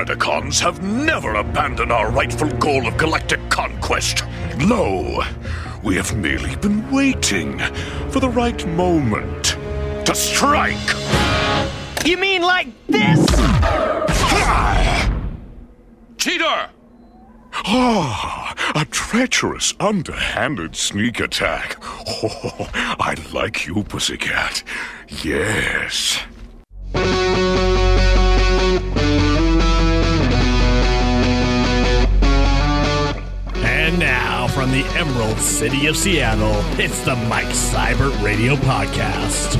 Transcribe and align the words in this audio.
Predacons 0.00 0.58
have 0.60 0.82
never 0.82 1.34
abandoned 1.34 1.92
our 1.92 2.10
rightful 2.10 2.48
goal 2.52 2.86
of 2.88 2.96
galactic 2.96 3.38
conquest. 3.50 4.24
Lo, 4.60 5.22
we 5.82 5.94
have 5.94 6.16
merely 6.16 6.56
been 6.56 6.90
waiting 6.90 7.58
for 8.08 8.18
the 8.18 8.30
right 8.30 8.66
moment 8.68 9.58
to 10.06 10.14
strike. 10.14 10.78
You 12.02 12.16
mean 12.16 12.40
like 12.40 12.68
this? 12.86 13.18
Cheater! 16.16 16.70
Ah, 17.52 18.54
a 18.74 18.86
treacherous, 18.86 19.74
underhanded 19.80 20.76
sneak 20.76 21.20
attack. 21.20 21.76
Oh, 21.82 22.70
I 22.98 23.16
like 23.34 23.66
you, 23.66 23.84
Pussycat. 23.84 24.62
Yes. 25.22 26.20
From 34.70 34.78
the 34.78 34.88
Emerald 34.98 35.38
City 35.38 35.86
of 35.86 35.96
Seattle, 35.96 36.54
it's 36.78 37.00
the 37.04 37.16
Mike 37.16 37.46
Seibert 37.46 38.22
Radio 38.22 38.54
Podcast. 38.56 39.56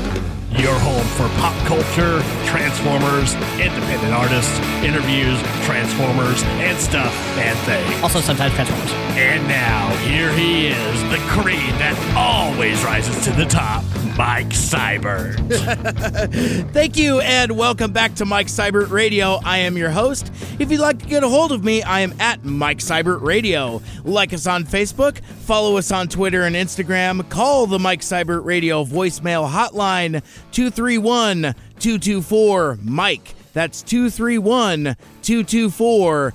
Your 0.59 0.75
home 0.79 1.07
for 1.17 1.29
pop 1.41 1.55
culture, 1.67 2.21
Transformers, 2.47 3.35
independent 3.59 4.13
artists, 4.13 4.59
interviews, 4.85 5.41
Transformers, 5.65 6.43
and 6.63 6.79
stuff 6.79 7.15
and 7.39 7.59
things. 7.61 8.03
Also, 8.03 8.21
sometimes 8.21 8.55
Transformers. 8.55 8.93
And 9.17 9.47
now, 9.49 9.89
here 10.07 10.33
he 10.33 10.69
is, 10.69 11.03
the 11.11 11.19
creed 11.29 11.75
that 11.81 11.97
always 12.17 12.85
rises 12.85 13.25
to 13.25 13.33
the 13.33 13.47
top, 13.47 13.83
Mike 14.21 14.49
Seibert. 14.49 15.39
Thank 16.75 16.99
you, 16.99 17.21
and 17.21 17.57
welcome 17.57 17.91
back 17.91 18.17
to 18.17 18.27
Mike 18.27 18.49
Seibert 18.49 18.91
Radio. 18.91 19.41
I 19.47 19.57
am 19.61 19.79
your 19.79 19.89
host. 19.89 20.31
If 20.59 20.71
you'd 20.71 20.79
like 20.83 20.99
to 20.99 21.07
get 21.07 21.25
a 21.25 21.29
hold 21.29 21.53
of 21.53 21.65
me, 21.65 21.83
I 21.83 22.01
am 22.01 22.13
at 22.21 22.45
Mike 22.45 22.81
Seibert 22.81 23.23
Radio. 23.23 23.81
Like 24.05 24.35
us 24.35 24.47
on 24.47 24.65
Facebook, 24.65 25.25
follow 25.25 25.79
us 25.79 25.91
on 25.91 26.07
Twitter 26.09 26.43
and 26.43 26.55
Instagram, 26.55 27.27
call 27.31 27.67
the 27.67 27.79
Mike 27.79 28.03
Seibert 28.03 28.45
Radio 28.45 28.85
voicemail 28.85 29.51
hotline 29.51 30.23
231 30.53 31.55
224 31.79 32.79
Mike. 32.83 33.35
That's 33.55 33.81
231 33.81 34.97
224 35.23 36.35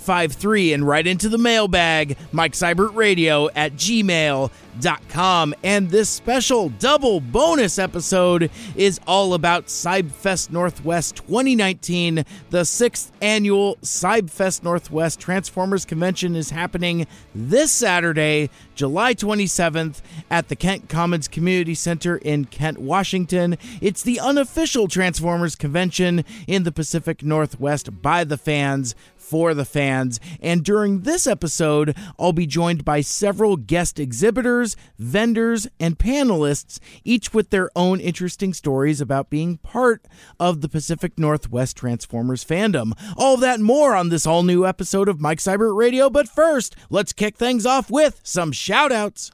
6453 0.00 0.72
and 0.72 0.86
right 0.86 1.06
into 1.06 1.28
the 1.28 1.38
mailbag, 1.38 2.16
Mike 2.32 2.52
Seibert 2.52 2.94
Radio 2.94 3.48
at 3.50 3.74
gmail.com. 3.74 5.54
And 5.62 5.90
this 5.90 6.08
special 6.08 6.70
double 6.70 7.20
bonus 7.20 7.78
episode 7.78 8.50
is 8.74 8.98
all 9.06 9.34
about 9.34 9.66
Cybfest 9.66 10.50
Northwest 10.50 11.16
2019. 11.16 12.24
The 12.48 12.64
sixth 12.64 13.12
annual 13.20 13.76
Cybfest 13.82 14.62
Northwest 14.62 15.20
Transformers 15.20 15.84
Convention 15.84 16.34
is 16.34 16.50
happening 16.50 17.06
this 17.34 17.70
Saturday, 17.70 18.48
July 18.74 19.14
27th, 19.14 20.00
at 20.30 20.48
the 20.48 20.56
Kent 20.56 20.88
Commons 20.88 21.28
Community 21.28 21.74
Center 21.74 22.16
in 22.16 22.46
Kent, 22.46 22.78
Washington. 22.78 23.58
It's 23.82 24.02
the 24.02 24.18
unofficial 24.18 24.88
Transformers 24.88 25.54
convention 25.56 26.24
in 26.46 26.62
the 26.62 26.72
Pacific 26.72 27.22
Northwest 27.22 28.00
by 28.00 28.24
the 28.24 28.38
fans 28.38 28.94
for 29.30 29.54
the 29.54 29.64
fans. 29.64 30.18
And 30.42 30.64
during 30.64 31.02
this 31.02 31.26
episode, 31.26 31.96
I'll 32.18 32.32
be 32.32 32.48
joined 32.48 32.84
by 32.84 33.00
several 33.00 33.56
guest 33.56 34.00
exhibitors, 34.00 34.76
vendors, 34.98 35.68
and 35.78 35.96
panelists, 35.96 36.80
each 37.04 37.32
with 37.32 37.50
their 37.50 37.70
own 37.76 38.00
interesting 38.00 38.52
stories 38.52 39.00
about 39.00 39.30
being 39.30 39.58
part 39.58 40.04
of 40.40 40.60
the 40.60 40.68
Pacific 40.68 41.16
Northwest 41.16 41.76
Transformers 41.76 42.44
fandom. 42.44 42.92
All 43.16 43.36
that 43.36 43.60
more 43.60 43.94
on 43.94 44.08
this 44.08 44.26
all 44.26 44.42
new 44.42 44.66
episode 44.66 45.08
of 45.08 45.20
Mike 45.20 45.38
Seibert 45.38 45.76
Radio. 45.76 46.10
But 46.10 46.28
first, 46.28 46.74
let's 46.90 47.12
kick 47.12 47.36
things 47.36 47.64
off 47.64 47.88
with 47.88 48.20
some 48.24 48.50
shout 48.50 48.90
outs. 48.90 49.30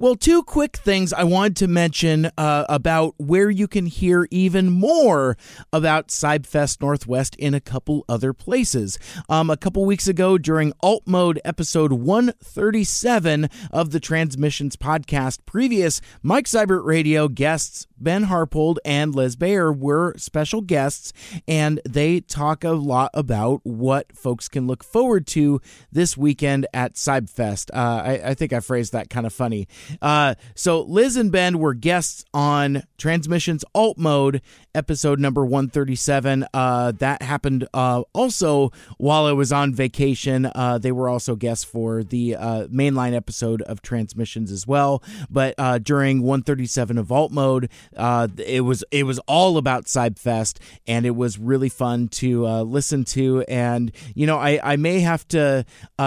Well, 0.00 0.14
two 0.14 0.42
quick 0.42 0.78
things 0.78 1.12
I 1.12 1.24
wanted 1.24 1.56
to 1.56 1.68
mention 1.68 2.30
uh, 2.38 2.64
about 2.70 3.16
where 3.18 3.50
you 3.50 3.68
can 3.68 3.84
hear 3.84 4.26
even 4.30 4.70
more 4.70 5.36
about 5.74 6.08
Cybfest 6.08 6.80
Northwest 6.80 7.36
in 7.36 7.52
a 7.52 7.60
couple 7.60 8.06
other 8.08 8.32
places. 8.32 8.98
Um, 9.28 9.50
a 9.50 9.58
couple 9.58 9.84
weeks 9.84 10.08
ago, 10.08 10.38
during 10.38 10.72
Alt 10.80 11.02
Mode 11.04 11.38
episode 11.44 11.92
137 11.92 13.50
of 13.70 13.90
the 13.90 14.00
Transmissions 14.00 14.74
podcast, 14.74 15.40
previous 15.44 16.00
Mike 16.22 16.46
Seibert 16.46 16.86
Radio 16.86 17.28
guests 17.28 17.86
Ben 18.00 18.24
Harpold 18.24 18.80
and 18.84 19.14
Liz 19.14 19.36
Bayer 19.36 19.72
were 19.72 20.14
special 20.16 20.60
guests, 20.60 21.12
and 21.46 21.80
they 21.88 22.20
talk 22.20 22.64
a 22.64 22.70
lot 22.70 23.10
about 23.14 23.60
what 23.64 24.16
folks 24.16 24.48
can 24.48 24.66
look 24.66 24.82
forward 24.82 25.26
to 25.28 25.60
this 25.92 26.16
weekend 26.16 26.66
at 26.72 26.94
Cybfest. 26.94 27.70
Uh, 27.72 28.02
I, 28.04 28.30
I 28.30 28.34
think 28.34 28.52
I 28.52 28.60
phrased 28.60 28.92
that 28.92 29.10
kind 29.10 29.26
of 29.26 29.32
funny. 29.32 29.68
Uh, 30.00 30.34
so 30.54 30.82
Liz 30.82 31.16
and 31.16 31.30
Ben 31.30 31.58
were 31.58 31.74
guests 31.74 32.24
on 32.32 32.84
Transmissions 32.98 33.64
Alt 33.74 33.98
Mode 33.98 34.42
episode 34.74 35.18
number 35.18 35.44
137. 35.44 36.46
Uh, 36.52 36.92
that 36.92 37.22
happened 37.22 37.66
uh, 37.74 38.02
also 38.12 38.70
while 38.98 39.26
I 39.26 39.32
was 39.32 39.52
on 39.52 39.74
vacation. 39.74 40.50
Uh, 40.54 40.78
they 40.78 40.92
were 40.92 41.08
also 41.08 41.36
guests 41.36 41.64
for 41.64 42.02
the 42.02 42.36
uh, 42.36 42.66
mainline 42.66 43.14
episode 43.14 43.62
of 43.62 43.82
Transmissions 43.82 44.50
as 44.50 44.66
well. 44.66 45.02
But 45.28 45.54
uh, 45.58 45.78
during 45.78 46.22
137 46.22 46.98
of 46.98 47.10
Alt 47.10 47.32
Mode, 47.32 47.70
uh, 47.96 48.28
it 48.38 48.62
was 48.62 48.84
it 48.90 49.04
was 49.04 49.18
all 49.20 49.56
about 49.56 49.86
Cybfest, 49.86 50.58
and 50.86 51.06
it 51.06 51.16
was 51.16 51.38
really 51.38 51.68
fun 51.68 52.08
to 52.08 52.46
listen 52.62 53.04
to. 53.04 53.42
And 53.48 53.92
you 54.14 54.26
know, 54.26 54.38
I, 54.38 54.60
I 54.62 54.76
may 54.76 55.00
have 55.00 55.26
to 55.28 55.64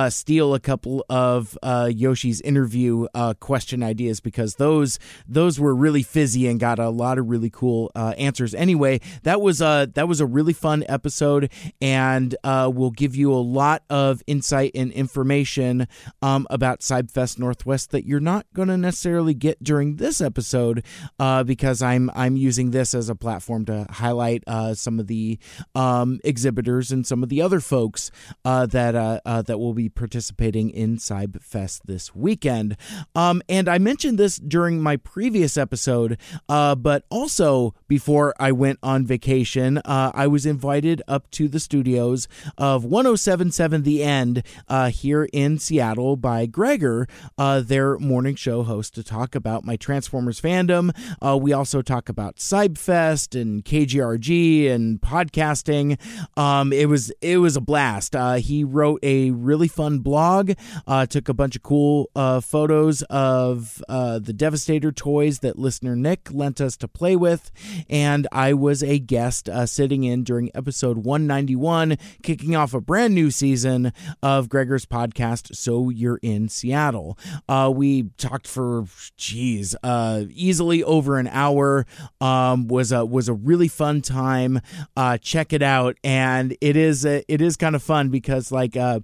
steal 0.09 0.53
a 0.53 0.59
couple 0.59 1.05
of 1.09 1.57
Yoshi's 1.63 2.41
interview 2.41 3.07
question 3.39 3.83
ideas 3.83 4.19
because 4.19 4.55
those 4.55 4.99
those 5.27 5.59
were 5.59 5.75
really 5.75 6.03
fizzy 6.03 6.47
and 6.47 6.59
got 6.59 6.79
a 6.79 6.89
lot 6.89 7.17
of 7.17 7.29
really 7.29 7.49
cool 7.49 7.91
uh, 7.95 8.13
Anyway, 8.55 9.01
that 9.23 9.41
was 9.41 9.61
a 9.61 9.89
that 9.95 10.07
was 10.07 10.21
a 10.21 10.25
really 10.25 10.53
fun 10.53 10.83
episode, 10.87 11.51
and 11.81 12.35
uh, 12.43 12.71
will 12.73 12.91
give 12.91 13.15
you 13.15 13.33
a 13.33 13.35
lot 13.35 13.83
of 13.89 14.21
insight 14.27 14.71
and 14.75 14.91
information 14.91 15.87
um, 16.21 16.47
about 16.49 16.79
Cybfest 16.81 17.39
Northwest 17.39 17.91
that 17.91 18.05
you're 18.05 18.19
not 18.19 18.45
going 18.53 18.67
to 18.67 18.77
necessarily 18.77 19.33
get 19.33 19.63
during 19.63 19.97
this 19.97 20.21
episode 20.21 20.83
uh, 21.19 21.43
because 21.43 21.81
I'm 21.81 22.09
I'm 22.13 22.35
using 22.37 22.71
this 22.71 22.93
as 22.93 23.09
a 23.09 23.15
platform 23.15 23.65
to 23.65 23.87
highlight 23.89 24.43
uh, 24.47 24.73
some 24.73 24.99
of 24.99 25.07
the 25.07 25.39
um, 25.75 26.19
exhibitors 26.23 26.91
and 26.91 27.05
some 27.05 27.23
of 27.23 27.29
the 27.29 27.41
other 27.41 27.59
folks 27.59 28.11
uh, 28.45 28.65
that 28.67 28.95
uh, 28.95 29.19
uh, 29.25 29.41
that 29.41 29.57
will 29.57 29.73
be 29.73 29.89
participating 29.89 30.69
in 30.69 30.97
Cybfest 30.97 31.81
this 31.85 32.15
weekend. 32.15 32.77
Um, 33.15 33.41
and 33.49 33.67
I 33.67 33.77
mentioned 33.77 34.17
this 34.17 34.37
during 34.37 34.81
my 34.81 34.97
previous 34.97 35.57
episode, 35.57 36.17
uh, 36.49 36.75
but 36.75 37.05
also 37.09 37.73
before 37.87 38.33
I 38.43 38.51
went 38.51 38.77
on 38.83 39.05
vacation, 39.05 39.77
uh, 39.77 40.11
I 40.13 40.27
was 40.27 40.45
invited 40.45 41.01
up 41.07 41.31
to 41.31 41.47
the 41.47 41.61
studios 41.61 42.27
of 42.57 42.83
1077 42.83 43.83
The 43.83 44.03
End 44.03 44.43
uh, 44.67 44.89
here 44.89 45.29
in 45.31 45.59
Seattle 45.59 46.17
by 46.17 46.45
Gregor, 46.45 47.07
uh, 47.37 47.61
their 47.61 47.97
morning 47.99 48.35
show 48.35 48.63
host, 48.63 48.95
to 48.95 49.03
talk 49.03 49.33
about 49.33 49.63
my 49.63 49.77
Transformers 49.77 50.41
fandom. 50.41 50.91
Uh, 51.21 51.37
we 51.37 51.53
also 51.53 51.81
talk 51.81 52.09
about 52.09 52.35
Cybfest 52.35 53.39
and 53.39 53.63
KGRG 53.63 54.69
and 54.69 54.99
podcasting. 54.99 55.97
Um, 56.37 56.73
it 56.73 56.89
was 56.89 57.13
it 57.21 57.37
was 57.37 57.55
a 57.55 57.61
blast. 57.61 58.13
Uh, 58.13 58.33
he 58.33 58.65
wrote 58.65 58.99
a 59.03 59.31
really 59.31 59.69
fun 59.69 59.99
blog, 59.99 60.51
uh, 60.85 61.05
took 61.05 61.29
a 61.29 61.33
bunch 61.33 61.55
of 61.55 61.63
cool 61.63 62.09
photos 62.43 63.03
of 63.03 63.81
the 63.87 64.33
Devastator 64.35 64.91
toys 64.91 65.39
that 65.39 65.57
listener 65.57 65.95
Nick 65.95 66.29
lent 66.29 66.59
us 66.59 66.75
to 66.75 66.89
play 66.89 67.15
with, 67.15 67.49
and 67.89 68.27
I 68.33 68.53
was 68.53 68.81
a 68.83 68.99
guest 68.99 69.47
uh, 69.47 69.65
sitting 69.65 70.03
in 70.03 70.23
during 70.23 70.49
episode 70.55 70.97
191, 70.97 71.97
kicking 72.23 72.55
off 72.55 72.73
a 72.73 72.81
brand 72.81 73.13
new 73.13 73.29
season 73.29 73.93
of 74.23 74.49
Gregor's 74.49 74.85
podcast. 74.85 75.55
So 75.55 75.89
you're 75.89 76.19
in 76.23 76.49
Seattle. 76.49 77.17
Uh, 77.47 77.71
we 77.73 78.09
talked 78.17 78.47
for 78.47 78.85
geez, 79.15 79.75
uh, 79.83 80.23
easily 80.31 80.83
over 80.83 81.19
an 81.19 81.27
hour. 81.27 81.85
Um, 82.19 82.67
was 82.67 82.91
a 82.91 83.05
was 83.05 83.29
a 83.29 83.33
really 83.33 83.67
fun 83.67 84.01
time. 84.01 84.59
Uh, 84.97 85.17
check 85.19 85.53
it 85.53 85.61
out, 85.61 85.97
and 86.03 86.57
it 86.59 86.75
is 86.75 87.05
a, 87.05 87.23
it 87.31 87.41
is 87.41 87.55
kind 87.55 87.75
of 87.75 87.83
fun 87.83 88.09
because 88.09 88.51
like 88.51 88.75
uh, 88.75 89.01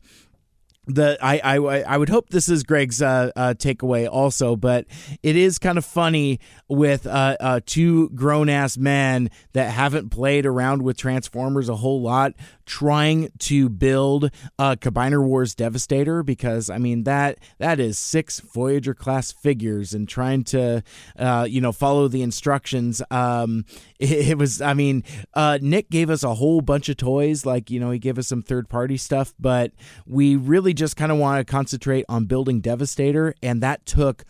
the 0.90 1.18
I, 1.22 1.40
I 1.40 1.56
I 1.82 1.98
would 1.98 2.10
hope 2.10 2.30
this 2.30 2.50
is 2.50 2.64
Greg's 2.64 3.02
uh, 3.02 3.32
uh, 3.36 3.54
takeaway 3.58 4.10
also, 4.10 4.56
but 4.56 4.86
it 5.22 5.36
is 5.36 5.60
kind 5.60 5.78
of 5.78 5.86
funny 5.86 6.40
with 6.68 7.06
uh, 7.06 7.38
uh 7.40 7.60
two 7.66 8.10
grown 8.10 8.50
ass 8.50 8.78
men 8.78 9.30
that 9.54 9.72
haven't 9.72 10.10
played 10.10 10.46
around 10.46 10.82
with 10.82 10.98
Transformers 10.98 11.70
a 11.70 11.76
whole 11.76 12.02
lot, 12.02 12.34
trying 12.66 13.30
to 13.40 13.70
build 13.70 14.32
uh, 14.58 14.76
Combiner 14.76 15.24
Wars 15.24 15.54
Devastator 15.54 16.24
because 16.24 16.70
I 16.70 16.78
mean 16.80 17.04
that 17.04 17.38
that 17.60 17.80
is 17.80 18.00
six 18.00 18.40
Voyager 18.40 18.94
class 18.94 19.32
figures 19.32 19.94
and 19.94 20.10
trying 20.10 20.44
to 20.46 20.84
uh, 21.18 21.46
you 21.50 21.62
know 21.62 21.72
follow 21.72 22.08
the 22.08 22.24
instructions. 22.24 23.02
Um, 23.12 23.66
it, 24.00 24.12
it 24.30 24.38
was 24.38 24.62
I 24.62 24.74
mean 24.74 25.04
uh, 25.36 25.60
Nick 25.62 25.90
gave 25.90 26.10
us 26.10 26.24
a 26.24 26.34
whole 26.34 26.62
bunch 26.62 26.90
of 26.90 26.98
toys, 26.98 27.46
like 27.46 27.70
you 27.70 27.80
know 27.80 27.92
he 27.92 28.00
gave 28.00 28.18
us 28.18 28.28
some 28.28 28.42
third 28.42 28.70
party 28.70 28.98
stuff, 28.98 29.36
but 29.40 29.72
we 30.08 30.36
really 30.36 30.74
just 30.80 30.96
kind 30.96 31.12
of 31.12 31.18
want 31.18 31.46
to 31.46 31.52
concentrate 31.52 32.06
on 32.10 32.26
building 32.26 32.62
Devastator, 32.62 33.36
and 33.44 33.62
that 33.62 33.86
took 33.86 34.24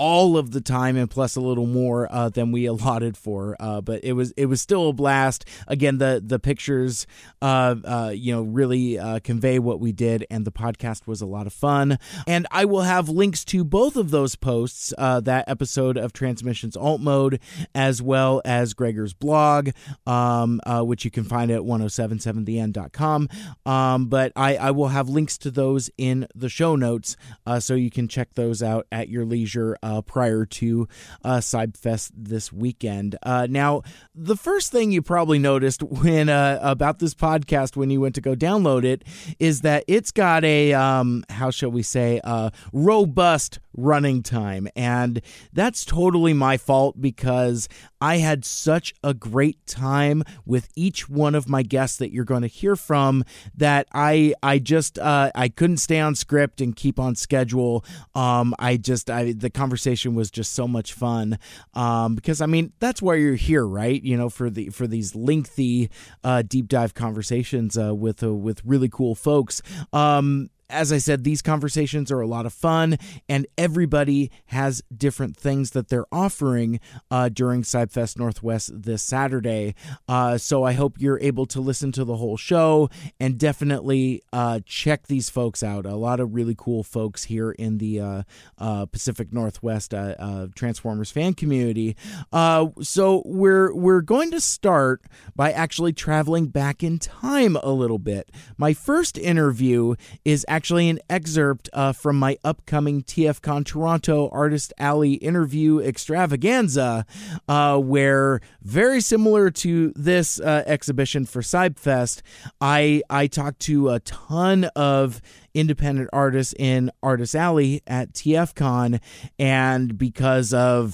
all 0.00 0.38
of 0.38 0.50
the 0.50 0.62
time 0.62 0.96
and 0.96 1.10
plus 1.10 1.36
a 1.36 1.40
little 1.42 1.66
more 1.66 2.10
uh, 2.10 2.30
than 2.30 2.50
we 2.50 2.64
allotted 2.70 3.18
for. 3.18 3.54
Uh, 3.60 3.82
but 3.82 4.02
it 4.02 4.14
was 4.14 4.32
it 4.32 4.46
was 4.46 4.60
still 4.60 4.88
a 4.88 4.92
blast. 4.92 5.44
Again, 5.68 5.98
the 5.98 6.22
the 6.24 6.38
pictures, 6.38 7.06
uh, 7.42 7.76
uh 7.84 8.12
you 8.14 8.34
know, 8.34 8.42
really 8.42 8.98
uh, 8.98 9.20
convey 9.20 9.58
what 9.58 9.78
we 9.78 9.92
did, 9.92 10.26
and 10.30 10.46
the 10.46 10.50
podcast 10.50 11.06
was 11.06 11.20
a 11.20 11.26
lot 11.26 11.46
of 11.46 11.52
fun. 11.52 11.98
And 12.26 12.46
I 12.50 12.64
will 12.64 12.80
have 12.80 13.10
links 13.10 13.44
to 13.46 13.62
both 13.62 13.96
of 13.96 14.10
those 14.10 14.36
posts, 14.36 14.94
uh, 14.96 15.20
that 15.20 15.44
episode 15.48 15.98
of 15.98 16.14
Transmissions 16.14 16.76
Alt 16.76 17.02
Mode, 17.02 17.38
as 17.74 18.00
well 18.00 18.40
as 18.46 18.72
Gregor's 18.72 19.12
blog, 19.12 19.70
um, 20.06 20.60
which 20.66 21.04
you 21.04 21.10
can 21.10 21.24
find 21.24 21.50
at 21.50 21.60
1077theend.com. 21.60 23.28
Um, 23.66 24.06
but 24.06 24.32
I, 24.34 24.56
I 24.56 24.70
will 24.70 24.88
have 24.88 25.10
links 25.10 25.36
to 25.38 25.50
those 25.50 25.90
in 25.98 26.26
the 26.34 26.48
show 26.48 26.74
notes, 26.74 27.16
so 27.58 27.74
you 27.74 27.90
can 27.90 28.08
check 28.08 28.34
those 28.34 28.62
out 28.62 28.86
at 28.90 29.10
your 29.10 29.26
leisure 29.26 29.76
uh, 29.90 30.02
prior 30.02 30.44
to 30.46 30.86
uh, 31.24 31.38
Cybfest 31.38 32.12
this 32.16 32.52
weekend. 32.52 33.16
Uh, 33.22 33.46
now, 33.50 33.82
the 34.14 34.36
first 34.36 34.70
thing 34.70 34.92
you 34.92 35.02
probably 35.02 35.38
noticed 35.38 35.82
when 35.82 36.28
uh, 36.28 36.58
about 36.62 37.00
this 37.00 37.14
podcast 37.14 37.76
when 37.76 37.90
you 37.90 38.00
went 38.00 38.14
to 38.14 38.20
go 38.20 38.34
download 38.34 38.84
it 38.84 39.04
is 39.38 39.62
that 39.62 39.84
it's 39.88 40.12
got 40.12 40.44
a 40.44 40.72
um, 40.72 41.24
how 41.28 41.50
shall 41.50 41.70
we 41.70 41.82
say 41.82 42.20
uh, 42.24 42.50
robust 42.72 43.58
running 43.82 44.22
time, 44.22 44.68
and 44.76 45.20
that's 45.52 45.84
totally 45.84 46.32
my 46.32 46.56
fault 46.56 47.00
because 47.00 47.68
I 48.00 48.16
had 48.16 48.44
such 48.44 48.94
a 49.04 49.12
great 49.12 49.66
time 49.66 50.22
with 50.46 50.68
each 50.74 51.08
one 51.08 51.34
of 51.34 51.48
my 51.48 51.62
guests 51.62 51.98
that 51.98 52.12
you're 52.12 52.24
going 52.24 52.42
to 52.42 52.48
hear 52.48 52.76
from 52.76 53.24
that 53.56 53.86
I 53.92 54.34
I 54.42 54.58
just 54.58 54.98
uh, 54.98 55.30
I 55.34 55.48
couldn't 55.48 55.78
stay 55.78 56.00
on 56.00 56.14
script 56.14 56.60
and 56.60 56.74
keep 56.74 56.98
on 56.98 57.14
schedule. 57.14 57.84
Um, 58.14 58.54
I 58.58 58.76
just 58.76 59.10
I 59.10 59.32
the 59.32 59.50
conversation 59.50 60.14
was 60.14 60.30
just 60.30 60.52
so 60.52 60.66
much 60.66 60.92
fun 60.94 61.38
um, 61.74 62.14
because 62.14 62.40
I 62.40 62.46
mean 62.46 62.72
that's 62.78 63.02
why 63.02 63.16
you're 63.16 63.34
here, 63.34 63.66
right? 63.66 64.02
You 64.02 64.16
know, 64.16 64.30
for 64.30 64.48
the 64.48 64.70
for 64.70 64.86
these 64.86 65.14
lengthy 65.14 65.90
uh, 66.24 66.42
deep 66.42 66.68
dive 66.68 66.94
conversations 66.94 67.76
uh, 67.76 67.94
with 67.94 68.22
uh, 68.22 68.34
with 68.34 68.62
really 68.64 68.88
cool 68.88 69.14
folks. 69.14 69.62
Um, 69.92 70.50
as 70.70 70.92
I 70.92 70.98
said, 70.98 71.24
these 71.24 71.42
conversations 71.42 72.10
are 72.10 72.20
a 72.20 72.26
lot 72.26 72.46
of 72.46 72.52
fun, 72.52 72.96
and 73.28 73.46
everybody 73.58 74.30
has 74.46 74.82
different 74.96 75.36
things 75.36 75.72
that 75.72 75.88
they're 75.88 76.06
offering 76.12 76.80
uh, 77.10 77.28
during 77.28 77.62
Cybfest 77.62 78.18
Northwest 78.18 78.70
this 78.82 79.02
Saturday. 79.02 79.74
Uh, 80.08 80.38
so 80.38 80.64
I 80.64 80.72
hope 80.72 81.00
you're 81.00 81.20
able 81.20 81.46
to 81.46 81.60
listen 81.60 81.92
to 81.92 82.04
the 82.04 82.16
whole 82.16 82.36
show 82.36 82.88
and 83.18 83.38
definitely 83.38 84.22
uh, 84.32 84.60
check 84.64 85.06
these 85.06 85.28
folks 85.28 85.62
out. 85.62 85.86
A 85.86 85.96
lot 85.96 86.20
of 86.20 86.34
really 86.34 86.54
cool 86.56 86.82
folks 86.82 87.24
here 87.24 87.50
in 87.52 87.78
the 87.78 88.00
uh, 88.00 88.22
uh, 88.58 88.86
Pacific 88.86 89.32
Northwest 89.32 89.92
uh, 89.92 90.46
Transformers 90.54 91.10
fan 91.10 91.34
community. 91.34 91.96
so 92.32 93.22
we're 93.24 93.74
we're 93.74 94.00
going 94.00 94.30
to 94.30 94.40
start 94.40 95.02
by 95.34 95.52
actually 95.52 95.92
traveling 95.92 96.46
back 96.46 96.82
in 96.82 96.98
time 96.98 97.56
a 97.62 97.70
little 97.70 97.98
bit. 97.98 98.30
My 98.56 98.72
first 98.72 99.18
interview 99.18 99.94
is 100.24 100.44
actually 100.48 100.59
actually 100.60 100.90
an 100.90 101.00
excerpt 101.08 101.70
uh, 101.72 101.90
from 101.90 102.18
my 102.18 102.36
upcoming 102.44 103.02
TFCon 103.02 103.64
Toronto 103.64 104.28
Artist 104.28 104.74
Alley 104.76 105.14
interview 105.14 105.78
extravaganza, 105.78 107.06
uh, 107.48 107.78
where 107.78 108.42
very 108.60 109.00
similar 109.00 109.50
to 109.50 109.90
this 109.96 110.38
uh, 110.38 110.62
exhibition 110.66 111.24
for 111.24 111.40
Cybfest, 111.40 112.20
I 112.60 113.00
I 113.08 113.26
talked 113.26 113.60
to 113.60 113.88
a 113.88 114.00
ton 114.00 114.64
of 114.76 115.22
independent 115.54 116.10
artists 116.12 116.54
in 116.58 116.90
Artist 117.02 117.34
Alley 117.34 117.80
at 117.86 118.12
TFCon, 118.12 119.00
and 119.38 119.96
because 119.96 120.52
of 120.52 120.90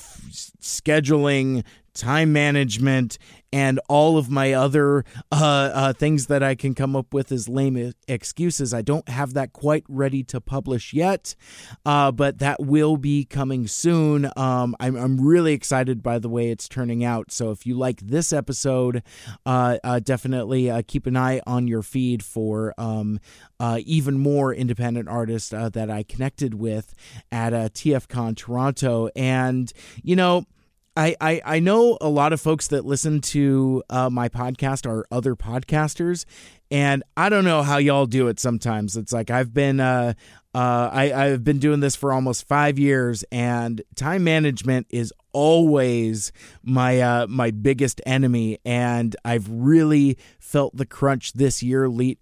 scheduling, 0.60 1.64
time 1.92 2.32
management, 2.32 3.18
and 3.56 3.80
all 3.88 4.18
of 4.18 4.28
my 4.28 4.52
other 4.52 5.02
uh, 5.32 5.70
uh, 5.72 5.92
things 5.94 6.26
that 6.26 6.42
I 6.42 6.54
can 6.54 6.74
come 6.74 6.94
up 6.94 7.14
with 7.14 7.32
as 7.32 7.48
lame 7.48 7.94
excuses. 8.06 8.74
I 8.74 8.82
don't 8.82 9.08
have 9.08 9.32
that 9.32 9.54
quite 9.54 9.82
ready 9.88 10.22
to 10.24 10.42
publish 10.42 10.92
yet, 10.92 11.34
uh, 11.86 12.12
but 12.12 12.38
that 12.40 12.62
will 12.62 12.98
be 12.98 13.24
coming 13.24 13.66
soon. 13.66 14.30
Um, 14.36 14.76
I'm, 14.78 14.94
I'm 14.94 15.18
really 15.18 15.54
excited 15.54 16.02
by 16.02 16.18
the 16.18 16.28
way 16.28 16.50
it's 16.50 16.68
turning 16.68 17.02
out. 17.02 17.32
So 17.32 17.50
if 17.50 17.64
you 17.64 17.78
like 17.78 18.02
this 18.02 18.30
episode, 18.30 19.02
uh, 19.46 19.78
uh, 19.82 20.00
definitely 20.00 20.70
uh, 20.70 20.82
keep 20.86 21.06
an 21.06 21.16
eye 21.16 21.40
on 21.46 21.66
your 21.66 21.82
feed 21.82 22.22
for 22.22 22.74
um, 22.76 23.20
even 23.78 24.18
more 24.18 24.52
independent 24.52 25.08
artists 25.08 25.48
that 25.48 25.90
I 25.90 26.02
connected 26.02 26.52
with 26.52 26.92
at 27.32 27.54
TFCon 27.54 28.36
Toronto. 28.36 29.08
And, 29.16 29.72
you 30.02 30.14
know, 30.14 30.44
I, 30.96 31.14
I, 31.20 31.42
I 31.44 31.58
know 31.60 31.98
a 32.00 32.08
lot 32.08 32.32
of 32.32 32.40
folks 32.40 32.68
that 32.68 32.86
listen 32.86 33.20
to 33.20 33.82
uh, 33.90 34.08
my 34.08 34.28
podcast 34.28 34.88
are 34.88 35.06
other 35.10 35.36
podcasters, 35.36 36.24
and 36.70 37.02
I 37.16 37.28
don't 37.28 37.44
know 37.44 37.62
how 37.62 37.76
y'all 37.76 38.06
do 38.06 38.28
it. 38.28 38.40
Sometimes 38.40 38.96
it's 38.96 39.12
like 39.12 39.30
I've 39.30 39.52
been 39.52 39.78
uh, 39.78 40.14
uh, 40.54 40.90
I 40.90 41.12
I've 41.12 41.44
been 41.44 41.58
doing 41.58 41.80
this 41.80 41.96
for 41.96 42.12
almost 42.12 42.48
five 42.48 42.78
years, 42.78 43.24
and 43.30 43.82
time 43.94 44.24
management 44.24 44.86
is 44.88 45.12
always 45.32 46.32
my 46.62 47.00
uh, 47.00 47.26
my 47.26 47.50
biggest 47.50 48.00
enemy, 48.06 48.58
and 48.64 49.14
I've 49.22 49.48
really 49.50 50.16
felt 50.38 50.76
the 50.76 50.86
crunch 50.86 51.34
this 51.34 51.62
year. 51.62 51.88
Lead. 51.88 52.18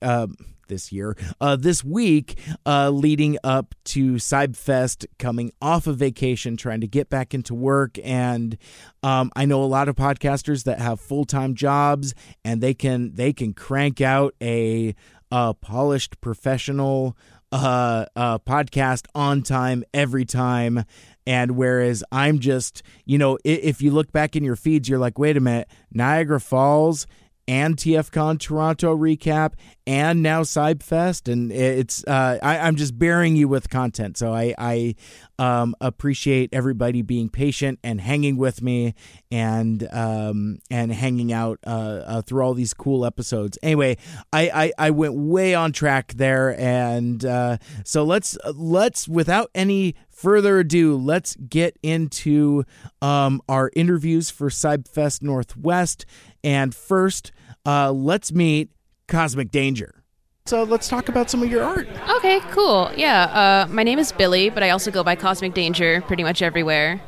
This 0.69 0.93
year, 0.93 1.17
uh, 1.41 1.57
this 1.57 1.85
week, 1.85 2.39
uh, 2.65 2.91
leading 2.91 3.39
up 3.45 3.75
to 3.85 4.15
Cybfest, 4.15 5.07
coming 5.19 5.53
off 5.61 5.87
of 5.87 5.97
vacation, 5.97 6.57
trying 6.57 6.81
to 6.81 6.89
get 6.89 7.09
back 7.09 7.35
into 7.35 7.55
work. 7.55 7.99
And 8.03 8.57
um, 9.03 9.31
I 9.37 9.45
know 9.45 9.63
a 9.63 9.67
lot 9.67 9.89
of 9.89 9.97
podcasters 9.97 10.65
that 10.65 10.81
have 10.81 11.01
full 11.01 11.25
time 11.25 11.55
jobs, 11.55 12.15
and 12.45 12.61
they 12.61 12.75
can 12.75 13.15
they 13.15 13.33
can 13.33 13.53
crank 13.53 14.01
out 14.01 14.35
a, 14.41 14.95
a 15.31 15.55
polished 15.55 16.21
professional 16.21 17.17
uh, 17.53 18.07
uh, 18.17 18.39
podcast 18.39 19.07
on 19.15 19.43
time 19.43 19.85
every 19.95 20.25
time. 20.25 20.85
And 21.27 21.53
whereas 21.53 22.05
I'm 22.13 22.39
just, 22.41 22.83
you 23.05 23.17
know, 23.17 23.39
if 23.45 23.81
you 23.81 23.93
look 23.93 24.13
back 24.13 24.37
in 24.37 24.45
your 24.45 24.57
feeds, 24.57 24.89
you're 24.89 24.99
like, 24.99 25.19
wait 25.19 25.37
a 25.37 25.41
minute, 25.41 25.69
Niagara 25.93 26.41
Falls 26.41 27.07
and 27.47 27.77
TFCon 27.77 28.39
Toronto 28.39 28.97
recap 28.97 29.55
and 29.87 30.23
now 30.23 30.43
Cybfest, 30.43 31.31
and 31.31 31.53
it's 31.53 32.03
uh, 32.05 32.39
I, 32.43 32.67
am 32.69 32.77
just 32.77 32.99
bearing 32.99 33.37
you 33.37 33.49
with 33.49 33.69
content. 33.69 34.17
So 34.17 34.33
I, 34.33 34.55
I 34.57 34.95
um, 35.39 35.77
appreciate 35.81 36.51
everybody 36.55 37.03
being 37.03 37.29
patient 37.29 37.81
and 37.85 38.01
hanging 38.01 38.37
with 38.39 38.63
me 38.63 38.95
and 39.31 39.87
um, 39.93 40.59
and 40.71 40.91
hanging 40.91 41.33
out 41.33 41.59
uh, 41.67 42.03
uh, 42.07 42.23
through 42.23 42.43
all 42.43 42.55
these 42.55 42.73
cool 42.73 43.05
episodes. 43.05 43.59
Anyway, 43.63 43.99
I, 44.33 44.51
I, 44.79 44.87
I 44.87 44.91
went 44.91 45.15
way 45.15 45.55
on 45.55 45.73
track 45.73 46.15
there, 46.15 46.59
and 46.59 47.23
uh, 47.25 47.59
so 47.85 48.05
let's 48.05 48.39
let's 48.55 49.07
without 49.07 49.51
any 49.55 49.97
further 50.09 50.61
ado, 50.61 50.97
let's 50.97 51.37
get 51.37 51.77
into 51.83 52.65
um, 53.03 53.43
our 53.49 53.71
interviews 53.77 54.31
for 54.31 54.49
Cybfest 54.49 55.23
Northwest. 55.23 56.07
And 56.45 56.75
first, 56.75 57.33
uh, 57.67 57.91
let's 57.91 58.31
meet 58.31 58.71
Cosmic 59.09 59.51
Danger. 59.51 60.05
So 60.47 60.63
let's 60.63 60.89
talk 60.89 61.09
about 61.09 61.31
some 61.31 61.43
of 61.43 61.51
your 61.51 61.65
art. 61.65 61.89
Okay, 62.17 62.39
cool. 62.51 62.93
Yeah, 62.95 63.65
uh, 63.67 63.73
my 63.73 63.83
name 63.83 63.99
is 63.99 64.13
Billy, 64.13 64.51
but 64.51 64.63
I 64.63 64.71
also 64.71 64.91
go 64.91 65.03
by 65.03 65.17
Cosmic 65.17 65.55
Danger 65.55 66.03
pretty 66.03 66.23
much 66.23 66.43
everywhere. 66.43 67.01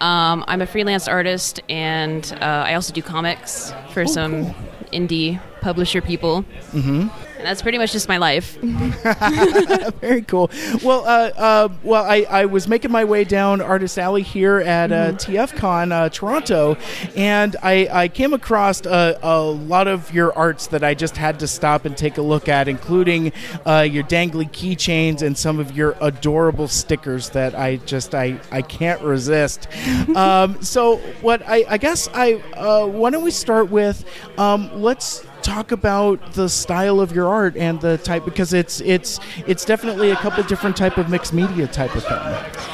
Um, 0.00 0.44
I'm 0.48 0.62
a 0.62 0.66
freelance 0.66 1.06
artist, 1.06 1.60
and 1.68 2.32
uh, 2.40 2.64
I 2.66 2.74
also 2.74 2.94
do 2.94 3.02
comics 3.02 3.74
for 3.90 4.02
oh, 4.02 4.06
some 4.06 4.46
cool. 4.46 4.54
indie 4.92 5.40
publisher 5.60 6.00
people. 6.00 6.42
Mm-hmm. 6.72 7.08
And 7.44 7.50
that's 7.50 7.60
pretty 7.60 7.76
much 7.76 7.92
just 7.92 8.08
my 8.08 8.16
life. 8.16 8.56
Very 10.00 10.22
cool. 10.22 10.50
Well, 10.82 11.04
uh, 11.04 11.30
uh, 11.36 11.68
well, 11.82 12.02
I, 12.02 12.22
I 12.22 12.46
was 12.46 12.66
making 12.66 12.90
my 12.90 13.04
way 13.04 13.24
down 13.24 13.60
Artist 13.60 13.98
Alley 13.98 14.22
here 14.22 14.60
at 14.60 14.90
uh, 14.90 15.12
TFCon 15.12 15.92
uh, 15.92 16.08
Toronto, 16.08 16.78
and 17.14 17.54
I, 17.62 17.86
I 17.92 18.08
came 18.08 18.32
across 18.32 18.86
a, 18.86 19.18
a 19.22 19.42
lot 19.42 19.88
of 19.88 20.10
your 20.14 20.32
arts 20.32 20.68
that 20.68 20.82
I 20.82 20.94
just 20.94 21.18
had 21.18 21.38
to 21.40 21.46
stop 21.46 21.84
and 21.84 21.94
take 21.94 22.16
a 22.16 22.22
look 22.22 22.48
at, 22.48 22.66
including 22.66 23.30
uh, 23.66 23.80
your 23.80 24.04
dangly 24.04 24.50
keychains 24.50 25.20
and 25.20 25.36
some 25.36 25.60
of 25.60 25.76
your 25.76 25.98
adorable 26.00 26.66
stickers 26.66 27.28
that 27.30 27.54
I 27.54 27.76
just 27.76 28.14
I, 28.14 28.40
I 28.52 28.62
can't 28.62 29.02
resist. 29.02 29.68
um, 30.16 30.62
so, 30.62 30.96
what 31.20 31.46
I, 31.46 31.66
I 31.68 31.76
guess 31.76 32.08
I 32.14 32.36
uh, 32.54 32.86
why 32.86 33.10
don't 33.10 33.22
we 33.22 33.30
start 33.30 33.70
with 33.70 34.02
um, 34.38 34.80
let's 34.80 35.26
talk 35.44 35.70
about 35.70 36.32
the 36.32 36.48
style 36.48 37.00
of 37.00 37.12
your 37.12 37.28
art 37.28 37.56
and 37.56 37.80
the 37.80 37.98
type 37.98 38.24
because 38.24 38.52
it's 38.52 38.80
it's 38.80 39.20
it's 39.46 39.64
definitely 39.64 40.10
a 40.10 40.16
couple 40.16 40.42
different 40.44 40.76
type 40.76 40.96
of 40.96 41.10
mixed 41.10 41.32
media 41.32 41.66
type 41.66 41.94
of 41.94 42.02
thing. 42.02 42.64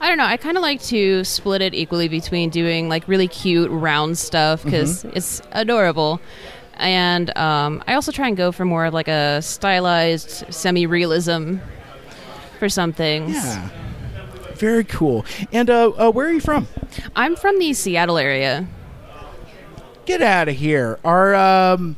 I 0.00 0.08
don't 0.08 0.18
know. 0.18 0.26
I 0.26 0.36
kind 0.36 0.56
of 0.56 0.62
like 0.62 0.80
to 0.84 1.24
split 1.24 1.60
it 1.60 1.74
equally 1.74 2.08
between 2.08 2.50
doing 2.50 2.88
like 2.88 3.08
really 3.08 3.26
cute 3.26 3.70
round 3.70 4.16
stuff 4.16 4.62
because 4.62 5.04
it's 5.06 5.42
adorable. 5.52 6.20
And 6.74 7.36
um, 7.36 7.82
I 7.88 7.94
also 7.94 8.12
try 8.12 8.28
and 8.28 8.36
go 8.36 8.52
for 8.52 8.64
more 8.64 8.84
of 8.84 8.94
like 8.94 9.08
a 9.08 9.42
stylized 9.42 10.54
semi 10.54 10.86
realism 10.86 11.56
for 12.60 12.68
some 12.68 12.92
things. 12.92 13.34
Yeah. 13.34 13.68
Very 14.54 14.84
cool. 14.84 15.24
And 15.52 15.70
uh, 15.70 15.90
uh, 15.90 16.10
where 16.10 16.28
are 16.28 16.32
you 16.32 16.40
from? 16.40 16.68
I'm 17.16 17.34
from 17.34 17.58
the 17.58 17.72
Seattle 17.72 18.18
area. 18.18 18.66
Get 20.04 20.22
out 20.22 20.48
of 20.48 20.56
here. 20.56 20.98
Our 21.04 21.34
um, 21.34 21.96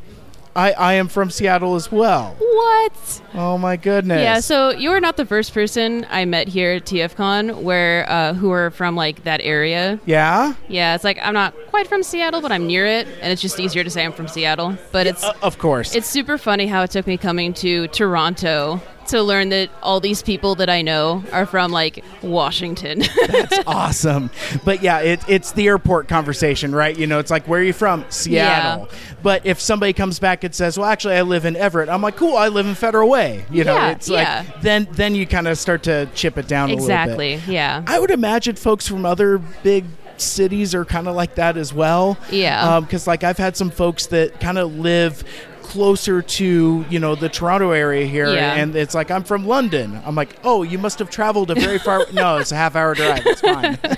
I 0.56 0.72
I 0.72 0.92
am 0.94 1.08
from 1.08 1.30
Seattle 1.30 1.74
as 1.76 1.90
well. 1.92 2.34
What? 2.38 3.22
Oh 3.34 3.56
my 3.58 3.76
goodness. 3.76 4.20
Yeah, 4.22 4.40
so 4.40 4.70
you 4.70 4.90
are 4.90 5.00
not 5.00 5.16
the 5.16 5.24
first 5.24 5.54
person 5.54 6.06
I 6.10 6.24
met 6.24 6.48
here 6.48 6.72
at 6.72 6.84
TFCon 6.84 7.62
where 7.62 8.08
uh, 8.10 8.34
who 8.34 8.50
are 8.50 8.70
from 8.70 8.96
like 8.96 9.22
that 9.24 9.40
area. 9.42 9.98
yeah. 10.06 10.54
Yeah, 10.68 10.94
it's 10.94 11.04
like 11.04 11.18
I'm 11.22 11.34
not 11.34 11.54
quite 11.68 11.86
from 11.86 12.02
Seattle, 12.02 12.40
but 12.40 12.50
I'm 12.52 12.66
near 12.66 12.86
it, 12.86 13.06
and 13.20 13.32
it's 13.32 13.40
just 13.42 13.58
easier 13.60 13.84
to 13.84 13.90
say 13.90 14.04
I'm 14.04 14.12
from 14.12 14.28
Seattle. 14.28 14.76
But 14.92 15.06
it's 15.06 15.22
Uh, 15.24 15.32
of 15.42 15.58
course. 15.58 15.94
it's 15.94 16.08
super 16.08 16.36
funny 16.38 16.66
how 16.66 16.82
it 16.82 16.90
took 16.90 17.06
me 17.06 17.16
coming 17.16 17.54
to 17.54 17.86
Toronto 17.88 18.80
to 19.10 19.22
learn 19.22 19.50
that 19.50 19.70
all 19.82 20.00
these 20.00 20.22
people 20.22 20.54
that 20.56 20.68
I 20.70 20.82
know 20.82 21.22
are 21.32 21.46
from 21.46 21.70
like 21.70 22.04
Washington. 22.22 23.02
That's 23.28 23.58
awesome. 23.66 24.30
But 24.64 24.82
yeah, 24.82 25.00
it, 25.00 25.20
it's 25.28 25.52
the 25.52 25.66
airport 25.68 26.08
conversation, 26.08 26.74
right? 26.74 26.96
You 26.96 27.06
know, 27.06 27.18
it's 27.18 27.30
like, 27.30 27.46
where 27.46 27.60
are 27.60 27.64
you 27.64 27.72
from? 27.72 28.04
Seattle. 28.08 28.88
But 29.22 29.44
if 29.44 29.60
somebody 29.60 29.92
comes 29.92 30.18
back 30.18 30.44
and 30.44 30.54
says, 30.54 30.78
well, 30.78 30.88
actually, 30.88 31.14
I 31.14 31.22
live 31.22 31.44
in 31.44 31.54
Everett, 31.56 31.88
I'm 31.88 32.02
like, 32.02 32.16
cool, 32.16 32.36
I 32.36 32.48
live 32.48 32.66
in 32.66 32.74
Federal 32.74 33.08
Way. 33.08 33.44
You 33.50 33.64
know, 33.64 33.74
Yeah, 33.74 33.90
it's 33.90 34.08
yeah. 34.08 34.44
like, 34.48 34.62
then, 34.62 34.88
then 34.92 35.14
you 35.14 35.26
kind 35.26 35.46
of 35.48 35.58
start 35.58 35.82
to 35.84 36.08
chip 36.14 36.38
it 36.38 36.48
down 36.48 36.70
a 36.70 36.74
little 36.74 36.86
bit. 36.88 36.92
exactly. 36.92 37.40
Yeah. 37.52 37.82
I 37.86 37.98
would 37.98 38.10
imagine 38.10 38.56
folks 38.56 38.88
from 38.88 39.04
other 39.04 39.38
big 39.62 39.84
cities 40.16 40.74
are 40.74 40.84
kind 40.84 41.08
of 41.08 41.14
like 41.16 41.34
that 41.36 41.56
as 41.56 41.72
well. 41.72 42.18
Yeah. 42.30 42.76
Um, 42.76 42.84
because 42.84 43.06
like 43.06 43.24
I've 43.24 43.38
had 43.38 43.56
some 43.56 43.70
folks 43.70 44.06
that 44.08 44.38
kind 44.40 44.58
of 44.58 44.74
live 44.74 45.24
closer 45.70 46.20
to 46.20 46.84
you 46.90 46.98
know 46.98 47.14
the 47.14 47.28
Toronto 47.28 47.70
area 47.70 48.04
here, 48.06 48.28
Yeah. 48.32 48.54
and 48.54 48.74
it's 48.74 48.94
like 48.94 49.10
I'm 49.10 49.22
from 49.24 49.46
London. 49.46 50.00
I'm 50.04 50.14
like, 50.14 50.36
oh, 50.44 50.62
you 50.64 50.78
must 50.78 50.98
have 50.98 51.10
traveled 51.10 51.50
a 51.50 51.54
very 51.54 51.78
far. 51.78 52.06
no, 52.12 52.38
it's 52.38 52.52
a 52.52 52.56
half 52.56 52.74
hour 52.76 52.94
drive. 52.94 53.22
It's 53.24 53.40
fine. 53.40 53.78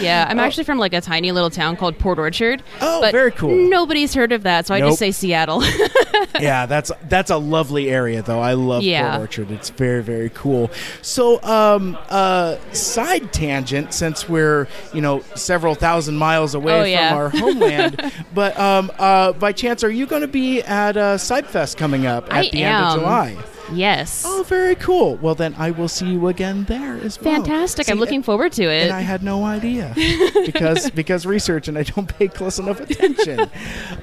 Yeah, 0.00 0.26
I'm 0.28 0.38
actually 0.40 0.64
from 0.64 0.78
like 0.78 0.92
a 0.94 1.00
tiny 1.00 1.30
little 1.32 1.50
town 1.50 1.76
called 1.76 1.98
Port 1.98 2.18
Orchard. 2.18 2.62
Oh, 2.80 3.00
but 3.02 3.12
very 3.12 3.30
cool. 3.30 3.54
Nobody's 3.68 4.12
heard 4.14 4.32
of 4.32 4.42
that, 4.42 4.66
so 4.66 4.74
I 4.74 4.80
just 4.80 4.98
say 4.98 5.10
Seattle. 5.12 5.62
yeah, 6.40 6.66
that's 6.66 6.90
that's 7.08 7.30
a 7.30 7.36
lovely 7.36 7.90
area 7.90 8.22
though. 8.22 8.40
I 8.40 8.54
love 8.54 8.82
Yeah. 8.82 9.10
Port 9.10 9.20
Orchard. 9.20 9.50
It's 9.52 9.70
very 9.70 10.02
very 10.02 10.30
cool. 10.30 10.70
So, 11.02 11.40
um, 11.42 11.96
uh, 12.08 12.56
side 12.72 13.32
tangent 13.32 13.92
since 13.94 14.28
we're 14.28 14.66
you 14.92 15.00
know 15.02 15.20
several 15.36 15.74
thousand 15.74 16.16
miles 16.16 16.54
away 16.54 16.72
Oh, 16.72 16.82
from 16.82 16.90
yeah. 16.90 17.14
our 17.14 17.28
homeland, 17.28 18.12
but 18.34 18.58
um, 18.58 18.90
uh, 18.98 19.32
by 19.32 19.52
chance, 19.52 19.84
are 19.84 19.90
you 19.90 20.06
going 20.10 20.22
to 20.22 20.28
be 20.28 20.60
at 20.62 20.96
uh, 20.98 21.16
Cybfest 21.16 21.76
coming 21.78 22.04
up 22.06 22.24
at 22.26 22.32
I 22.46 22.50
the 22.50 22.62
end 22.64 22.84
of. 22.84 22.98
July? 23.00 23.36
yes. 23.72 24.24
Oh, 24.26 24.42
very 24.46 24.74
cool. 24.74 25.14
Well, 25.16 25.34
then 25.36 25.54
I 25.56 25.70
will 25.70 25.86
see 25.88 26.06
you 26.10 26.26
again 26.28 26.64
there 26.64 26.96
as 26.96 27.20
well. 27.20 27.34
Fantastic. 27.36 27.88
I'm 27.88 27.96
See, 27.96 28.00
looking 28.00 28.22
forward 28.24 28.52
to 28.54 28.64
it. 28.64 28.82
and 28.84 28.92
I 28.92 29.00
had 29.00 29.22
no 29.22 29.44
idea 29.44 29.94
because 30.44 30.90
because 30.90 31.24
research 31.24 31.68
and 31.68 31.78
I 31.78 31.84
don't 31.84 32.08
pay 32.18 32.26
close 32.28 32.58
enough 32.58 32.80
attention. 32.80 33.48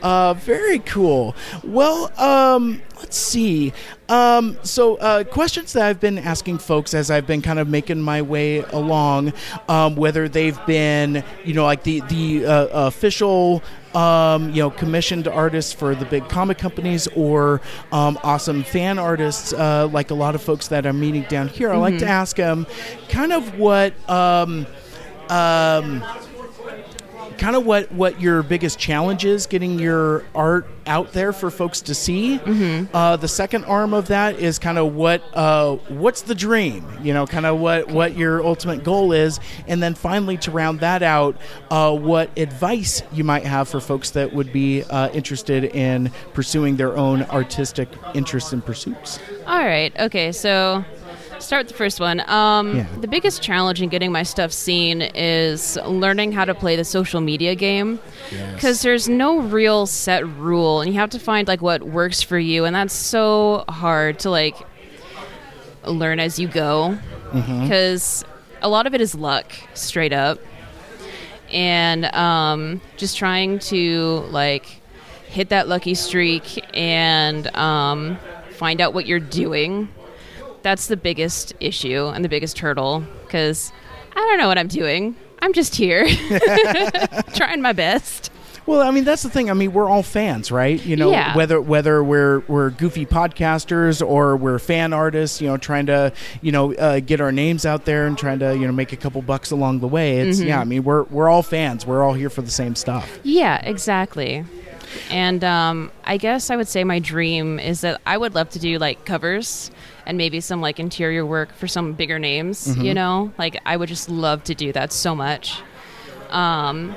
uh, 0.01 0.33
very 0.35 0.79
cool. 0.79 1.35
Well, 1.63 2.11
um, 2.19 2.81
let's 2.99 3.17
see. 3.17 3.73
Um, 4.09 4.57
so 4.63 4.95
uh, 4.95 5.23
questions 5.23 5.73
that 5.73 5.83
I've 5.83 5.99
been 5.99 6.17
asking 6.17 6.59
folks 6.59 6.93
as 6.93 7.11
I've 7.11 7.27
been 7.27 7.41
kind 7.41 7.59
of 7.59 7.67
making 7.67 8.01
my 8.01 8.21
way 8.21 8.59
along, 8.59 9.33
um, 9.67 9.95
whether 9.95 10.27
they've 10.29 10.59
been 10.65 11.23
you 11.43 11.53
know 11.53 11.65
like 11.65 11.83
the 11.83 12.01
the 12.01 12.45
uh, 12.45 12.67
official. 12.87 13.63
Um, 13.95 14.49
you 14.51 14.61
know, 14.61 14.69
commissioned 14.69 15.27
artists 15.27 15.73
for 15.73 15.95
the 15.95 16.05
big 16.05 16.29
comic 16.29 16.59
companies 16.59 17.07
or 17.15 17.61
um, 17.91 18.19
awesome 18.21 18.61
fan 18.63 18.99
artists, 18.99 19.53
uh, 19.53 19.87
like 19.87 20.11
a 20.11 20.13
lot 20.13 20.35
of 20.35 20.41
folks 20.43 20.67
that 20.67 20.85
I'm 20.85 20.99
meeting 20.99 21.23
down 21.23 21.47
here. 21.47 21.71
I 21.71 21.77
like 21.77 21.97
to 21.99 22.05
ask 22.05 22.35
them 22.35 22.67
kind 23.09 23.33
of 23.33 23.57
what 23.57 23.93
um, 24.07 24.67
um, 25.29 26.03
kind 27.37 27.55
of 27.55 27.65
what 27.65 27.91
what 27.91 28.19
your 28.19 28.43
biggest 28.43 28.79
challenge 28.79 29.25
is 29.25 29.47
getting 29.47 29.79
your 29.79 30.25
art 30.35 30.67
out 30.85 31.11
there 31.11 31.33
for 31.33 31.51
folks 31.51 31.81
to 31.81 31.93
see. 31.93 32.39
Mm-hmm. 32.39 32.95
Uh, 32.95 33.17
the 33.17 33.27
second 33.27 33.65
arm 33.65 33.93
of 33.93 34.07
that 34.07 34.39
is 34.39 34.57
kind 34.57 34.77
of 34.77 34.95
what 34.95 35.21
uh, 35.33 35.75
what's 35.89 36.21
the 36.21 36.35
dream, 36.35 36.85
you 37.01 37.13
know, 37.13 37.25
kind 37.27 37.45
of 37.45 37.59
what 37.59 37.89
what 37.89 38.17
your 38.17 38.43
ultimate 38.43 38.83
goal 38.83 39.11
is, 39.11 39.39
and 39.67 39.81
then 39.81 39.93
finally 39.93 40.37
to 40.37 40.51
round 40.51 40.79
that 40.79 41.03
out, 41.03 41.37
uh, 41.69 41.95
what 41.95 42.37
advice 42.37 43.03
you 43.11 43.23
might 43.23 43.45
have 43.45 43.67
for 43.67 43.79
folks 43.79 44.11
that 44.11 44.33
would 44.33 44.51
be 44.51 44.83
uh, 44.83 45.09
interested 45.09 45.65
in 45.65 46.11
pursuing 46.33 46.77
their 46.77 46.97
own 46.97 47.23
artistic 47.23 47.89
interests 48.13 48.53
and 48.53 48.65
pursuits. 48.65 49.19
All 49.45 49.65
right. 49.65 49.97
Okay. 49.99 50.31
So, 50.31 50.83
start 51.39 51.61
with 51.65 51.67
the 51.71 51.77
first 51.77 51.99
one. 51.99 52.19
Um, 52.29 52.75
Yeah. 52.77 52.85
The 53.01 53.07
biggest 53.07 53.41
challenge 53.41 53.81
in 53.81 53.89
getting 53.89 54.11
my 54.11 54.23
stuff 54.23 54.51
seen 54.51 55.01
is 55.01 55.77
learning 55.85 56.31
how 56.31 56.45
to 56.45 56.53
play 56.55 56.75
the 56.75 56.83
social 56.85 57.21
media 57.21 57.55
game. 57.55 57.99
Because 58.55 58.81
there's 58.81 59.07
no 59.07 59.39
real 59.39 59.85
set 59.85 60.27
rule, 60.27 60.81
and 60.81 60.91
you 60.93 60.99
have 60.99 61.09
to 61.11 61.19
find 61.19 61.47
like 61.47 61.61
what 61.61 61.83
works 61.83 62.21
for 62.21 62.37
you, 62.39 62.65
and 62.65 62.75
that's 62.75 62.93
so 62.93 63.63
hard 63.69 64.19
to 64.19 64.29
like 64.29 64.55
learn 65.85 66.19
as 66.19 66.39
you 66.39 66.47
go. 66.47 66.97
Because 67.63 68.23
a 68.61 68.69
lot 68.69 68.87
of 68.87 68.93
it 68.93 69.01
is 69.01 69.13
luck, 69.15 69.51
straight 69.73 70.13
up, 70.13 70.39
and 71.51 72.05
um, 72.15 72.81
just 72.97 73.17
trying 73.17 73.59
to 73.59 74.25
like 74.31 74.81
hit 75.27 75.49
that 75.49 75.67
lucky 75.67 75.93
streak 75.93 76.63
and 76.75 77.47
um, 77.55 78.17
find 78.51 78.81
out 78.81 78.93
what 78.93 79.05
you're 79.05 79.19
doing. 79.19 79.89
That's 80.67 80.87
the 80.87 80.97
biggest 80.97 81.53
issue 81.61 82.07
and 82.13 82.25
the 82.25 82.29
biggest 82.29 82.59
hurdle 82.59 83.01
because 83.23 83.71
I 84.11 84.15
don't 84.19 84.37
know 84.37 84.49
what 84.49 84.57
I'm 84.57 84.67
doing. 84.67 85.15
I'm 85.41 85.53
just 85.53 85.73
here 85.75 86.05
trying 87.35 87.61
my 87.61 87.71
best. 87.71 88.31
Well, 88.65 88.81
I 88.81 88.91
mean 88.91 89.05
that's 89.05 89.23
the 89.23 89.29
thing. 89.29 89.49
I 89.49 89.53
mean 89.53 89.71
we're 89.71 89.87
all 89.87 90.03
fans, 90.03 90.51
right? 90.51 90.83
You 90.85 90.97
know, 90.97 91.09
Yeah. 91.11 91.33
whether 91.37 91.61
whether 91.61 92.03
we're 92.03 92.39
we're 92.49 92.71
goofy 92.71 93.05
podcasters 93.05 94.05
or 94.05 94.35
we're 94.35 94.59
fan 94.59 94.91
artists, 94.91 95.39
you 95.39 95.47
know, 95.47 95.55
trying 95.55 95.85
to 95.85 96.11
you 96.41 96.51
know 96.51 96.73
uh, 96.73 96.99
get 96.99 97.21
our 97.21 97.31
names 97.31 97.65
out 97.65 97.85
there 97.85 98.05
and 98.05 98.17
trying 98.17 98.39
to 98.39 98.53
you 98.57 98.67
know 98.67 98.73
make 98.73 98.91
a 98.91 98.97
couple 98.97 99.21
bucks 99.21 99.51
along 99.51 99.79
the 99.79 99.87
way. 99.87 100.17
It's 100.17 100.39
Mm-hmm. 100.39 100.47
yeah. 100.49 100.59
I 100.59 100.65
mean 100.65 100.83
we're 100.83 101.03
we're 101.03 101.29
all 101.29 101.43
fans. 101.43 101.85
We're 101.85 102.03
all 102.03 102.13
here 102.13 102.29
for 102.29 102.41
the 102.41 102.51
same 102.51 102.75
stuff. 102.75 103.19
Yeah, 103.23 103.61
exactly. 103.63 104.43
And 105.09 105.45
um, 105.45 105.91
I 106.03 106.17
guess 106.17 106.49
I 106.49 106.57
would 106.57 106.67
say 106.67 106.83
my 106.83 106.99
dream 106.99 107.57
is 107.57 107.81
that 107.81 108.01
I 108.05 108.17
would 108.17 108.35
love 108.35 108.49
to 108.49 108.59
do 108.59 108.79
like 108.79 109.05
covers 109.05 109.71
and 110.07 110.17
maybe 110.17 110.39
some 110.39 110.59
like 110.61 110.79
interior 110.79 111.23
work 111.25 111.53
for 111.53 111.67
some 111.67 111.93
bigger 111.93 112.17
names. 112.17 112.75
You 112.77 112.93
know, 112.95 113.31
like 113.37 113.59
I 113.65 113.77
would 113.77 113.89
just 113.89 114.09
love 114.09 114.43
to 114.45 114.55
do 114.55 114.71
that 114.73 114.91
so 114.91 115.13
much. 115.13 115.61
Um, 116.31 116.95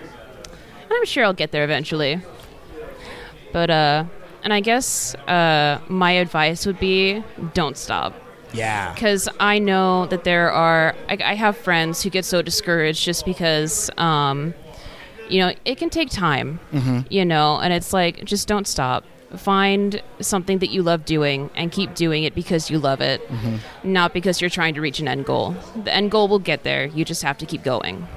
and 0.82 0.92
I'm 0.92 1.04
sure 1.04 1.24
I'll 1.24 1.34
get 1.34 1.50
there 1.52 1.64
eventually. 1.64 2.20
But 3.52 3.68
uh, 3.70 4.04
and 4.44 4.52
I 4.54 4.60
guess 4.60 5.14
uh, 5.26 5.80
my 5.88 6.12
advice 6.12 6.64
would 6.66 6.78
be 6.80 7.22
don't 7.52 7.76
stop 7.76 8.14
Yeah. 8.52 8.94
because 8.94 9.28
I 9.40 9.58
know 9.58 10.06
that 10.06 10.24
there 10.24 10.50
are. 10.52 10.94
I, 11.08 11.18
I 11.24 11.34
have 11.34 11.56
friends 11.56 12.02
who 12.02 12.10
get 12.10 12.24
so 12.24 12.42
discouraged 12.42 13.04
just 13.04 13.24
because, 13.26 13.90
um, 13.98 14.54
you 15.28 15.40
know, 15.40 15.52
it 15.64 15.78
can 15.78 15.90
take 15.90 16.10
time. 16.10 16.60
You 17.10 17.24
know, 17.24 17.58
and 17.60 17.72
it's 17.72 17.92
like 17.92 18.24
just 18.24 18.46
don't 18.48 18.66
stop. 18.68 19.04
Find 19.36 20.02
something 20.20 20.58
that 20.58 20.70
you 20.70 20.82
love 20.82 21.04
doing 21.04 21.50
and 21.54 21.70
keep 21.70 21.94
doing 21.94 22.24
it 22.24 22.34
because 22.34 22.70
you 22.70 22.78
love 22.78 23.00
it, 23.00 23.22
not 23.84 24.12
because 24.12 24.40
you're 24.40 24.50
trying 24.50 24.74
to 24.74 24.80
reach 24.80 24.98
an 24.98 25.06
end 25.06 25.24
goal. 25.24 25.54
The 25.84 25.94
end 25.94 26.10
goal 26.10 26.26
will 26.28 26.40
get 26.40 26.64
there. 26.64 26.86
You 26.86 27.04
just 27.04 27.22
have 27.22 27.38
to 27.38 27.46
keep 27.46 27.62
going. 27.62 28.08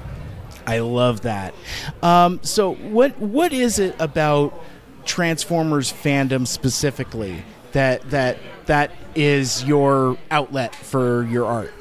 I 0.65 0.79
love 0.79 1.21
that. 1.21 1.53
Um, 2.01 2.39
so 2.41 2.73
what 2.75 3.17
what 3.19 3.53
is 3.53 3.79
it 3.79 3.95
about 3.99 4.59
Transformers 5.05 5.91
fandom 5.91 6.47
specifically 6.47 7.43
that 7.73 8.09
that 8.09 8.37
that 8.65 8.91
is 9.15 9.63
your 9.65 10.17
outlet 10.31 10.73
for 10.73 11.25
your 11.25 11.45
art? 11.45 11.73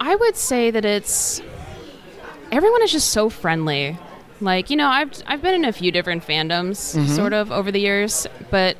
I 0.00 0.14
would 0.14 0.36
say 0.36 0.70
that 0.70 0.84
it's 0.84 1.42
everyone 2.52 2.82
is 2.82 2.92
just 2.92 3.10
so 3.10 3.28
friendly. 3.28 3.98
Like 4.40 4.70
you 4.70 4.76
know, 4.76 4.88
I've 4.88 5.12
I've 5.26 5.42
been 5.42 5.54
in 5.54 5.64
a 5.64 5.72
few 5.72 5.90
different 5.90 6.26
fandoms, 6.26 6.94
mm-hmm. 6.96 7.06
sort 7.06 7.32
of 7.32 7.50
over 7.50 7.72
the 7.72 7.80
years, 7.80 8.26
but 8.50 8.76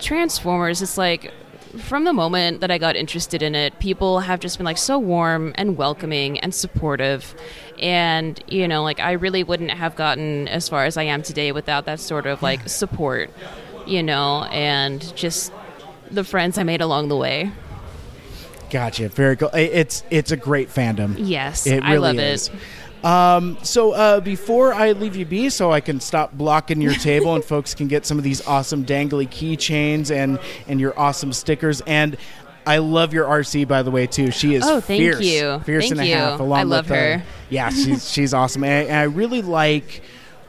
Transformers, 0.00 0.82
it's 0.82 0.98
like 0.98 1.32
from 1.76 2.04
the 2.04 2.12
moment 2.12 2.60
that 2.60 2.70
I 2.70 2.78
got 2.78 2.96
interested 2.96 3.42
in 3.42 3.54
it, 3.54 3.78
people 3.78 4.20
have 4.20 4.40
just 4.40 4.58
been 4.58 4.64
like 4.64 4.78
so 4.78 4.98
warm 4.98 5.52
and 5.56 5.76
welcoming 5.76 6.38
and 6.40 6.54
supportive. 6.54 7.34
And, 7.78 8.42
you 8.48 8.66
know, 8.66 8.82
like 8.82 9.00
I 9.00 9.12
really 9.12 9.44
wouldn't 9.44 9.70
have 9.70 9.94
gotten 9.94 10.48
as 10.48 10.68
far 10.68 10.84
as 10.84 10.96
I 10.96 11.04
am 11.04 11.22
today 11.22 11.52
without 11.52 11.84
that 11.84 12.00
sort 12.00 12.26
of 12.26 12.42
like 12.42 12.68
support, 12.68 13.30
you 13.86 14.02
know, 14.02 14.44
and 14.44 15.14
just 15.16 15.52
the 16.10 16.24
friends 16.24 16.58
I 16.58 16.62
made 16.62 16.80
along 16.80 17.08
the 17.08 17.16
way. 17.16 17.52
Gotcha. 18.70 19.08
Very 19.08 19.36
cool. 19.36 19.50
It's 19.54 20.04
it's 20.10 20.30
a 20.30 20.36
great 20.36 20.68
fandom. 20.68 21.14
Yes, 21.18 21.66
It 21.66 21.82
I 21.82 21.92
really 21.92 22.16
love 22.16 22.18
is. 22.18 22.48
it. 22.48 22.54
Um, 23.04 23.58
so 23.62 23.92
uh, 23.92 24.20
before 24.20 24.74
I 24.74 24.92
leave 24.92 25.14
you 25.16 25.24
be, 25.24 25.50
so 25.50 25.70
I 25.72 25.80
can 25.80 26.00
stop 26.00 26.32
blocking 26.32 26.80
your 26.80 26.94
table 26.94 27.34
and 27.34 27.44
folks 27.54 27.74
can 27.74 27.86
get 27.88 28.04
some 28.06 28.18
of 28.18 28.24
these 28.24 28.44
awesome 28.46 28.84
dangly 28.84 29.28
keychains 29.28 30.10
and 30.10 30.38
and 30.66 30.80
your 30.80 30.98
awesome 30.98 31.32
stickers 31.32 31.80
and. 31.82 32.16
I 32.66 32.78
love 32.78 33.14
your 33.14 33.24
Arcee, 33.24 33.66
by 33.66 33.82
the 33.82 33.90
way, 33.90 34.06
too. 34.06 34.30
She 34.30 34.54
is 34.54 34.62
Oh, 34.62 34.78
thank 34.78 35.00
fierce, 35.00 35.22
you. 35.24 35.58
fierce 35.60 35.84
Thank 35.84 35.92
and 35.92 36.00
a 36.02 36.06
you. 36.06 36.14
half. 36.16 36.38
Along 36.38 36.58
I 36.58 36.62
love 36.64 36.90
with, 36.90 36.98
uh, 36.98 37.18
her. 37.18 37.22
yeah, 37.48 37.70
she's 37.70 38.10
she's 38.10 38.34
awesome, 38.34 38.62
and 38.62 38.70
I, 38.70 38.82
and 38.82 38.94
I 38.96 39.02
really 39.04 39.40
like 39.40 40.02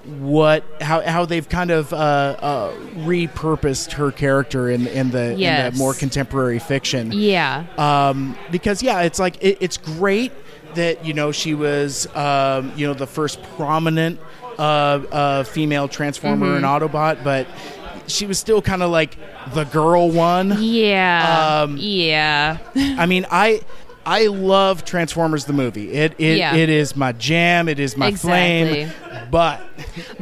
what 0.05 0.65
how 0.81 0.99
how 0.99 1.23
they've 1.25 1.47
kind 1.47 1.71
of 1.71 1.93
uh, 1.93 1.95
uh, 1.95 2.73
repurposed 3.05 3.93
her 3.93 4.11
character 4.11 4.69
in 4.69 4.85
in 4.87 5.11
the, 5.11 5.31
in 5.31 5.39
Yes. 5.39 5.71
the 5.73 5.77
more 5.79 5.93
contemporary 5.93 6.59
fiction 6.59 7.11
Yeah. 7.13 7.63
um, 7.77 8.37
because 8.51 8.83
yeah, 8.83 9.01
it's 9.03 9.19
like 9.19 9.37
it, 9.41 9.57
it's 9.61 9.77
great 9.77 10.33
that 10.75 11.05
you 11.05 11.13
know 11.13 11.31
she 11.31 11.53
was 11.53 12.07
um, 12.15 12.71
you 12.75 12.87
know 12.87 12.93
the 12.93 13.07
first 13.07 13.41
prominent 13.57 14.19
uh, 14.57 14.61
uh, 14.61 15.43
female 15.43 15.87
transformer 15.87 16.59
Mm-hmm. 16.59 16.65
Autobot, 16.65 17.23
but 17.23 17.47
she 18.07 18.25
was 18.25 18.39
still 18.39 18.61
kind 18.61 18.81
of 18.83 18.89
like 18.91 19.17
the 19.53 19.63
girl 19.65 20.09
one. 20.11 20.55
yeah. 20.59 21.61
um, 21.63 21.77
yeah. 21.79 22.57
I 22.75 23.05
mean, 23.05 23.25
I 23.31 23.61
I 24.05 24.27
love 24.27 24.85
Transformers 24.85 25.45
the 25.45 25.53
movie. 25.53 25.91
It 25.91 26.15
it, 26.17 26.37
Yeah. 26.37 26.55
it 26.55 26.69
is 26.69 26.95
my 26.95 27.11
jam. 27.11 27.67
It 27.69 27.79
is 27.79 27.95
my 27.97 28.07
Exactly. 28.07 28.85
flame. 28.85 28.91
But 29.29 29.61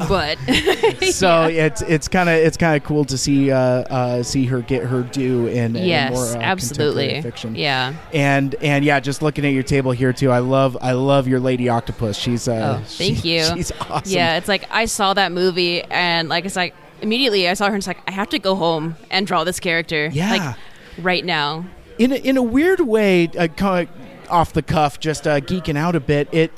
but 0.10 0.38
so 1.12 1.44
it's 1.52 1.82
it's 1.84 2.08
kind 2.08 2.28
of 2.28 2.36
it's 2.36 2.58
kind 2.58 2.76
of 2.76 2.84
cool 2.88 3.06
to 3.06 3.18
see 3.18 3.52
uh, 3.52 3.58
uh, 3.60 4.24
see 4.24 4.46
her 4.46 4.62
get 4.62 4.84
her 4.84 5.04
due 5.04 5.48
in, 5.48 5.76
in 5.76 5.86
yes, 5.86 6.12
more 6.12 6.26
uh, 6.26 6.44
absolutely. 6.46 7.22
fiction. 7.22 7.56
Yeah. 7.56 7.94
and 8.14 8.56
and 8.56 8.84
yeah, 8.84 9.00
just 9.00 9.22
looking 9.22 9.46
at 9.46 9.54
your 9.54 9.64
table 9.64 9.92
here 9.92 10.12
too, 10.12 10.32
I 10.32 10.40
love 10.40 10.76
I 10.82 10.92
love 10.92 11.28
your 11.28 11.40
Lady 11.40 11.70
Octopus. 11.70 12.18
She's 12.18 12.48
uh, 12.48 12.80
Oh, 12.82 12.84
thank 12.88 13.20
she- 13.20 13.38
you. 13.38 13.44
She's 13.56 13.72
awesome. 13.90 14.12
Yeah, 14.12 14.38
it's 14.38 14.48
like 14.50 14.66
I 14.72 14.86
saw 14.86 15.14
that 15.14 15.32
movie 15.32 15.84
and 15.84 16.28
like 16.28 16.44
it's 16.46 16.56
like 16.58 16.74
immediately 17.02 17.48
I 17.48 17.54
saw 17.54 17.68
her 17.68 17.74
and 17.74 17.80
it's 17.80 17.88
like 17.88 18.00
I 18.08 18.12
have 18.12 18.30
to 18.30 18.40
go 18.40 18.56
home 18.56 18.98
and 19.10 19.26
draw 19.26 19.44
this 19.46 19.60
character. 19.60 20.08
Yeah. 20.12 20.32
Like 20.32 20.58
right 21.06 21.24
now. 21.24 21.66
In 21.98 22.12
a, 22.12 22.16
in 22.16 22.38
a 22.38 22.44
weird 22.44 22.80
way, 22.82 23.30
uh, 23.38 23.48
kind 23.48 23.88
of 23.88 24.32
off 24.32 24.54
the 24.54 24.62
cuff, 24.62 25.00
just 25.00 25.26
uh, 25.28 25.40
geeking 25.40 25.78
out 25.78 25.96
a 25.96 26.00
bit. 26.00 26.28
It 26.32 26.52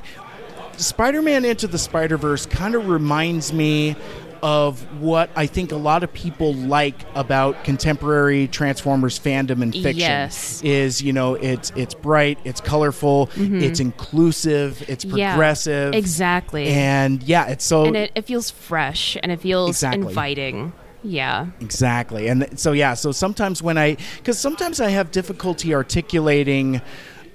Spider-Man 0.78 1.46
Into 1.46 1.68
the 1.68 1.78
Spider-Verse 1.78 2.46
kind 2.46 2.76
of 2.76 2.88
reminds 2.88 3.52
me 3.52 3.96
of 4.42 4.80
what 5.02 5.30
I 5.36 5.48
think 5.48 5.74
a 5.74 5.76
lot 5.76 6.02
of 6.02 6.14
people 6.14 6.54
like 6.54 6.96
about 7.14 7.66
contemporary 7.66 8.48
Transformers 8.48 9.20
fandom 9.20 9.62
and 9.62 9.74
fiction 9.74 9.98
Yes. 9.98 10.62
is 10.64 11.02
you 11.02 11.12
know 11.12 11.34
it's 11.36 11.74
it's 11.76 11.94
bright, 11.94 12.40
it's 12.46 12.62
colorful, 12.62 13.30
it's 13.36 13.82
inclusive, 13.82 14.82
it's 14.90 15.04
Mm-hmm. 15.04 15.18
Yeah, 15.18 15.32
progressive, 15.34 15.94
Exactly. 15.94 16.68
and 16.68 17.22
yeah, 17.24 17.48
it's 17.50 17.66
so 17.66 17.86
and 17.88 17.98
it, 17.98 18.12
it 18.16 18.26
feels 18.26 18.50
fresh 18.50 19.18
and 19.22 19.30
it 19.30 19.42
feels 19.42 19.72
Exactly. 19.72 20.08
inviting. 20.08 20.72
Yeah. 21.04 21.48
Exactly. 21.62 22.28
And 22.28 22.60
so, 22.60 22.72
yeah, 22.74 22.94
so 22.94 23.12
sometimes 23.12 23.62
when 23.64 23.78
I, 23.78 23.98
because 24.18 24.38
sometimes 24.40 24.82
I 24.82 24.90
have 24.90 25.12
difficulty 25.12 25.74
articulating 25.74 26.82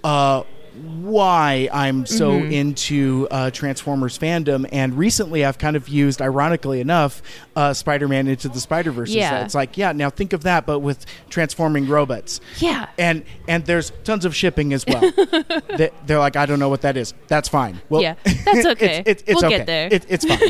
uh, 0.03 0.43
why 1.03 1.69
I'm 1.73 2.05
so 2.05 2.33
Mm-hmm. 2.33 2.51
into 2.53 3.29
uh, 3.31 3.51
Transformers 3.53 4.19
fandom. 4.19 4.69
And 4.73 4.99
recently 4.99 5.45
I've 5.45 5.57
kind 5.57 5.77
of 5.77 5.89
used, 5.89 6.21
ironically 6.21 6.81
enough, 6.81 7.23
uh, 7.55 7.73
Spider 7.73 8.09
Man 8.09 8.27
Into 8.27 8.49
the 8.49 8.59
Spider 8.59 8.91
Verse. 8.91 9.11
Yeah. 9.11 9.45
It's 9.45 9.55
like, 9.55 9.79
yeah, 9.79 9.93
now 9.93 10.11
think 10.11 10.33
of 10.33 10.43
that, 10.43 10.67
but 10.67 10.81
with 10.81 11.07
transforming 11.31 11.87
robots. 11.87 12.41
Yeah. 12.59 12.89
And 12.99 13.25
and 13.47 13.65
there's 13.67 13.93
tons 14.03 14.25
of 14.25 14.35
shipping 14.35 14.73
as 14.73 14.85
well. 14.85 15.01
they, 15.77 15.91
they're 16.07 16.19
like, 16.19 16.35
I 16.35 16.45
don't 16.45 16.59
know 16.59 16.71
what 16.71 16.81
that 16.81 16.97
is. 16.97 17.15
That's 17.29 17.49
fine. 17.49 17.81
Well, 17.89 18.03
Yeah, 18.03 18.17
that's 18.25 18.67
okay. 18.67 19.05
it's, 19.07 19.23
it's, 19.23 19.25
it's 19.29 19.43
We'll 19.43 19.47
okay. 19.47 19.59
get 19.59 19.67
there. 19.67 19.89
It, 19.93 20.07
it's 20.09 20.25
fine. 20.27 20.41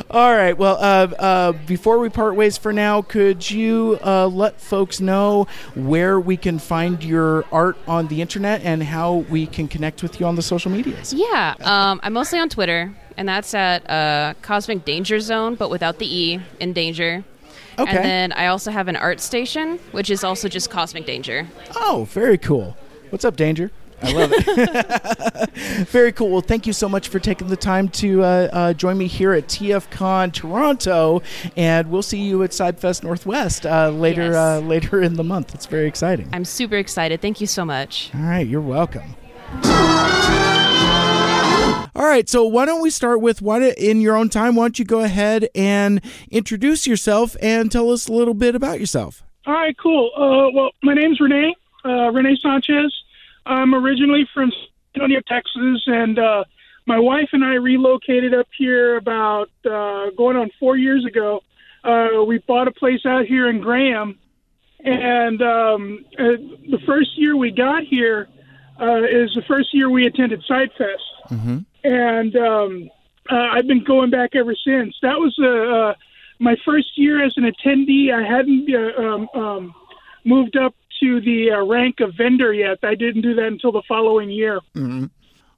All 0.11 0.35
right. 0.35 0.57
Well, 0.57 0.75
uh, 0.75 1.15
uh, 1.17 1.51
before 1.65 1.97
we 1.99 2.09
part 2.09 2.35
ways 2.35 2.57
for 2.57 2.73
now, 2.73 3.01
could 3.01 3.49
you 3.49 3.97
uh, 4.03 4.27
let 4.27 4.59
folks 4.59 4.99
know 4.99 5.47
where 5.73 6.19
we 6.19 6.35
can 6.35 6.59
find 6.59 7.01
your 7.01 7.45
art 7.49 7.77
on 7.87 8.07
the 8.07 8.21
internet 8.21 8.61
and 8.63 8.83
how 8.83 9.25
we 9.29 9.47
can 9.47 9.69
connect 9.69 10.03
with 10.03 10.19
you 10.19 10.25
on 10.25 10.35
the 10.35 10.41
social 10.41 10.69
medias? 10.69 11.13
Yeah. 11.13 11.55
Um, 11.61 12.01
I'm 12.03 12.11
mostly 12.11 12.39
on 12.39 12.49
Twitter 12.49 12.93
and 13.15 13.27
that's 13.29 13.53
at 13.53 13.89
uh, 13.89 14.33
Cosmic 14.41 14.83
Danger 14.83 15.19
Zone, 15.19 15.55
but 15.55 15.69
without 15.69 15.99
the 15.99 16.13
E 16.13 16.41
in 16.59 16.73
danger. 16.73 17.23
Okay. 17.79 17.95
And 17.95 18.03
then 18.03 18.31
I 18.33 18.47
also 18.47 18.69
have 18.71 18.87
an 18.87 18.95
art 18.95 19.21
station, 19.21 19.79
which 19.91 20.09
is 20.09 20.23
also 20.23 20.49
just 20.49 20.69
Cosmic 20.69 21.05
Danger. 21.05 21.47
Oh, 21.75 22.07
very 22.09 22.37
cool. 22.37 22.75
What's 23.11 23.23
up, 23.23 23.35
Danger? 23.35 23.71
I 24.03 24.11
love 24.13 24.31
it. 24.33 25.49
very 25.87 26.11
cool. 26.11 26.29
Well, 26.29 26.41
thank 26.41 26.65
you 26.67 26.73
so 26.73 26.89
much 26.89 27.09
for 27.09 27.19
taking 27.19 27.47
the 27.47 27.55
time 27.55 27.87
to 27.89 28.23
uh, 28.23 28.49
uh, 28.51 28.73
join 28.73 28.97
me 28.97 29.07
here 29.07 29.33
at 29.33 29.47
TFCon 29.47 30.33
Toronto, 30.33 31.21
and 31.55 31.89
we'll 31.91 32.01
see 32.01 32.19
you 32.21 32.43
at 32.43 32.51
Cybfest 32.51 33.03
Northwest 33.03 33.65
uh, 33.65 33.89
later 33.89 34.21
Yes. 34.27 34.35
uh, 34.35 34.59
later 34.59 35.01
in 35.01 35.15
the 35.15 35.23
month. 35.23 35.53
It's 35.55 35.65
very 35.65 35.87
exciting. 35.87 36.29
I'm 36.33 36.45
super 36.45 36.75
excited. 36.75 37.21
Thank 37.21 37.41
you 37.41 37.47
so 37.47 37.63
much. 37.65 38.09
All 38.15 38.21
right, 38.21 38.45
you're 38.47 38.61
welcome. 38.61 39.15
All 41.93 42.07
right, 42.07 42.27
so 42.29 42.45
why 42.45 42.65
don't 42.65 42.81
we 42.81 42.89
start 42.89 43.21
with 43.21 43.41
why 43.41 43.61
in 43.77 43.99
your 44.01 44.15
own 44.15 44.29
time? 44.29 44.55
Why 44.55 44.63
don't 44.63 44.79
you 44.79 44.85
go 44.85 45.01
ahead 45.01 45.49
and 45.53 46.01
introduce 46.31 46.87
yourself 46.87 47.35
and 47.41 47.71
tell 47.71 47.91
us 47.91 48.07
a 48.07 48.11
little 48.13 48.33
bit 48.33 48.55
about 48.55 48.79
yourself? 48.79 49.23
All 49.45 49.53
right, 49.53 49.77
cool. 49.77 50.09
Uh, 50.15 50.49
well, 50.53 50.71
my 50.83 50.93
name's 50.93 51.19
Renee, 51.19 51.53
uh, 51.85 52.09
Renee 52.11 52.37
Sanchez. 52.41 52.93
I'm 53.45 53.73
originally 53.73 54.27
from 54.33 54.51
San 54.51 55.03
Antonio, 55.03 55.21
Texas, 55.27 55.83
and 55.87 56.19
uh, 56.19 56.43
my 56.85 56.99
wife 56.99 57.29
and 57.33 57.43
I 57.43 57.55
relocated 57.55 58.33
up 58.33 58.47
here 58.57 58.97
about 58.97 59.49
uh, 59.65 60.09
going 60.17 60.37
on 60.37 60.49
four 60.59 60.75
years 60.77 61.05
ago. 61.05 61.41
Uh, 61.83 62.23
we 62.27 62.39
bought 62.39 62.67
a 62.67 62.71
place 62.71 63.05
out 63.05 63.25
here 63.25 63.49
in 63.49 63.61
Graham, 63.61 64.19
and 64.83 65.41
um, 65.41 66.05
uh, 66.19 66.37
the 66.69 66.79
first 66.85 67.17
year 67.17 67.35
we 67.35 67.51
got 67.51 67.83
here 67.83 68.27
uh, 68.79 69.03
is 69.03 69.33
the 69.33 69.43
first 69.47 69.73
year 69.73 69.89
we 69.89 70.05
attended 70.05 70.43
Cybfest, 70.49 70.97
and 71.83 72.35
um, 72.35 72.89
uh, 73.29 73.35
I've 73.53 73.67
been 73.67 73.83
going 73.83 74.09
back 74.09 74.35
ever 74.35 74.55
since. 74.55 74.95
That 75.01 75.17
was 75.17 75.35
uh, 75.39 75.47
uh, 75.47 75.93
my 76.39 76.55
first 76.65 76.97
year 76.97 77.23
as 77.23 77.33
an 77.37 77.43
attendee. 77.43 78.13
I 78.13 78.23
hadn't 78.23 78.69
uh, 78.73 79.01
um, 79.01 79.29
um, 79.33 79.75
moved 80.25 80.57
up 80.57 80.75
to 81.01 81.19
the 81.21 81.51
uh, 81.51 81.65
rank 81.65 81.99
of 81.99 82.13
vendor 82.15 82.53
yet. 82.53 82.79
I 82.83 82.95
didn't 82.95 83.21
do 83.21 83.35
that 83.35 83.47
until 83.47 83.71
the 83.71 83.83
following 83.87 84.29
year. 84.29 84.61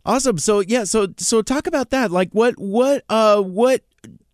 Awesome. 0.05 0.37
So 0.37 0.59
yeah, 0.59 0.83
so 0.83 1.07
so 1.17 1.41
talk 1.41 1.67
about 1.67 1.91
that. 1.91 2.11
Like 2.11 2.31
what 2.31 2.55
what 2.57 3.03
uh 3.07 3.41
what 3.41 3.81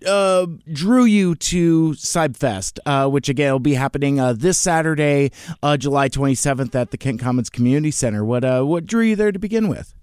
uh 0.08 0.48
drew 0.72 1.04
you 1.04 1.36
to 1.36 1.92
Cybfest, 1.92 2.80
uh, 2.86 3.08
which 3.10 3.30
again 3.30 3.52
will 3.52 3.60
be 3.60 3.76
happening 3.76 4.20
uh, 4.20 4.34
this 4.34 4.58
Saturday, 4.58 5.32
uh, 5.62 5.78
July 5.78 6.08
twenty 6.08 6.36
seventh 6.36 6.76
at 6.76 6.90
the 6.92 6.98
Kent 6.98 7.20
Commons 7.20 7.50
Community 7.50 7.92
Center. 7.92 8.26
What 8.26 8.44
uh 8.44 8.64
what 8.64 8.86
drew 8.86 9.04
you 9.04 9.16
there 9.16 9.32
to 9.32 9.40
begin 9.40 9.68
with? 9.68 9.94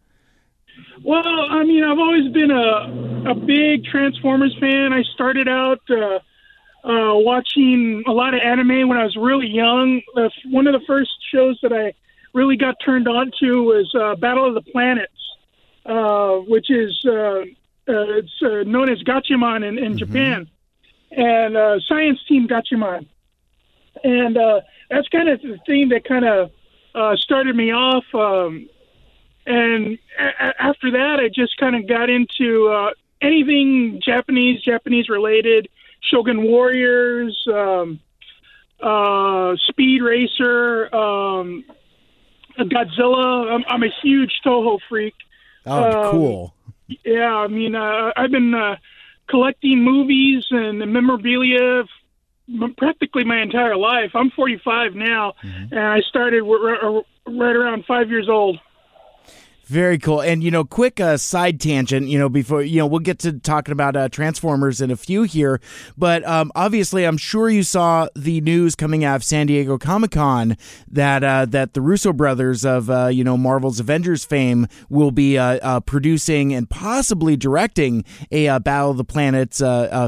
Well, 1.05 1.23
I 1.25 1.64
mean, 1.64 1.83
I've 1.85 1.99
always 1.99 2.33
been 2.33 2.51
a 2.51 3.31
a 3.31 3.35
big 3.35 3.85
Transformers 3.90 4.57
fan. 4.61 4.92
I 4.92 5.03
started 5.14 5.49
out 5.49 5.81
uh, 5.90 6.21
uh, 6.87 7.14
watching 7.18 8.05
a 8.07 8.12
lot 8.12 8.33
of 8.35 8.40
anime 8.40 8.88
when 8.88 8.96
I 8.96 9.05
was 9.05 9.16
really 9.16 9.49
young. 9.49 10.01
Uh, 10.16 10.29
one 10.46 10.66
of 10.68 10.72
the 10.72 10.87
first 10.87 11.11
shows 11.33 11.59
that 11.62 11.72
I 11.72 11.92
really 12.33 12.57
got 12.57 12.77
turned 12.85 13.09
on 13.09 13.33
to 13.40 13.62
was 13.64 13.92
uh, 13.94 14.14
Battle 14.14 14.46
of 14.46 14.55
the 14.55 14.62
Planets, 14.70 15.12
uh, 15.85 16.37
which 16.46 16.70
is 16.70 16.92
uh, 17.05 17.40
uh, 17.88 18.18
it's 18.18 18.42
uh, 18.42 18.62
known 18.64 18.88
as 18.88 19.03
Gatchaman 19.03 19.66
in, 19.66 19.79
in 19.79 19.99
Japan, 19.99 20.49
and 21.11 21.57
uh, 21.57 21.81
Science 21.88 22.20
Team 22.29 22.46
Gatchaman, 22.46 23.07
and 24.05 24.37
uh, 24.37 24.61
that's 24.90 25.09
kind 25.09 25.29
of 25.29 25.40
the 25.42 25.59
thing 25.66 25.88
that 25.90 26.05
kind 26.05 26.25
of 26.25 26.51
uh, 26.94 27.16
started 27.16 27.55
me 27.57 27.72
off. 27.72 28.05
Um, 28.14 28.68
and 29.46 29.99
a- 30.18 30.46
a- 30.49 30.62
after 30.62 30.90
that, 30.92 31.20
I 31.20 31.29
just 31.29 31.57
kind 31.59 31.77
of 31.77 31.87
got 31.87 32.11
into 32.11 32.68
uh, 32.68 32.90
anything 33.20 34.01
Japanese, 34.05 34.61
Japanese 34.62 35.09
related, 35.09 35.68
Shogun 36.03 36.43
Warriors, 36.45 37.47
um, 37.53 38.01
uh, 38.83 39.57
Speed 39.69 40.03
Racer, 40.03 40.95
um, 40.95 41.65
Godzilla. 42.59 43.51
I'm, 43.53 43.65
I'm 43.69 43.83
a 43.83 43.91
huge 44.03 44.41
Toho 44.45 44.79
freak. 44.89 45.15
Oh, 45.67 46.11
cool. 46.11 46.55
Yeah, 47.05 47.35
I 47.35 47.49
mean, 47.49 47.75
uh, 47.75 48.13
I've 48.17 48.31
been 48.31 48.55
uh, 48.55 48.77
collecting 49.29 49.83
movies 49.83 50.45
and 50.51 50.79
memorabilia 50.93 51.85
practically 52.77 53.25
my 53.25 53.43
entire 53.43 53.77
life. 53.77 54.13
I'm 54.15 54.31
45 54.31 54.95
now, 54.95 55.33
and 55.73 55.81
I 55.81 56.01
started 56.09 56.41
w- 56.41 56.63
r- 56.65 56.97
r- 56.97 57.03
right 57.27 57.57
around 57.57 57.85
five 57.87 58.09
years 58.09 58.29
old. 58.29 58.61
Very 59.67 59.99
cool. 59.99 60.21
And, 60.21 60.45
you 60.45 60.53
know, 60.53 60.63
quick 60.63 61.01
uh, 61.01 61.17
side 61.17 61.61
tangent, 61.61 62.07
you 62.07 62.21
know, 62.21 62.29
before, 62.29 62.63
you 62.63 62.79
know, 62.79 62.87
we'll 62.87 63.01
get 63.01 63.19
to 63.21 63.33
talking 63.33 63.73
about 63.73 63.97
uh, 63.97 64.09
Transformers 64.09 64.81
in 64.81 64.93
a 64.93 64.97
few 64.97 65.25
here. 65.25 65.61
But 65.99 66.25
um, 66.25 66.53
obviously, 66.55 67.05
I'm 67.05 67.17
sure 67.17 67.51
you 67.51 67.65
saw 67.65 68.07
the 68.15 68.41
news 68.43 68.77
coming 68.77 69.05
out 69.05 69.17
of 69.17 69.25
San 69.25 69.49
Diego 69.49 69.77
Comic 69.77 70.13
Con 70.13 70.57
that 70.89 71.25
uh, 71.25 71.47
that 71.47 71.75
the 71.75 71.81
Russo 71.81 72.13
brothers 72.13 72.65
of, 72.65 72.89
uh, 72.89 73.09
you 73.09 73.25
know, 73.25 73.37
Marvel's 73.37 73.81
Avengers 73.81 74.25
fame 74.25 74.69
will 74.89 75.11
be 75.11 75.37
uh, 75.37 75.59
uh, 75.61 75.81
producing 75.81 76.55
and 76.55 76.71
possibly 76.71 77.37
directing 77.37 78.05
a 78.31 78.61
Battle 78.61 78.93
of 78.93 78.99
the 78.99 79.05
Planets 79.05 79.61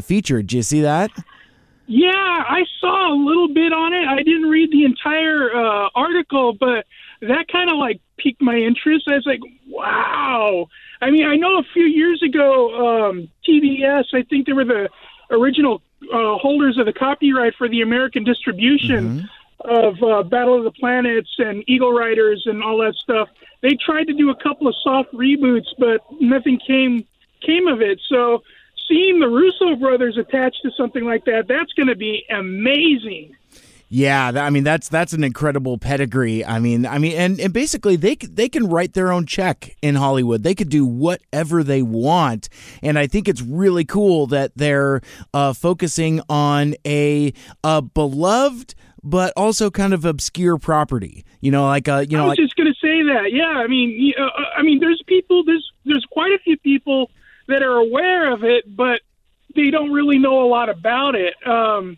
feature. 0.07 0.41
Did 0.41 0.53
you 0.53 0.63
see 0.63 0.83
that? 0.83 1.11
Yeah, 1.89 2.13
I 2.13 2.63
saw 2.81 3.13
a 3.13 3.17
little 3.17 3.49
bit 3.49 3.73
on 3.73 3.93
it. 3.93 4.07
I 4.07 4.23
didn't 4.23 4.51
read 4.51 4.71
the 4.71 4.85
entire 4.85 5.53
uh, 5.53 5.89
article, 5.97 6.53
but 6.53 6.87
that 7.23 7.47
kind 7.51 7.71
of 7.71 7.79
like 7.79 8.01
piqued 8.19 8.43
my 8.43 8.57
interest. 8.57 9.07
I 9.09 9.15
was 9.15 9.27
like, 9.27 9.41
wow. 9.69 10.69
I 11.01 11.11
mean, 11.11 11.27
I 11.27 11.37
know 11.37 11.59
a 11.59 11.63
few 11.73 11.85
years 11.85 12.23
ago, 12.23 13.09
um, 13.09 13.29
TBS, 13.49 14.05
I 14.13 14.23
think 14.23 14.47
they 14.47 14.53
were 14.53 14.65
the 14.65 14.89
original 15.31 15.83
uh, 16.13 16.37
holders 16.37 16.79
of 16.79 16.87
the 16.87 16.93
copyright 16.93 17.55
for 17.57 17.69
the 17.69 17.83
American 17.83 18.25
distribution 18.25 19.29
of 19.61 20.03
uh, 20.03 20.23
Battle 20.23 20.59
of 20.59 20.65
the 20.65 20.71
Planets 20.71 21.31
and 21.39 21.65
Eagle 21.67 21.93
Riders 21.93 22.45
and 22.47 22.63
all 22.63 22.79
that 22.79 22.95
stuff. 22.95 23.29
They 23.61 23.77
tried 23.85 24.05
to 24.05 24.15
do 24.15 24.31
a 24.31 24.37
couple 24.37 24.69
of 24.69 24.75
soft 24.83 25.13
reboots, 25.13 25.69
but 25.79 26.01
nothing 26.21 26.61
came 26.65 27.07
came 27.41 27.67
of 27.67 27.81
it. 27.81 28.01
So 28.09 28.43
seeing 28.89 29.21
the 29.21 29.29
Russo 29.29 29.77
brothers 29.77 30.17
attached 30.17 30.63
to 30.63 30.71
something 30.77 31.05
like 31.05 31.25
that, 31.27 31.47
that's 31.49 31.73
going 31.73 31.89
to 31.89 31.97
be 31.97 32.25
amazing. 32.31 33.37
Yeah, 33.91 34.33
I 34.35 34.51
mean 34.51 34.65
that's 34.65 34.89
that's 34.89 35.15
an 35.15 35.25
incredible 35.25 35.79
pedigree. 35.79 36.45
I 36.45 36.59
mean, 36.59 36.85
I 36.85 36.99
mean, 36.99 37.17
and, 37.17 37.41
and 37.41 37.53
basically 37.55 37.97
they 37.97 38.17
c- 38.21 38.29
they 38.31 38.49
can 38.49 38.69
write 38.69 38.93
their 38.93 39.11
own 39.11 39.25
check 39.25 39.75
in 39.81 39.95
Hollywood. 39.95 40.43
They 40.43 40.55
could 40.55 40.69
do 40.69 40.85
whatever 40.85 41.65
they 41.65 41.81
want, 41.81 42.51
and 42.83 42.99
I 42.99 43.07
think 43.07 43.29
it's 43.29 43.41
really 43.41 43.87
cool 43.87 44.27
that 44.27 44.53
they're 44.57 45.01
uh, 45.33 45.55
focusing 45.55 46.21
on 46.29 46.75
a, 46.87 47.33
a 47.65 47.81
beloved 47.81 48.75
but 49.03 49.33
also 49.37 49.71
kind 49.71 49.95
of 49.95 50.05
obscure 50.05 50.59
property. 50.59 51.25
You 51.41 51.51
know, 51.51 51.65
like 51.65 51.89
uh, 51.89 52.05
you 52.09 52.17
know, 52.19 52.25
I 52.25 52.29
was 52.29 52.39
like 52.39 52.45
just 52.45 52.57
going 52.57 52.67
to 52.67 52.79
say 52.79 53.03
that. 53.15 53.33
Yeah, 53.33 53.45
I 53.47 53.69
mean, 53.69 54.13
y- 54.19 54.23
uh, 54.23 54.29
I 54.59 54.63
mean, 54.63 54.81
there's 54.81 55.03
people, 55.07 55.45
there's 55.45 55.67
there's 55.87 56.05
quite 56.11 56.33
a 56.33 56.39
few 56.41 56.59
people 56.59 57.11
that 57.47 57.63
are 57.63 57.77
aware 57.77 58.31
of 58.33 58.45
it, 58.45 58.65
but 58.77 59.01
they 59.55 59.71
don't 59.71 59.93
really 59.93 60.19
know 60.19 60.43
a 60.43 60.49
lot 60.49 60.69
about 60.69 61.15
it. 61.15 61.35
Um, 61.47 61.97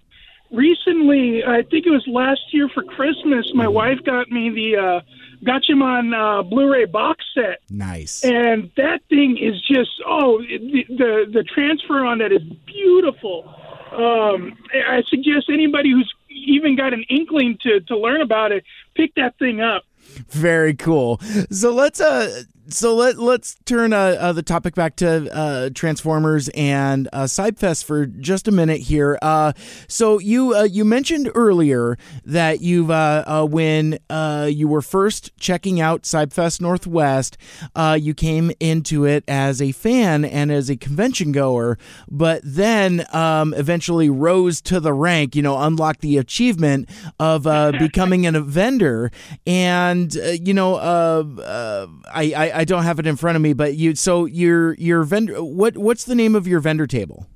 recently, 0.51 1.45
I 1.45 1.63
think 1.63 1.87
it 1.87 1.91
was 1.91 2.07
last 2.07 2.41
year 2.53 2.69
for 2.69 2.83
Christmas, 2.83 3.51
my 3.55 3.69
wife 3.69 3.99
got 4.05 4.31
me 4.31 4.51
the 4.51 4.77
uh, 4.77 5.01
Gatchaman 5.45 6.15
uh, 6.15 6.43
Blu-ray 6.43 6.85
box 6.85 7.25
set. 7.35 7.61
nice. 7.71 8.23
and 8.25 8.71
that 8.77 9.01
thing 9.09 9.39
is 9.39 9.61
just 9.63 9.91
oh 10.07 10.39
the 10.43 10.85
the, 10.89 11.31
the 11.33 11.43
transfer 11.45 12.05
on 12.05 12.19
that 12.19 12.31
is 12.33 12.43
beautiful 12.67 13.45
um 13.93 14.57
i 14.87 15.03
suggest 15.09 15.49
anybody 15.49 15.91
who's 15.91 16.13
even 16.29 16.77
got 16.77 16.93
an 16.93 17.05
inkling 17.09 17.57
to 17.63 17.81
to 17.81 17.97
learn 17.97 18.21
about 18.21 18.53
it 18.53 18.65
pick 18.95 19.15
that 19.15 19.37
thing 19.39 19.61
up 19.61 19.85
Very 20.31 20.75
cool. 20.75 21.21
So 21.51 21.73
let's 21.73 22.01
uh 22.01 22.43
so 22.73 22.95
let 22.95 23.19
let's 23.19 23.57
turn 23.65 23.93
uh, 23.93 24.17
uh 24.21 24.33
the 24.33 24.43
topic 24.43 24.75
back 24.75 24.97
to 24.97 25.33
uh 25.35 25.71
Transformers 25.75 26.49
and 26.51 27.09
uh 27.13 27.25
Cybfest 27.25 27.85
for 27.85 28.07
just 28.07 28.49
a 28.49 28.53
minute 28.53 28.81
here. 28.81 29.19
Uh 29.23 29.53
so 29.89 30.19
you 30.19 30.55
uh, 30.55 30.63
you 30.63 30.85
mentioned 30.85 31.31
earlier 31.35 31.99
that 32.25 32.61
you've 32.61 32.91
uh, 32.91 33.25
uh 33.27 33.45
when 33.45 33.99
uh 34.09 34.49
you 34.51 34.69
were 34.69 34.83
first 34.83 35.37
checking 35.39 35.81
out 35.81 36.03
Cybfest 36.03 36.61
Northwest, 36.61 37.37
uh 37.75 37.99
you 38.01 38.15
came 38.15 38.53
into 38.61 39.05
it 39.05 39.25
as 39.27 39.61
a 39.61 39.73
fan 39.73 40.25
and 40.25 40.53
as 40.53 40.71
a 40.71 40.77
convention 40.77 41.33
goer, 41.33 41.79
but 42.09 42.41
then 42.45 43.05
um 43.13 43.53
eventually 43.55 44.09
rose 44.09 44.61
to 44.63 44.81
the 44.81 44.93
rank, 44.93 45.35
you 45.35 45.43
know, 45.43 45.61
unlocked 45.61 46.01
the 46.01 46.19
achievement 46.19 46.89
of 47.19 47.47
uh 47.47 47.73
becoming 47.79 48.27
an 48.27 48.41
vendor 48.45 49.11
and 49.47 50.17
uh, 50.17 50.31
you 50.31 50.55
know 50.55 50.75
uh, 50.77 51.25
uh 51.41 51.87
I, 52.13 52.53
I 52.55 52.60
I 52.61 52.65
don't 52.65 52.83
have 52.83 52.99
it 52.99 53.07
in 53.07 53.17
front 53.17 53.37
of 53.37 53.43
me 53.43 53.55
but 53.55 53.77
you 53.77 53.95
so 53.95 54.27
your 54.27 54.75
your 54.75 55.03
vendor 55.03 55.43
what 55.43 55.79
what's 55.79 56.05
the 56.05 56.15
name 56.15 56.35
of 56.35 56.47
your 56.47 56.61
vendor 56.61 56.87
table 56.87 57.27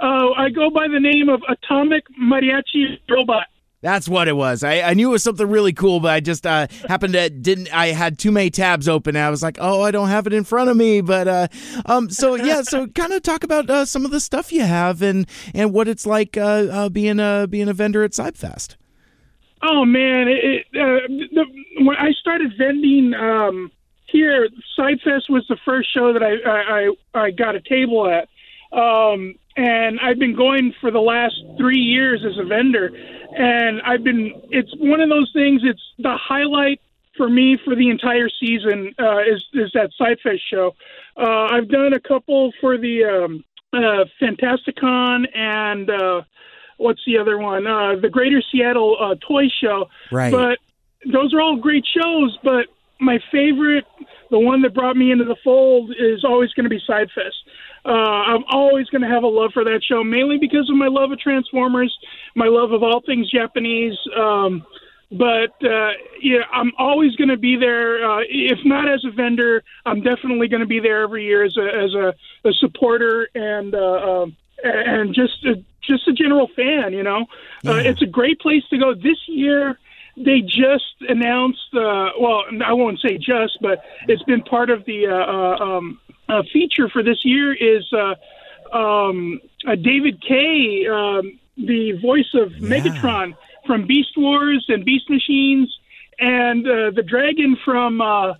uh 0.00 0.30
i 0.36 0.48
go 0.48 0.70
by 0.70 0.88
the 0.88 0.98
name 0.98 1.28
of 1.28 1.42
atomic 1.48 2.04
mariachi 2.18 2.98
robot 3.10 3.46
that's 3.82 4.08
what 4.08 4.28
it 4.28 4.36
was. 4.36 4.62
I, 4.62 4.82
I 4.82 4.92
knew 4.94 5.08
it 5.08 5.12
was 5.12 5.22
something 5.22 5.48
really 5.48 5.72
cool, 5.72 6.00
but 6.00 6.12
I 6.12 6.20
just 6.20 6.46
uh, 6.46 6.66
happened 6.86 7.14
to 7.14 7.30
didn't. 7.30 7.74
I 7.74 7.88
had 7.88 8.18
too 8.18 8.30
many 8.30 8.50
tabs 8.50 8.88
open. 8.88 9.16
And 9.16 9.24
I 9.24 9.30
was 9.30 9.42
like, 9.42 9.56
oh, 9.58 9.80
I 9.80 9.90
don't 9.90 10.08
have 10.08 10.26
it 10.26 10.34
in 10.34 10.44
front 10.44 10.68
of 10.68 10.76
me. 10.76 11.00
But 11.00 11.28
uh, 11.28 11.48
um, 11.86 12.10
so 12.10 12.34
yeah, 12.34 12.60
so 12.60 12.86
kind 12.94 13.14
of 13.14 13.22
talk 13.22 13.42
about 13.42 13.70
uh, 13.70 13.86
some 13.86 14.04
of 14.04 14.10
the 14.10 14.20
stuff 14.20 14.52
you 14.52 14.62
have 14.62 15.00
and 15.00 15.26
and 15.54 15.72
what 15.72 15.88
it's 15.88 16.04
like 16.04 16.36
uh, 16.36 16.66
uh, 16.70 16.88
being 16.90 17.20
a 17.20 17.46
being 17.48 17.70
a 17.70 17.72
vendor 17.72 18.04
at 18.04 18.10
Cybfest. 18.10 18.76
Oh 19.62 19.86
man, 19.86 20.28
it, 20.28 20.44
it, 20.44 20.66
uh, 20.74 21.06
the, 21.32 21.44
when 21.84 21.96
I 21.96 22.12
started 22.12 22.52
vending 22.58 23.14
um, 23.14 23.70
here, 24.10 24.48
Cybfest 24.78 25.28
was 25.28 25.44
the 25.48 25.56
first 25.64 25.92
show 25.92 26.12
that 26.12 26.22
I 26.22 26.88
I, 27.18 27.26
I, 27.26 27.30
got 27.30 27.54
a 27.56 27.60
table 27.60 28.08
at, 28.08 28.28
um, 28.76 29.34
and 29.56 29.98
I've 30.00 30.18
been 30.18 30.36
going 30.36 30.74
for 30.80 30.90
the 30.90 31.00
last 31.00 31.34
three 31.56 31.80
years 31.80 32.24
as 32.24 32.38
a 32.38 32.44
vendor, 32.44 32.90
and 33.36 33.80
I've 33.82 34.04
been. 34.04 34.32
It's 34.50 34.74
one 34.76 35.00
of 35.00 35.08
those 35.08 35.30
things. 35.34 35.62
It's 35.64 35.82
the 35.98 36.16
highlight 36.16 36.80
for 37.16 37.28
me 37.28 37.58
for 37.64 37.74
the 37.74 37.90
entire 37.90 38.28
season 38.28 38.94
uh, 38.98 39.20
is 39.20 39.44
is 39.54 39.70
that 39.74 39.90
Cybfest 40.00 40.40
show. 40.50 40.74
Uh, 41.16 41.48
I've 41.50 41.68
done 41.68 41.92
a 41.92 42.00
couple 42.00 42.52
for 42.60 42.78
the 42.78 43.04
um, 43.04 43.44
uh, 43.72 44.04
Fantasticon 44.20 45.26
and. 45.34 45.90
Uh, 45.90 46.22
what's 46.80 47.02
the 47.06 47.18
other 47.18 47.38
one? 47.38 47.66
Uh, 47.66 47.96
the 48.00 48.08
Greater 48.08 48.42
Seattle 48.50 48.96
uh, 48.98 49.14
Toy 49.26 49.48
Show. 49.62 49.88
Right. 50.10 50.32
But 50.32 50.58
those 51.12 51.32
are 51.34 51.40
all 51.40 51.56
great 51.56 51.84
shows. 51.86 52.36
But 52.42 52.66
my 53.00 53.18
favorite, 53.32 53.86
the 54.30 54.38
one 54.38 54.62
that 54.62 54.74
brought 54.74 54.96
me 54.96 55.10
into 55.10 55.24
the 55.24 55.36
fold, 55.42 55.92
is 55.98 56.24
always 56.24 56.52
going 56.52 56.64
to 56.64 56.70
be 56.70 56.80
Cybfest. 56.88 57.40
Uh, 57.84 57.88
I'm 57.88 58.44
always 58.50 58.88
going 58.88 59.02
to 59.02 59.08
have 59.08 59.22
a 59.22 59.28
love 59.28 59.52
for 59.52 59.64
that 59.64 59.82
show, 59.82 60.04
mainly 60.04 60.38
because 60.38 60.68
of 60.68 60.76
my 60.76 60.88
love 60.88 61.12
of 61.12 61.18
Transformers, 61.18 61.96
my 62.34 62.46
love 62.46 62.72
of 62.72 62.82
all 62.82 63.00
things 63.00 63.30
Japanese. 63.30 63.96
Um, 64.16 64.66
but 65.12 65.52
uh, 65.64 65.90
yeah, 66.20 66.42
I'm 66.52 66.72
always 66.78 67.16
going 67.16 67.30
to 67.30 67.36
be 67.36 67.56
there. 67.56 68.08
Uh, 68.08 68.20
if 68.28 68.58
not 68.64 68.88
as 68.88 69.04
a 69.04 69.10
vendor, 69.10 69.64
I'm 69.84 70.02
definitely 70.02 70.48
going 70.48 70.60
to 70.60 70.66
be 70.66 70.78
there 70.78 71.02
every 71.02 71.24
year 71.24 71.42
as 71.42 71.56
a 71.56 71.66
as 71.66 71.94
a, 71.94 72.14
a 72.48 72.52
supporter 72.52 73.28
and 73.34 73.74
uh, 73.74 74.22
um, 74.22 74.36
and 74.62 75.14
just 75.14 75.44
a, 75.44 75.64
just 75.82 76.06
a 76.06 76.12
general 76.12 76.48
fan. 76.54 76.92
You 76.92 77.02
know, 77.02 77.26
uh, 77.66 77.76
it's 77.76 78.02
a 78.02 78.06
great 78.06 78.38
place 78.40 78.62
to 78.70 78.78
go. 78.78 78.94
This 78.94 79.18
year, 79.26 79.78
they 80.24 80.40
just 80.40 80.94
announced. 81.08 81.74
Uh, 81.74 82.10
well, 82.20 82.44
I 82.64 82.72
won't 82.72 83.00
say 83.00 83.18
just, 83.18 83.58
but 83.60 83.82
it's 84.08 84.22
been 84.24 84.42
part 84.42 84.70
of 84.70 84.84
the 84.84 85.06
uh, 85.06 85.12
uh, 85.12 85.64
um, 85.64 86.00
uh, 86.28 86.42
feature 86.52 86.88
for 86.88 87.02
this 87.02 87.24
year. 87.24 87.52
Is 87.52 87.92
uh, 87.92 88.76
um, 88.76 89.40
uh, 89.66 89.74
David 89.74 90.22
Kaye, 90.22 90.86
um, 90.86 91.38
the 91.56 91.92
voice 92.00 92.32
of 92.34 92.52
Megatron 92.52 93.34
from 93.66 93.86
Beast 93.86 94.16
Wars 94.16 94.64
and 94.68 94.84
Beast 94.84 95.08
Machines, 95.10 95.76
and 96.18 96.66
uh, 96.66 96.90
the 96.94 97.02
dragon 97.02 97.56
from 97.64 98.00
uh, 98.00 98.34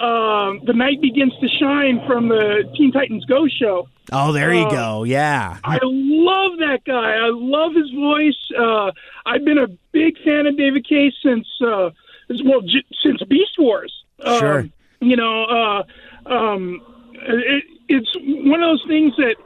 uh, 0.00 0.52
The 0.64 0.72
Night 0.74 1.00
Begins 1.00 1.32
to 1.40 1.48
Shine 1.48 2.02
from 2.06 2.28
the 2.28 2.64
Teen 2.76 2.92
Titans 2.92 3.24
Go 3.26 3.46
show. 3.48 3.88
Oh, 4.12 4.32
there 4.32 4.52
you 4.52 4.66
Uh, 4.66 4.70
go. 4.70 5.04
Yeah. 5.04 5.58
I 5.64 5.78
love 5.82 6.58
that 6.58 6.80
guy. 6.84 7.12
I 7.14 7.30
love 7.32 7.74
his 7.74 7.90
voice. 7.90 8.36
Uh, 8.58 8.92
I've 9.26 9.44
been 9.44 9.58
a 9.58 9.68
big 9.92 10.16
fan 10.24 10.46
of 10.46 10.56
David 10.56 10.86
Kaye 10.88 11.12
since 11.22 11.46
uh, 11.64 11.90
well 12.44 12.60
j- 12.60 12.84
since 13.02 13.22
Beast 13.24 13.56
Wars. 13.58 13.92
Um, 14.22 14.38
Sure. 14.38 14.68
You 15.00 15.16
know, 15.16 15.44
uh, 15.44 15.82
um, 16.32 16.80
it, 17.14 17.64
it's 17.88 18.10
one 18.20 18.62
of 18.62 18.68
those 18.70 18.84
things 18.88 19.14
that 19.16 19.36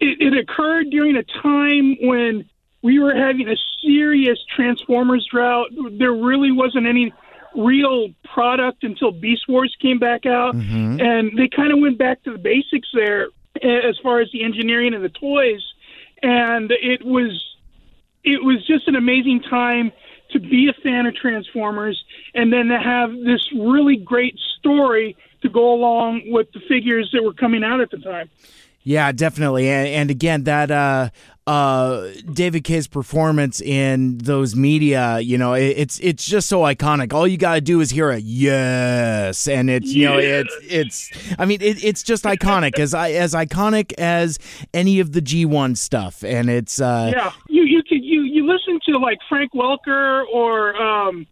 it, 0.00 0.20
it 0.20 0.36
occurred 0.38 0.90
during 0.90 1.16
a 1.16 1.22
time 1.24 1.96
when 2.02 2.48
we 2.82 2.98
were 2.98 3.14
having 3.14 3.48
a 3.48 3.56
serious 3.82 4.38
Transformers 4.54 5.26
drought. 5.30 5.68
There 5.98 6.12
really 6.12 6.52
wasn't 6.52 6.86
any 6.86 7.12
real 7.56 8.08
product 8.24 8.84
until 8.84 9.12
Beast 9.12 9.48
Wars 9.48 9.74
came 9.80 9.98
back 9.98 10.26
out, 10.26 10.54
mm-hmm. 10.54 11.00
and 11.00 11.38
they 11.38 11.48
kind 11.48 11.72
of 11.72 11.78
went 11.80 11.98
back 11.98 12.22
to 12.24 12.32
the 12.32 12.38
basics 12.38 12.88
there 12.92 13.28
as 13.62 13.98
far 14.02 14.20
as 14.20 14.30
the 14.32 14.44
engineering 14.44 14.94
of 14.94 15.02
the 15.02 15.08
toys. 15.08 15.62
and 16.22 16.70
it 16.70 17.04
was 17.04 17.42
it 18.24 18.42
was 18.42 18.66
just 18.66 18.88
an 18.88 18.96
amazing 18.96 19.40
time 19.40 19.92
to 20.30 20.40
be 20.40 20.68
a 20.68 20.72
fan 20.82 21.06
of 21.06 21.14
Transformers, 21.14 22.04
and 22.34 22.52
then 22.52 22.66
to 22.66 22.78
have 22.78 23.12
this 23.12 23.52
really 23.52 23.96
great 23.96 24.36
story 24.58 25.16
to 25.42 25.48
go 25.48 25.72
along 25.72 26.22
with 26.26 26.50
the 26.52 26.60
figures 26.60 27.10
that 27.12 27.22
were 27.22 27.32
coming 27.32 27.62
out 27.62 27.80
at 27.80 27.90
the 27.90 27.98
time. 27.98 28.28
Yeah, 28.86 29.10
definitely. 29.10 29.68
And, 29.68 29.88
and 29.88 30.10
again, 30.12 30.44
that 30.44 30.70
uh, 30.70 31.10
uh, 31.44 32.06
David 32.32 32.62
Kaye's 32.62 32.86
performance 32.86 33.60
in 33.60 34.18
those 34.18 34.54
media, 34.54 35.18
you 35.18 35.36
know, 35.36 35.54
it, 35.54 35.74
it's 35.76 35.98
it's 35.98 36.24
just 36.24 36.48
so 36.48 36.60
iconic. 36.60 37.12
All 37.12 37.26
you 37.26 37.36
gotta 37.36 37.60
do 37.60 37.80
is 37.80 37.90
hear 37.90 38.10
a 38.10 38.18
yes, 38.18 39.48
and 39.48 39.68
it's 39.68 39.92
you 39.92 40.04
know, 40.04 40.18
it's 40.18 40.56
it's. 40.62 41.10
I 41.36 41.46
mean, 41.46 41.62
it, 41.62 41.82
it's 41.82 42.04
just 42.04 42.22
iconic 42.22 42.78
as 42.78 42.94
I 42.94 43.10
as 43.10 43.34
iconic 43.34 43.92
as 43.94 44.38
any 44.72 45.00
of 45.00 45.10
the 45.10 45.20
G 45.20 45.44
one 45.44 45.74
stuff, 45.74 46.22
and 46.22 46.48
it's 46.48 46.80
uh, 46.80 47.10
yeah. 47.12 47.32
You 47.48 47.64
you 47.64 47.82
could 47.82 48.04
you 48.04 48.22
you 48.22 48.46
listen 48.46 48.78
to 48.86 48.98
like 48.98 49.18
Frank 49.28 49.52
Welker 49.52 50.22
or 50.32 50.80
um, 50.80 51.26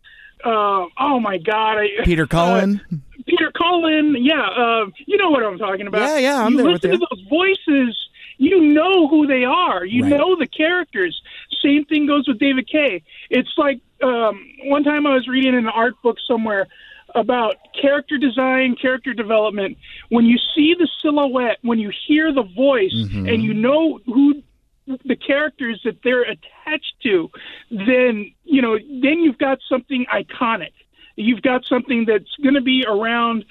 uh, 0.44 0.86
oh 0.98 1.20
my 1.20 1.38
God, 1.38 1.78
I, 1.78 1.88
Peter 2.02 2.26
Cullen. 2.28 2.80
Peter 3.26 3.50
Cullen, 3.56 4.16
yeah, 4.18 4.42
uh, 4.48 4.86
you 5.06 5.16
know 5.16 5.30
what 5.30 5.42
I'm 5.42 5.58
talking 5.58 5.86
about. 5.86 6.02
Yeah, 6.02 6.18
yeah, 6.18 6.42
I'm 6.42 6.52
you 6.52 6.56
there 6.58 6.72
listen 6.72 6.90
with 6.90 7.00
to 7.00 7.06
those 7.10 7.26
voices, 7.28 8.08
you 8.38 8.60
know 8.60 9.08
who 9.08 9.26
they 9.26 9.44
are. 9.44 9.84
You 9.84 10.02
Right. 10.02 10.10
know 10.10 10.36
the 10.36 10.46
characters. 10.46 11.20
Same 11.62 11.84
thing 11.86 12.06
goes 12.06 12.28
with 12.28 12.38
David 12.38 12.68
Kaye. 12.68 13.02
It's 13.30 13.52
like 13.56 13.80
um, 14.02 14.46
one 14.64 14.84
time 14.84 15.06
I 15.06 15.14
was 15.14 15.26
reading 15.28 15.54
an 15.56 15.68
art 15.68 15.94
book 16.02 16.18
somewhere 16.26 16.66
about 17.14 17.56
character 17.80 18.18
design, 18.18 18.76
character 18.80 19.14
development. 19.14 19.78
When 20.08 20.26
you 20.26 20.36
see 20.54 20.74
the 20.76 20.88
silhouette, 21.00 21.58
when 21.62 21.78
you 21.78 21.90
hear 22.06 22.32
the 22.32 22.42
voice, 22.42 22.92
and 23.12 23.42
you 23.42 23.54
know 23.54 24.00
who 24.06 24.42
the 24.86 25.16
characters 25.16 25.80
that 25.84 25.96
they're 26.02 26.22
attached 26.24 26.94
to, 27.04 27.30
then 27.70 28.32
you 28.44 28.60
know 28.60 28.76
then 28.78 29.20
you've 29.20 29.38
got 29.38 29.58
something 29.68 30.04
iconic. 30.12 30.72
You've 31.16 31.42
got 31.42 31.64
something 31.66 32.04
that's 32.06 32.34
going 32.42 32.54
to 32.54 32.60
be 32.60 32.84
around. 32.86 33.44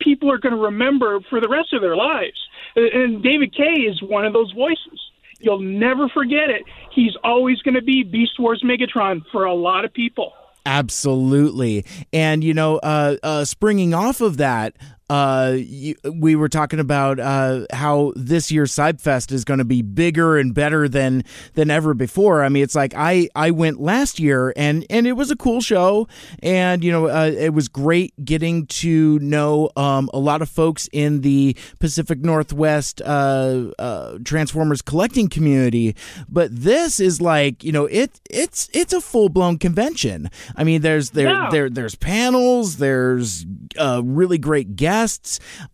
People 0.00 0.30
are 0.30 0.38
going 0.38 0.54
to 0.54 0.60
remember 0.60 1.20
for 1.28 1.40
the 1.40 1.48
rest 1.48 1.72
of 1.72 1.80
their 1.80 1.96
lives. 1.96 2.38
And 2.76 3.22
David 3.22 3.54
Kaye 3.54 3.86
is 3.88 4.02
one 4.02 4.24
of 4.24 4.32
those 4.32 4.52
voices. 4.52 5.00
You'll 5.40 5.60
never 5.60 6.08
forget 6.08 6.50
it. 6.50 6.62
He's 6.92 7.16
always 7.24 7.60
going 7.62 7.74
to 7.74 7.82
be 7.82 8.02
Beast 8.02 8.38
Wars 8.38 8.62
Megatron 8.64 9.22
for 9.32 9.44
a 9.44 9.54
lot 9.54 9.84
of 9.84 9.92
people. 9.92 10.32
Absolutely. 10.66 11.86
And, 12.12 12.44
you 12.44 12.52
know, 12.52 12.76
uh, 12.78 13.16
uh, 13.22 13.44
springing 13.44 13.94
off 13.94 14.20
of 14.20 14.36
that, 14.36 14.76
uh, 15.10 15.54
you, 15.56 15.96
we 16.14 16.36
were 16.36 16.48
talking 16.48 16.78
about 16.78 17.18
uh, 17.18 17.66
how 17.72 18.12
this 18.14 18.52
year's 18.52 18.70
Cybfest 18.72 19.32
is 19.32 19.44
going 19.44 19.58
to 19.58 19.64
be 19.64 19.82
bigger 19.82 20.38
and 20.38 20.54
better 20.54 20.88
than 20.88 21.24
than 21.54 21.68
ever 21.68 21.94
before. 21.94 22.44
I 22.44 22.48
mean, 22.48 22.62
it's 22.62 22.76
like 22.76 22.94
I 22.96 23.28
I 23.34 23.50
went 23.50 23.80
last 23.80 24.20
year 24.20 24.52
and 24.56 24.86
and 24.88 25.08
it 25.08 25.14
was 25.14 25.32
a 25.32 25.36
cool 25.36 25.60
show, 25.60 26.06
and 26.44 26.84
you 26.84 26.92
know 26.92 27.08
uh, 27.08 27.32
it 27.36 27.52
was 27.52 27.66
great 27.66 28.14
getting 28.24 28.66
to 28.66 29.18
know 29.18 29.70
um, 29.76 30.08
a 30.14 30.18
lot 30.20 30.42
of 30.42 30.48
folks 30.48 30.88
in 30.92 31.22
the 31.22 31.56
Pacific 31.80 32.20
Northwest 32.20 33.02
uh, 33.04 33.72
uh, 33.80 34.18
Transformers 34.24 34.80
collecting 34.80 35.28
community. 35.28 35.96
But 36.28 36.54
this 36.54 37.00
is 37.00 37.20
like 37.20 37.64
you 37.64 37.72
know 37.72 37.86
it 37.86 38.20
it's 38.30 38.70
it's 38.72 38.92
a 38.92 39.00
full 39.00 39.28
blown 39.28 39.58
convention. 39.58 40.30
I 40.54 40.62
mean, 40.62 40.82
there's 40.82 41.10
there 41.10 41.30
Yeah. 41.30 41.48
there 41.50 41.68
there's 41.68 41.96
panels, 41.96 42.76
there's 42.76 43.44
uh, 43.76 44.02
really 44.04 44.38
great 44.38 44.76
guests. 44.76 44.99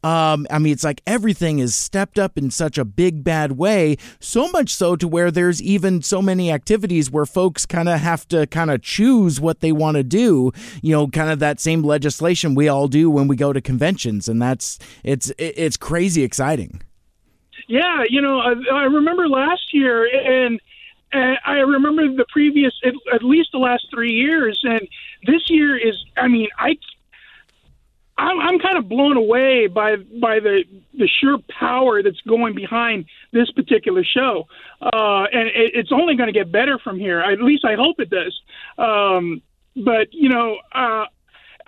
Um, 0.02 0.46
I 0.50 0.58
mean, 0.58 0.72
it's 0.72 0.84
like 0.84 1.02
everything 1.06 1.58
is 1.58 1.74
stepped 1.74 2.18
up 2.18 2.38
in 2.38 2.50
such 2.50 2.78
a 2.78 2.84
big 2.84 3.24
bad 3.24 3.52
way, 3.52 3.96
so 4.20 4.48
much 4.48 4.74
so 4.74 4.96
to 4.96 5.08
where 5.08 5.30
there's 5.30 5.60
even 5.62 6.02
so 6.02 6.22
many 6.22 6.50
activities 6.50 7.10
where 7.10 7.26
folks 7.26 7.66
kind 7.66 7.88
of 7.88 8.00
have 8.00 8.26
to 8.28 8.46
kind 8.46 8.70
of 8.70 8.82
choose 8.82 9.40
what 9.40 9.60
they 9.60 9.72
want 9.72 9.96
to 9.96 10.02
do. 10.02 10.52
You 10.82 10.92
know, 10.92 11.08
kind 11.08 11.30
of 11.30 11.38
that 11.40 11.60
same 11.60 11.82
legislation 11.82 12.54
we 12.54 12.68
all 12.68 12.88
do 12.88 13.10
when 13.10 13.28
we 13.28 13.36
go 13.36 13.52
to 13.52 13.60
conventions, 13.60 14.28
and 14.28 14.40
that's 14.40 14.78
it's 15.04 15.32
it's 15.38 15.76
crazy 15.76 16.22
exciting. 16.22 16.82
Yeah, 17.68 18.04
you 18.08 18.20
know, 18.20 18.38
I, 18.38 18.54
I 18.72 18.84
remember 18.84 19.28
last 19.28 19.72
year, 19.74 20.06
and, 20.06 20.60
and 21.12 21.38
I 21.44 21.54
remember 21.54 22.06
the 22.14 22.26
previous, 22.30 22.72
at, 22.84 22.94
at 23.12 23.22
least 23.24 23.50
the 23.52 23.58
last 23.58 23.88
three 23.90 24.12
years, 24.12 24.60
and 24.62 24.86
this 25.26 25.50
year 25.50 25.76
is, 25.76 25.96
I 26.16 26.28
mean, 26.28 26.48
I, 26.58 26.76
I'm, 28.18 28.40
I'm 28.40 28.58
kind 28.58 28.78
of 28.78 28.88
blown 28.88 29.16
away 29.16 29.66
by 29.66 29.96
by 29.96 30.40
the 30.40 30.64
the 30.94 31.08
sheer 31.20 31.36
power 31.58 32.02
that's 32.02 32.20
going 32.22 32.54
behind 32.54 33.06
this 33.32 33.50
particular 33.50 34.04
show, 34.04 34.48
uh, 34.80 35.24
and 35.32 35.48
it, 35.48 35.72
it's 35.74 35.92
only 35.92 36.16
going 36.16 36.32
to 36.32 36.38
get 36.38 36.50
better 36.50 36.78
from 36.78 36.98
here. 36.98 37.20
At 37.20 37.40
least 37.40 37.64
I 37.64 37.74
hope 37.74 37.96
it 37.98 38.10
does. 38.10 38.40
Um, 38.78 39.42
but 39.76 40.12
you 40.12 40.28
know. 40.28 40.58
Uh, 40.72 41.04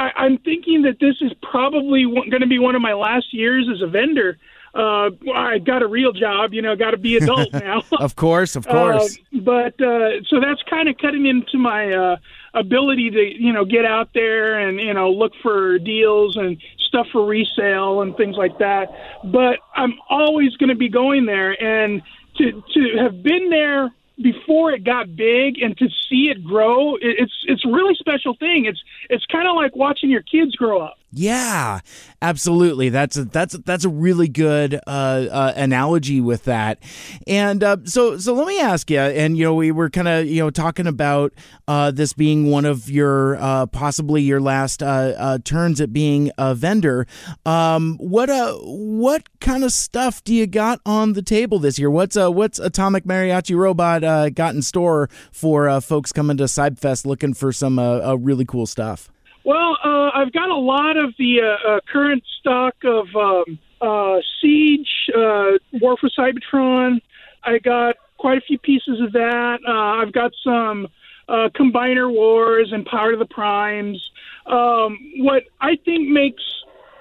I, 0.01 0.13
I'm 0.15 0.39
thinking 0.39 0.83
that 0.83 1.01
this 1.01 1.17
is 1.21 1.33
probably 1.43 2.05
going 2.05 2.41
to 2.41 2.47
be 2.47 2.61
one 2.61 2.77
of 2.77 2.83
my 2.83 2.93
last 2.93 3.35
years 3.35 3.69
as 3.73 3.83
a 3.83 3.89
vendor. 3.89 4.39
Uh, 4.75 5.11
I 5.35 5.59
got 5.59 5.83
a 5.83 5.87
real 5.87 6.13
job, 6.13 6.53
you 6.53 6.63
know, 6.63 6.77
got 6.77 6.93
to 6.93 6.99
be 6.99 7.17
adult 7.17 7.53
now. 7.53 7.83
Of 7.99 8.15
course, 8.17 8.55
of 8.55 8.67
course. 8.67 9.19
Uh, 9.19 9.41
but 9.41 9.81
uh, 9.81 10.23
so 10.29 10.41
that's 10.41 10.63
kind 10.71 10.89
of 10.89 10.97
cutting 10.99 11.27
into 11.27 11.59
my 11.59 11.93
uh, 11.93 12.17
ability 12.55 13.11
to, 13.11 13.43
you 13.43 13.53
know, 13.53 13.65
get 13.65 13.85
out 13.85 14.11
there 14.15 14.59
and 14.59 14.81
you 14.81 14.95
know 14.95 15.11
look 15.11 15.33
for 15.43 15.79
deals 15.79 16.37
and 16.37 16.61
stuff 16.89 17.07
for 17.13 17.25
resale 17.27 18.03
and 18.03 18.17
things 18.17 18.37
like 18.37 18.59
that. 18.59 18.89
But 19.25 19.59
I'm 19.75 19.95
always 20.09 20.57
going 20.57 20.71
to 20.71 20.77
be 20.77 20.89
going 20.89 21.27
there, 21.27 21.61
and 21.63 22.03
to 22.37 22.63
to 22.75 22.99
have 23.03 23.23
been 23.23 23.51
there 23.51 23.91
before 24.21 24.73
it 24.73 24.85
got 24.85 25.15
big 25.15 25.63
and 25.63 25.77
to 25.79 25.89
see 26.09 26.29
it 26.29 26.43
grow, 26.45 26.97
it's 27.01 27.33
it's 27.45 27.65
a 27.65 27.69
really 27.69 27.95
special 27.95 28.35
thing. 28.35 28.65
It's 28.65 28.83
it's 29.09 29.25
kind 29.27 29.49
of 29.49 29.55
like 29.55 29.77
watching 29.77 30.11
your 30.11 30.23
kids 30.23 30.55
grow 30.57 30.81
up. 30.81 30.99
Yeah, 31.11 31.81
absolutely. 32.21 32.91
That's 32.91 33.17
a, 33.17 33.25
that's 33.25 33.55
a, 33.55 33.59
that's 33.59 33.87
a 33.87 33.89
really 33.89 34.29
good 34.29 34.75
uh, 34.87 35.27
uh, 35.31 35.53
analogy 35.57 36.21
with 36.21 36.45
that. 36.45 36.81
And 37.27 37.65
uh, 37.65 37.79
so 37.85 38.19
so 38.19 38.35
let 38.35 38.47
me 38.47 38.61
ask 38.61 38.91
you. 38.91 39.01
And 39.01 39.39
you 39.39 39.45
know, 39.45 39.55
we 39.55 39.71
were 39.71 39.89
kind 39.89 40.07
of 40.07 40.27
you 40.27 40.43
know 40.43 40.51
talking 40.51 40.87
about 40.87 41.33
uh, 41.67 41.93
this 41.93 42.13
being 42.13 42.51
one 42.51 42.67
of 42.67 42.91
your 42.91 43.37
uh, 43.37 43.65
possibly 43.67 44.21
your 44.21 44.41
last 44.41 44.83
uh, 44.83 45.39
turns 45.45 45.81
at 45.81 45.95
being 45.95 46.31
a 46.37 46.55
vendor. 46.55 47.07
Um, 47.47 47.97
what 47.99 48.29
uh 48.29 48.55
what 48.61 49.27
kind 49.41 49.65
of 49.65 49.73
stuff 49.73 50.23
do 50.25 50.35
you 50.35 50.47
got 50.47 50.81
on 50.85 51.15
the 51.15 51.23
table 51.23 51.59
this 51.59 51.79
year? 51.79 51.91
What's 51.91 52.19
uh 52.19 52.31
what's 52.31 52.59
Atomic 52.59 53.05
Mariachi 53.05 53.57
Robot 53.57 54.35
got 54.35 54.55
in 54.55 54.61
store 54.61 55.09
for 55.33 55.81
folks 55.81 56.13
coming 56.13 56.37
to 56.37 56.45
Cybfest 56.45 57.07
looking 57.07 57.33
for 57.33 57.51
some 57.51 57.79
really 58.23 58.45
cool 58.45 58.67
stuff? 58.67 59.11
Well, 59.49 59.79
uh, 59.83 60.11
I've 60.13 60.31
got 60.31 60.51
a 60.51 60.57
lot 60.57 60.99
of 60.99 61.15
the 61.19 61.41
uh, 61.41 61.69
uh, 61.71 61.81
current 61.91 62.23
stock 62.39 62.75
of 62.85 63.07
um, 63.17 63.59
uh, 63.81 64.19
Siege, 64.43 65.09
uh, 65.17 65.53
War 65.81 65.97
for 65.97 66.11
Cybertron. 66.11 67.01
I 67.43 67.57
got 67.57 67.97
quite 68.19 68.37
a 68.37 68.43
few 68.43 68.59
pieces 68.59 69.01
of 69.01 69.13
that. 69.13 69.61
Uh, 69.67 70.03
I've 70.03 70.13
got 70.13 70.33
some 70.45 70.89
uh, 71.31 71.49
Combiner 71.59 72.13
Wars 72.13 72.73
and 72.73 72.85
Power 72.85 73.13
to 73.13 73.17
the 73.17 73.25
Primes. 73.25 74.11
Um, 74.45 74.99
what 75.17 75.45
I 75.63 75.79
think 75.83 76.11
makes 76.11 76.43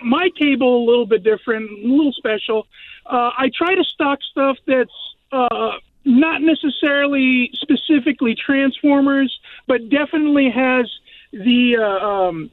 my 0.02 0.30
table 0.40 0.86
a 0.86 0.86
little 0.86 1.06
bit 1.06 1.26
different, 1.26 1.70
a 1.70 1.86
little 1.86 2.14
special. 2.14 2.66
Uh, 3.06 3.32
I 3.38 3.52
try 3.54 3.76
to 3.76 3.84
stock 3.84 4.20
stuff 4.32 4.56
that's 4.66 4.90
uh, 5.34 5.72
not 6.06 6.42
necessarily 6.42 7.52
specifically 7.56 8.36
Transformers, 8.36 9.38
but 9.68 9.90
definitely 9.90 10.50
has 10.50 10.90
the 11.32 11.78
uh, 11.78 12.06
um, 12.06 12.52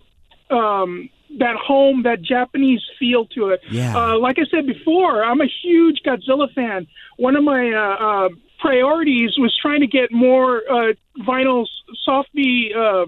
um, 0.51 1.11
that 1.39 1.57
home, 1.57 2.03
that 2.05 2.23
Japanese 2.23 2.83
feel 2.99 3.27
to 3.27 3.49
it. 3.51 3.61
Yeah. 3.71 3.97
Uh, 3.97 4.19
like 4.19 4.39
I 4.39 4.45
said 4.51 4.67
before, 4.67 5.25
I'm 5.25 5.41
a 5.41 5.49
huge 5.63 6.03
Godzilla 6.05 6.53
fan. 6.55 6.87
One 7.17 7.37
of 7.37 7.45
my 7.45 7.73
uh, 7.73 8.05
uh, 8.05 8.29
priorities 8.61 9.33
was 9.39 9.57
trying 9.61 9.81
to 9.81 9.87
get 9.87 10.13
more 10.13 10.63
uh, 10.71 10.93
vinyl 11.27 11.67
softy. 12.05 12.73
Uh, 12.77 13.07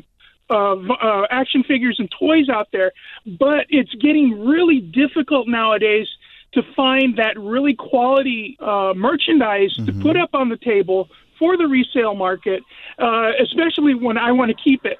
uh, 0.49 0.77
uh, 0.77 1.27
action 1.29 1.65
figures 1.65 1.97
and 1.99 2.09
toys 2.17 2.49
out 2.49 2.69
there, 2.71 2.93
but 3.27 3.67
it's 3.69 3.93
getting 3.97 4.47
really 4.47 4.79
difficult 4.79 5.49
nowadays 5.49 6.07
to 6.53 6.63
find 6.77 7.19
that 7.19 7.37
really 7.37 7.75
quality 7.75 8.57
uh, 8.61 8.93
merchandise 8.95 9.75
to 9.85 9.93
put 9.93 10.17
up 10.17 10.31
on 10.35 10.49
the 10.49 10.57
table 10.57 11.09
for 11.39 11.57
the 11.57 11.67
resale 11.67 12.15
market, 12.15 12.63
uh, 12.99 13.31
especially 13.43 13.95
when 13.95 14.17
I 14.17 14.33
want 14.33 14.51
to 14.51 14.57
keep 14.63 14.85
it. 14.85 14.99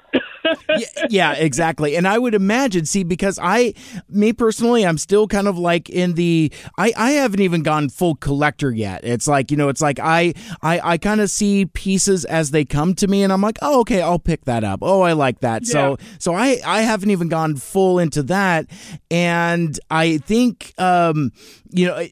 Yeah, 0.69 1.07
yeah, 1.09 1.33
exactly. 1.33 1.95
And 1.95 2.07
I 2.07 2.17
would 2.17 2.33
imagine, 2.33 2.85
see, 2.85 3.03
because 3.03 3.39
I, 3.41 3.73
me 4.09 4.33
personally, 4.33 4.85
I'm 4.85 4.97
still 4.97 5.27
kind 5.27 5.47
of 5.47 5.57
like 5.57 5.89
in 5.89 6.13
the, 6.13 6.51
I, 6.77 6.93
I 6.95 7.11
haven't 7.11 7.41
even 7.41 7.63
gone 7.63 7.89
full 7.89 8.15
collector 8.15 8.71
yet. 8.71 9.03
It's 9.03 9.27
like, 9.27 9.51
you 9.51 9.57
know, 9.57 9.69
it's 9.69 9.81
like 9.81 9.99
I, 9.99 10.33
I, 10.61 10.79
I 10.83 10.97
kind 10.97 11.21
of 11.21 11.29
see 11.29 11.65
pieces 11.65 12.25
as 12.25 12.51
they 12.51 12.65
come 12.65 12.93
to 12.95 13.07
me 13.07 13.23
and 13.23 13.31
I'm 13.33 13.41
like, 13.41 13.57
oh, 13.61 13.81
okay, 13.81 14.01
I'll 14.01 14.19
pick 14.19 14.45
that 14.45 14.63
up. 14.63 14.79
Oh, 14.81 15.01
I 15.01 15.13
like 15.13 15.39
that. 15.41 15.65
So, 15.65 15.97
so 16.19 16.33
I, 16.33 16.59
I 16.65 16.81
haven't 16.81 17.11
even 17.11 17.29
gone 17.29 17.55
full 17.55 17.99
into 17.99 18.23
that. 18.23 18.67
And 19.11 19.79
I 19.89 20.17
think, 20.19 20.73
um, 20.77 21.31
you 21.69 21.87
know, 21.87 22.05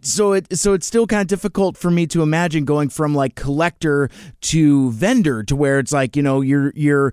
so 0.00 0.32
it 0.32 0.56
so 0.56 0.72
it's 0.72 0.86
still 0.86 1.06
kind 1.06 1.20
of 1.20 1.26
difficult 1.26 1.76
for 1.76 1.90
me 1.90 2.06
to 2.08 2.22
imagine 2.22 2.64
going 2.64 2.88
from 2.88 3.14
like 3.14 3.34
collector 3.34 4.08
to 4.40 4.90
vendor 4.92 5.42
to 5.44 5.56
where 5.56 5.78
it's 5.78 5.92
like 5.92 6.16
you 6.16 6.22
know 6.22 6.40
you're 6.40 6.72
you're 6.74 7.12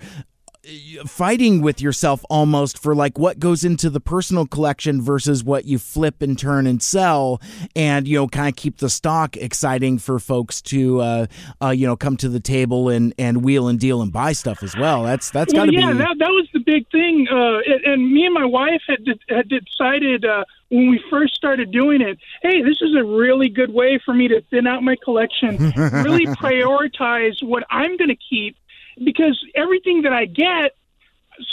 fighting 1.06 1.62
with 1.62 1.82
yourself 1.82 2.26
almost 2.30 2.78
for 2.78 2.96
like 2.96 3.18
what 3.18 3.40
goes 3.40 3.64
into 3.64 3.90
the 3.90 4.00
personal 4.00 4.46
collection 4.46 5.02
versus 5.02 5.44
what 5.44 5.66
you 5.66 5.78
flip 5.78 6.22
and 6.22 6.38
turn 6.38 6.68
and 6.68 6.82
sell 6.82 7.42
and 7.76 8.08
you 8.08 8.18
know 8.18 8.28
kind 8.28 8.50
of 8.50 8.56
keep 8.56 8.78
the 8.78 8.90
stock 8.90 9.38
exciting 9.38 9.98
for 9.98 10.20
folks 10.20 10.62
to 10.62 11.02
uh, 11.02 11.26
uh, 11.62 11.70
you 11.70 11.86
know 11.86 11.96
come 11.96 12.18
to 12.18 12.30
the 12.30 12.40
table 12.40 12.90
and 12.90 13.14
and 13.18 13.44
wheel 13.44 13.68
and 13.68 13.80
deal 13.80 14.02
and 14.02 14.12
buy 14.12 14.34
stuff 14.34 14.64
as 14.64 14.76
well. 14.76 15.04
That's 15.04 15.32
that's 15.32 15.54
well, 15.54 15.66
got 15.66 15.72
to 15.72 15.78
yeah, 15.78 15.92
be 15.92 15.98
that, 16.00 16.18
that 16.20 16.30
was 16.30 16.48
the 16.54 16.60
big 16.60 16.90
thing 16.92 17.28
uh, 17.32 17.60
and, 17.60 17.86
and 17.86 18.12
me 18.12 18.26
and 18.26 18.34
my 18.34 18.46
wife 18.46 18.82
had 18.88 19.06
had 19.30 19.50
decided 19.50 20.26
uh, 20.26 20.44
when 20.70 20.90
we 20.90 21.04
first 21.10 21.36
started 21.36 21.72
doing 21.72 22.02
it 22.02 22.18
hey 22.42 22.62
this 22.62 22.82
is 22.82 22.96
a 22.98 23.04
really 23.04 23.50
good 23.50 23.74
way 23.74 24.00
for 24.04 24.14
me 24.14 24.28
to 24.28 24.42
thin 24.50 24.68
out 24.68 24.84
my 24.84 24.96
collection 25.04 25.58
really 26.04 26.26
prioritize 26.42 27.42
what 27.44 27.64
i'm 27.70 27.96
going 27.98 28.10
to 28.10 28.18
keep 28.30 28.56
because 29.04 29.44
everything 29.56 30.04
that 30.04 30.14
I 30.14 30.26
get, 30.26 30.76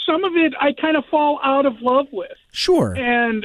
some 0.06 0.24
of 0.24 0.36
it 0.36 0.54
I 0.60 0.72
kind 0.72 0.96
of 0.96 1.04
fall 1.06 1.40
out 1.42 1.66
of 1.66 1.80
love 1.82 2.06
with. 2.12 2.36
sure 2.52 2.94
And 2.96 3.44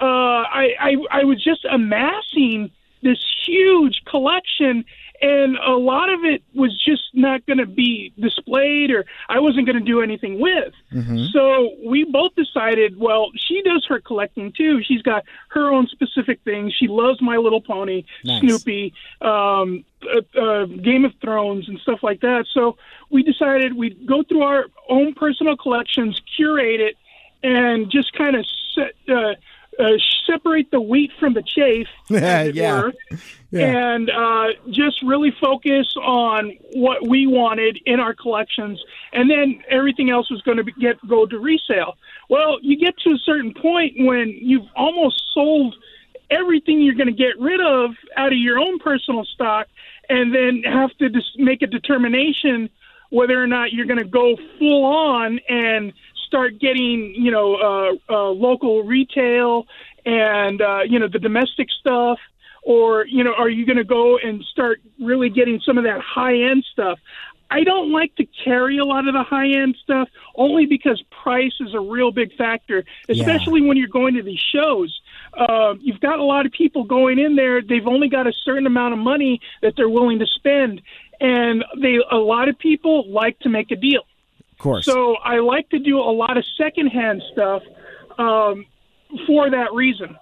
uh, 0.00 0.04
I, 0.04 0.74
I 0.80 0.96
I 1.10 1.24
was 1.24 1.42
just 1.42 1.64
amassing 1.64 2.70
this 3.02 3.18
huge 3.44 4.02
collection, 4.06 4.84
and 5.22 5.56
a 5.56 5.76
lot 5.76 6.12
of 6.12 6.24
it 6.24 6.42
was 6.54 6.76
just 6.84 7.02
not 7.14 7.46
going 7.46 7.58
to 7.58 7.66
be 7.66 8.12
displayed, 8.18 8.90
or 8.90 9.04
I 9.28 9.38
wasn't 9.38 9.66
going 9.66 9.78
to 9.78 9.84
do 9.84 10.02
anything 10.02 10.40
with. 10.40 10.74
So 11.32 11.70
we 11.86 12.04
both 12.04 12.34
decided, 12.34 12.98
well, 12.98 13.30
she 13.36 13.62
does 13.62 13.86
her 13.88 14.00
collecting 14.00 14.52
too. 14.52 14.82
She's 14.82 15.02
got 15.02 15.24
her 15.50 15.72
own 15.72 15.86
specific 15.86 16.40
things. 16.44 16.74
She 16.74 16.88
loves 16.88 17.22
My 17.22 17.36
Little 17.36 17.60
Pony, 17.60 18.04
Nice. 18.24 18.40
Snoopy, 18.40 18.92
um, 19.20 19.84
uh, 20.02 20.38
uh, 20.38 20.66
Game 20.66 21.04
of 21.04 21.12
Thrones, 21.20 21.68
and 21.68 21.78
stuff 21.78 22.00
like 22.02 22.20
that. 22.22 22.46
So 22.52 22.76
we 23.10 23.22
decided 23.22 23.74
we'd 23.76 24.06
go 24.06 24.22
through 24.24 24.42
our 24.42 24.66
own 24.88 25.14
personal 25.14 25.56
collections, 25.56 26.20
curate 26.36 26.80
it, 26.80 26.96
and 27.44 27.90
just 27.90 28.12
kind 28.12 28.36
of 28.36 28.44
set, 28.74 28.94
uh, 29.08 29.34
uh, 29.78 29.92
separate 30.26 30.70
the 30.70 30.80
wheat 30.80 31.10
from 31.18 31.34
the 31.34 31.42
chaff. 31.42 31.86
Yeah. 32.54 32.82
were, 32.82 32.92
Yeah. 33.52 33.94
And 33.94 34.10
uh, 34.10 34.46
just 34.70 35.02
really 35.02 35.30
focus 35.38 35.94
on 36.02 36.56
what 36.72 37.06
we 37.06 37.26
wanted 37.26 37.78
in 37.84 38.00
our 38.00 38.14
collections, 38.14 38.82
and 39.12 39.30
then 39.30 39.62
everything 39.68 40.08
else 40.08 40.30
was 40.30 40.40
going 40.40 40.56
to 40.56 40.64
be, 40.64 40.72
get 40.72 40.96
go 41.06 41.26
to 41.26 41.38
resale. 41.38 41.98
Well, 42.30 42.58
you 42.62 42.78
get 42.78 42.96
to 43.00 43.10
a 43.10 43.18
certain 43.18 43.52
point 43.52 43.92
when 43.98 44.34
you've 44.40 44.66
almost 44.74 45.22
sold 45.34 45.74
everything 46.30 46.80
you're 46.80 46.94
going 46.94 47.08
to 47.08 47.12
get 47.12 47.38
rid 47.38 47.60
of 47.60 47.90
out 48.16 48.32
of 48.32 48.38
your 48.38 48.58
own 48.58 48.78
personal 48.78 49.26
stock, 49.26 49.66
and 50.08 50.34
then 50.34 50.62
have 50.64 50.96
to 50.96 51.10
just 51.10 51.38
make 51.38 51.60
a 51.60 51.66
determination 51.66 52.70
whether 53.10 53.40
or 53.40 53.46
not 53.46 53.74
you're 53.74 53.84
going 53.84 53.98
to 53.98 54.04
go 54.06 54.38
full 54.58 54.86
on 54.86 55.38
and 55.46 55.92
start 56.32 56.58
getting, 56.58 57.14
you 57.14 57.30
know, 57.30 57.56
uh, 57.56 58.12
uh, 58.12 58.30
local 58.30 58.84
retail 58.84 59.66
and 60.06 60.62
uh, 60.62 60.80
you 60.88 60.98
know 60.98 61.06
the 61.06 61.18
domestic 61.18 61.68
stuff, 61.78 62.18
or 62.62 63.06
you 63.06 63.22
know, 63.22 63.34
are 63.34 63.50
you 63.50 63.66
going 63.66 63.76
to 63.76 63.84
go 63.84 64.16
and 64.16 64.42
start 64.44 64.80
really 64.98 65.28
getting 65.28 65.60
some 65.60 65.76
of 65.76 65.84
that 65.84 66.00
high 66.00 66.50
end 66.50 66.64
stuff? 66.72 66.98
I 67.50 67.64
don't 67.64 67.92
like 67.92 68.16
to 68.16 68.24
carry 68.44 68.78
a 68.78 68.84
lot 68.86 69.06
of 69.06 69.12
the 69.12 69.22
high 69.22 69.50
end 69.50 69.76
stuff 69.82 70.08
only 70.34 70.64
because 70.64 71.02
price 71.22 71.52
is 71.60 71.74
a 71.74 71.80
real 71.80 72.10
big 72.10 72.34
factor, 72.36 72.82
especially 73.10 73.60
when 73.60 73.76
you're 73.76 73.88
going 73.88 74.14
to 74.14 74.22
these 74.22 74.40
shows. 74.40 74.98
Uh, 75.36 75.74
you've 75.78 76.00
got 76.00 76.18
a 76.18 76.24
lot 76.24 76.46
of 76.46 76.52
people 76.52 76.84
going 76.84 77.18
in 77.18 77.36
there. 77.36 77.60
They've 77.60 77.86
only 77.86 78.08
got 78.08 78.26
a 78.26 78.32
certain 78.32 78.66
amount 78.66 78.94
of 78.94 79.00
money 79.00 79.42
that 79.60 79.74
they're 79.76 79.90
willing 79.90 80.20
to 80.20 80.26
spend, 80.26 80.80
and 81.20 81.62
they 81.78 81.98
a 82.10 82.16
lot 82.16 82.48
of 82.48 82.58
people 82.58 83.06
like 83.10 83.38
to 83.40 83.50
make 83.50 83.70
a 83.70 83.76
deal. 83.76 84.04
Course 84.62 84.86
So 84.86 85.16
I 85.16 85.40
like 85.40 85.68
to 85.70 85.78
do 85.78 85.98
a 85.98 86.12
lot 86.12 86.36
of 86.36 86.44
secondhand 86.56 87.22
stuff 87.32 87.62
um, 88.18 88.66
for 89.26 89.50
that 89.50 89.72
reason. 89.72 90.16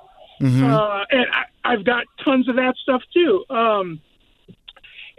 Uh, 0.72 1.04
and 1.10 1.26
I, 1.32 1.72
I've 1.72 1.84
got 1.84 2.04
tons 2.24 2.48
of 2.48 2.56
that 2.56 2.74
stuff 2.82 3.02
too. 3.12 3.44
Um, 3.50 4.00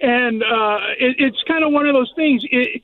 and 0.01 0.43
uh, 0.43 0.79
it, 0.97 1.15
it's 1.19 1.43
kind 1.47 1.63
of 1.63 1.71
one 1.71 1.87
of 1.87 1.93
those 1.93 2.11
things. 2.15 2.43
It, 2.49 2.81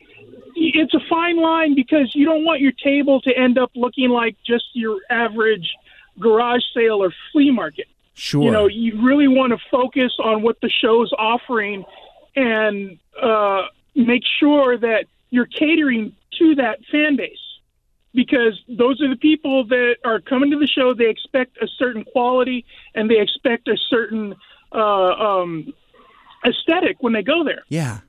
it's 0.56 0.94
a 0.94 1.00
fine 1.10 1.38
line 1.38 1.76
because 1.76 2.12
you 2.16 2.26
don't 2.26 2.44
want 2.44 2.62
your 2.62 2.72
table 2.72 3.22
to 3.22 3.32
end 3.36 3.58
up 3.58 3.72
looking 3.76 4.10
like 4.10 4.36
just 4.46 4.66
your 4.74 5.00
average 5.10 5.76
garage 6.20 6.64
sale 6.74 7.04
or 7.04 7.14
flea 7.32 7.52
market. 7.52 7.88
sure 8.14 8.44
You 8.44 8.52
know, 8.52 8.68
you 8.68 9.02
really 9.04 9.28
want 9.28 9.54
to 9.54 9.60
focus 9.70 10.14
on 10.24 10.42
what 10.42 10.60
the 10.62 10.70
show's 10.70 11.12
offering 11.18 11.86
and 12.36 12.98
uh, 13.22 13.64
make 13.96 14.24
sure 14.40 14.78
that 14.78 15.06
you're 15.30 15.46
catering 15.46 16.16
to 16.40 16.56
that 16.56 16.80
fan 16.92 17.16
base 17.16 17.38
because 18.14 18.60
those 18.68 19.02
are 19.02 19.10
the 19.10 19.16
people 19.16 19.66
that 19.66 19.98
are 20.04 20.20
coming 20.20 20.52
to 20.52 20.60
the 20.60 20.68
show. 20.68 20.94
They 20.94 21.10
expect 21.10 21.58
a 21.62 21.68
certain 21.78 22.04
quality 22.04 22.66
and 22.96 23.10
they 23.10 23.20
expect 23.20 23.68
a 23.68 23.78
certain 23.78 24.36
uh, 24.72 24.78
um, 24.78 25.74
aesthetic 26.46 26.98
when 27.02 27.14
they 27.14 27.24
go 27.24 27.44
there. 27.44 27.64
Yeah. 27.70 28.00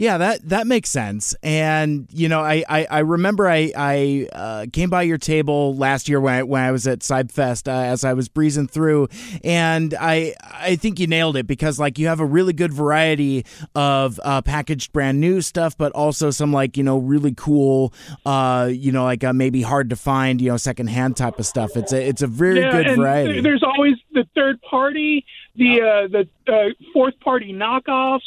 Yeah, 0.00 0.16
that 0.16 0.48
that 0.48 0.66
makes 0.66 0.88
sense. 0.88 1.34
And 1.42 2.08
you 2.10 2.30
know, 2.30 2.40
I 2.40 2.64
I, 2.66 2.86
I 2.90 2.98
remember 3.00 3.46
I 3.46 3.70
I 3.76 4.28
uh, 4.32 4.64
came 4.72 4.88
by 4.88 5.02
your 5.02 5.18
table 5.18 5.76
last 5.76 6.08
year 6.08 6.18
when 6.22 6.34
I, 6.36 6.42
when 6.42 6.62
I 6.62 6.72
was 6.72 6.86
at 6.86 7.00
Cybfest 7.00 7.68
uh, 7.68 7.84
as 7.92 8.02
I 8.02 8.14
was 8.14 8.26
breezing 8.26 8.66
through, 8.66 9.08
and 9.44 9.94
I 10.00 10.36
I 10.42 10.76
think 10.76 11.00
you 11.00 11.06
nailed 11.06 11.36
it 11.36 11.46
because 11.46 11.78
like 11.78 11.98
you 11.98 12.06
have 12.06 12.18
a 12.18 12.24
really 12.24 12.54
good 12.54 12.72
variety 12.72 13.44
of 13.74 14.18
uh, 14.24 14.40
packaged 14.40 14.90
brand 14.94 15.20
new 15.20 15.42
stuff, 15.42 15.76
but 15.76 15.92
also 15.92 16.30
some 16.30 16.50
like 16.50 16.78
you 16.78 16.82
know 16.82 16.96
really 16.96 17.34
cool, 17.34 17.92
uh, 18.24 18.70
you 18.72 18.92
know 18.92 19.04
like 19.04 19.22
uh, 19.22 19.34
maybe 19.34 19.60
hard 19.60 19.90
to 19.90 19.96
find 19.96 20.40
you 20.40 20.48
know 20.48 20.56
secondhand 20.56 21.18
type 21.18 21.38
of 21.38 21.44
stuff. 21.44 21.76
It's 21.76 21.92
a 21.92 22.02
it's 22.08 22.22
a 22.22 22.26
very 22.26 22.60
yeah, 22.60 22.70
good 22.70 22.96
variety. 22.96 23.32
th- 23.32 23.42
There's 23.42 23.62
always 23.62 23.96
the 24.14 24.26
third 24.34 24.62
party, 24.62 25.26
the 25.56 25.82
uh, 25.82 26.08
the 26.08 26.28
uh, 26.50 26.70
fourth 26.94 27.20
party 27.20 27.52
knockoffs, 27.52 28.20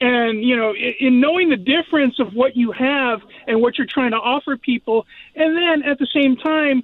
and 0.00 0.42
you 0.42 0.56
know, 0.56 0.74
in, 0.74 0.94
in 1.00 1.20
knowing 1.20 1.50
the 1.50 1.56
difference 1.56 2.18
of 2.18 2.34
what 2.34 2.56
you 2.56 2.72
have 2.72 3.20
and 3.46 3.60
what 3.60 3.78
you're 3.78 3.86
trying 3.86 4.12
to 4.12 4.16
offer 4.16 4.56
people, 4.56 5.06
and 5.34 5.56
then 5.56 5.82
at 5.88 5.98
the 5.98 6.06
same 6.12 6.36
time 6.36 6.82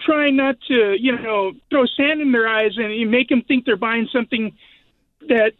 trying 0.00 0.36
not 0.36 0.56
to 0.68 0.94
you 1.00 1.16
know 1.18 1.52
throw 1.70 1.86
sand 1.86 2.20
in 2.20 2.32
their 2.32 2.46
eyes 2.48 2.72
and 2.76 3.10
make 3.10 3.28
them 3.28 3.42
think 3.42 3.64
they're 3.64 3.76
buying 3.76 4.08
something 4.12 4.52
that 5.28 5.52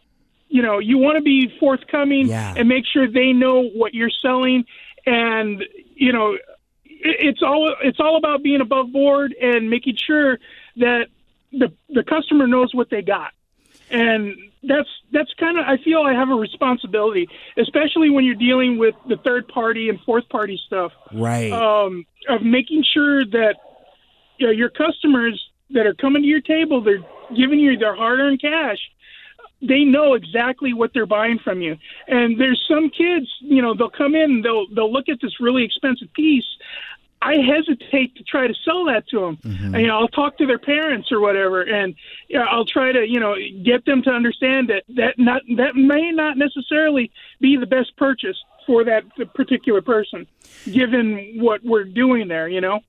you 0.49 0.61
know 0.61 0.79
you 0.79 0.97
want 0.97 1.15
to 1.17 1.23
be 1.23 1.51
forthcoming 1.59 2.27
Yeah. 2.27 2.53
and 2.55 2.69
make 2.69 2.85
sure 2.85 3.07
they 3.07 3.33
know 3.33 3.63
what 3.63 3.93
you're 3.93 4.11
selling 4.11 4.65
and 5.05 5.63
you 5.95 6.11
know 6.13 6.37
it's 6.85 7.41
all 7.41 7.75
it's 7.81 7.99
all 7.99 8.17
about 8.17 8.43
being 8.43 8.61
above 8.61 8.91
board 8.91 9.33
and 9.41 9.69
making 9.69 9.95
sure 9.95 10.39
that 10.77 11.07
the 11.51 11.71
the 11.89 12.03
customer 12.03 12.45
knows 12.47 12.75
what 12.75 12.89
they 12.89 13.01
got 13.01 13.31
and 13.89 14.35
that's 14.63 14.89
that's 15.11 15.33
kind 15.39 15.57
of 15.57 15.65
I 15.65 15.77
feel 15.83 16.01
I 16.01 16.13
have 16.13 16.29
a 16.29 16.35
responsibility 16.35 17.27
especially 17.57 18.09
when 18.09 18.25
you're 18.25 18.35
dealing 18.35 18.77
with 18.77 18.95
the 19.07 19.17
third 19.17 19.47
party 19.47 19.89
and 19.89 19.99
fourth 20.01 20.27
party 20.29 20.59
stuff 20.65 20.91
right. 21.13 21.51
um, 21.51 22.05
of 22.27 22.41
making 22.41 22.83
sure 22.93 23.25
that 23.25 23.55
you 24.37 24.47
know, 24.47 24.53
your 24.53 24.69
customers 24.69 25.41
that 25.71 25.85
are 25.85 25.93
coming 25.95 26.21
to 26.21 26.27
your 26.27 26.41
table, 26.41 26.81
they're 26.81 27.03
giving 27.35 27.59
you 27.59 27.77
their 27.77 27.95
hard-earned 27.95 28.41
cash. 28.41 28.77
They 29.61 29.83
know 29.83 30.13
exactly 30.13 30.73
what 30.73 30.91
they're 30.93 31.07
buying 31.07 31.39
from 31.43 31.61
you. 31.61 31.77
And 32.07 32.39
there's 32.39 32.63
some 32.69 32.89
kids, 32.89 33.27
you 33.41 33.61
know, 33.61 33.73
they'll 33.75 33.89
come 33.89 34.13
in, 34.13 34.41
they'll 34.43 34.67
they'll 34.73 34.91
look 34.91 35.09
at 35.09 35.17
this 35.21 35.39
really 35.39 35.63
expensive 35.63 36.13
piece. 36.13 36.45
I 37.27 37.35
hesitate 37.41 38.15
to 38.15 38.23
try 38.23 38.47
to 38.47 38.53
sell 38.63 38.85
that 38.85 39.07
to 39.09 39.19
them. 39.19 39.37
And, 39.73 39.81
you 39.81 39.87
know, 39.87 39.99
I'll 39.99 40.07
talk 40.07 40.37
to 40.37 40.45
their 40.45 40.57
parents 40.57 41.11
or 41.11 41.19
whatever, 41.19 41.61
and 41.61 41.93
you 42.29 42.39
know, 42.39 42.45
I'll 42.45 42.65
try 42.65 42.93
to, 42.93 43.05
you 43.05 43.19
know, 43.19 43.35
get 43.63 43.83
them 43.85 44.01
to 44.03 44.11
understand 44.11 44.69
that 44.69 44.83
that 44.95 45.19
not 45.19 45.41
that 45.57 45.75
may 45.75 46.11
not 46.11 46.37
necessarily 46.37 47.11
be 47.41 47.57
the 47.57 47.65
best 47.65 47.97
purchase 47.97 48.37
for 48.65 48.85
that 48.85 49.03
particular 49.33 49.81
person, 49.81 50.25
given 50.71 51.37
what 51.39 51.61
we're 51.65 51.83
doing 51.83 52.29
there. 52.29 52.47
You 52.47 52.61
know, 52.61 52.79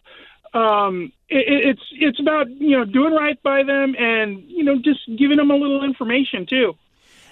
um, 0.54 1.12
it, 1.28 1.44
it's 1.70 1.82
it's 1.92 2.20
about 2.20 2.48
you 2.48 2.78
know 2.78 2.84
doing 2.84 3.14
right 3.14 3.42
by 3.42 3.64
them, 3.64 3.96
and 3.98 4.44
you 4.46 4.62
know 4.62 4.78
just 4.78 5.00
giving 5.16 5.36
them 5.36 5.50
a 5.50 5.56
little 5.56 5.82
information 5.82 6.46
too. 6.46 6.74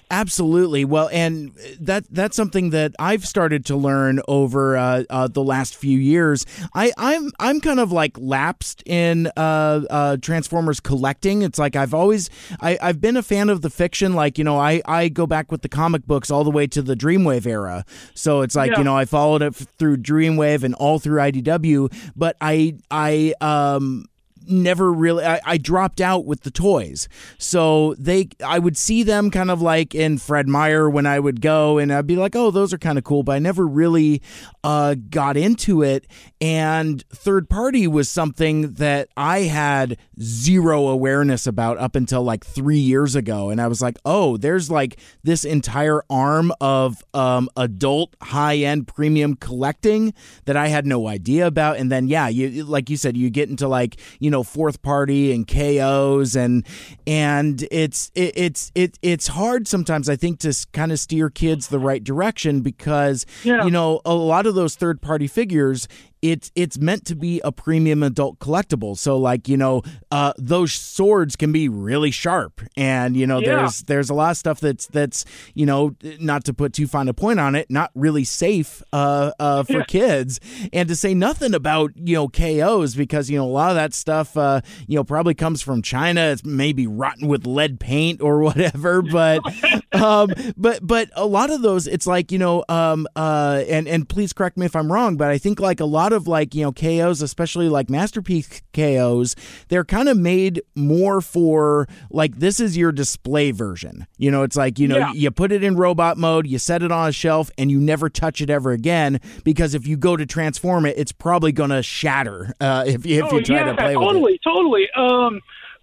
Absolutely. 0.09 0.85
Well, 0.85 1.09
and 1.13 1.53
that 1.81 2.05
that's 2.11 2.37
something 2.37 2.71
that 2.71 2.95
I've 2.99 3.27
started 3.27 3.65
to 3.67 3.77
learn 3.77 4.21
over 4.29 4.77
uh, 4.77 5.03
uh, 5.11 5.27
the 5.27 5.43
last 5.43 5.75
few 5.75 5.99
years. 5.99 6.47
I, 6.75 6.93
I'm 6.97 7.33
I'm 7.41 7.61
kind 7.61 7.81
of 7.81 7.91
like 7.91 8.17
lapsed 8.17 8.85
in 8.87 9.27
uh, 9.37 9.81
uh, 9.91 10.17
Transformers 10.19 10.79
collecting. 10.79 11.43
It's 11.43 11.59
like 11.59 11.75
I've 11.75 11.93
always 11.93 12.31
I, 12.61 12.79
I've 12.81 13.01
been 13.01 13.17
a 13.17 13.23
fan 13.23 13.49
of 13.51 13.63
the 13.63 13.71
fiction. 13.71 14.15
Like 14.15 14.39
you 14.39 14.45
know, 14.45 14.59
I, 14.59 14.81
I 14.87 15.09
go 15.09 15.27
back 15.27 15.51
with 15.51 15.63
the 15.63 15.69
comic 15.69 16.07
books 16.07 16.31
all 16.31 16.45
the 16.45 16.53
way 16.53 16.69
to 16.69 16.83
the 16.83 16.95
Dreamwave 16.95 17.45
era. 17.47 17.85
So 18.15 18.43
it's 18.43 18.55
like 18.55 18.71
Yeah. 18.71 18.79
you 18.79 18.85
know 18.85 18.97
I 18.97 19.07
followed 19.07 19.43
it 19.43 19.57
through 19.57 19.97
Dreamwave 19.97 20.63
and 20.63 20.75
all 20.77 21.01
through 21.01 21.19
IDW. 21.19 21.93
But 22.15 22.37
I 22.41 22.77
I 22.93 23.35
um 23.41 24.05
never 24.49 24.93
really 24.93 25.25
I, 25.25 25.41
I, 25.45 25.59
dropped 25.59 26.01
out 26.01 26.27
with 26.27 26.43
the 26.43 26.51
toys. 26.51 27.09
So 27.39 27.95
they 27.99 28.29
i 28.45 28.59
would 28.59 28.77
see 28.77 29.03
them 29.03 29.31
kind 29.31 29.51
of 29.51 29.61
like 29.63 29.95
in 29.95 30.19
fred 30.19 30.49
meyer 30.49 30.89
when 30.89 31.07
i 31.07 31.19
would 31.19 31.41
go 31.41 31.79
and 31.79 31.93
i'd 31.93 32.07
be 32.07 32.17
like 32.17 32.37
oh 32.37 32.51
those 32.51 32.73
are 32.73 32.79
kind 32.79 32.99
of 32.99 33.05
cool 33.05 33.23
but 33.23 33.33
i 33.33 33.39
never 33.39 33.67
really 33.67 34.23
uh, 34.65 34.95
got 35.11 35.37
into 35.37 35.83
it 35.83 36.07
and 36.41 37.03
third 37.11 37.49
party 37.49 37.87
was 37.87 38.09
something 38.09 38.73
that 38.75 39.09
i 39.17 39.41
had 39.41 39.97
zero 40.21 40.89
awareness 40.89 41.47
about 41.47 41.79
up 41.79 41.97
until 41.97 42.23
like 42.23 42.45
three 42.45 42.79
years 42.79 43.15
ago 43.15 43.51
and 43.51 43.61
i 43.61 43.67
was 43.67 43.81
like 43.81 43.99
oh 44.05 44.37
there's 44.37 44.71
like 44.71 44.99
this 45.23 45.45
entire 45.45 46.03
arm 46.11 46.53
of 46.61 47.03
um, 47.15 47.49
adult 47.57 48.15
high-end 48.23 48.87
premium 48.87 49.35
collecting 49.37 50.13
that 50.45 50.57
i 50.57 50.69
had 50.69 50.87
no 50.87 51.07
idea 51.07 51.47
about 51.47 51.77
and 51.77 51.91
then 51.91 52.09
yeah 52.09 52.29
you 52.29 52.65
like 52.65 52.91
you 52.91 52.97
said 52.97 53.17
you 53.17 53.31
get 53.31 53.49
into 53.49 53.69
like 53.69 53.97
you 54.19 54.31
know 54.31 54.43
fourth 54.43 54.83
party 54.83 55.33
and 55.33 55.47
KOs 55.47 56.37
and 56.37 56.67
and 57.07 57.67
it's 57.71 58.11
it, 58.15 58.33
it's 58.37 58.73
it 58.75 58.99
it's 59.03 59.29
hard 59.29 59.67
sometimes 59.67 60.09
I 60.09 60.17
think 60.17 60.41
to 60.41 60.55
kind 60.73 60.93
of 60.93 60.99
steer 60.99 61.31
kids 61.31 61.69
the 61.69 61.79
right 61.79 62.03
direction 62.03 62.61
because 62.61 63.27
yeah. 63.45 63.65
you 63.65 63.71
know 63.71 64.01
a 64.05 64.15
lot 64.15 64.47
of 64.47 64.55
those 64.55 64.77
third 64.77 65.01
party 65.01 65.27
figures 65.27 65.89
it's 66.23 66.51
it's 66.55 66.79
meant 66.79 67.05
to 67.07 67.15
be 67.15 67.41
a 67.45 67.53
premium 67.53 68.03
adult 68.03 68.39
collectible. 68.39 68.97
So 68.97 69.17
like 69.17 69.49
you 69.49 69.57
know, 69.57 69.83
uh, 70.11 70.33
those 70.39 70.73
swords 70.73 71.37
can 71.37 71.53
be 71.53 71.69
really 71.69 72.11
sharp, 72.11 72.61
and 72.77 73.17
you 73.17 73.27
know 73.27 73.39
yeah. 73.39 73.57
there's 73.57 73.83
there's 73.83 74.11
a 74.11 74.15
lot 74.15 74.33
of 74.33 74.37
stuff 74.37 74.61
that's 74.61 74.87
that's 74.87 75.25
you 75.55 75.67
know 75.67 75.95
not 76.19 76.45
to 76.45 76.55
put 76.55 76.73
too 76.73 76.87
fine 76.87 77.09
a 77.09 77.15
point 77.15 77.39
on 77.39 77.55
it, 77.55 77.71
not 77.71 77.91
really 77.95 78.25
safe 78.25 78.83
uh, 78.93 79.33
uh, 79.39 79.63
for 79.63 79.79
yeah. 79.79 79.85
kids, 79.85 80.41
and 80.73 80.89
to 80.89 80.97
say 80.97 81.15
nothing 81.15 81.55
about 81.55 81.93
you 81.97 82.15
know 82.15 82.29
KOs 82.29 82.95
because 82.95 83.31
you 83.31 83.39
know 83.39 83.47
a 83.47 83.49
lot 83.49 83.71
of 83.71 83.77
that 83.77 83.95
stuff 83.95 84.37
uh, 84.37 84.61
you 84.87 84.97
know 84.97 85.05
probably 85.05 85.35
comes 85.35 85.63
from 85.63 85.83
China. 85.83 86.23
It's 86.23 86.45
maybe 86.45 86.87
rotten 86.87 87.29
with 87.29 87.47
lead 87.47 87.79
paint 87.79 88.21
or 88.21 88.41
whatever, 88.43 89.03
but 89.03 89.41
um, 89.93 90.31
but 90.57 90.85
but 90.87 91.11
a 91.15 91.27
lot 91.27 91.51
of 91.51 91.63
those 91.63 91.87
it's 91.87 92.07
like 92.07 92.33
you 92.33 92.39
know 92.39 92.65
um, 92.69 93.07
uh, 93.17 93.63
and 93.69 93.87
and 93.87 94.09
please 94.09 94.33
correct 94.33 94.57
me 94.57 94.67
if 94.67 94.75
I'm 94.75 94.91
wrong, 94.91 95.17
but 95.17 95.31
I 95.31 95.39
think 95.39 95.61
like 95.61 95.81
a 95.81 95.85
lot 95.85 96.06
lot 96.07 96.13
of 96.13 96.29
like, 96.29 96.55
you 96.55 96.63
know, 96.63 96.73
KOs, 96.73 97.21
especially 97.21 97.69
like 97.69 97.91
masterpiece 97.91 98.63
KOs, 98.73 99.35
they're 99.69 99.85
kind 99.85 100.09
of 100.09 100.17
made 100.17 100.63
more 100.77 101.21
for 101.21 101.89
like 102.11 102.37
this 102.37 102.61
is 102.61 102.77
your 102.77 102.93
display 102.93 103.51
version. 103.51 104.07
You 104.17 104.31
know, 104.31 104.45
it's 104.45 104.57
like, 104.57 104.79
you 104.79 104.87
know, 104.87 104.99
yeah. 104.99 105.13
you 105.13 105.31
put 105.33 105.51
it 105.51 105.65
in 105.65 105.77
robot 105.77 106.17
mode, 106.17 106.47
you 106.47 106.59
set 106.59 106.83
it 106.83 106.93
on 106.93 107.09
a 107.09 107.13
shelf, 107.13 107.51
and 107.59 107.71
you 107.71 107.81
never 107.81 108.09
touch 108.09 108.41
it 108.41 108.51
ever 108.51 108.71
again 108.71 109.21
because 109.43 109.75
if 109.75 109.87
you 109.87 109.97
go 109.97 110.17
to 110.17 110.27
transform 110.27 110.87
it, 110.87 110.97
it's 110.97 111.13
probably 111.13 111.51
going 111.51 111.71
to 111.71 111.83
shatter 111.83 112.53
uh, 112.61 112.85
if, 112.87 113.05
if 113.05 113.25
oh, 113.25 113.37
you 113.37 113.43
try 113.43 113.57
yeah, 113.57 113.65
to 113.65 113.75
play 113.75 113.95
totally, 113.95 114.23
with 114.23 114.33
it. 114.35 114.41
Totally, 114.45 114.89
totally. 114.95 115.35
Um, 115.35 115.41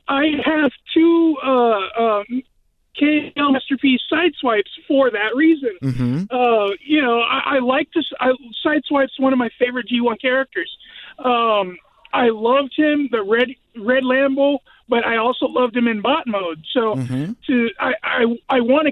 I 0.08 0.26
have 0.46 0.72
two 0.94 1.36
uh, 1.44 2.02
um, 2.02 2.44
KO 3.00 3.52
masterpiece 3.52 4.02
sideswipes 4.12 4.70
for 4.88 5.10
that 5.12 5.36
reason. 5.36 5.78
Mm-hmm. 5.82 6.24
Uh, 6.30 6.76
you 6.86 7.02
know, 7.02 7.22
I, 7.22 7.56
I 7.56 7.60
like 7.60 7.90
this. 7.94 8.06
I, 8.20 8.32
sideswipe's 8.66 9.20
one 9.20 9.34
of 9.34 9.40
my 9.40 9.50
favorite 9.60 9.88
G1 9.92 10.22
characters. 10.22 10.76
Um, 11.20 11.78
I 12.14 12.30
loved 12.30 12.74
him, 12.76 13.10
the 13.12 13.24
red 13.24 13.50
red 13.76 14.04
Lambo, 14.04 14.60
but 14.88 15.06
I 15.06 15.18
also 15.18 15.48
loved 15.48 15.76
him 15.76 15.88
in 15.88 16.02
bot 16.02 16.28
mode. 16.28 16.64
So 16.72 16.96
mm-hmm. 16.96 17.32
to 17.48 17.70
I 17.80 17.94
I, 18.04 18.26
I 18.50 18.60
want 18.62 18.88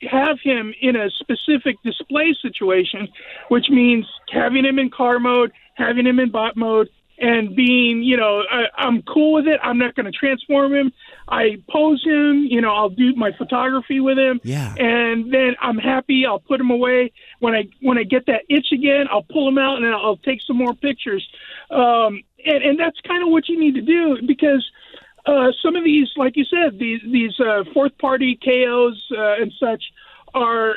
to 0.00 0.08
have 0.08 0.38
him 0.42 0.74
in 0.80 0.96
a 0.96 1.10
specific 1.10 1.76
display 1.82 2.34
situation, 2.40 3.08
which 3.48 3.68
means 3.68 4.06
having 4.30 4.64
him 4.64 4.78
in 4.78 4.90
car 4.90 5.18
mode, 5.18 5.52
having 5.74 6.06
him 6.06 6.18
in 6.18 6.30
bot 6.30 6.56
mode, 6.56 6.88
and 7.18 7.54
being, 7.54 8.02
you 8.02 8.16
know, 8.16 8.42
I, 8.50 8.64
I'm 8.76 9.02
cool 9.02 9.34
with 9.34 9.46
it. 9.46 9.60
I'm 9.62 9.78
not 9.78 9.94
going 9.94 10.06
to 10.06 10.12
transform 10.12 10.74
him. 10.74 10.92
I 11.28 11.62
pose 11.70 12.04
him, 12.04 12.46
you 12.48 12.60
know, 12.60 12.72
I'll 12.74 12.90
do 12.90 13.14
my 13.14 13.30
photography 13.36 14.00
with 14.00 14.18
him. 14.18 14.40
Yeah. 14.42 14.74
And 14.76 15.32
then 15.32 15.54
I'm 15.60 15.78
happy. 15.78 16.24
I'll 16.26 16.40
put 16.40 16.60
him 16.60 16.70
away. 16.70 17.12
When 17.40 17.54
I 17.54 17.68
when 17.80 17.98
I 17.98 18.02
get 18.02 18.26
that 18.26 18.42
itch 18.48 18.72
again, 18.72 19.06
I'll 19.10 19.22
pull 19.22 19.48
him 19.48 19.58
out 19.58 19.76
and 19.76 19.86
I'll, 19.86 20.04
I'll 20.04 20.16
take 20.16 20.40
some 20.46 20.56
more 20.56 20.74
pictures. 20.74 21.26
Um, 21.70 22.22
and, 22.44 22.62
and 22.62 22.78
that's 22.78 23.00
kind 23.06 23.22
of 23.22 23.30
what 23.30 23.48
you 23.48 23.58
need 23.58 23.74
to 23.74 23.82
do 23.82 24.18
because 24.26 24.68
uh, 25.26 25.52
some 25.62 25.76
of 25.76 25.84
these, 25.84 26.08
like 26.16 26.36
you 26.36 26.44
said, 26.44 26.78
these 26.78 27.00
these 27.04 27.38
uh, 27.40 27.64
fourth 27.72 27.96
party 27.98 28.38
KOs 28.44 29.02
uh, 29.16 29.40
and 29.40 29.52
such 29.58 29.84
are 30.34 30.76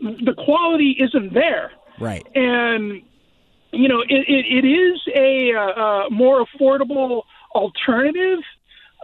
the 0.00 0.34
quality 0.36 0.96
isn't 1.00 1.34
there. 1.34 1.72
Right. 1.98 2.26
And 2.34 3.02
you 3.72 3.88
know, 3.88 4.00
it, 4.02 4.24
it, 4.28 4.64
it 4.64 4.66
is 4.66 5.00
a 5.14 5.52
uh, 5.54 5.60
uh, 5.60 6.10
more 6.10 6.46
affordable 6.46 7.22
alternative, 7.54 8.38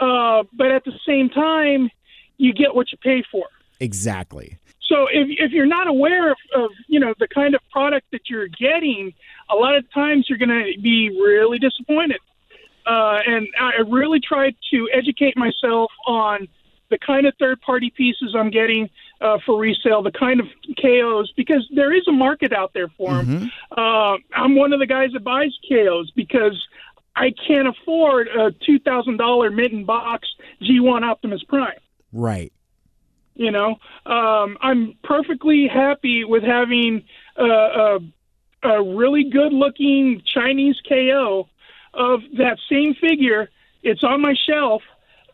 uh, 0.00 0.44
but 0.52 0.72
at 0.72 0.84
the 0.84 0.92
same 1.06 1.28
time, 1.28 1.90
you 2.38 2.52
get 2.52 2.74
what 2.74 2.90
you 2.90 2.98
pay 2.98 3.22
for. 3.30 3.46
Exactly. 3.78 4.58
So 4.88 5.06
if, 5.06 5.28
if 5.30 5.52
you're 5.52 5.66
not 5.66 5.86
aware 5.86 6.32
of, 6.32 6.38
of 6.54 6.70
you 6.88 6.98
know 6.98 7.14
the 7.18 7.28
kind 7.28 7.54
of 7.54 7.60
product 7.70 8.06
that 8.12 8.22
you're 8.28 8.48
getting, 8.48 9.12
a 9.50 9.54
lot 9.54 9.76
of 9.76 9.84
times 9.92 10.26
you're 10.28 10.38
going 10.38 10.48
to 10.48 10.80
be 10.80 11.10
really 11.10 11.58
disappointed. 11.58 12.20
Uh, 12.86 13.20
and 13.26 13.46
I 13.60 13.82
really 13.88 14.20
tried 14.20 14.56
to 14.72 14.88
educate 14.92 15.36
myself 15.36 15.92
on 16.06 16.48
the 16.90 16.98
kind 16.98 17.26
of 17.26 17.34
third 17.38 17.60
party 17.60 17.92
pieces 17.96 18.34
I'm 18.36 18.50
getting 18.50 18.90
uh, 19.20 19.38
for 19.46 19.60
resale, 19.60 20.02
the 20.02 20.10
kind 20.10 20.40
of 20.40 20.46
KOs, 20.80 21.32
because 21.36 21.68
there 21.74 21.92
is 21.92 22.02
a 22.08 22.12
market 22.12 22.52
out 22.52 22.72
there 22.74 22.88
for 22.88 23.14
them. 23.14 23.26
Mm-hmm. 23.26 23.80
Uh, 23.80 24.16
I'm 24.34 24.56
one 24.56 24.72
of 24.72 24.80
the 24.80 24.86
guys 24.86 25.10
that 25.12 25.22
buys 25.22 25.56
KOs 25.68 26.10
because 26.16 26.60
I 27.16 27.32
can't 27.46 27.68
afford 27.68 28.28
a 28.28 28.50
$2,000 28.50 29.54
mint 29.54 29.72
in 29.72 29.84
box 29.84 30.28
G1 30.62 31.02
Optimus 31.02 31.42
Prime. 31.44 31.78
Right. 32.12 32.52
You 33.34 33.50
know, 33.50 33.76
um, 34.06 34.58
I'm 34.60 34.94
perfectly 35.02 35.66
happy 35.66 36.24
with 36.24 36.42
having 36.42 37.04
a, 37.36 37.44
a, 37.44 37.98
a 38.62 38.82
really 38.82 39.30
good 39.30 39.52
looking 39.52 40.22
Chinese 40.26 40.76
KO 40.86 41.48
of 41.94 42.20
that 42.36 42.58
same 42.70 42.94
figure. 42.94 43.48
It's 43.82 44.04
on 44.04 44.20
my 44.20 44.34
shelf, 44.46 44.82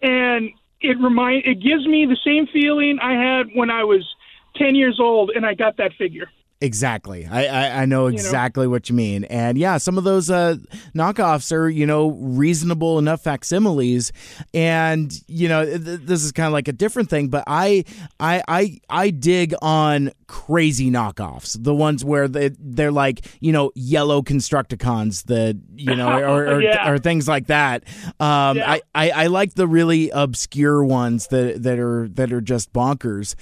and 0.03 0.51
it 0.81 0.99
remind 1.01 1.47
it 1.47 1.61
gives 1.61 1.87
me 1.87 2.07
the 2.07 2.19
same 2.25 2.47
feeling 2.47 2.99
I 3.01 3.15
had 3.15 3.49
when 3.55 3.71
I 3.71 3.85
was 3.85 4.07
ten 4.55 4.75
years 4.75 4.99
old 5.01 5.31
and 5.35 5.45
I 5.45 5.55
got 5.55 5.79
that 5.79 5.93
figure. 5.95 6.29
Exactly. 6.63 7.27
I, 7.27 7.45
I, 7.45 7.83
I 7.83 7.85
know 7.85 8.07
exactly 8.07 8.63
you 8.63 8.69
know? 8.69 8.71
what 8.71 8.89
you 8.89 8.95
mean. 8.95 9.25
And 9.25 9.59
yeah, 9.59 9.77
some 9.77 9.99
of 9.99 10.05
those 10.05 10.31
uh, 10.31 10.57
knockoffs 10.95 11.53
are, 11.53 11.69
you 11.69 11.85
know, 11.85 12.13
reasonable 12.13 12.99
enough 12.99 13.23
facsimiles. 13.23 14.11
And, 14.55 15.13
you 15.29 15.49
know, 15.49 15.67
th- 15.67 16.01
this 16.01 16.25
is 16.25 16.33
kind 16.33 16.47
of 16.47 16.55
like 16.55 16.67
a 16.67 16.73
different 16.73 17.11
thing, 17.11 17.29
but 17.29 17.45
I, 17.47 17.85
I, 18.19 18.43
I, 18.49 18.81
I 18.89 19.11
dig 19.11 19.55
on 19.61 20.13
crazy 20.29 20.91
knockoffs, 20.91 21.63
the 21.63 21.75
ones 21.75 22.03
where 22.05 22.27
they, 22.27 22.51
they're 22.59 22.91
like, 22.91 23.27
you 23.41 23.53
know, 23.53 23.71
yellow 23.75 24.23
Constructicons 24.23 25.25
that, 25.25 25.61
you 25.77 25.95
know, 25.95 26.09
or, 26.09 26.47
or, 26.55 26.63
yeah. 26.63 26.89
or 26.89 26.99
things 26.99 27.29
like 27.29 27.49
that. 27.49 27.85
Um, 28.19 28.57
yeah. 28.57 28.73
I, 28.73 28.81
I, 28.95 29.11
I 29.11 29.27
like 29.27 29.55
the 29.55 29.69
really 29.69 30.09
obscure 30.09 30.83
ones 30.83 31.27
that, 31.27 31.63
that 31.65 31.79
are, 31.79 32.09
that 32.09 32.33
are 32.33 32.41
just 32.41 32.73
bonkers. 32.73 33.35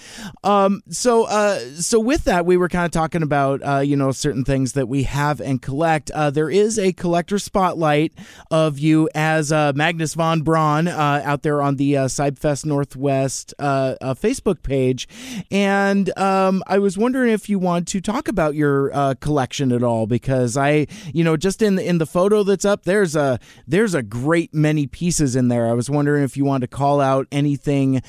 Um, 0.42 0.82
so, 0.88 1.24
uh, 1.24 1.60
so 1.76 2.00
with 2.00 2.24
that, 2.24 2.44
we 2.44 2.56
were 2.56 2.68
kind 2.68 2.84
of 2.84 2.90
talking 2.90 3.03
talking 3.05 3.22
about 3.22 3.61
uh, 3.62 3.80
you 3.80 3.94
know 3.94 4.11
certain 4.12 4.44
things 4.44 4.72
that 4.72 4.88
we 4.88 5.02
have 5.02 5.38
and 5.38 5.61
collect. 5.61 6.11
Uh, 6.12 6.30
there 6.30 6.48
is 6.48 6.78
a 6.78 6.90
collector 6.94 7.38
spotlight 7.38 8.14
of 8.50 8.78
you 8.78 9.11
as 9.14 9.52
uh, 9.52 9.74
Magnus 9.74 10.14
von 10.14 10.40
Braun 10.40 10.88
uh, 10.88 11.20
out 11.22 11.42
there 11.42 11.61
on 11.61 11.76
the 11.76 11.98
uh, 11.98 12.07
Cybfest 12.07 12.64
Northwest 12.64 13.52
uh, 13.59 13.96
uh, 14.00 14.14
Facebook 14.14 14.62
page, 14.62 15.07
and 15.50 16.16
um, 16.18 16.62
I 16.66 16.78
was 16.78 16.96
wondering 16.96 17.30
if 17.30 17.50
you 17.50 17.59
want 17.59 17.86
to 17.88 18.00
talk 18.00 18.26
about 18.26 18.55
your 18.55 19.14
collection 19.16 19.70
at 19.70 19.82
all 19.82 20.07
because 20.07 20.57
I 20.57 20.86
you 21.12 21.24
know 21.24 21.36
just 21.36 21.61
in 21.61 21.74
the, 21.74 21.86
in 21.86 21.98
the 21.98 22.07
photo 22.07 22.42
that's 22.42 22.64
up 22.64 22.84
there's 22.84 23.14
a 23.14 23.38
there's 23.66 23.92
a 23.92 24.02
great 24.02 24.55
many 24.55 24.86
pieces 24.86 25.36
in 25.36 25.48
there. 25.48 25.68
I 25.68 25.74
was 25.74 25.90
wondering 25.90 26.24
if 26.24 26.38
you 26.38 26.46
want 26.46 26.62
to 26.62 26.68
call 26.68 27.02
out 27.02 27.26
anything 27.30 28.00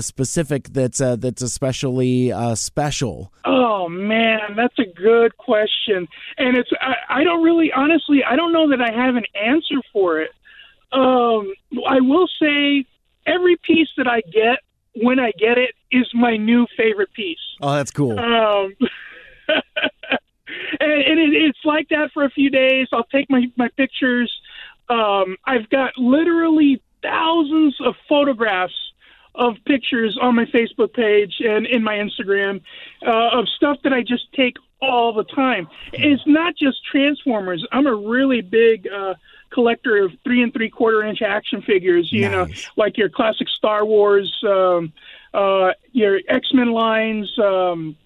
specific 0.00 0.68
that's 0.74 0.98
that's 0.98 1.40
especially 1.40 2.30
special. 2.54 3.32
Man, 3.88 4.56
that's 4.56 4.78
a 4.78 4.84
good 4.84 5.36
question, 5.36 6.08
and 6.38 6.56
it's 6.56 6.70
I, 6.80 7.20
I 7.20 7.24
don't 7.24 7.42
really 7.42 7.72
honestly 7.72 8.22
I 8.24 8.36
don't 8.36 8.52
know 8.52 8.70
that 8.70 8.80
I 8.80 8.92
have 8.92 9.16
an 9.16 9.24
answer 9.34 9.80
for 9.92 10.20
it. 10.20 10.30
Um, 10.92 11.52
I 11.88 12.00
will 12.00 12.28
say 12.40 12.84
every 13.26 13.56
piece 13.56 13.88
that 13.96 14.06
I 14.06 14.20
get 14.20 14.58
when 14.94 15.18
I 15.18 15.32
get 15.38 15.58
it 15.58 15.74
is 15.90 16.06
my 16.14 16.36
new 16.36 16.66
favorite 16.76 17.12
piece. 17.14 17.38
Oh, 17.60 17.72
that's 17.74 17.90
cool. 17.90 18.18
Um, 18.18 18.74
and, 19.48 20.92
and 20.92 21.18
it, 21.18 21.32
it's 21.32 21.64
like 21.64 21.88
that 21.88 22.10
for 22.12 22.24
a 22.24 22.30
few 22.30 22.50
days. 22.50 22.88
I'll 22.92 23.04
take 23.04 23.30
my 23.30 23.46
my 23.56 23.68
pictures. 23.76 24.32
Um, 24.88 25.36
I've 25.46 25.68
got 25.70 25.96
literally 25.96 26.82
thousands 27.02 27.76
of 27.80 27.94
photographs 28.08 28.74
of 29.34 29.56
pictures 29.66 30.18
on 30.20 30.36
my 30.36 30.44
Facebook 30.46 30.92
page 30.92 31.34
and 31.40 31.66
in 31.66 31.82
my 31.82 31.94
Instagram 31.96 32.60
uh, 33.06 33.38
of 33.38 33.48
stuff 33.48 33.78
that 33.84 33.92
I 33.92 34.02
just 34.02 34.32
take 34.34 34.56
all 34.80 35.12
the 35.12 35.24
time. 35.24 35.68
It's 35.92 36.22
not 36.26 36.56
just 36.56 36.84
Transformers. 36.90 37.64
I'm 37.72 37.86
a 37.86 37.94
really 37.94 38.42
big 38.42 38.88
uh, 38.88 39.14
collector 39.50 40.04
of 40.04 40.12
three 40.24 40.42
and 40.42 40.52
three 40.52 40.68
quarter 40.68 41.04
inch 41.04 41.22
action 41.22 41.62
figures. 41.62 42.12
You 42.12 42.28
know, 42.28 42.48
like 42.76 42.98
your 42.98 43.08
classic 43.08 43.48
Star 43.48 43.84
Wars, 43.86 44.32
um, 44.46 44.92
uh, 45.32 45.70
your 45.92 46.20
X 46.28 46.48
Men 46.52 46.72
lines. 46.72 47.32
Um, 47.38 47.96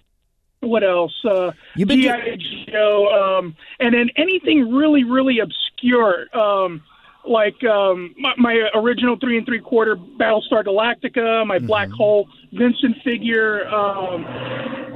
what 0.60 0.82
else? 0.82 1.14
Uh, 1.24 1.52
You've 1.74 1.88
been 1.88 2.00
GI 2.00 2.66
Joe, 2.70 3.38
um, 3.38 3.56
and 3.78 3.94
then 3.94 4.10
anything 4.16 4.74
really, 4.74 5.04
really 5.04 5.38
obscure. 5.38 6.26
Um, 6.36 6.82
like 7.28 7.62
um, 7.64 8.14
my, 8.18 8.34
my 8.38 8.70
original 8.74 9.16
three 9.18 9.36
and 9.36 9.46
three 9.46 9.60
quarter 9.60 9.96
Battlestar 9.96 10.64
Galactica, 10.64 11.46
my 11.46 11.58
Black 11.58 11.90
Hole 11.90 12.28
Vincent 12.52 12.96
figure. 13.02 13.66
Um, 13.68 14.24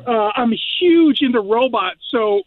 uh, 0.06 0.30
I'm 0.34 0.52
huge 0.78 1.20
into 1.20 1.40
robots, 1.40 2.00
so 2.10 2.42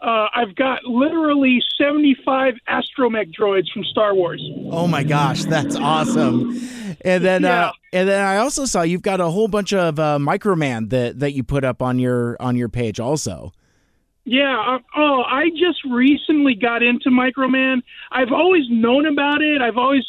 uh, 0.00 0.28
I've 0.34 0.54
got 0.54 0.84
literally 0.84 1.62
75 1.78 2.54
astromech 2.68 3.34
droids 3.34 3.70
from 3.72 3.84
Star 3.84 4.14
Wars. 4.14 4.42
Oh 4.70 4.86
my 4.86 5.02
gosh, 5.02 5.44
that's 5.44 5.76
awesome! 5.76 6.50
And 7.02 7.24
then, 7.24 7.44
uh, 7.44 7.72
and 7.92 8.08
then 8.08 8.24
I 8.24 8.38
also 8.38 8.64
saw 8.66 8.82
you've 8.82 9.02
got 9.02 9.20
a 9.20 9.30
whole 9.30 9.48
bunch 9.48 9.72
of 9.72 9.98
uh, 9.98 10.18
Microman 10.18 10.90
that 10.90 11.20
that 11.20 11.32
you 11.32 11.42
put 11.42 11.64
up 11.64 11.80
on 11.82 11.98
your 11.98 12.36
on 12.40 12.56
your 12.56 12.68
page 12.68 13.00
also. 13.00 13.52
Yeah. 14.28 14.58
Uh, 14.58 14.78
oh, 14.96 15.22
I 15.22 15.50
just 15.50 15.84
recently 15.84 16.56
got 16.56 16.82
into 16.82 17.10
Microman. 17.10 17.82
I've 18.10 18.32
always 18.32 18.64
known 18.68 19.06
about 19.06 19.40
it. 19.40 19.62
I've 19.62 19.78
always 19.78 20.04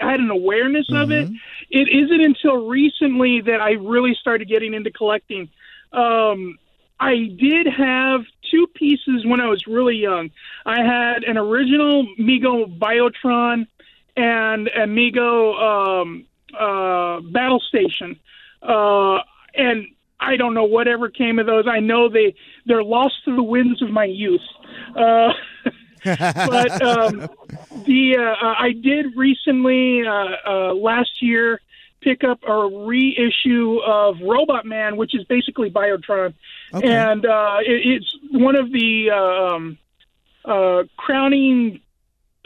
had 0.00 0.18
an 0.18 0.28
awareness 0.28 0.86
of 0.90 1.12
it. 1.12 1.30
It 1.70 1.88
isn't 1.88 2.20
until 2.20 2.66
recently 2.66 3.40
that 3.42 3.60
I 3.60 3.72
really 3.74 4.16
started 4.20 4.48
getting 4.48 4.74
into 4.74 4.90
collecting. 4.90 5.48
Um, 5.92 6.58
I 6.98 7.30
did 7.38 7.68
have 7.68 8.22
two 8.50 8.66
pieces 8.74 9.24
when 9.24 9.40
I 9.40 9.46
was 9.46 9.64
really 9.68 9.96
young. 9.96 10.30
I 10.66 10.82
had 10.82 11.22
an 11.22 11.38
original 11.38 12.06
Mego 12.18 12.76
Biotron 12.76 13.68
and 14.16 14.66
a 14.66 14.86
Mego 14.86 16.02
um, 16.02 16.26
uh, 16.58 17.20
Battle 17.20 17.60
Station. 17.60 18.18
Uh, 18.62 19.20
and 19.54 19.86
I 20.20 20.36
don't 20.36 20.54
know 20.54 20.64
whatever 20.64 21.08
came 21.08 21.38
of 21.38 21.46
those. 21.46 21.66
I 21.66 21.80
know 21.80 22.08
they 22.08 22.34
they're 22.66 22.84
lost 22.84 23.14
to 23.24 23.34
the 23.34 23.42
winds 23.42 23.82
of 23.82 23.90
my 23.90 24.04
youth. 24.04 24.40
Uh, 24.94 25.32
but 26.04 26.82
um, 26.82 27.28
the 27.86 28.16
uh, 28.18 28.46
uh, 28.46 28.54
I 28.58 28.72
did 28.72 29.16
recently 29.16 30.06
uh, 30.06 30.36
uh, 30.46 30.74
last 30.74 31.22
year 31.22 31.60
pick 32.00 32.24
up 32.24 32.40
a 32.48 32.86
reissue 32.86 33.78
of 33.84 34.16
Robot 34.22 34.64
Man, 34.64 34.96
which 34.96 35.14
is 35.14 35.24
basically 35.24 35.70
Biotron, 35.70 36.34
Okay. 36.72 36.86
and 36.88 37.26
uh, 37.26 37.58
it, 37.60 38.02
it's 38.02 38.16
one 38.30 38.56
of 38.56 38.72
the 38.72 39.10
um, 39.10 39.78
uh, 40.44 40.84
crowning 40.96 41.80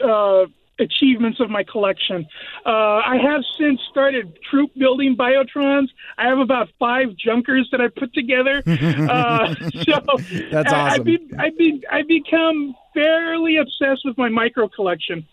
uh, 0.03 0.45
achievements 0.79 1.39
of 1.39 1.49
my 1.49 1.63
collection. 1.63 2.27
Uh, 2.65 2.69
I 2.69 3.17
have 3.21 3.41
since 3.57 3.79
started 3.89 4.37
troop 4.49 4.71
building 4.77 5.15
Biotrons. 5.15 5.87
I 6.17 6.27
have 6.27 6.39
about 6.39 6.69
five 6.79 7.15
junkers 7.15 7.67
that 7.71 7.81
I 7.81 7.87
put 7.87 8.13
together. 8.13 8.61
uh, 8.67 9.55
so 9.83 10.17
That's 10.51 10.73
I, 10.73 10.79
awesome. 10.79 11.01
I've, 11.01 11.05
be, 11.05 11.19
I've, 11.37 11.57
be, 11.57 11.83
I've 11.91 12.07
become 12.07 12.75
fairly 12.95 13.57
obsessed 13.57 14.01
with 14.05 14.17
my 14.17 14.29
micro 14.29 14.67
collection. 14.67 15.27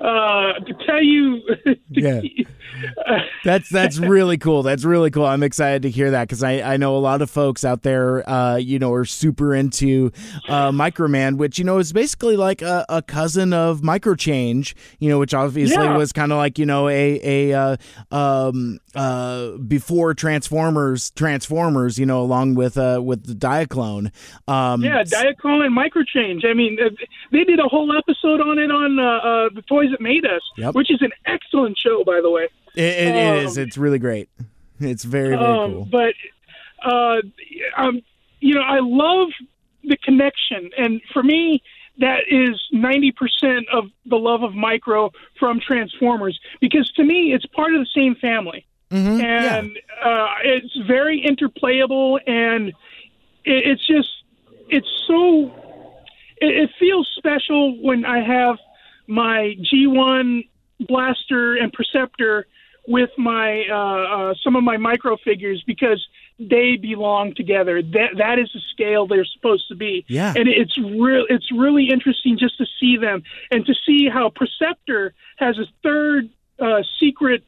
Uh, 0.00 0.54
to 0.54 0.72
tell 0.86 1.02
you, 1.02 1.42
Yeah. 1.90 2.22
That's 3.44 3.68
that's 3.68 3.98
really 4.14 4.38
cool. 4.38 4.62
That's 4.62 4.84
really 4.84 5.10
cool. 5.10 5.24
I'm 5.26 5.42
excited 5.42 5.82
to 5.82 5.90
hear 5.90 6.10
that 6.12 6.22
because 6.28 6.42
I, 6.42 6.60
I 6.60 6.76
know 6.76 6.96
a 6.96 6.98
lot 6.98 7.20
of 7.22 7.28
folks 7.30 7.64
out 7.64 7.82
there, 7.82 8.28
uh, 8.28 8.56
you 8.56 8.78
know, 8.78 8.92
are 8.92 9.04
super 9.04 9.54
into 9.54 10.12
uh, 10.48 10.70
Microman, 10.70 11.36
which 11.36 11.58
you 11.58 11.64
know 11.64 11.78
is 11.78 11.92
basically 11.92 12.36
like 12.36 12.62
a, 12.62 12.84
a 12.88 13.02
cousin 13.02 13.52
of 13.52 13.80
Microchange, 13.80 14.74
you 15.00 15.08
know, 15.08 15.18
which 15.18 15.34
obviously 15.34 15.76
Yeah. 15.82 15.96
was 15.96 16.12
kind 16.12 16.30
of 16.32 16.38
like 16.38 16.58
you 16.58 16.66
know 16.66 16.88
a 16.88 17.50
a 17.50 17.52
uh, 17.52 17.76
um, 18.14 18.78
uh, 18.98 19.56
before 19.58 20.12
Transformers 20.12 21.10
Transformers, 21.12 21.98
you 21.98 22.06
know, 22.06 22.20
along 22.20 22.56
with 22.56 22.76
uh, 22.76 23.00
with 23.02 23.26
the 23.26 23.34
Diaclone. 23.34 24.10
Um, 24.48 24.82
Yeah, 24.82 25.02
Diaclone 25.04 25.64
and 25.66 25.76
Microchange. 25.76 26.44
I 26.44 26.52
mean, 26.54 26.78
uh, 26.84 26.90
they 27.30 27.44
did 27.44 27.60
a 27.60 27.68
whole 27.68 27.96
episode 27.96 28.40
on 28.40 28.58
it 28.58 28.70
on 28.70 28.98
uh, 28.98 29.02
uh, 29.02 29.48
the 29.54 29.62
Toys 29.62 29.90
That 29.92 30.00
Made 30.00 30.24
Us, 30.26 30.42
Yep. 30.56 30.74
which 30.74 30.90
is 30.90 31.00
an 31.02 31.12
excellent 31.26 31.78
show, 31.78 32.02
by 32.04 32.20
the 32.20 32.30
way. 32.30 32.48
it, 32.74 32.82
it, 32.82 33.14
it 33.14 33.44
is. 33.44 33.56
Um, 33.56 33.64
It's 33.64 33.78
really 33.78 33.98
great. 33.98 34.28
It's 34.80 35.04
very 35.04 35.36
very 35.36 35.44
um, 35.44 35.72
cool. 35.72 35.84
But 35.90 36.14
uh, 36.84 37.22
um, 37.76 38.02
you 38.40 38.54
know, 38.54 38.62
I 38.62 38.78
love 38.80 39.28
the 39.84 39.96
connection, 39.96 40.70
and 40.76 41.00
for 41.12 41.22
me, 41.22 41.62
that 41.98 42.20
is 42.30 42.60
ninety 42.72 43.10
percent 43.10 43.66
of 43.72 43.86
the 44.06 44.16
love 44.16 44.42
of 44.44 44.54
Micro 44.54 45.10
from 45.38 45.58
Transformers, 45.60 46.38
because 46.60 46.90
to 46.92 47.02
me, 47.04 47.32
it's 47.34 47.46
part 47.46 47.74
of 47.74 47.80
the 47.80 47.88
same 47.92 48.14
family, 48.14 48.66
Mhm, 48.90 49.20
yeah. 49.20 49.58
and 49.58 49.78
uh, 50.02 50.28
it's 50.44 50.76
very 50.86 51.22
interplayable, 51.22 52.18
and 52.26 52.68
it, 52.68 52.74
it's 53.44 53.86
just 53.86 54.08
it's 54.68 54.88
so 55.06 55.52
it, 56.40 56.56
it 56.56 56.70
feels 56.78 57.08
special 57.16 57.82
when 57.82 58.04
I 58.04 58.20
have 58.20 58.56
my 59.06 59.56
G1 59.72 60.48
blaster 60.80 61.56
and 61.56 61.72
Perceptor 61.72 62.46
with 62.86 63.10
my 63.18 63.64
uh, 63.70 64.30
uh, 64.30 64.34
some 64.42 64.56
of 64.56 64.64
my 64.64 64.78
micro 64.78 65.18
figures 65.18 65.62
because 65.66 66.06
they 66.38 66.76
belong 66.76 67.34
together. 67.34 67.82
That 67.82 68.16
that 68.16 68.38
is 68.38 68.50
the 68.54 68.60
scale 68.72 69.06
they're 69.06 69.26
supposed 69.26 69.68
to 69.68 69.74
be. 69.74 70.06
Yeah. 70.08 70.32
and 70.34 70.48
it's 70.48 70.78
real. 70.78 71.26
It's 71.28 71.52
really 71.52 71.90
interesting 71.90 72.38
just 72.38 72.56
to 72.58 72.66
see 72.80 72.96
them 72.96 73.22
and 73.50 73.66
to 73.66 73.74
see 73.84 74.08
how 74.08 74.30
Perceptor 74.30 75.12
has 75.36 75.58
a 75.58 75.66
third 75.82 76.30
uh, 76.58 76.82
secret. 76.98 77.44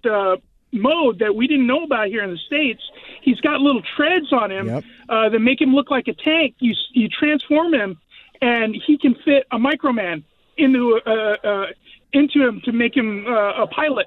Mode 0.73 1.18
that 1.18 1.35
we 1.35 1.47
didn't 1.47 1.66
know 1.66 1.83
about 1.85 2.09
here 2.09 2.23
in 2.23 2.31
the 2.31 2.39
states 2.47 2.83
he's 3.23 3.41
got 3.41 3.61
little 3.61 3.83
treads 3.97 4.33
on 4.33 4.51
him 4.51 4.66
Yep. 4.66 4.85
uh, 5.09 5.29
that 5.29 5.39
make 5.41 5.61
him 5.61 5.75
look 5.75 5.91
like 5.91 6.07
a 6.09 6.14
tank 6.14 6.55
you 6.61 6.75
you 6.93 7.09
transform 7.09 7.75
him 7.75 7.99
and 8.41 8.75
he 8.87 8.97
can 8.97 9.14
fit 9.25 9.47
a 9.51 9.59
microman 9.59 10.23
into 10.57 11.01
uh, 11.07 11.37
uh, 11.45 11.66
into 12.12 12.47
him 12.47 12.61
to 12.64 12.73
make 12.73 12.97
him 12.97 13.25
uh, 13.27 13.62
a 13.62 13.66
pilot. 13.66 14.07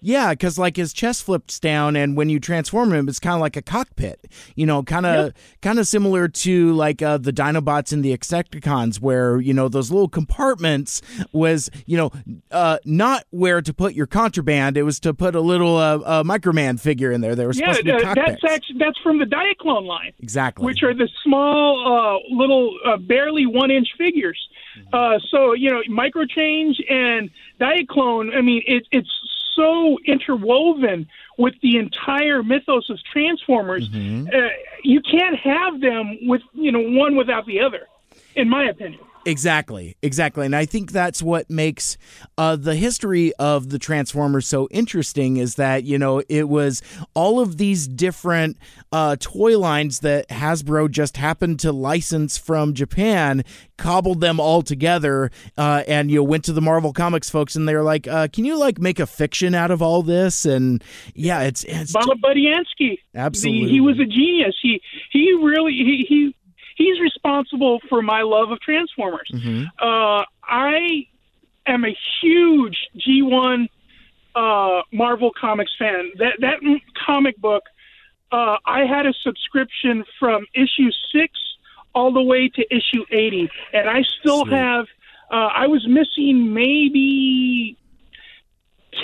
Yeah, 0.00 0.30
because 0.30 0.58
like 0.58 0.76
his 0.76 0.92
chest 0.92 1.24
flips 1.24 1.58
down, 1.58 1.96
and 1.96 2.16
when 2.16 2.28
you 2.28 2.40
transform 2.40 2.92
him, 2.92 3.08
it's 3.08 3.18
kind 3.18 3.34
of 3.34 3.40
like 3.40 3.56
a 3.56 3.62
cockpit. 3.62 4.26
You 4.54 4.66
know, 4.66 4.82
kind 4.82 5.06
of 5.06 5.32
kind 5.62 5.78
of 5.78 5.86
similar 5.86 6.28
to 6.28 6.72
like 6.74 7.00
uh, 7.02 7.18
the 7.18 7.32
Dinobots 7.32 7.92
and 7.92 8.04
the 8.04 8.16
Insecticons, 8.16 9.00
where 9.00 9.40
you 9.40 9.54
know 9.54 9.68
those 9.68 9.90
little 9.90 10.08
compartments 10.08 11.02
was 11.32 11.70
you 11.86 11.96
know 11.96 12.10
uh, 12.50 12.78
not 12.84 13.24
where 13.30 13.60
to 13.62 13.72
put 13.72 13.94
your 13.94 14.06
contraband. 14.06 14.76
It 14.76 14.82
was 14.82 15.00
to 15.00 15.14
put 15.14 15.34
a 15.34 15.40
little 15.40 15.76
uh, 15.76 15.98
uh, 15.98 16.22
Microman 16.22 16.78
figure 16.78 17.10
in 17.12 17.20
there. 17.20 17.34
They 17.34 17.46
were 17.46 17.52
Yeah, 17.52 17.72
supposed 17.72 17.78
to 17.78 17.84
be 17.84 17.90
uh, 17.92 18.00
cockpits. 18.00 18.40
that's 18.42 18.54
actually 18.54 18.78
that's 18.78 18.98
from 19.00 19.18
the 19.18 19.24
Diaclone 19.26 19.86
line, 19.86 20.12
exactly. 20.20 20.64
which 20.66 20.82
are 20.82 20.94
the 20.94 21.08
small, 21.24 22.20
uh, 22.30 22.34
little, 22.34 22.76
uh, 22.84 22.96
barely 22.98 23.46
one 23.46 23.70
inch 23.70 23.88
figures. 23.96 24.38
Uh, 24.92 25.18
so 25.30 25.52
you 25.54 25.70
know, 25.70 25.80
microchange 25.90 26.74
and 26.90 27.30
Diaclone. 27.60 28.36
I 28.36 28.40
mean, 28.42 28.62
it, 28.66 28.86
it's 28.92 29.10
so 29.58 29.98
interwoven 30.06 31.08
with 31.36 31.54
the 31.62 31.76
entire 31.78 32.42
mythos 32.42 32.88
of 32.88 32.98
Transformers. 33.12 33.88
Mm-hmm. 33.88 34.28
Uh, 34.28 34.48
you 34.84 35.00
can't 35.00 35.36
have 35.36 35.80
them 35.80 36.18
with 36.22 36.42
you 36.54 36.70
know 36.72 36.80
one 36.80 37.16
without 37.16 37.44
the 37.46 37.60
other, 37.60 37.88
in 38.36 38.48
my 38.48 38.64
opinion. 38.64 39.00
Exactly, 39.28 39.94
exactly, 40.00 40.46
and 40.46 40.56
I 40.56 40.64
think 40.64 40.90
that's 40.90 41.22
what 41.22 41.50
makes 41.50 41.98
uh, 42.38 42.56
the 42.56 42.74
history 42.74 43.34
of 43.34 43.68
the 43.68 43.78
Transformers 43.78 44.46
so 44.46 44.68
interesting. 44.70 45.36
Is 45.36 45.56
that 45.56 45.84
you 45.84 45.98
know 45.98 46.22
it 46.30 46.48
was 46.48 46.80
all 47.12 47.38
of 47.38 47.58
these 47.58 47.86
different 47.86 48.56
uh, 48.90 49.16
toy 49.20 49.58
lines 49.58 50.00
that 50.00 50.30
Hasbro 50.30 50.90
just 50.90 51.18
happened 51.18 51.60
to 51.60 51.72
license 51.72 52.38
from 52.38 52.72
Japan, 52.72 53.44
cobbled 53.76 54.22
them 54.22 54.40
all 54.40 54.62
together, 54.62 55.30
uh, 55.58 55.82
and 55.86 56.10
you 56.10 56.20
know, 56.20 56.22
went 56.22 56.44
to 56.44 56.54
the 56.54 56.62
Marvel 56.62 56.94
Comics 56.94 57.28
folks, 57.28 57.54
and 57.54 57.68
they 57.68 57.74
were 57.74 57.82
like, 57.82 58.08
uh, 58.08 58.28
"Can 58.32 58.46
you 58.46 58.56
like 58.56 58.78
make 58.78 58.98
a 58.98 59.06
fiction 59.06 59.54
out 59.54 59.70
of 59.70 59.82
all 59.82 60.02
this?" 60.02 60.46
And 60.46 60.82
yeah, 61.14 61.42
it's 61.42 61.64
it's 61.64 61.92
Bob 61.92 62.06
Budiansky. 62.24 62.96
Absolutely. 63.14 63.66
The- 63.66 63.72
he 63.72 63.80
was 63.82 63.98
a 64.00 64.06
genius. 64.06 64.56
He 64.62 64.80
he 65.12 65.34
really 65.38 65.72
he, 65.72 66.06
he 66.08 66.34
he's 66.78 66.98
responsible 67.00 67.80
for 67.88 68.00
my 68.00 68.22
love 68.22 68.50
of 68.50 68.60
Transformers. 68.60 69.30
Mm-hmm. 69.34 69.64
Uh, 69.78 70.24
I 70.44 71.06
am 71.66 71.84
a 71.84 71.94
huge 72.22 72.78
G1 72.96 73.68
uh, 74.34 74.82
Marvel 74.92 75.32
Comics 75.38 75.72
fan. 75.78 76.12
That 76.18 76.34
that 76.40 76.60
comic 77.04 77.36
book, 77.38 77.64
uh, 78.32 78.56
I 78.64 78.84
had 78.86 79.04
a 79.04 79.12
subscription 79.22 80.04
from 80.18 80.46
issue 80.54 80.90
six 81.12 81.32
all 81.94 82.12
the 82.12 82.22
way 82.22 82.48
to 82.48 82.62
issue 82.74 83.04
eighty, 83.10 83.50
and 83.74 83.90
I 83.90 84.02
still 84.20 84.44
Sweet. 84.44 84.54
have. 84.54 84.86
Uh, 85.30 85.50
I 85.54 85.66
was 85.66 85.86
missing 85.86 86.54
maybe 86.54 87.76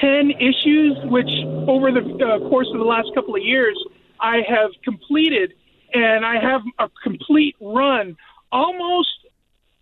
10 0.00 0.30
issues, 0.30 0.96
which 1.04 1.28
over 1.68 1.92
the 1.92 2.00
uh, 2.00 2.48
course 2.48 2.68
of 2.72 2.78
the 2.78 2.84
last 2.84 3.08
couple 3.14 3.36
of 3.36 3.42
years, 3.42 3.76
I 4.20 4.40
have 4.48 4.70
completed. 4.82 5.52
And 5.94 6.24
I 6.24 6.40
have 6.40 6.62
a 6.78 6.88
complete 7.02 7.56
run 7.60 8.16
almost 8.52 9.08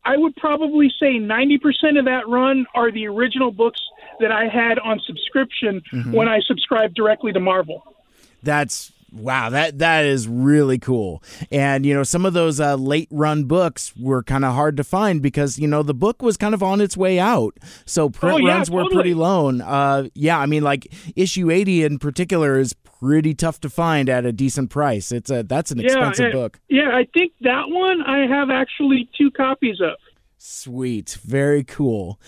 I 0.04 0.16
would 0.16 0.34
probably 0.34 0.92
say 0.98 1.18
90% 1.20 1.96
of 1.98 2.06
that 2.06 2.26
run 2.26 2.66
are 2.74 2.90
the 2.90 3.06
original 3.06 3.52
books 3.52 3.80
that 4.18 4.32
I 4.32 4.48
had 4.48 4.78
on 4.80 5.00
subscription 5.06 5.80
Mm-hmm. 5.92 6.12
when 6.12 6.26
I 6.28 6.40
subscribed 6.46 6.94
directly 6.94 7.32
to 7.32 7.40
Marvel. 7.40 7.82
That's 8.42 8.92
wow 9.14 9.50
that 9.50 9.78
that 9.78 10.06
is 10.06 10.26
really 10.26 10.78
cool 10.78 11.22
and 11.50 11.84
you 11.84 11.92
know 11.92 12.02
some 12.02 12.24
of 12.24 12.32
those 12.32 12.58
uh, 12.58 12.74
late 12.76 13.08
run 13.10 13.44
books 13.44 13.92
were 14.00 14.22
kind 14.22 14.42
of 14.42 14.54
hard 14.54 14.74
to 14.74 14.82
find 14.82 15.20
because 15.20 15.58
you 15.58 15.68
know 15.68 15.82
the 15.82 15.92
book 15.92 16.22
was 16.22 16.38
kind 16.38 16.54
of 16.54 16.62
on 16.62 16.80
its 16.80 16.96
way 16.96 17.18
out 17.20 17.54
so 17.84 18.08
print 18.08 18.36
Oh, 18.36 18.38
yeah, 18.38 18.54
runs 18.54 18.70
were 18.70 18.80
totally. 18.84 18.94
pretty 18.96 19.12
lone 19.14 19.60
uh, 19.60 20.08
yeah 20.14 20.38
i 20.38 20.46
mean 20.46 20.62
like 20.62 20.90
issue 21.14 21.50
80 21.50 21.84
in 21.84 21.98
particular 21.98 22.58
is 22.58 22.72
pretty 23.02 23.34
tough 23.34 23.58
to 23.58 23.68
find 23.68 24.08
at 24.08 24.24
a 24.24 24.30
decent 24.30 24.70
price 24.70 25.10
it's 25.10 25.28
a 25.28 25.42
that's 25.42 25.72
an 25.72 25.80
expensive 25.80 26.30
book 26.32 26.60
Yeah, 26.68 26.90
I 26.92 27.06
think 27.12 27.32
that 27.40 27.64
one 27.66 28.00
I 28.02 28.28
have 28.28 28.48
actually 28.48 29.10
two 29.18 29.30
copies 29.32 29.80
of. 29.80 29.96
Sweet, 30.38 31.18
very 31.22 31.64
cool. 31.64 32.20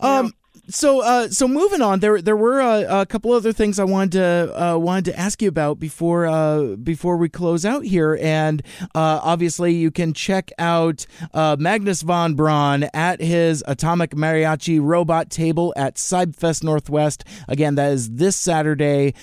Um, 0.00 0.32
so 0.68 1.00
uh, 1.02 1.28
so 1.28 1.46
moving 1.46 1.82
on, 1.82 2.00
there 2.00 2.22
there 2.22 2.36
were 2.36 2.60
uh, 2.60 3.02
a 3.02 3.06
couple 3.06 3.32
other 3.32 3.52
things 3.52 3.78
I 3.78 3.84
wanted 3.84 4.12
to 4.12 4.62
uh, 4.62 4.78
wanted 4.78 5.06
to 5.06 5.18
ask 5.18 5.42
you 5.42 5.48
about 5.48 5.78
before 5.78 6.26
uh, 6.26 6.76
before 6.76 7.16
we 7.16 7.28
close 7.28 7.64
out 7.64 7.84
here, 7.84 8.18
and 8.20 8.62
uh, 8.94 9.20
obviously 9.22 9.74
you 9.74 9.90
can 9.90 10.14
check 10.14 10.50
out 10.58 11.06
uh, 11.32 11.56
Magnus 11.58 12.02
von 12.02 12.34
Braun 12.34 12.84
at 12.94 13.20
his 13.20 13.62
Atomic 13.66 14.12
Mariachi 14.12 14.80
Robot 14.80 15.30
Table 15.30 15.74
at 15.76 15.96
Cybfest 15.96 16.64
Northwest. 16.64 17.24
Again, 17.48 17.74
that 17.74 17.92
is 17.92 18.10
this 18.12 18.36
Saturday, 18.36 19.14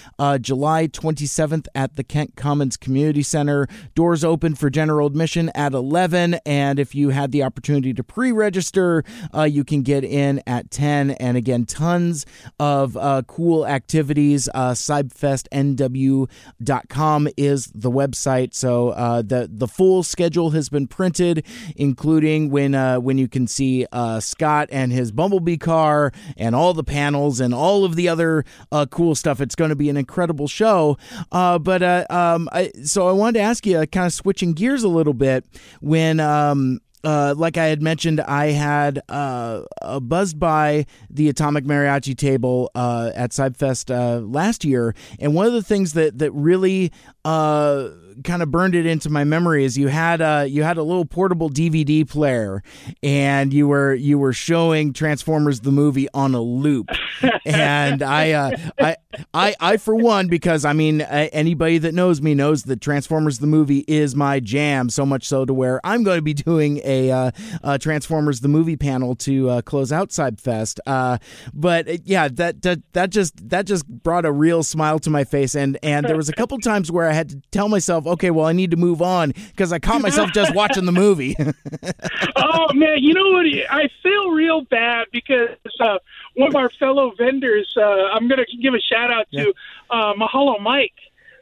July 0.41 0.87
twenty 0.87 1.25
seventh 1.25 1.67
at 1.73 1.95
the 1.95 2.03
Kent 2.03 2.35
Commons 2.35 2.77
Community 2.77 3.23
Center. 3.23 3.67
Doors 3.95 4.23
open 4.23 4.55
for 4.55 4.69
general 4.69 5.07
admission 5.07 5.49
at 5.55 5.73
eleven, 5.73 6.35
and 6.45 6.79
if 6.79 6.93
you 6.93 7.09
had 7.09 7.31
the 7.31 7.43
opportunity 7.43 7.93
to 7.93 8.03
pre-register, 8.03 9.03
you 9.47 9.63
can 9.63 9.81
get 9.81 10.03
in 10.03 10.41
at 10.45 10.69
ten. 10.69 11.11
And 11.11 11.30
again, 11.37 11.65
tons 11.65 12.25
of 12.59 12.97
uh, 12.97 13.21
cool 13.27 13.65
activities. 13.65 14.49
Uh, 14.53 14.71
CybFestNW.com 14.71 17.27
is 17.37 17.71
the 17.73 17.91
website. 17.91 18.53
So 18.53 18.89
uh, 18.89 19.21
the 19.21 19.49
the 19.51 19.67
full 19.67 20.03
schedule 20.03 20.51
has 20.51 20.69
been 20.69 20.87
printed, 20.87 21.45
including 21.75 22.49
when 22.49 22.75
uh, 22.75 22.99
when 22.99 23.17
you 23.17 23.27
can 23.27 23.47
see 23.47 23.85
uh, 23.91 24.19
Scott 24.19 24.69
and 24.71 24.91
his 24.91 25.11
Bumblebee 25.11 25.57
car, 25.57 26.11
and 26.37 26.55
all 26.55 26.73
the 26.73 26.83
panels, 26.83 27.39
and 27.39 27.53
all 27.53 27.85
of 27.85 27.95
the 27.95 28.09
other 28.09 28.45
uh, 28.71 28.85
cool 28.89 29.15
stuff. 29.15 29.41
It's 29.41 29.55
going 29.55 29.69
to 29.69 29.75
be 29.75 29.89
an 29.89 29.97
incredible 29.97 30.47
show. 30.47 30.97
Uh, 31.31 31.59
but 31.59 31.81
uh, 31.81 32.05
um, 32.09 32.49
I, 32.51 32.71
so 32.83 33.07
I 33.07 33.11
wanted 33.11 33.39
to 33.39 33.43
ask 33.43 33.65
you, 33.65 33.85
kind 33.87 34.05
of 34.05 34.13
switching 34.13 34.53
gears 34.53 34.83
a 34.83 34.89
little 34.89 35.13
bit, 35.13 35.45
when. 35.79 36.19
Um, 36.19 36.81
uh, 37.03 37.33
like 37.37 37.57
I 37.57 37.65
had 37.65 37.81
mentioned, 37.81 38.21
I 38.21 38.47
had 38.47 39.01
uh, 39.09 39.61
buzzed 40.01 40.39
by 40.39 40.85
the 41.09 41.29
Atomic 41.29 41.65
Mariachi 41.65 42.15
table 42.15 42.69
uh, 42.75 43.11
at 43.15 43.31
Cybfest 43.31 43.93
uh, 43.93 44.19
last 44.19 44.63
year, 44.63 44.93
and 45.19 45.33
one 45.33 45.45
of 45.45 45.53
the 45.53 45.63
things 45.63 45.93
that 45.93 46.19
that 46.19 46.31
really 46.31 46.91
uh, 47.25 47.89
kind 48.23 48.41
of 48.41 48.51
burned 48.51 48.75
it 48.75 48.85
into 48.85 49.09
my 49.09 49.23
memory 49.23 49.65
is 49.65 49.77
you 49.77 49.87
had 49.87 50.21
a 50.21 50.47
you 50.47 50.63
had 50.63 50.77
a 50.77 50.83
little 50.83 51.05
portable 51.05 51.49
DVD 51.49 52.07
player, 52.07 52.63
and 53.03 53.53
you 53.53 53.67
were 53.67 53.93
you 53.93 54.17
were 54.17 54.33
showing 54.33 54.93
Transformers 54.93 55.61
the 55.61 55.71
movie 55.71 56.07
on 56.13 56.33
a 56.33 56.41
loop, 56.41 56.89
and 57.45 58.01
I 58.01 58.31
uh, 58.31 58.57
I 58.79 58.95
I 59.33 59.55
I 59.59 59.77
for 59.77 59.95
one 59.95 60.27
because 60.27 60.65
I 60.65 60.73
mean 60.73 61.01
anybody 61.01 61.77
that 61.79 61.93
knows 61.93 62.21
me 62.21 62.33
knows 62.33 62.63
that 62.63 62.81
Transformers 62.81 63.39
the 63.39 63.47
movie 63.47 63.83
is 63.87 64.15
my 64.15 64.39
jam, 64.39 64.89
so 64.89 65.05
much 65.05 65.27
so 65.27 65.45
to 65.45 65.53
where 65.53 65.81
I'm 65.83 66.03
going 66.03 66.17
to 66.17 66.21
be 66.21 66.33
doing 66.33 66.81
a, 66.83 67.11
uh, 67.11 67.31
uh 67.63 67.77
Transformers 67.77 68.41
the 68.41 68.47
movie 68.47 68.77
panel 68.77 69.15
to 69.15 69.49
uh, 69.49 69.61
close 69.61 69.91
out 69.91 70.09
Cybfest. 70.09 70.79
Uh, 70.85 71.17
but 71.53 71.89
uh, 71.89 71.97
yeah, 72.03 72.27
that, 72.27 72.61
that 72.61 72.79
that 72.93 73.09
just 73.09 73.49
that 73.49 73.65
just 73.65 73.87
brought 73.87 74.25
a 74.25 74.31
real 74.31 74.63
smile 74.63 74.99
to 74.99 75.09
my 75.09 75.23
face, 75.23 75.55
and 75.55 75.77
and 75.83 76.05
there 76.05 76.17
was 76.17 76.29
a 76.29 76.33
couple 76.33 76.57
times 76.59 76.91
where 76.91 77.09
I 77.09 77.13
had 77.13 77.29
to 77.29 77.41
tell 77.51 77.69
myself, 77.69 78.00
okay, 78.07 78.31
well 78.31 78.45
I 78.45 78.53
need 78.53 78.71
to 78.71 78.77
move 78.77 79.01
on 79.01 79.31
because 79.31 79.71
I 79.73 79.79
caught 79.79 80.01
myself 80.01 80.31
just 80.31 80.53
watching 80.61 80.85
the 80.85 80.91
movie. 80.91 81.35
oh 82.35 82.73
man, 82.73 82.97
you 82.99 83.13
know 83.13 83.31
what? 83.31 83.45
I 83.69 83.89
feel 84.03 84.31
real 84.31 84.61
bad 84.61 85.07
because 85.11 85.49
uh, 85.79 85.97
one 86.35 86.49
of 86.49 86.55
our 86.55 86.69
fellow 86.69 87.11
vendors, 87.17 87.73
uh, 87.77 87.81
I'm 87.81 88.27
going 88.27 88.43
to 88.45 88.57
give 88.57 88.73
a 88.73 88.79
shout 88.79 89.11
out 89.11 89.27
to 89.33 89.53
uh, 89.89 90.13
Mahalo 90.13 90.59
Mike. 90.61 90.93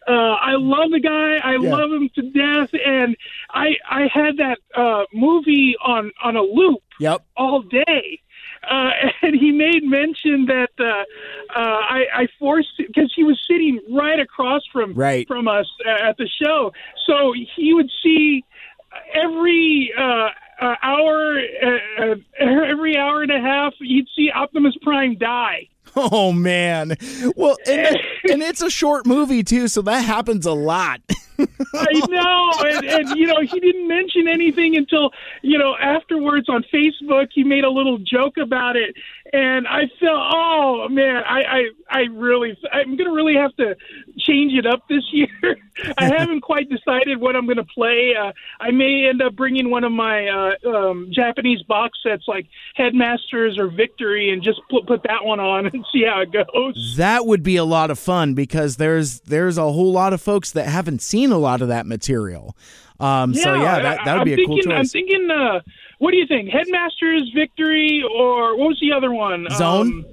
Uh, 0.07 0.12
I 0.41 0.53
love 0.55 0.89
the 0.91 0.99
guy. 0.99 1.38
I 1.43 1.53
Yeah. 1.53 1.76
love 1.76 1.91
him 1.91 2.10
to 2.16 2.22
death, 2.32 2.70
and 2.86 3.16
I 3.51 3.76
I 3.88 4.07
had 4.12 4.38
that 4.38 4.57
uh, 4.76 5.03
movie 5.14 5.76
on 5.84 6.12
on 6.24 6.36
a 6.36 6.41
loop 6.41 6.82
yep. 6.99 7.24
all 7.38 7.62
day. 7.62 8.20
Uh, 8.64 8.89
and 9.22 9.36
he 9.36 9.51
made 9.51 9.84
mention 9.84 10.45
that 10.45 10.70
uh, 10.80 10.84
uh, 10.84 11.60
I, 11.60 12.05
I 12.14 12.28
forced 12.38 12.70
because 12.78 13.12
he 13.16 13.24
was 13.24 13.39
sitting 13.49 13.80
right 13.91 14.20
across 14.20 14.62
from 14.72 14.93
Right. 14.93 15.28
from 15.28 15.47
us 15.47 15.68
uh, 15.86 16.10
at 16.10 16.18
the 16.18 16.28
show, 16.28 16.72
so 17.05 17.34
he 17.55 17.74
would 17.74 17.89
see 18.03 18.43
every 19.14 19.93
uh, 19.97 20.30
uh, 20.62 20.76
hour, 20.82 21.39
uh, 21.39 22.01
uh, 22.03 22.16
every 22.39 22.97
hour 22.97 23.22
and 23.22 23.32
a 23.32 23.39
half, 23.39 23.74
he'd 23.80 24.07
see 24.16 24.30
Optimus 24.32 24.76
Prime 24.82 25.16
die. 25.18 25.68
Oh 25.95 26.32
man. 26.32 26.95
Well, 27.36 27.57
and, 27.68 27.97
and 28.32 28.41
it's 28.43 28.62
a 28.62 28.70
short 28.70 29.05
movie 29.05 29.43
too, 29.43 29.68
so 29.68 29.82
that 29.84 30.01
happens 30.01 30.45
a 30.45 30.51
lot. 30.53 31.01
I 31.73 32.01
know, 32.09 32.51
and, 32.67 32.85
and 32.85 33.17
you 33.17 33.27
know, 33.27 33.41
he 33.41 33.59
didn't 33.59 33.87
mention 33.87 34.27
anything 34.27 34.75
until 34.75 35.11
you 35.41 35.57
know 35.57 35.75
afterwards 35.79 36.49
on 36.49 36.63
Facebook. 36.73 37.27
He 37.33 37.43
made 37.43 37.63
a 37.63 37.69
little 37.69 37.97
joke 37.99 38.37
about 38.37 38.75
it, 38.75 38.95
and 39.32 39.67
I 39.67 39.82
felt, 39.99 40.34
oh 40.34 40.88
man, 40.89 41.23
I 41.27 41.41
I, 41.41 41.63
I 41.89 41.99
really, 42.11 42.57
I'm 42.71 42.95
gonna 42.95 43.11
really 43.11 43.36
have 43.36 43.55
to 43.57 43.75
change 44.17 44.53
it 44.53 44.65
up 44.65 44.88
this 44.88 45.03
year. 45.11 45.57
I 45.97 46.05
haven't 46.05 46.41
quite 46.41 46.69
decided 46.69 47.19
what 47.19 47.36
I'm 47.36 47.47
gonna 47.47 47.63
play. 47.63 48.13
Uh, 48.19 48.32
I 48.59 48.71
may 48.71 49.07
end 49.07 49.21
up 49.21 49.36
bringing 49.36 49.69
one 49.69 49.84
of 49.84 49.91
my 49.91 50.27
uh, 50.27 50.69
um, 50.69 51.11
Japanese 51.11 51.61
box 51.63 51.99
sets, 52.01 52.23
like 52.27 52.47
Headmasters 52.75 53.59
or 53.59 53.67
Victory, 53.67 54.32
and 54.32 54.41
just 54.41 54.61
put 54.69 54.88
put 54.88 55.03
that 55.03 55.23
one 55.23 55.39
on 55.39 55.65
and 55.73 55.86
see 55.93 56.03
how 56.05 56.21
it 56.21 56.32
goes. 56.32 56.95
That 56.97 57.25
would 57.25 57.43
be 57.43 57.57
a 57.57 57.65
lot 57.65 57.91
of 57.91 57.99
fun 57.99 58.34
because 58.34 58.77
there's 58.77 59.19
there's 59.21 59.57
a 59.57 59.71
whole 59.71 59.91
lot 59.91 60.13
of 60.13 60.21
folks 60.21 60.51
that 60.51 60.67
haven't 60.67 61.01
seen 61.01 61.32
a 61.32 61.38
lot 61.38 61.61
of 61.61 61.67
that 61.67 61.86
material. 61.86 62.55
Um, 62.99 63.33
so 63.33 63.53
yeah, 63.53 63.81
that 63.81 64.05
that 64.05 64.13
would 64.13 64.21
I'm 64.21 64.25
be 64.25 64.33
a 64.33 64.35
thinking, 64.35 64.63
cool 64.63 64.73
I'm 64.73 64.85
thinking, 64.85 65.29
uh, 65.31 65.61
what 65.99 66.11
do 66.11 66.17
you 66.17 66.27
think? 66.27 66.49
Headmasters, 66.49 67.31
Victory, 67.33 68.03
or 68.03 68.57
what 68.57 68.69
was 68.69 68.79
the 68.81 68.91
other 68.91 69.11
one? 69.11 69.47
Zone? 69.51 69.87
Um, 69.87 70.05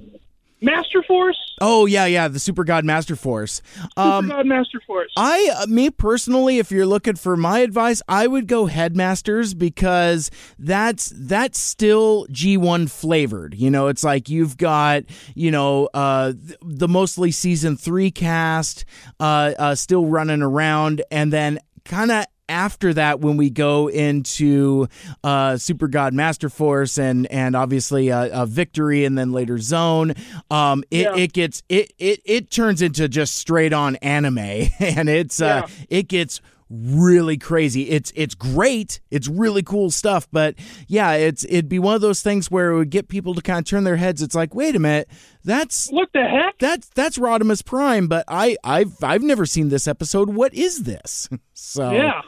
Master 0.61 1.03
Force? 1.03 1.37
Oh 1.61 1.85
yeah, 1.85 2.05
yeah, 2.05 2.27
the 2.27 2.39
Super 2.39 2.63
God 2.63 2.83
Master 2.83 3.15
Force. 3.15 3.61
Um, 3.95 4.27
God 4.27 4.45
Master 4.47 4.81
Force. 4.87 5.11
I, 5.15 5.51
uh, 5.55 5.67
me 5.67 5.91
personally, 5.91 6.57
if 6.57 6.71
you're 6.71 6.85
looking 6.85 7.15
for 7.15 7.37
my 7.37 7.59
advice, 7.59 8.01
I 8.07 8.25
would 8.25 8.47
go 8.47 8.65
Headmasters 8.65 9.53
because 9.53 10.31
that's 10.57 11.13
that's 11.15 11.59
still 11.59 12.25
G1 12.27 12.89
flavored. 12.89 13.53
You 13.53 13.69
know, 13.69 13.87
it's 13.87 14.03
like 14.03 14.29
you've 14.29 14.57
got 14.57 15.03
you 15.35 15.51
know 15.51 15.89
uh, 15.93 16.33
the 16.61 16.87
mostly 16.87 17.31
season 17.31 17.77
three 17.77 18.09
cast 18.09 18.85
uh, 19.19 19.53
uh, 19.59 19.75
still 19.75 20.05
running 20.05 20.41
around, 20.41 21.03
and 21.11 21.31
then 21.31 21.59
kind 21.85 22.11
of 22.11 22.25
after 22.49 22.93
that 22.93 23.19
when 23.19 23.37
we 23.37 23.49
go 23.49 23.87
into 23.89 24.87
uh, 25.23 25.57
Super 25.57 25.87
God 25.87 26.13
Master 26.13 26.49
Force 26.49 26.97
and 26.97 27.25
and 27.27 27.55
obviously 27.55 28.11
uh, 28.11 28.29
uh, 28.41 28.45
Victory 28.45 29.05
and 29.05 29.17
then 29.17 29.31
later 29.31 29.57
Zone, 29.57 30.13
um, 30.51 30.83
it, 30.91 31.01
Yeah. 31.03 31.15
it 31.15 31.33
gets 31.33 31.63
it, 31.69 31.93
it 31.97 32.21
it 32.25 32.49
turns 32.51 32.81
into 32.81 33.07
just 33.09 33.35
straight 33.35 33.73
on 33.73 33.95
anime 33.97 34.37
and 34.79 35.09
it's 35.09 35.41
uh, 35.41 35.67
it 35.89 36.07
gets 36.07 36.41
really 36.69 37.37
crazy. 37.37 37.83
It's 37.89 38.11
it's 38.15 38.35
great. 38.35 38.99
It's 39.09 39.27
really 39.29 39.63
cool 39.63 39.89
stuff, 39.89 40.27
but 40.33 40.55
yeah, 40.87 41.13
it's 41.13 41.45
it'd 41.45 41.69
be 41.69 41.79
one 41.79 41.95
of 41.95 42.01
those 42.01 42.21
things 42.21 42.51
where 42.51 42.71
it 42.71 42.77
would 42.77 42.89
get 42.89 43.07
people 43.07 43.33
to 43.35 43.41
kind 43.41 43.59
of 43.59 43.65
turn 43.65 43.85
their 43.85 43.95
heads. 43.95 44.21
It's 44.21 44.35
like, 44.35 44.53
wait 44.53 44.75
a 44.75 44.79
minute, 44.79 45.07
that's 45.45 45.87
what 45.91 46.09
the 46.13 46.23
heck? 46.25 46.57
that's 46.59 46.89
that's 46.89 47.17
Rodimus 47.17 47.63
Prime, 47.63 48.07
but 48.07 48.25
I 48.27 48.57
I've 48.65 49.01
I've 49.01 49.21
never 49.23 49.45
seen 49.45 49.69
this 49.69 49.87
episode. 49.87 50.29
What 50.35 50.53
is 50.53 50.83
this? 50.83 51.29
So 51.59 51.91
yeah. 51.91 52.21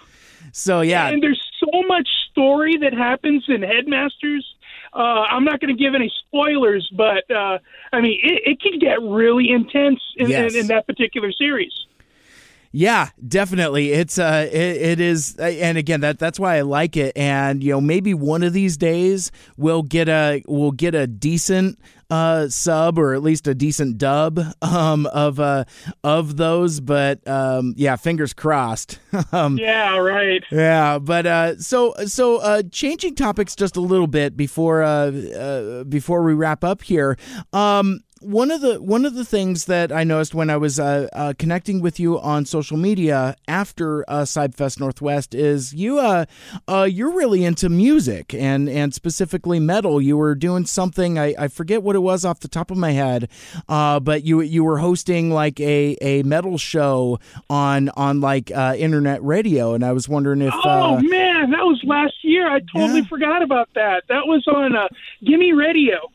So 0.51 0.81
yeah, 0.81 1.07
And 1.09 1.21
there's 1.21 1.41
so 1.59 1.81
much 1.87 2.07
story 2.31 2.77
that 2.77 2.93
happens 2.93 3.45
in 3.47 3.61
Headmasters. 3.61 4.45
Uh, 4.93 4.97
I'm 5.29 5.43
not 5.43 5.59
going 5.59 5.75
to 5.75 5.81
give 5.83 5.93
any 5.93 6.11
spoilers, 6.27 6.89
but 6.95 7.29
uh, 7.29 7.59
I 7.93 8.01
mean, 8.01 8.19
it, 8.23 8.41
it 8.45 8.61
can 8.61 8.79
get 8.79 9.01
really 9.01 9.51
intense 9.51 9.99
in, 10.17 10.29
Yes. 10.29 10.53
in, 10.53 10.61
in 10.61 10.67
that 10.67 10.87
particular 10.87 11.31
series. 11.31 11.71
Yeah, 12.71 13.09
definitely. 13.27 13.91
It's 13.93 14.19
uh, 14.19 14.47
it, 14.51 14.55
it 14.77 14.99
is, 14.99 15.35
and 15.37 15.77
again, 15.77 16.01
that 16.01 16.19
that's 16.19 16.39
why 16.39 16.57
I 16.57 16.61
like 16.61 16.95
it. 16.97 17.17
And 17.17 17.63
you 17.63 17.71
know, 17.71 17.81
maybe 17.81 18.13
one 18.13 18.43
of 18.43 18.53
these 18.53 18.77
days 18.77 19.31
we'll 19.57 19.81
get 19.83 20.07
a 20.07 20.43
we'll 20.47 20.71
get 20.71 20.93
a 20.93 21.07
decent 21.07 21.79
uh 22.11 22.47
sub 22.47 22.97
or 22.97 23.13
at 23.13 23.21
least 23.21 23.47
a 23.47 23.53
decent 23.53 23.99
dub 23.99 24.39
um 24.63 25.05
of 25.07 25.39
uh 25.39 25.63
of 26.03 26.37
those. 26.37 26.79
But 26.79 27.27
um, 27.27 27.73
yeah, 27.75 27.95
fingers 27.95 28.33
crossed. 28.33 28.99
um, 29.31 29.57
Yeah, 29.57 29.97
right. 29.97 30.43
yeah, 30.51 30.99
but 30.99 31.25
uh, 31.25 31.57
so 31.57 31.95
so 32.05 32.37
uh, 32.37 32.61
changing 32.71 33.15
topics 33.15 33.55
just 33.55 33.77
a 33.77 33.81
little 33.81 34.07
bit 34.07 34.37
before 34.37 34.83
uh, 34.83 35.11
uh, 35.11 35.83
before 35.85 36.21
we 36.23 36.35
wrap 36.35 36.63
up 36.63 36.83
here. 36.83 37.17
Um, 37.51 38.01
one 38.21 38.51
of 38.51 38.61
the 38.61 38.81
one 38.81 39.05
of 39.05 39.13
the 39.15 39.25
things 39.25 39.65
that 39.65 39.91
I 39.91 40.03
noticed 40.03 40.35
when 40.35 40.49
I 40.49 40.57
was 40.57 40.79
uh, 40.79 41.07
uh, 41.13 41.33
connecting 41.37 41.81
with 41.81 41.99
you 41.99 42.19
on 42.19 42.45
social 42.45 42.77
media 42.77 43.35
after 43.47 44.03
uh, 44.09 44.21
Cybfest 44.23 44.79
Northwest 44.79 45.33
is 45.33 45.73
you 45.73 45.99
uh, 45.99 46.25
uh 46.67 46.87
you're 46.89 47.13
really 47.13 47.43
into 47.45 47.69
music 47.69 48.33
and 48.33 48.69
and 48.69 48.93
specifically 48.93 49.59
metal. 49.59 50.01
You 50.01 50.17
were 50.17 50.35
doing 50.35 50.65
something 50.65 51.17
I, 51.17 51.33
I 51.37 51.47
forget 51.47 51.83
what 51.83 51.95
it 51.95 51.99
was 51.99 52.25
off 52.25 52.39
the 52.41 52.47
top 52.47 52.71
of 52.71 52.77
my 52.77 52.91
head, 52.91 53.29
uh, 53.67 53.99
but 53.99 54.23
you 54.23 54.41
you 54.41 54.63
were 54.63 54.79
hosting 54.79 55.31
like 55.31 55.59
a, 55.59 55.95
a 56.01 56.23
metal 56.23 56.57
show 56.57 57.19
on 57.49 57.89
on 57.89 58.21
like 58.21 58.51
uh, 58.51 58.75
internet 58.77 59.23
radio, 59.23 59.73
and 59.73 59.83
I 59.85 59.93
was 59.93 60.09
wondering 60.09 60.41
if 60.41 60.53
Oh 60.63 60.99
man, 60.99 61.51
that 61.51 61.63
was 61.63 61.81
last 61.85 62.15
year. 62.23 62.49
I 62.49 62.59
totally 62.75 63.01
Yeah. 63.01 63.07
forgot 63.07 63.41
about 63.41 63.69
that. 63.75 64.03
That 64.09 64.27
was 64.27 64.45
on 64.47 64.75
uh, 64.75 64.87
Gimme 65.23 65.53
Radio. 65.53 66.11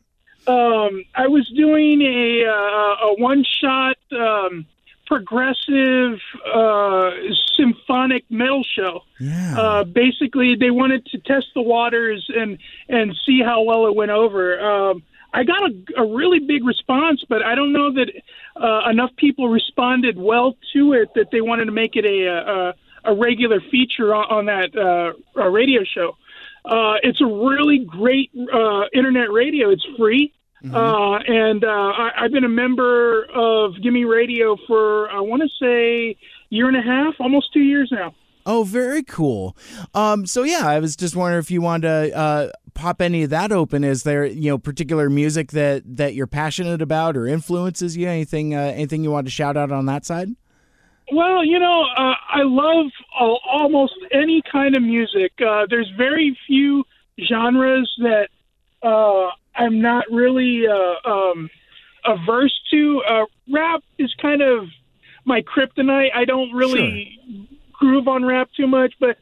Um, 0.47 1.05
I 1.15 1.29
was 1.29 1.49
doing 1.49 2.03
a 2.03 2.45
uh, 2.47 3.09
a 3.09 3.15
one 3.19 3.45
shot 3.45 3.97
um, 4.13 4.67
progressive 5.07 6.19
uh, 6.53 7.11
symphonic 7.57 8.25
metal 8.31 8.65
show. 8.65 9.03
yeah 9.19 9.55
Uh, 9.59 9.85
basically, 9.85 10.57
they 10.57 10.71
wanted 10.71 11.07
to 11.07 11.19
test 11.19 11.47
the 11.55 11.63
waters 11.63 12.29
and 12.35 12.59
and 12.89 13.15
see 13.27 13.41
how 13.43 13.63
well 13.63 13.87
it 13.87 13.95
went 13.95 14.11
over. 14.11 14.61
Um, 14.61 15.03
I 15.33 15.43
got 15.43 15.63
a, 15.63 16.03
a 16.03 16.07
really 16.07 16.39
big 16.39 16.65
response, 16.65 17.25
but 17.29 17.43
I 17.43 17.55
don't 17.57 17.73
know 17.73 17.93
that 17.93 18.13
uh, 18.57 18.89
enough 18.89 19.11
people 19.17 19.49
responded 19.49 20.17
well 20.17 20.57
to 20.73 20.93
it 20.93 21.13
that 21.15 21.31
they 21.33 21.41
wanted 21.41 21.65
to 21.67 21.73
make 21.73 21.97
it 21.97 22.05
a 22.05 22.27
a, 22.27 22.75
a 23.05 23.15
regular 23.15 23.61
feature 23.61 24.15
on, 24.15 24.25
on 24.31 24.47
that 24.47 24.77
uh, 24.77 25.13
uh, 25.39 25.49
radio 25.49 25.83
show. 25.85 26.17
Uh, 26.65 26.95
it's 27.03 27.21
a 27.21 27.27
really 27.27 27.85
great 27.87 28.31
uh, 28.53 28.85
internet 28.93 29.31
radio. 29.31 29.71
It's 29.71 29.87
free. 29.99 30.33
Uh, 30.73 31.19
and 31.27 31.63
uh, 31.63 31.69
I, 31.69 32.11
I've 32.17 32.33
been 32.33 32.45
a 32.45 32.49
member 32.49 33.27
of 33.35 33.75
Gimme 33.83 34.07
Radio 34.07 34.57
for 34.67 35.11
I 35.11 35.21
want 35.21 35.43
to 35.43 35.49
say 35.61 36.17
year 36.49 36.69
and 36.69 36.77
a 36.77 36.81
half, 36.81 37.15
almost 37.21 37.53
two 37.53 37.61
years 37.61 37.91
now. 37.93 38.15
Oh, 38.47 38.65
very 38.65 39.03
cool. 39.03 39.57
Um, 39.95 40.27
so 40.27 40.43
yeah, 40.43 40.67
I 40.67 40.79
was 40.79 40.97
just 40.97 41.17
wondering 41.17 41.41
if 41.41 41.51
you 41.51 41.61
wanted 41.61 42.11
to 42.11 42.17
uh, 42.17 42.51
pop 42.75 43.01
any 43.01 43.23
of 43.25 43.31
that 43.31 43.53
open. 43.53 43.85
Is 43.85 44.03
there 44.03 44.25
you 44.25 44.51
know 44.51 44.59
particular 44.59 45.09
music 45.11 45.53
that 45.53 45.83
that 45.97 46.15
you're 46.15 46.27
passionate 46.27 46.81
about 46.81 47.17
or 47.17 47.27
influences 47.27 47.97
you? 47.97 48.09
Anything 48.09 48.55
uh, 48.55 48.73
anything 48.75 49.03
you 49.05 49.11
want 49.11 49.27
to 49.27 49.31
shout 49.31 49.57
out 49.57 49.73
on 49.73 49.87
that 49.87 50.05
side? 50.05 50.31
Well, 51.13 51.45
you 51.45 51.59
know, 51.59 51.83
uh, 51.83 52.15
I 52.29 52.43
love 52.43 52.87
uh, 53.19 53.25
almost 53.25 53.95
any 54.11 54.43
kind 54.51 54.77
of 54.77 54.83
music. 54.83 55.33
Uh, 55.41 55.67
there's 55.69 55.91
very 55.97 56.37
few 56.47 56.85
genres 57.29 57.93
that 57.99 58.29
uh, 58.83 59.31
I'm 59.55 59.81
not 59.81 60.05
really 60.11 60.67
uh, 60.67 61.09
um, 61.09 61.51
averse 62.05 62.59
to. 62.71 63.03
Uh, 63.07 63.25
rap 63.53 63.83
is 63.99 64.15
kind 64.21 64.43
of 64.43 64.69
my 65.25 65.43
kryptonite. 65.43 66.11
I 66.15 66.25
don't 66.25 66.53
really 66.53 67.49
groove 67.73 68.09
on 68.09 68.25
rap 68.25 68.49
too 68.57 68.67
much, 68.67 68.95
but 68.99 69.19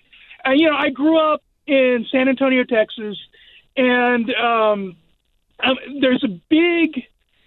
uh, 0.46 0.50
you 0.50 0.68
know, 0.68 0.76
I 0.76 0.90
grew 0.90 1.18
up 1.18 1.42
in 1.66 2.06
San 2.10 2.28
Antonio, 2.28 2.64
Texas, 2.64 3.16
and 3.76 4.32
um, 4.34 4.96
um, 5.62 5.76
there's 6.00 6.24
a 6.24 6.40
big 6.48 7.04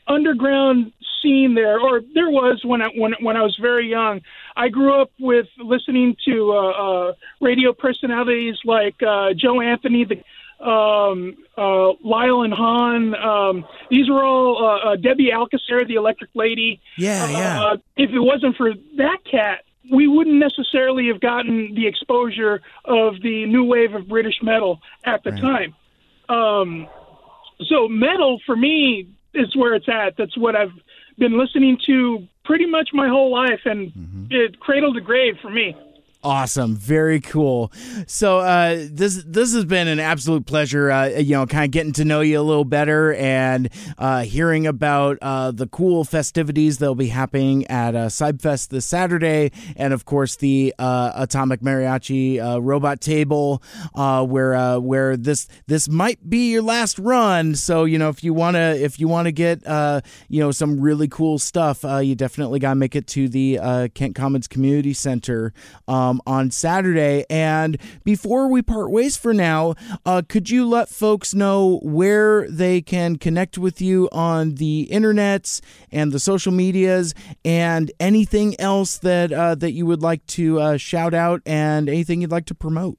underground 0.08 0.92
scene 1.22 1.56
there, 1.56 1.80
or 1.80 2.02
there 2.14 2.30
was 2.30 2.64
when 2.64 2.82
I 2.82 2.90
when 2.96 3.14
when 3.22 3.38
I 3.38 3.42
was 3.42 3.58
very 3.60 3.90
young. 3.90 4.22
I 4.56 4.70
grew 4.70 5.02
up 5.02 5.12
with 5.20 5.48
listening 5.58 6.16
to 6.26 6.52
uh, 6.52 6.56
uh, 6.56 7.14
radio 7.42 7.74
personalities 7.74 8.58
like 8.64 9.02
uh, 9.02 9.34
Joe 9.34 9.62
Anthony, 9.62 10.06
the 10.06 10.24
um, 10.66 11.36
uh, 11.58 11.92
Lyle 12.04 12.44
and 12.44 12.54
Han. 12.54 13.16
Um, 13.16 13.66
these 13.90 14.10
were 14.10 14.24
all 14.24 14.64
uh, 14.64 14.92
uh, 14.92 14.96
Debbie 14.96 15.32
Alcacer, 15.34 15.88
the 15.88 15.96
Electric 15.96 16.32
Lady. 16.34 16.82
Yeah, 16.98 17.30
yeah. 17.30 17.64
Uh, 17.64 17.78
if 17.98 18.12
it 18.12 18.20
wasn't 18.20 18.56
for 18.56 18.74
that 18.98 19.18
cat, 19.30 19.64
we 19.92 20.08
wouldn't 20.08 20.38
necessarily 20.38 21.08
have 21.08 21.20
gotten 21.20 21.76
the 21.76 21.88
exposure 21.88 22.62
of 22.86 23.22
the 23.22 23.46
new 23.46 23.64
wave 23.64 23.94
of 23.94 24.08
British 24.08 24.42
metal 24.42 24.80
at 25.04 25.24
the 25.24 25.32
time. 25.32 25.76
Um, 26.28 26.88
so 27.68 27.88
metal 27.88 28.42
for 28.46 28.56
me 28.56 29.10
is 29.36 29.56
where 29.56 29.76
it's 29.76 29.88
at. 29.90 30.16
That's 30.18 30.38
what 30.38 30.56
I've 30.56 30.74
been 31.18 31.38
listening 31.38 31.78
to 31.86 32.28
pretty 32.44 32.66
much 32.66 32.90
my 32.94 33.08
whole 33.08 33.32
life, 33.32 33.62
and 33.66 33.92
mm-hmm. 33.92 34.26
it 34.30 34.60
cradle 34.60 34.94
to 34.94 35.02
grave 35.02 35.36
for 35.42 35.50
me. 35.50 35.76
Awesome, 36.26 36.76
very 36.76 37.20
cool. 37.22 37.72
So 38.08 38.40
uh, 38.40 38.88
this 38.90 39.24
this 39.28 39.54
has 39.54 39.64
been 39.64 39.88
an 39.88 40.00
absolute 40.00 40.48
pleasure. 40.48 40.90
Uh, 40.90 41.06
you 41.10 41.36
know, 41.36 41.46
kind 41.46 41.66
of 41.66 41.70
getting 41.70 41.94
to 41.94 42.04
know 42.04 42.22
you 42.22 42.40
a 42.40 42.42
little 42.42 42.66
better 42.66 43.14
and 43.14 43.70
uh, 44.00 44.24
hearing 44.24 44.66
about 44.66 45.20
uh, 45.22 45.52
the 45.52 45.68
cool 45.68 46.04
festivities 46.04 46.80
that'll 46.80 46.96
be 46.96 47.10
happening 47.10 47.68
at 47.68 47.96
uh, 47.96 48.08
Cybfest 48.08 48.70
this 48.70 48.88
Saturday, 48.88 49.52
and 49.76 49.94
of 49.94 50.06
course 50.06 50.36
the 50.38 50.74
uh, 50.80 51.12
Atomic 51.14 51.60
Mariachi 51.62 52.40
uh, 52.44 52.60
Robot 52.60 53.02
Table, 53.02 53.62
uh, 53.94 54.26
where 54.26 54.56
uh, 54.56 54.80
where 54.80 55.16
this 55.16 55.48
this 55.68 55.88
might 55.88 56.28
be 56.28 56.54
your 56.54 56.64
last 56.64 56.98
run. 56.98 57.54
So 57.54 57.86
you 57.86 58.00
know, 58.00 58.10
if 58.10 58.24
you 58.24 58.34
wanna 58.34 58.76
if 58.80 59.00
you 59.00 59.08
wanna 59.08 59.32
get 59.32 59.66
uh, 59.68 60.02
you 60.28 60.40
know 60.40 60.50
some 60.50 60.80
really 60.80 61.08
cool 61.08 61.38
stuff, 61.38 61.86
uh, 61.86 61.98
you 61.98 62.16
definitely 62.16 62.58
gotta 62.58 62.78
make 62.78 62.96
it 62.96 63.06
to 63.10 63.30
the 63.30 63.60
uh, 63.60 63.88
Kent 63.94 64.16
Commons 64.16 64.48
Community 64.48 64.94
Center. 64.94 65.54
Um, 65.88 66.15
on 66.26 66.52
Saturday. 66.52 67.26
And 67.30 67.78
before 68.04 68.48
we 68.48 68.62
part 68.62 68.92
ways 68.92 69.18
for 69.18 69.34
now, 69.34 69.76
uh, 70.06 70.22
could 70.28 70.50
you 70.50 70.68
let 70.68 70.90
folks 70.90 71.34
know 71.34 71.80
where 71.84 72.50
they 72.50 72.82
can 72.82 73.18
connect 73.18 73.58
with 73.58 73.82
you 73.82 74.10
on 74.12 74.56
the 74.56 74.88
internets 74.92 75.62
and 75.92 76.12
the 76.12 76.20
social 76.20 76.52
medias, 76.52 77.14
and 77.44 77.92
anything 78.00 78.60
else 78.60 78.98
that 79.00 79.32
uh, 79.32 79.56
that 79.56 79.72
you 79.72 79.86
would 79.86 80.02
like 80.02 80.26
to 80.28 80.60
uh, 80.60 80.78
shout 80.78 81.14
out, 81.14 81.42
and 81.46 81.90
anything 81.90 82.22
you'd 82.22 82.32
like 82.32 82.46
to 82.46 82.56
promote? 82.56 82.98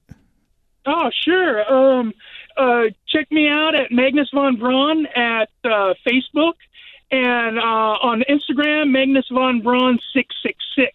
Oh, 0.86 1.10
sure. 1.24 1.72
Um, 1.72 2.12
uh, 2.56 2.84
check 3.08 3.30
me 3.30 3.48
out 3.48 3.74
at 3.74 3.90
Magnus 3.90 4.30
von 4.32 4.56
Braun 4.56 5.06
at 5.16 5.50
uh, 5.64 5.94
Facebook 6.06 6.54
and 7.10 7.58
uh, 7.58 7.62
on 7.62 8.22
Instagram, 8.28 8.90
Magnus 8.90 9.26
von 9.30 9.60
Braun 9.62 9.98
six 10.12 10.34
six 10.42 10.56
six. 10.74 10.92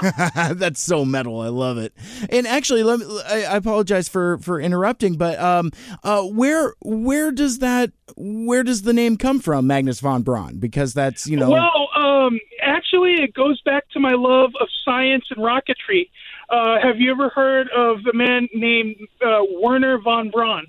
That's 0.54 0.80
so 0.80 1.04
metal. 1.04 1.40
I 1.40 1.48
love 1.48 1.78
it. 1.78 1.92
And 2.30 2.46
actually, 2.46 2.82
let 2.82 3.00
me, 3.00 3.20
I, 3.28 3.56
apologize 3.56 4.08
for 4.08 4.38
for 4.38 4.60
interrupting, 4.60 5.16
but 5.16 5.38
um, 5.38 5.72
uh, 6.04 6.22
where 6.22 6.74
where 6.80 7.32
does 7.32 7.58
that 7.58 7.92
where 8.16 8.62
does 8.62 8.82
the 8.82 8.92
name 8.92 9.16
come 9.16 9.40
from, 9.40 9.66
Magnus 9.66 10.00
von 10.00 10.22
Braun? 10.22 10.58
Because 10.58 10.94
that's 10.94 11.26
you 11.26 11.36
know. 11.36 11.50
Well, 11.50 11.88
um, 11.96 12.38
actually, 12.62 13.14
it 13.14 13.34
goes 13.34 13.60
back 13.62 13.88
to 13.90 14.00
my 14.00 14.12
love 14.12 14.52
of 14.60 14.68
science 14.84 15.24
and 15.30 15.38
rocketry. 15.38 16.10
Uh, 16.48 16.80
have 16.82 16.98
you 16.98 17.10
ever 17.10 17.28
heard 17.28 17.68
of 17.70 17.98
a 18.12 18.16
man 18.16 18.48
named 18.54 18.96
uh, 19.24 19.40
Wernher 19.60 19.98
von 19.98 20.30
Braun? 20.30 20.66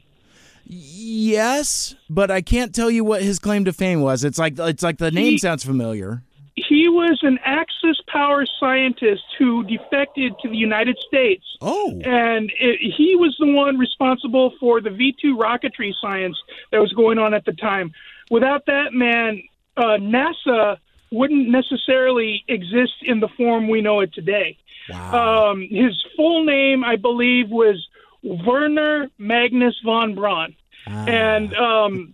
Yes, 0.71 1.95
but 2.11 2.29
I 2.29 2.41
can't 2.41 2.75
tell 2.75 2.91
you 2.91 3.03
what 3.03 3.23
his 3.23 3.39
claim 3.39 3.65
to 3.65 3.73
fame 3.73 4.01
was. 4.01 4.23
It's 4.23 4.37
like 4.37 4.59
it's 4.59 4.83
like 4.83 4.99
the 4.99 5.09
name 5.09 5.31
He- 5.31 5.37
sounds 5.39 5.63
familiar. 5.63 6.23
He 6.67 6.89
was 6.89 7.19
an 7.23 7.39
Axis 7.43 8.01
power 8.07 8.45
scientist 8.59 9.23
who 9.37 9.63
defected 9.63 10.33
to 10.41 10.49
the 10.49 10.57
United 10.57 10.97
States. 11.07 11.45
Oh, 11.61 11.91
and 12.03 12.51
it, 12.59 12.93
he 12.97 13.15
was 13.15 13.35
the 13.39 13.51
one 13.51 13.77
responsible 13.77 14.53
for 14.59 14.81
the 14.81 14.89
V 14.89 15.15
two 15.21 15.37
rocketry 15.37 15.93
science 16.01 16.37
that 16.71 16.79
was 16.79 16.91
going 16.93 17.17
on 17.17 17.33
at 17.33 17.45
the 17.45 17.53
time. 17.53 17.91
Without 18.29 18.65
that 18.67 18.93
man, 18.93 19.41
uh, 19.77 19.97
NASA 19.99 20.77
wouldn't 21.11 21.49
necessarily 21.49 22.43
exist 22.47 22.93
in 23.01 23.19
the 23.19 23.27
form 23.29 23.67
we 23.67 23.81
know 23.81 23.99
it 24.01 24.13
today. 24.13 24.57
wow. 24.89 25.51
Um, 25.51 25.61
his 25.61 26.03
full 26.15 26.43
name, 26.45 26.83
I 26.83 26.95
believe, 26.95 27.49
was 27.49 27.87
Wernher 28.23 29.09
Magnus 29.17 29.75
von 29.83 30.13
Braun, 30.15 30.55
and 30.85 31.53
um, 31.55 32.13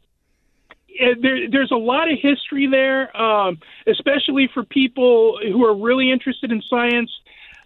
there, 1.22 1.50
there's 1.50 1.72
a 1.72 1.78
lot 1.78 2.12
of 2.12 2.18
history 2.22 2.68
there, 2.68 3.16
um, 3.16 3.60
especially 3.88 4.50
for 4.54 4.64
people 4.64 5.40
who 5.42 5.66
are 5.66 5.76
really 5.76 6.12
interested 6.12 6.52
in 6.52 6.62
science. 6.70 7.12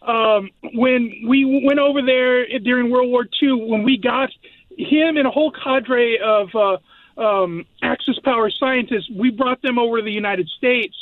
Um, 0.01 0.49
when 0.73 1.23
we 1.27 1.63
went 1.65 1.79
over 1.79 2.01
there 2.01 2.47
during 2.59 2.89
World 2.89 3.09
War 3.09 3.25
II, 3.41 3.69
when 3.69 3.83
we 3.83 3.97
got 3.97 4.29
him 4.77 5.17
and 5.17 5.27
a 5.27 5.31
whole 5.31 5.51
cadre 5.51 6.19
of 6.19 6.49
uh, 6.55 6.77
um, 7.21 7.65
Axis 7.83 8.17
power 8.23 8.49
scientists, 8.49 9.09
we 9.13 9.29
brought 9.29 9.61
them 9.61 9.77
over 9.77 9.97
to 9.97 10.03
the 10.03 10.11
United 10.11 10.47
States, 10.57 10.95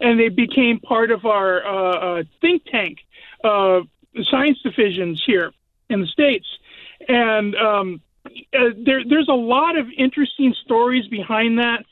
and 0.00 0.18
they 0.18 0.28
became 0.28 0.78
part 0.78 1.10
of 1.10 1.26
our 1.26 1.66
uh, 1.66 2.20
uh, 2.20 2.22
think 2.40 2.64
tank, 2.66 2.98
uh, 3.42 3.80
science 4.30 4.58
divisions 4.62 5.22
here 5.26 5.52
in 5.90 6.00
the 6.00 6.06
states, 6.06 6.46
and 7.08 7.56
um, 7.56 8.00
uh, 8.26 8.70
there, 8.84 9.02
there's 9.08 9.28
a 9.28 9.34
lot 9.34 9.76
of 9.76 9.86
interesting 9.96 10.54
stories 10.64 11.06
behind 11.08 11.58
that. 11.58 11.84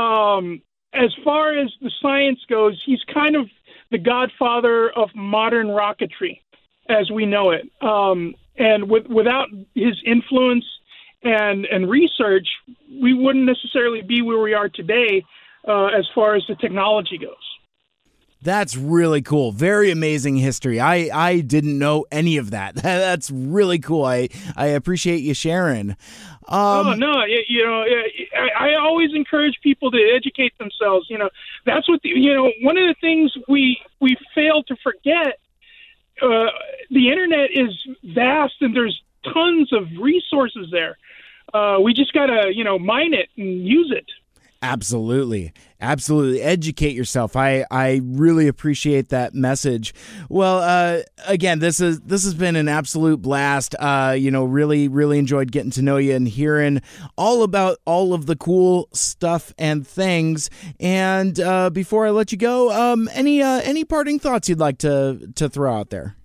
Um, 0.00 0.62
as 0.92 1.12
far 1.24 1.56
as 1.58 1.72
the 1.80 1.90
science 2.00 2.38
goes, 2.48 2.80
he's 2.86 3.00
kind 3.12 3.36
of 3.36 3.48
the 3.90 3.98
godfather 3.98 4.90
of 4.90 5.10
modern 5.14 5.68
rocketry 5.68 6.40
as 6.88 7.10
we 7.10 7.26
know 7.26 7.50
it. 7.50 7.70
Um, 7.80 8.34
and 8.56 8.88
with, 8.88 9.06
without 9.06 9.48
his 9.74 10.00
influence 10.06 10.64
and 11.22 11.64
and 11.66 11.90
research, 11.90 12.46
we 13.02 13.14
wouldn't 13.14 13.46
necessarily 13.46 14.02
be 14.02 14.22
where 14.22 14.40
we 14.40 14.54
are 14.54 14.68
today 14.68 15.24
uh, 15.66 15.86
as 15.86 16.06
far 16.14 16.34
as 16.34 16.44
the 16.48 16.54
technology 16.56 17.18
goes. 17.18 17.53
That's 18.44 18.76
really 18.76 19.22
cool. 19.22 19.52
Very 19.52 19.90
amazing 19.90 20.36
history. 20.36 20.78
I, 20.78 21.08
I 21.12 21.40
didn't 21.40 21.78
know 21.78 22.04
any 22.12 22.36
of 22.36 22.50
that. 22.50 22.74
That's 22.82 23.30
really 23.30 23.78
cool. 23.78 24.04
I, 24.04 24.28
I 24.54 24.66
appreciate 24.66 25.22
you 25.22 25.32
sharing. 25.32 25.96
Um, 26.46 26.86
oh 26.86 26.94
no, 26.94 27.24
you 27.48 27.64
know, 27.64 27.84
I 28.54 28.74
always 28.74 29.14
encourage 29.14 29.58
people 29.62 29.90
to 29.90 30.12
educate 30.14 30.52
themselves. 30.58 31.06
You 31.08 31.16
know, 31.16 31.30
that's 31.64 31.88
what 31.88 32.02
the, 32.02 32.10
you 32.10 32.34
know. 32.34 32.52
One 32.60 32.76
of 32.76 32.86
the 32.86 32.94
things 33.00 33.32
we 33.48 33.80
we 33.98 34.14
fail 34.34 34.62
to 34.64 34.76
forget 34.82 35.38
uh, 36.20 36.46
the 36.90 37.08
internet 37.08 37.50
is 37.50 37.70
vast 38.04 38.54
and 38.60 38.76
there's 38.76 39.00
tons 39.32 39.72
of 39.72 39.88
resources 39.98 40.68
there. 40.70 40.98
Uh, 41.54 41.78
we 41.82 41.94
just 41.94 42.12
gotta, 42.12 42.52
you 42.54 42.62
know, 42.62 42.78
mine 42.78 43.14
it 43.14 43.30
and 43.38 43.66
use 43.66 43.90
it. 43.96 44.06
Absolutely. 44.64 45.52
Absolutely. 45.78 46.40
Educate 46.40 46.94
yourself. 46.94 47.36
I, 47.36 47.66
I 47.70 48.00
really 48.02 48.48
appreciate 48.48 49.10
that 49.10 49.34
message. 49.34 49.92
Well, 50.30 50.60
uh, 50.60 51.02
again, 51.26 51.58
this 51.58 51.80
is 51.80 52.00
this 52.00 52.24
has 52.24 52.32
been 52.32 52.56
an 52.56 52.66
absolute 52.66 53.20
blast. 53.20 53.74
Uh, 53.78 54.16
you 54.18 54.30
know, 54.30 54.42
really, 54.44 54.88
really 54.88 55.18
enjoyed 55.18 55.52
getting 55.52 55.70
to 55.72 55.82
know 55.82 55.98
you 55.98 56.14
and 56.14 56.26
hearing 56.26 56.80
all 57.18 57.42
about 57.42 57.76
all 57.84 58.14
of 58.14 58.24
the 58.24 58.36
cool 58.36 58.88
stuff 58.94 59.52
and 59.58 59.86
things. 59.86 60.48
And 60.80 61.38
uh, 61.38 61.68
before 61.68 62.06
I 62.06 62.10
let 62.10 62.32
you 62.32 62.38
go, 62.38 62.72
um, 62.72 63.10
any 63.12 63.42
uh, 63.42 63.60
any 63.64 63.84
parting 63.84 64.18
thoughts 64.18 64.48
you'd 64.48 64.60
like 64.60 64.78
to 64.78 65.30
to 65.34 65.50
throw 65.50 65.74
out 65.78 65.90
there? 65.90 66.16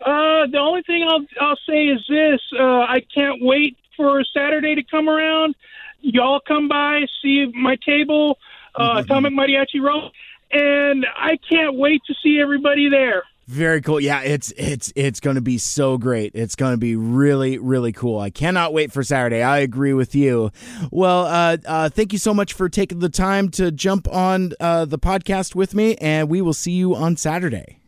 Uh, 0.00 0.46
the 0.50 0.58
only 0.58 0.80
thing 0.80 1.06
I'll 1.06 1.26
I'll 1.46 1.58
say 1.68 1.88
is 1.88 2.02
this: 2.08 2.40
uh, 2.58 2.62
I 2.64 3.04
can't 3.14 3.42
wait 3.42 3.76
for 3.98 4.24
Saturday 4.34 4.76
to 4.76 4.82
come 4.82 5.10
around 5.10 5.54
y'all 6.02 6.40
come 6.46 6.68
by, 6.68 7.02
see 7.22 7.46
my 7.54 7.76
table, 7.84 8.38
uh, 8.74 8.90
mm-hmm. 8.90 8.98
Atomic 8.98 9.32
Mariachi 9.32 9.80
Row, 9.80 10.10
and 10.52 11.06
I 11.16 11.38
can't 11.50 11.76
wait 11.76 12.02
to 12.06 12.14
see 12.22 12.40
everybody 12.40 12.88
there. 12.88 13.22
Very 13.46 13.82
cool. 13.82 14.00
Yeah, 14.00 14.22
it's 14.22 14.52
it's 14.56 14.92
it's 14.94 15.18
going 15.18 15.34
to 15.34 15.42
be 15.42 15.58
so 15.58 15.98
great. 15.98 16.36
It's 16.36 16.54
going 16.54 16.72
to 16.72 16.78
be 16.78 16.94
really 16.94 17.58
really 17.58 17.90
cool. 17.90 18.20
I 18.20 18.30
cannot 18.30 18.72
wait 18.72 18.92
for 18.92 19.02
Saturday. 19.02 19.42
I 19.42 19.58
agree 19.58 19.92
with 19.92 20.14
you. 20.14 20.52
Well, 20.92 21.26
uh, 21.26 21.56
uh, 21.66 21.88
thank 21.88 22.12
you 22.12 22.18
so 22.20 22.32
much 22.32 22.52
for 22.52 22.68
taking 22.68 23.00
the 23.00 23.08
time 23.08 23.48
to 23.50 23.72
jump 23.72 24.06
on 24.06 24.52
uh, 24.60 24.84
the 24.84 25.00
podcast 25.00 25.56
with 25.56 25.74
me, 25.74 25.96
and 25.96 26.28
we 26.28 26.40
will 26.40 26.52
see 26.52 26.70
you 26.70 26.94
on 26.94 27.16
Saturday. 27.16 27.80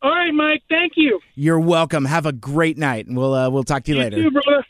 All 0.00 0.12
right, 0.12 0.32
Mike. 0.32 0.62
Thank 0.70 0.92
you. 0.96 1.20
You're 1.34 1.60
welcome. 1.60 2.06
Have 2.06 2.24
a 2.24 2.32
great 2.32 2.78
night, 2.78 3.06
and 3.06 3.18
we'll 3.18 3.34
uh, 3.34 3.50
we'll 3.50 3.64
talk 3.64 3.84
to 3.84 3.90
you, 3.90 3.98
you 3.98 4.02
later. 4.02 4.16
Too, 4.16 4.30
brother. 4.30 4.64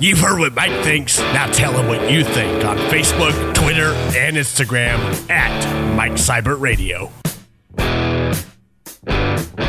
You've 0.00 0.20
heard 0.20 0.38
what 0.38 0.54
Mike 0.54 0.84
thinks. 0.84 1.18
Now 1.18 1.50
tell 1.50 1.72
him 1.72 1.88
what 1.88 2.10
you 2.10 2.22
think 2.22 2.64
on 2.64 2.76
Facebook, 2.76 3.54
Twitter, 3.54 3.92
and 4.16 4.36
Instagram 4.36 4.98
at 5.28 5.94
Mike 5.96 6.12
Seibert 6.12 6.60
Radio. 6.60 7.10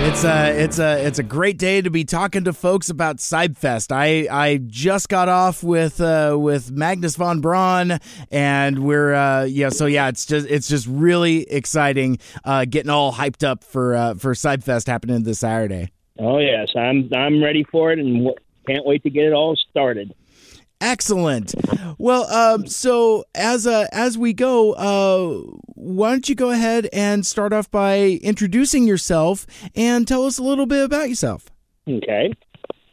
It's 0.01 0.23
a 0.23 0.63
it's 0.63 0.79
a 0.79 1.05
it's 1.05 1.19
a 1.19 1.23
great 1.23 1.57
day 1.57 1.81
to 1.81 1.89
be 1.89 2.03
talking 2.03 2.45
to 2.45 2.53
folks 2.53 2.89
about 2.89 3.17
Cybfest. 3.17 3.91
I 3.91 4.27
I 4.31 4.57
just 4.57 5.09
got 5.09 5.29
off 5.29 5.63
with 5.63 5.99
uh, 5.99 6.37
with 6.39 6.71
Magnus 6.71 7.15
von 7.15 7.41
Braun, 7.41 7.99
and 8.31 8.79
we're 8.79 9.13
uh, 9.13 9.43
yeah. 9.43 9.69
So 9.69 9.87
yeah, 9.87 10.07
it's 10.07 10.25
just 10.25 10.47
it's 10.47 10.67
just 10.67 10.87
really 10.87 11.49
exciting, 11.51 12.19
uh, 12.43 12.65
getting 12.65 12.89
all 12.89 13.11
hyped 13.11 13.45
up 13.45 13.63
for 13.63 13.95
uh, 13.95 14.13
for 14.13 14.33
Cybfest 14.33 14.87
happening 14.87 15.23
this 15.23 15.39
Saturday. 15.39 15.91
Oh 16.17 16.37
yes, 16.37 16.69
I'm 16.75 17.09
I'm 17.13 17.43
ready 17.43 17.63
for 17.63 17.91
it, 17.91 17.99
and 17.99 18.29
can't 18.69 18.85
wait 18.85 19.03
to 19.03 19.09
get 19.09 19.25
it 19.25 19.33
all 19.33 19.55
started. 19.69 20.13
Excellent. 20.81 21.53
Well, 21.97 22.23
um, 22.31 22.65
so 22.67 23.25
as 23.35 23.67
uh, 23.67 23.87
as 23.91 24.17
we 24.17 24.31
go, 24.31 24.73
uh, 24.73 25.59
why 25.75 26.11
don't 26.11 26.29
you 26.29 26.35
go 26.35 26.51
ahead 26.51 26.87
and 26.93 27.25
start 27.25 27.51
off 27.51 27.69
by 27.69 28.19
introducing 28.21 28.87
yourself 28.87 29.45
and 29.75 30.07
tell 30.07 30.25
us 30.25 30.37
a 30.37 30.43
little 30.43 30.65
bit 30.65 30.85
about 30.85 31.09
yourself? 31.09 31.49
Okay. 31.87 32.31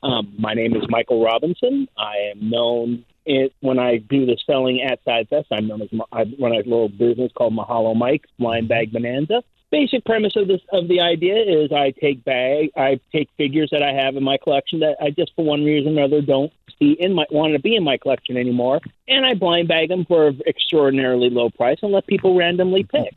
Um, 0.03 0.35
my 0.39 0.55
name 0.55 0.75
is 0.75 0.83
Michael 0.89 1.23
Robinson. 1.23 1.89
I 1.97 2.33
am 2.33 2.51
known 2.51 3.05
it, 3.25 3.53
when 3.61 3.79
I 3.79 3.99
do 3.99 4.27
the 4.27 4.37
selling 4.47 4.83
at 4.83 5.05
Cybfest. 5.05 5.47
I'm 5.53 5.69
known 5.69 5.83
as 5.83 5.89
I 6.13 6.25
run 6.41 6.53
a 6.53 6.59
little 6.59 6.89
business 6.89 7.31
called 7.37 7.55
Mahalo 7.55 7.95
Mike 7.95 8.25
Blind 8.39 8.69
Bag 8.69 8.93
Bonanza 8.93 9.43
basic 9.77 10.07
premise 10.07 10.35
of 10.37 10.49
this 10.49 10.63
of 10.73 10.89
the 10.89 11.01
idea 11.01 11.37
is 11.37 11.71
I 11.71 11.91
take 11.91 12.25
bag 12.25 12.71
I 12.77 12.99
take 13.13 13.29
figures 13.37 13.69
that 13.73 13.83
I 13.83 13.93
have 13.93 14.17
in 14.17 14.25
my 14.25 14.39
collection 14.39 14.81
that 14.81 14.97
I 15.03 15.11
just 15.11 15.33
for 15.37 15.45
one 15.45 15.65
reason 15.65 15.99
or 15.99 16.05
another 16.05 16.23
don't 16.23 16.51
see 16.79 16.93
in 16.99 17.13
my 17.13 17.27
want 17.31 17.53
to 17.53 17.59
be 17.59 17.77
in 17.77 17.85
my 17.85 17.99
collection 17.99 18.39
anymore, 18.39 18.81
and 19.07 19.27
I 19.27 19.35
blind 19.35 19.69
bag 19.69 19.91
them 19.91 20.07
for 20.07 20.29
an 20.29 20.41
extraordinarily 20.47 21.29
low 21.29 21.51
price 21.51 21.79
and 21.83 21.93
let 21.93 22.07
people 22.07 22.35
randomly 22.35 22.85
pick. 22.85 23.15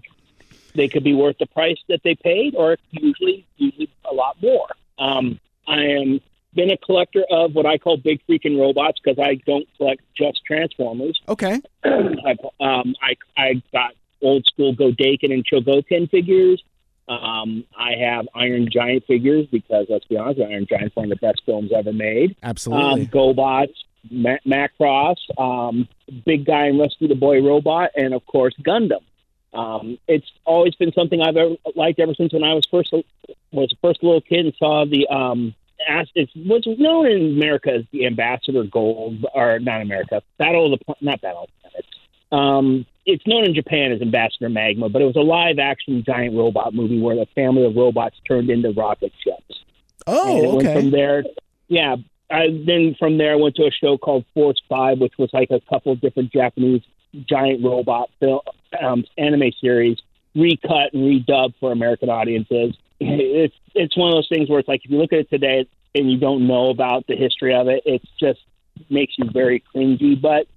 They 0.76 0.90
could 0.90 1.04
be 1.04 1.14
worth 1.14 1.38
the 1.40 1.48
price 1.48 1.78
that 1.88 2.02
they 2.04 2.16
paid, 2.16 2.56
or 2.56 2.78
usually 2.92 3.46
usually 3.56 3.90
a 4.10 4.14
lot 4.14 4.36
more. 4.42 4.68
Um, 4.98 5.40
I 5.68 5.82
am 5.82 6.20
been 6.56 6.72
a 6.72 6.78
collector 6.78 7.24
of 7.30 7.54
what 7.54 7.66
I 7.66 7.78
call 7.78 7.96
big 7.98 8.20
freaking 8.28 8.60
robots 8.60 9.00
because 9.02 9.20
I 9.20 9.36
don't 9.46 9.68
collect 9.78 10.02
just 10.18 10.42
Transformers. 10.46 11.22
Okay. 11.28 11.62
I, 11.84 12.36
um, 12.60 12.96
I 13.02 13.16
I 13.38 13.64
got 13.72 13.94
old 14.22 14.46
school 14.46 14.76
Godaikin 14.76 15.34
and 15.34 15.46
Chogokin 15.46 16.10
figures. 16.10 16.64
Um, 17.08 17.66
I 17.76 17.94
have 17.96 18.28
Iron 18.36 18.70
Giant 18.72 19.06
figures 19.08 19.48
because 19.52 19.88
let's 19.90 20.06
be 20.06 20.18
honest, 20.18 20.42
Iron 20.42 20.68
Giant's 20.70 20.96
one 20.96 21.12
of 21.12 21.20
the 21.20 21.26
best 21.28 21.42
films 21.46 21.72
ever 21.76 21.92
made. 21.92 22.36
Absolutely. 22.44 23.04
Um, 23.04 23.08
GoBots, 23.08 23.74
Ma- 24.12 24.38
Macross, 24.46 25.18
um, 25.38 25.88
Big 26.26 26.46
Guy 26.46 26.68
and 26.68 26.80
Rusty 26.80 27.08
the 27.08 27.16
Boy 27.16 27.42
Robot, 27.42 27.92
and 27.96 28.14
of 28.14 28.26
course 28.28 28.54
Gundam. 28.62 29.02
Um, 29.54 29.98
it's 30.08 30.28
always 30.46 30.76
been 30.76 30.92
something 30.94 31.20
I've 31.22 31.36
ever 31.36 31.56
liked 31.76 32.00
ever 32.00 32.14
since 32.14 32.32
when 32.32 32.44
I 32.44 32.54
was 32.54 32.68
first 32.70 32.94
was 33.52 33.74
first 33.82 34.04
little 34.04 34.22
kid 34.22 34.46
and 34.46 34.54
saw 34.60 34.86
the 34.86 35.08
um, 35.08 35.56
it's 36.16 36.32
what's 36.36 36.68
known 36.68 37.08
in 37.08 37.38
America 37.38 37.72
as 37.74 37.86
the 37.92 38.06
Ambassador 38.06 38.64
Gold, 38.64 39.26
or 39.34 39.60
not 39.60 39.82
America, 39.82 40.22
Battle 40.38 40.74
of 40.74 40.80
the 40.80 40.96
not 41.02 41.22
Battle 41.22 41.44
of 41.44 41.50
the 41.50 41.70
Planets. 41.70 41.88
Um, 42.32 42.86
it's 43.10 43.26
known 43.28 43.46
in 43.46 43.54
Japan 43.54 43.92
as 43.92 44.02
Ambassador 44.02 44.50
Magma, 44.50 44.90
but 44.90 45.02
it 45.02 45.06
was 45.06 45.16
a 45.16 45.22
live 45.22 45.60
action 45.60 46.04
giant 46.06 46.36
robot 46.36 46.74
movie 46.74 47.00
where 47.00 47.16
the 47.16 47.26
family 47.36 47.66
of 47.66 47.76
robots 47.76 48.16
turned 48.28 48.50
into 48.50 48.72
rocket 48.72 49.12
ships. 49.24 49.64
Oh, 50.08 50.58
okay. 50.58 50.74
from 50.74 50.92
there, 50.92 51.24
yeah. 51.68 51.96
I 52.32 52.48
then 52.66 52.96
from 53.00 53.18
there 53.18 53.34
I 53.34 53.36
went 53.36 53.56
to 53.56 53.64
a 53.64 53.72
show 53.72 53.98
called 53.98 54.26
Force 54.34 54.62
Five, 54.70 55.00
which 55.00 55.14
was 55.18 55.30
like 55.34 55.50
a 55.50 55.60
couple 55.62 55.92
of 55.92 56.00
different 56.00 56.32
Japanese 56.32 56.82
giant 57.28 57.64
robot 57.64 58.10
film 58.20 58.42
um, 58.80 59.04
anime 59.18 59.52
series 59.60 59.98
recut 60.36 60.94
and 60.94 61.04
redubbed 61.04 61.56
for 61.60 61.72
American 61.72 62.10
audiences. 62.10 62.76
It's 63.02 63.56
it's 63.76 63.96
one 63.96 64.10
of 64.10 64.16
those 64.16 64.28
things 64.28 64.50
where 64.50 64.60
it's 64.60 64.68
like 64.68 64.82
if 64.84 64.92
you 64.92 64.98
look 64.98 65.14
at 65.14 65.20
it 65.20 65.30
today 65.30 65.66
and 65.96 66.12
you 66.12 66.18
don't 66.18 66.48
know 66.48 66.70
about 66.70 67.08
the 67.08 67.16
history 67.16 67.56
of 67.56 67.70
it, 67.70 67.82
it 67.86 68.02
just 68.20 68.42
makes 68.90 69.14
you 69.18 69.30
very 69.32 69.64
cringy. 69.74 70.22
But 70.22 70.48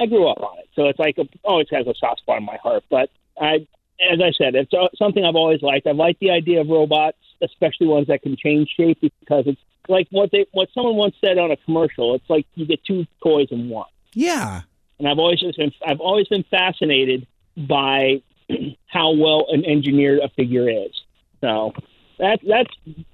I 0.00 0.06
grew 0.06 0.28
up 0.28 0.40
on 0.40 0.58
it, 0.58 0.68
so 0.74 0.86
it's 0.86 0.98
like 0.98 1.18
a, 1.18 1.28
always 1.44 1.68
has 1.70 1.86
a 1.86 1.94
soft 1.94 2.20
spot 2.20 2.38
in 2.38 2.44
my 2.44 2.56
heart. 2.62 2.84
But 2.90 3.10
I, 3.40 3.66
as 4.00 4.20
I 4.20 4.32
said, 4.32 4.54
it's 4.54 4.72
something 4.96 5.24
I've 5.24 5.36
always 5.36 5.62
liked. 5.62 5.86
I 5.86 5.92
like 5.92 6.18
the 6.20 6.30
idea 6.30 6.62
of 6.62 6.68
robots, 6.68 7.18
especially 7.42 7.86
ones 7.86 8.06
that 8.06 8.22
can 8.22 8.36
change 8.36 8.70
shape, 8.76 8.98
because 9.00 9.44
it's 9.46 9.60
like 9.88 10.08
what 10.10 10.30
they 10.32 10.46
what 10.52 10.68
someone 10.72 10.96
once 10.96 11.14
said 11.20 11.38
on 11.38 11.50
a 11.50 11.56
commercial. 11.58 12.14
It's 12.14 12.28
like 12.30 12.46
you 12.54 12.66
get 12.66 12.82
two 12.84 13.06
toys 13.22 13.48
in 13.50 13.68
one. 13.68 13.88
Yeah, 14.14 14.62
and 14.98 15.08
I've 15.08 15.18
always 15.18 15.40
just 15.40 15.58
been 15.58 15.72
I've 15.86 16.00
always 16.00 16.28
been 16.28 16.44
fascinated 16.50 17.26
by 17.56 18.22
how 18.86 19.12
well 19.12 19.46
an 19.50 19.64
engineered 19.64 20.20
a 20.20 20.28
figure 20.30 20.68
is. 20.68 20.92
So 21.40 21.72
that's 22.18 22.42
that's 22.46 22.70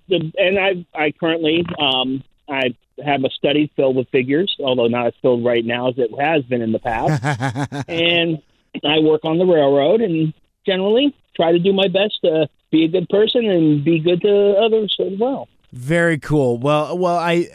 the 0.08 0.32
and 0.36 0.58
I 0.58 0.86
I 0.94 1.12
currently 1.12 1.64
um, 1.80 2.22
I 2.48 2.74
have 3.04 3.24
a 3.24 3.30
study 3.30 3.70
filled 3.76 3.96
with 3.96 4.08
figures, 4.10 4.54
although 4.60 4.86
not 4.86 5.08
as 5.08 5.12
filled 5.20 5.44
right 5.44 5.64
now 5.64 5.88
as 5.88 5.94
it 5.98 6.10
has 6.18 6.42
been 6.44 6.62
in 6.62 6.72
the 6.72 6.78
past. 6.78 7.84
and 7.88 8.38
I 8.84 8.98
work 9.00 9.24
on 9.24 9.38
the 9.38 9.44
railroad 9.44 10.00
and 10.00 10.32
generally 10.64 11.14
try 11.34 11.52
to 11.52 11.58
do 11.58 11.72
my 11.72 11.88
best 11.88 12.18
to 12.24 12.48
be 12.70 12.84
a 12.84 12.88
good 12.88 13.08
person 13.08 13.44
and 13.46 13.84
be 13.84 14.00
good 14.00 14.22
to 14.22 14.54
others 14.58 14.96
as 15.00 15.18
well. 15.18 15.48
Very 15.72 16.18
cool. 16.18 16.58
Well, 16.58 16.96
well, 16.96 17.16
I 17.16 17.48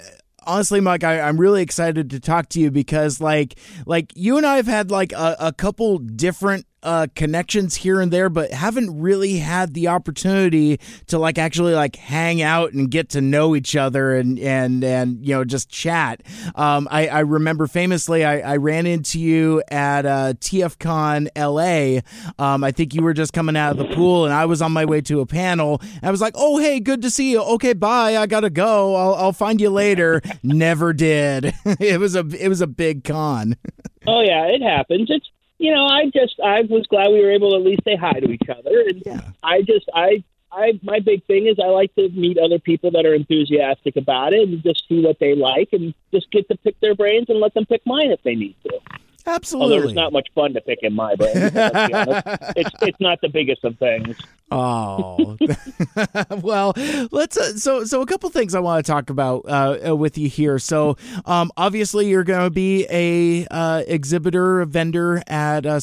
honestly, 0.43 0.79
Mike, 0.79 1.03
I, 1.03 1.17
am 1.27 1.37
really 1.37 1.61
excited 1.61 2.09
to 2.11 2.19
talk 2.19 2.49
to 2.49 2.59
you 2.59 2.71
because, 2.71 3.21
like, 3.21 3.57
like 3.85 4.11
you 4.15 4.37
and 4.37 4.45
I 4.45 4.57
have 4.57 4.67
had 4.67 4.91
like 4.91 5.11
a, 5.11 5.35
a 5.39 5.53
couple 5.53 5.97
different 5.97 6.65
uh, 6.83 7.07
connections 7.15 7.75
here 7.75 8.01
and 8.01 8.11
there, 8.11 8.29
but 8.29 8.51
haven't 8.51 8.99
really 8.99 9.37
had 9.37 9.73
the 9.73 9.87
opportunity 9.87 10.79
to 11.07 11.17
like 11.17 11.37
actually 11.37 11.73
like 11.73 11.95
hang 11.95 12.41
out 12.41 12.73
and 12.73 12.89
get 12.89 13.09
to 13.09 13.21
know 13.21 13.55
each 13.55 13.75
other 13.75 14.15
and 14.15 14.39
and 14.39 14.83
and 14.83 15.25
you 15.25 15.33
know 15.35 15.43
just 15.43 15.69
chat. 15.69 16.23
Um, 16.55 16.87
I, 16.91 17.07
I 17.07 17.19
remember 17.19 17.67
famously 17.67 18.25
I, 18.25 18.39
I 18.39 18.57
ran 18.57 18.85
into 18.85 19.19
you 19.19 19.61
at 19.69 20.05
uh, 20.05 20.33
TFCon 20.33 21.27
LA. 21.35 22.01
Um, 22.43 22.63
I 22.63 22.71
think 22.71 22.93
you 22.93 23.03
were 23.03 23.13
just 23.13 23.33
coming 23.33 23.55
out 23.55 23.71
of 23.71 23.77
the 23.77 23.95
pool, 23.95 24.25
and 24.25 24.33
I 24.33 24.45
was 24.45 24.61
on 24.61 24.71
my 24.71 24.85
way 24.85 25.01
to 25.01 25.19
a 25.21 25.25
panel. 25.25 25.81
I 26.01 26.11
was 26.11 26.21
like, 26.21 26.33
"Oh, 26.35 26.57
hey, 26.57 26.79
good 26.79 27.01
to 27.03 27.11
see 27.11 27.31
you. 27.31 27.41
Okay, 27.41 27.73
bye. 27.73 28.17
I 28.17 28.25
gotta 28.25 28.49
go. 28.49 28.95
I'll, 28.95 29.15
I'll 29.15 29.33
find 29.33 29.61
you 29.61 29.69
later." 29.69 30.21
Never 30.43 30.93
did. 30.93 31.53
it 31.65 31.99
was 31.99 32.15
a 32.15 32.25
it 32.39 32.47
was 32.47 32.61
a 32.61 32.67
big 32.67 33.03
con. 33.03 33.55
oh 34.07 34.21
yeah, 34.21 34.45
it 34.47 34.61
happens. 34.61 35.09
It's 35.09 35.29
you 35.61 35.71
know, 35.73 35.85
I 35.85 36.09
just 36.13 36.39
I 36.43 36.61
was 36.61 36.87
glad 36.87 37.09
we 37.11 37.21
were 37.23 37.31
able 37.31 37.51
to 37.51 37.57
at 37.57 37.63
least 37.63 37.83
say 37.85 37.95
hi 37.95 38.19
to 38.19 38.29
each 38.31 38.49
other, 38.49 38.81
and 38.89 39.03
Yeah. 39.05 39.21
I 39.43 39.61
just 39.61 39.87
I. 39.93 40.23
I 40.53 40.77
my 40.83 40.99
big 40.99 41.23
thing 41.27 41.47
is 41.47 41.55
I 41.63 41.67
like 41.67 41.95
to 41.95 42.09
meet 42.09 42.37
other 42.37 42.59
people 42.59 42.91
that 42.91 43.05
are 43.05 43.13
enthusiastic 43.13 43.95
about 43.95 44.33
it 44.33 44.49
and 44.49 44.61
just 44.61 44.85
see 44.89 45.01
what 45.01 45.17
they 45.17 45.33
like 45.33 45.69
and 45.71 45.93
just 46.13 46.29
get 46.29 46.49
to 46.49 46.57
pick 46.57 46.77
their 46.81 46.93
brains 46.93 47.27
and 47.29 47.39
let 47.39 47.53
them 47.53 47.65
pick 47.65 47.81
mine 47.85 48.11
if 48.11 48.21
they 48.23 48.35
need 48.35 48.57
to. 48.63 49.00
Absolutely. 49.25 49.75
Although 49.75 49.87
it's 49.87 49.95
not 49.95 50.13
much 50.13 50.27
fun 50.33 50.53
to 50.53 50.61
pick 50.61 50.79
in 50.81 50.93
my 50.93 51.15
brain. 51.15 51.33
let's 51.35 51.87
be 51.87 51.93
honest. 51.93 52.23
it's 52.55 52.71
it's 52.81 52.99
not 52.99 53.19
the 53.21 53.29
biggest 53.29 53.63
of 53.63 53.77
things. 53.77 54.17
Oh, 54.51 55.37
well, 56.41 56.73
let's. 57.11 57.37
Uh, 57.37 57.53
so, 57.55 57.85
so 57.85 58.01
a 58.01 58.05
couple 58.05 58.29
things 58.29 58.53
I 58.53 58.59
want 58.59 58.85
to 58.85 58.91
talk 58.91 59.09
about 59.09 59.45
uh, 59.47 59.77
uh, 59.89 59.95
with 59.95 60.17
you 60.17 60.27
here. 60.27 60.59
So, 60.59 60.97
um, 61.25 61.51
obviously, 61.55 62.09
you're 62.09 62.25
going 62.25 62.43
to 62.43 62.49
be 62.49 62.85
a 62.89 63.47
uh, 63.49 63.83
exhibitor, 63.87 64.59
a 64.59 64.65
vendor 64.65 65.23
at 65.27 65.65
uh, 65.65 65.79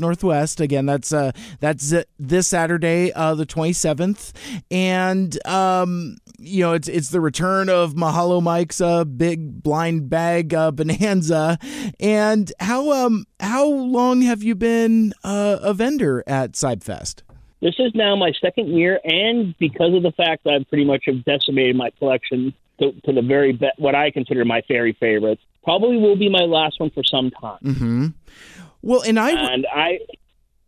Northwest. 0.00 0.60
Again, 0.60 0.86
that's 0.86 1.12
uh, 1.12 1.30
that's 1.60 1.92
uh, 1.92 2.02
this 2.18 2.48
Saturday, 2.48 3.12
uh, 3.12 3.36
the 3.36 3.46
27th, 3.46 4.32
and 4.68 5.46
um, 5.46 6.16
you 6.38 6.64
know, 6.64 6.72
it's 6.72 6.88
it's 6.88 7.10
the 7.10 7.20
return 7.20 7.68
of 7.68 7.94
Mahalo 7.94 8.42
Mike's 8.42 8.80
uh, 8.80 9.04
big 9.04 9.62
blind 9.62 10.08
bag 10.08 10.54
uh, 10.54 10.70
bonanza. 10.70 11.58
And 12.00 12.52
how 12.60 12.77
um 12.92 13.26
how 13.40 13.66
long 13.66 14.22
have 14.22 14.42
you 14.42 14.54
been 14.54 15.12
uh, 15.24 15.58
a 15.62 15.74
vendor 15.74 16.24
at 16.26 16.52
Cybfest? 16.52 17.22
This 17.60 17.74
is 17.78 17.92
now 17.94 18.14
my 18.14 18.32
second 18.40 18.68
year, 18.68 19.00
and 19.02 19.54
because 19.58 19.92
of 19.94 20.02
the 20.02 20.12
fact 20.12 20.44
that 20.44 20.54
I've 20.54 20.68
pretty 20.68 20.84
much 20.84 21.04
have 21.06 21.24
decimated 21.24 21.74
my 21.74 21.90
collection 21.98 22.54
to, 22.78 22.92
to 23.04 23.12
the 23.12 23.22
very 23.22 23.52
be- 23.52 23.72
what 23.78 23.94
I 23.94 24.10
consider 24.12 24.44
my 24.44 24.62
very 24.68 24.92
favorites, 25.00 25.42
probably 25.64 25.96
will 25.96 26.16
be 26.16 26.28
my 26.28 26.44
last 26.44 26.78
one 26.78 26.90
for 26.90 27.02
some 27.04 27.30
time. 27.30 27.58
Mm-hmm. 27.64 28.06
Well, 28.82 29.02
and 29.02 29.18
I 29.18 29.30
And 29.30 29.66
I, 29.74 29.98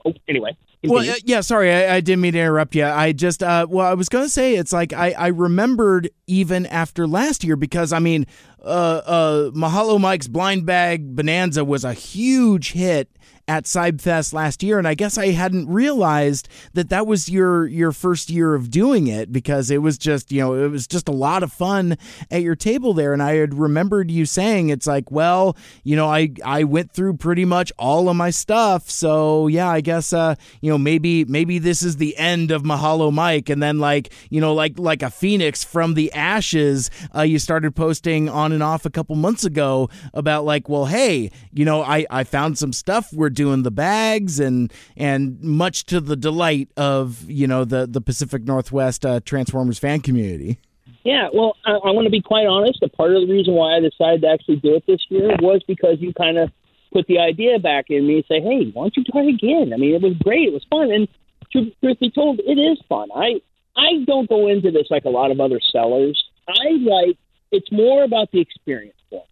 oh, 0.04 0.14
anyway. 0.28 0.56
Well, 0.82 1.08
uh, 1.08 1.14
yeah, 1.24 1.42
sorry, 1.42 1.70
I, 1.70 1.96
I 1.96 2.00
didn't 2.00 2.22
mean 2.22 2.32
to 2.32 2.38
interrupt 2.38 2.74
you. 2.74 2.86
I 2.86 3.12
just, 3.12 3.42
uh, 3.42 3.66
well, 3.68 3.86
I 3.86 3.92
was 3.94 4.08
going 4.08 4.24
to 4.24 4.30
say 4.30 4.54
it's 4.56 4.72
like 4.72 4.94
I, 4.94 5.12
I 5.12 5.26
remembered 5.28 6.10
even 6.26 6.64
after 6.66 7.06
last 7.06 7.44
year 7.44 7.54
because 7.54 7.92
I 7.92 7.98
mean, 7.98 8.26
uh, 8.64 9.02
uh, 9.04 9.50
Mahalo 9.50 10.00
Mike's 10.00 10.28
Blind 10.28 10.66
Bag 10.66 11.14
Bonanza 11.14 11.64
was 11.64 11.84
a 11.84 11.92
huge 11.92 12.72
hit 12.72 13.08
at 13.50 13.64
Cybfest 13.64 14.32
last 14.32 14.62
year, 14.62 14.78
and 14.78 14.86
I 14.86 14.94
guess 14.94 15.18
I 15.18 15.30
hadn't 15.30 15.68
realized 15.68 16.48
that 16.74 16.88
that 16.90 17.04
was 17.04 17.28
your 17.28 17.66
your 17.66 17.90
first 17.90 18.30
year 18.30 18.54
of 18.54 18.70
doing 18.70 19.08
it 19.08 19.32
because 19.32 19.72
it 19.72 19.78
was 19.78 19.98
just 19.98 20.30
you 20.30 20.40
know 20.40 20.54
it 20.54 20.68
was 20.68 20.86
just 20.86 21.08
a 21.08 21.12
lot 21.12 21.42
of 21.42 21.52
fun 21.52 21.98
at 22.30 22.42
your 22.42 22.54
table 22.54 22.94
there, 22.94 23.12
and 23.12 23.20
I 23.20 23.34
had 23.34 23.54
remembered 23.54 24.08
you 24.08 24.24
saying 24.24 24.68
it's 24.68 24.86
like, 24.86 25.10
well, 25.10 25.56
you 25.82 25.96
know, 25.96 26.08
I 26.08 26.30
I 26.44 26.62
went 26.62 26.92
through 26.92 27.16
pretty 27.16 27.44
much 27.44 27.72
all 27.76 28.08
of 28.08 28.14
my 28.14 28.30
stuff, 28.30 28.88
so 28.88 29.48
yeah, 29.48 29.68
I 29.68 29.80
guess 29.80 30.12
uh, 30.12 30.36
you 30.60 30.70
know 30.70 30.78
maybe 30.78 31.24
maybe 31.24 31.58
this 31.58 31.82
is 31.82 31.96
the 31.96 32.16
end 32.18 32.52
of 32.52 32.62
Mahalo 32.62 33.12
Mike, 33.12 33.48
and 33.48 33.60
then 33.60 33.80
like 33.80 34.12
you 34.30 34.40
know 34.40 34.54
like 34.54 34.78
like 34.78 35.02
a 35.02 35.10
phoenix 35.10 35.64
from 35.64 35.94
the 35.94 36.12
ashes, 36.12 36.88
uh, 37.16 37.22
you 37.22 37.40
started 37.40 37.74
posting 37.74 38.28
on 38.28 38.49
and 38.52 38.62
off 38.62 38.84
a 38.84 38.90
couple 38.90 39.16
months 39.16 39.44
ago 39.44 39.88
about 40.14 40.44
like, 40.44 40.68
well, 40.68 40.86
hey, 40.86 41.30
you 41.52 41.64
know, 41.64 41.82
I 41.82 42.06
I 42.10 42.24
found 42.24 42.58
some 42.58 42.72
stuff. 42.72 43.12
We're 43.12 43.30
doing 43.30 43.62
the 43.62 43.70
bags, 43.70 44.40
and 44.40 44.72
and 44.96 45.40
much 45.42 45.84
to 45.86 46.00
the 46.00 46.16
delight 46.16 46.70
of 46.76 47.28
you 47.30 47.46
know 47.46 47.64
the 47.64 47.86
the 47.86 48.00
Pacific 48.00 48.44
Northwest 48.44 49.04
uh, 49.04 49.20
Transformers 49.24 49.78
fan 49.78 50.00
community. 50.00 50.58
Yeah, 51.04 51.28
well, 51.32 51.56
I, 51.64 51.78
I'm 51.84 52.02
to 52.04 52.10
be 52.10 52.20
quite 52.20 52.46
honest. 52.46 52.82
A 52.82 52.88
part 52.88 53.14
of 53.14 53.26
the 53.26 53.32
reason 53.32 53.54
why 53.54 53.76
I 53.76 53.80
decided 53.80 54.22
to 54.22 54.28
actually 54.28 54.56
do 54.56 54.74
it 54.74 54.84
this 54.86 55.00
year 55.08 55.34
was 55.40 55.62
because 55.66 55.96
you 56.00 56.12
kind 56.12 56.38
of 56.38 56.50
put 56.92 57.06
the 57.06 57.18
idea 57.18 57.58
back 57.58 57.86
in 57.88 58.06
me 58.06 58.16
and 58.16 58.24
say, 58.28 58.40
hey, 58.40 58.70
why 58.72 58.84
don't 58.84 58.96
you 58.96 59.04
try 59.04 59.22
again? 59.22 59.72
I 59.72 59.76
mean, 59.76 59.94
it 59.94 60.02
was 60.02 60.14
great. 60.22 60.48
It 60.48 60.52
was 60.52 60.66
fun. 60.68 60.90
And 60.90 61.08
truth 61.52 61.98
be 62.00 62.10
told, 62.10 62.40
it 62.40 62.58
is 62.58 62.78
fun. 62.88 63.08
I, 63.14 63.40
I 63.76 64.04
don't 64.06 64.28
go 64.28 64.48
into 64.48 64.70
this 64.70 64.88
like 64.90 65.04
a 65.04 65.10
lot 65.10 65.30
of 65.30 65.40
other 65.40 65.60
sellers. 65.72 66.22
I 66.48 66.70
like, 66.80 67.16
it's 67.52 67.70
more 67.72 68.04
about 68.04 68.30
the 68.32 68.40
experience 68.40 68.96
for 69.08 69.16
me. 69.16 69.22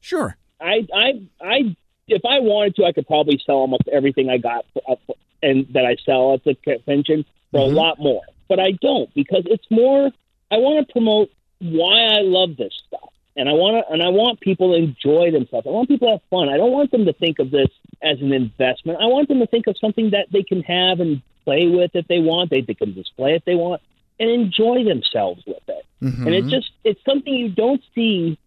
Sure. 0.00 0.36
I, 0.60 0.86
I, 0.94 1.22
I, 1.40 1.76
if 2.08 2.22
I 2.24 2.40
wanted 2.40 2.76
to, 2.76 2.84
I 2.84 2.92
could 2.92 3.06
probably 3.06 3.40
sell 3.44 3.56
almost 3.56 3.84
everything 3.90 4.28
I 4.28 4.38
got 4.38 4.64
for, 4.72 4.82
uh, 4.88 4.96
for- 5.06 5.16
and 5.42 5.66
that 5.72 5.86
I 5.86 5.96
sell 6.04 6.34
at 6.34 6.44
the 6.44 6.54
convention 6.54 7.24
for 7.50 7.60
Mhm. 7.60 7.72
a 7.72 7.74
lot 7.74 7.98
more. 7.98 8.22
But 8.48 8.60
I 8.60 8.72
don't 8.72 9.12
because 9.14 9.44
it's 9.46 9.64
more. 9.70 10.10
I 10.50 10.56
want 10.58 10.86
to 10.86 10.92
promote 10.92 11.30
why 11.60 12.02
I 12.02 12.20
love 12.22 12.56
this 12.56 12.74
stuff, 12.88 13.10
and 13.36 13.48
I 13.48 13.52
want 13.52 13.86
to, 13.86 13.92
and 13.92 14.02
I 14.02 14.08
want 14.08 14.40
people 14.40 14.72
to 14.72 14.76
enjoy 14.82 15.30
themselves. 15.30 15.66
I 15.66 15.70
want 15.70 15.88
people 15.88 16.08
to 16.08 16.12
have 16.14 16.22
fun. 16.30 16.48
I 16.48 16.56
don't 16.56 16.72
want 16.72 16.90
them 16.90 17.04
to 17.06 17.12
think 17.12 17.38
of 17.38 17.50
this 17.52 17.68
as 18.02 18.20
an 18.20 18.32
investment. 18.32 18.98
I 19.00 19.06
want 19.06 19.28
them 19.28 19.38
to 19.38 19.46
think 19.46 19.66
of 19.68 19.76
something 19.78 20.10
that 20.10 20.26
they 20.32 20.42
can 20.42 20.62
have 20.64 20.98
and 21.00 21.22
play 21.44 21.68
with 21.68 21.92
if 21.94 22.08
they 22.08 22.18
want. 22.18 22.50
They, 22.50 22.60
they 22.62 22.74
can 22.74 22.92
display 22.92 23.34
if 23.34 23.44
they 23.44 23.54
want 23.54 23.80
and 24.20 24.30
enjoy 24.30 24.84
themselves 24.84 25.42
with 25.46 25.68
it. 25.68 25.84
Mhm. 26.00 26.26
And 26.26 26.34
it's 26.34 26.50
just 26.50 26.70
it's 26.84 27.00
something 27.04 27.34
you 27.34 27.48
don't 27.48 27.82
see 27.94 28.38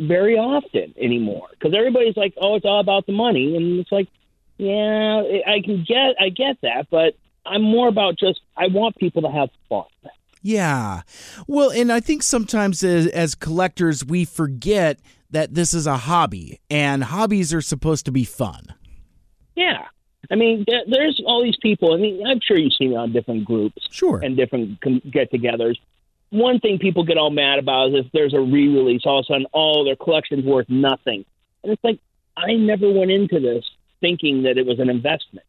very 0.00 0.36
often 0.36 0.94
anymore 1.00 1.46
because 1.52 1.74
everybody's 1.74 2.16
like, 2.16 2.34
oh, 2.40 2.56
it's 2.56 2.64
all 2.64 2.80
about 2.80 3.06
the 3.06 3.12
money, 3.12 3.54
and 3.56 3.78
it's 3.78 3.92
like, 3.92 4.08
yeah, 4.56 5.22
I 5.46 5.60
can 5.64 5.84
get 5.86 6.16
I 6.20 6.30
get 6.30 6.56
that, 6.62 6.88
but 6.90 7.14
I'm 7.46 7.62
more 7.62 7.88
about 7.88 8.18
just 8.18 8.40
I 8.56 8.66
want 8.66 8.96
people 8.96 9.22
to 9.22 9.30
have 9.30 9.50
fun. 9.68 9.84
Yeah. 10.42 11.02
Well, 11.46 11.70
and 11.70 11.92
I 11.92 12.00
think 12.00 12.22
sometimes 12.22 12.82
as, 12.84 13.06
as 13.08 13.34
collectors, 13.34 14.04
we 14.04 14.24
forget 14.24 15.00
that 15.30 15.54
this 15.54 15.74
is 15.74 15.86
a 15.86 15.96
hobby 15.96 16.60
and 16.70 17.04
hobbies 17.04 17.52
are 17.52 17.60
supposed 17.60 18.04
to 18.06 18.12
be 18.12 18.24
fun. 18.24 18.62
Yeah. 19.56 19.86
I 20.30 20.34
mean, 20.34 20.64
there's 20.86 21.22
all 21.24 21.42
these 21.42 21.56
people. 21.62 21.94
I 21.94 21.96
mean, 21.96 22.26
I'm 22.26 22.40
sure 22.40 22.56
you've 22.58 22.74
seen 22.74 22.92
it 22.92 22.96
on 22.96 23.12
different 23.12 23.44
groups 23.44 23.86
Sure. 23.90 24.18
and 24.22 24.36
different 24.36 24.80
get-togethers. 25.10 25.76
One 26.30 26.60
thing 26.60 26.78
people 26.78 27.04
get 27.04 27.16
all 27.16 27.30
mad 27.30 27.58
about 27.58 27.90
is 27.94 28.04
if 28.04 28.12
there's 28.12 28.34
a 28.34 28.40
re-release, 28.40 29.02
all 29.06 29.20
of 29.20 29.24
a 29.24 29.26
sudden, 29.32 29.46
oh, 29.54 29.84
their 29.84 29.96
collection's 29.96 30.44
worth 30.44 30.68
nothing. 30.68 31.24
And 31.62 31.72
it's 31.72 31.82
like, 31.82 31.98
I 32.36 32.54
never 32.54 32.90
went 32.92 33.10
into 33.10 33.40
this 33.40 33.64
thinking 34.00 34.42
that 34.42 34.58
it 34.58 34.66
was 34.66 34.78
an 34.80 34.90
investment. 34.90 35.46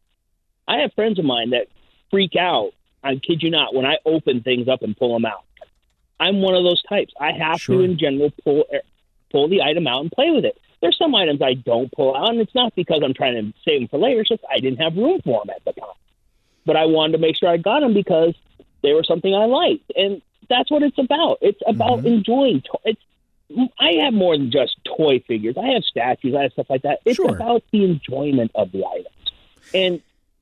I 0.66 0.78
have 0.78 0.92
friends 0.94 1.18
of 1.18 1.24
mine 1.24 1.50
that 1.50 1.66
freak 2.10 2.34
out. 2.36 2.70
I 3.04 3.16
kid 3.16 3.42
you 3.42 3.50
not. 3.50 3.74
When 3.74 3.84
I 3.86 3.98
open 4.06 4.42
things 4.42 4.68
up 4.68 4.82
and 4.82 4.96
pull 4.96 5.12
them 5.12 5.24
out, 5.26 5.44
I'm 6.18 6.40
one 6.42 6.54
of 6.54 6.64
those 6.64 6.82
types. 6.84 7.12
I 7.20 7.32
have 7.32 7.60
Sure. 7.60 7.78
to, 7.78 7.82
in 7.84 7.98
general, 7.98 8.30
pull 8.44 8.64
eh, 8.72 8.78
pull 9.30 9.48
the 9.48 9.62
item 9.62 9.86
out 9.86 10.00
and 10.02 10.10
play 10.10 10.30
with 10.30 10.44
it. 10.44 10.56
There's 10.80 10.96
some 10.96 11.14
items 11.14 11.42
I 11.42 11.54
don't 11.54 11.92
pull 11.92 12.16
out, 12.16 12.30
and 12.30 12.40
it's 12.40 12.54
not 12.54 12.74
because 12.74 13.02
I'm 13.04 13.14
trying 13.14 13.34
to 13.34 13.58
save 13.64 13.80
them 13.80 13.88
for 13.88 13.98
later. 13.98 14.20
It's 14.20 14.30
just 14.30 14.44
I 14.50 14.60
didn't 14.60 14.80
have 14.80 14.96
room 14.96 15.20
for 15.22 15.42
them 15.44 15.54
at 15.54 15.64
the 15.64 15.78
time. 15.78 15.90
But 16.64 16.76
I 16.76 16.86
wanted 16.86 17.12
to 17.12 17.18
make 17.18 17.36
sure 17.36 17.48
I 17.48 17.56
got 17.56 17.80
them 17.80 17.94
because 17.94 18.34
they 18.82 18.92
were 18.92 19.04
something 19.04 19.34
I 19.34 19.44
liked, 19.44 19.92
and 19.94 20.22
that's 20.48 20.70
what 20.70 20.82
it's 20.82 20.98
about. 20.98 21.38
It's 21.40 21.60
about 21.66 21.98
mm-hmm. 21.98 22.06
enjoying. 22.06 22.62
To- 22.62 22.78
it's 22.84 23.02
I 23.78 24.04
have 24.04 24.14
more 24.14 24.36
than 24.36 24.50
just 24.50 24.76
toy 24.84 25.20
figures. 25.26 25.56
I 25.58 25.72
have 25.72 25.82
statues. 25.82 26.34
I 26.36 26.42
have 26.42 26.52
stuff 26.52 26.70
like 26.70 26.82
that. 26.82 27.00
It's 27.04 27.16
Sure. 27.16 27.34
about 27.34 27.62
the 27.72 27.84
enjoyment 27.84 28.52
of 28.54 28.72
the 28.72 28.84
items, 28.86 29.32
and 29.74 30.00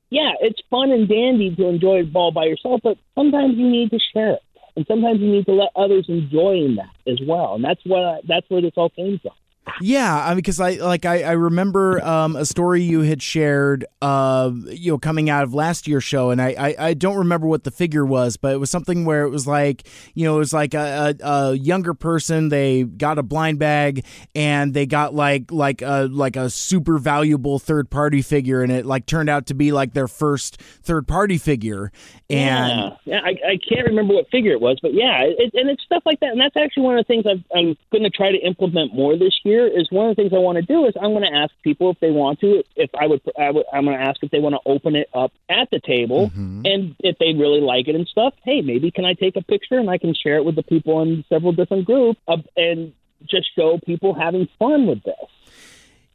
yeah, 0.09 0.33
it's 0.41 0.61
fun 0.69 0.91
and 0.91 1.07
dandy 1.07 1.55
to 1.55 1.67
enjoy 1.67 1.99
it 1.99 2.15
all 2.15 2.31
by 2.31 2.45
yourself. 2.45 2.81
But 2.83 2.97
sometimes 3.15 3.57
you 3.57 3.69
need 3.69 3.91
to 3.91 3.99
share 4.13 4.33
it, 4.33 4.43
and 4.75 4.85
sometimes 4.87 5.19
you 5.19 5.27
need 5.27 5.45
to 5.45 5.53
let 5.53 5.69
others 5.75 6.05
enjoy 6.07 6.75
that 6.75 7.11
as 7.11 7.19
well. 7.21 7.55
And 7.55 7.63
that's 7.63 7.81
what 7.85 8.03
I, 8.03 8.19
that's 8.27 8.49
where 8.49 8.61
this 8.61 8.73
all 8.75 8.89
came 8.89 9.19
from. 9.19 9.33
Yeah, 9.81 10.23
I 10.25 10.29
mean, 10.29 10.37
because 10.37 10.59
I 10.59 10.71
like 10.71 11.05
I, 11.05 11.23
I 11.23 11.31
remember 11.31 12.03
um, 12.05 12.35
a 12.35 12.45
story 12.45 12.81
you 12.81 13.01
had 13.01 13.21
shared, 13.21 13.85
uh, 14.01 14.51
you 14.67 14.91
know, 14.91 14.97
coming 14.97 15.29
out 15.29 15.43
of 15.43 15.53
last 15.53 15.87
year's 15.87 16.03
show, 16.03 16.29
and 16.29 16.41
I, 16.41 16.55
I, 16.57 16.75
I 16.87 16.93
don't 16.93 17.17
remember 17.17 17.47
what 17.47 17.63
the 17.63 17.71
figure 17.71 18.05
was, 18.05 18.37
but 18.37 18.53
it 18.53 18.57
was 18.57 18.69
something 18.69 19.05
where 19.05 19.23
it 19.23 19.29
was 19.29 19.47
like, 19.47 19.87
you 20.13 20.25
know, 20.25 20.35
it 20.35 20.39
was 20.39 20.53
like 20.53 20.73
a, 20.73 21.15
a, 21.21 21.27
a 21.27 21.53
younger 21.55 21.93
person 21.93 22.49
they 22.49 22.83
got 22.83 23.17
a 23.17 23.23
blind 23.23 23.59
bag 23.59 24.05
and 24.35 24.73
they 24.73 24.85
got 24.85 25.13
like 25.13 25.51
like 25.51 25.81
a 25.81 26.07
like 26.11 26.35
a 26.35 26.49
super 26.49 26.97
valuable 26.97 27.59
third 27.59 27.89
party 27.89 28.21
figure, 28.21 28.61
and 28.61 28.71
it 28.71 28.85
like 28.85 29.05
turned 29.05 29.29
out 29.29 29.47
to 29.47 29.53
be 29.53 29.71
like 29.71 29.93
their 29.93 30.07
first 30.07 30.61
third 30.61 31.07
party 31.07 31.37
figure, 31.37 31.91
and 32.29 32.97
yeah, 33.05 33.15
yeah 33.15 33.19
I, 33.23 33.51
I 33.51 33.59
can't 33.67 33.87
remember 33.87 34.13
what 34.13 34.29
figure 34.29 34.51
it 34.51 34.61
was, 34.61 34.79
but 34.81 34.93
yeah, 34.93 35.23
it, 35.23 35.51
and 35.53 35.69
it's 35.69 35.83
stuff 35.83 36.03
like 36.05 36.19
that. 36.21 36.31
And 36.31 36.39
that's 36.39 36.55
actually 36.57 36.83
one 36.83 36.97
of 36.97 37.05
the 37.05 37.07
things 37.07 37.25
I've, 37.25 37.43
I'm 37.55 37.75
going 37.91 38.03
to 38.03 38.09
try 38.09 38.31
to 38.31 38.37
implement 38.37 38.93
more 38.93 39.17
this 39.17 39.33
year 39.43 39.58
year 39.59 39.67
is 39.79 39.87
one 39.91 40.09
of 40.09 40.15
the 40.15 40.21
things 40.23 40.33
I 40.33 40.39
want 40.39 40.55
to 40.57 40.61
do 40.61 40.85
is 40.85 40.93
I'm 41.01 41.11
going 41.11 41.23
to 41.29 41.33
ask 41.35 41.51
people 41.63 41.91
if 41.91 41.99
they 41.99 42.11
want 42.11 42.39
to. 42.41 42.63
If 42.75 42.89
I 42.99 43.07
would, 43.07 43.21
I 43.37 43.51
would 43.51 43.65
I'm 43.73 43.85
going 43.85 43.97
to 43.97 44.03
ask 44.03 44.21
if 44.23 44.31
they 44.31 44.39
want 44.39 44.55
to 44.55 44.61
open 44.65 44.95
it 44.95 45.09
up 45.13 45.31
at 45.49 45.69
the 45.71 45.79
table, 45.79 46.31
and 46.35 46.95
if 46.99 47.17
they 47.19 47.33
really 47.33 47.61
like 47.61 47.87
it 47.87 47.95
and 47.95 48.07
stuff. 48.07 48.33
Hey, 48.43 48.61
maybe 48.61 48.91
can 48.91 49.05
I 49.05 49.13
take 49.13 49.35
a 49.35 49.41
picture 49.43 49.77
and 49.77 49.89
I 49.89 49.97
can 49.97 50.13
share 50.13 50.37
it 50.37 50.45
with 50.45 50.55
the 50.55 50.63
people 50.63 51.01
in 51.01 51.23
several 51.29 51.51
different 51.51 51.85
groups 51.85 52.19
uh, 52.27 52.37
and 52.55 52.93
just 53.29 53.47
show 53.55 53.79
people 53.85 54.13
having 54.13 54.47
fun 54.57 54.87
with 54.87 55.03
this. 55.03 55.15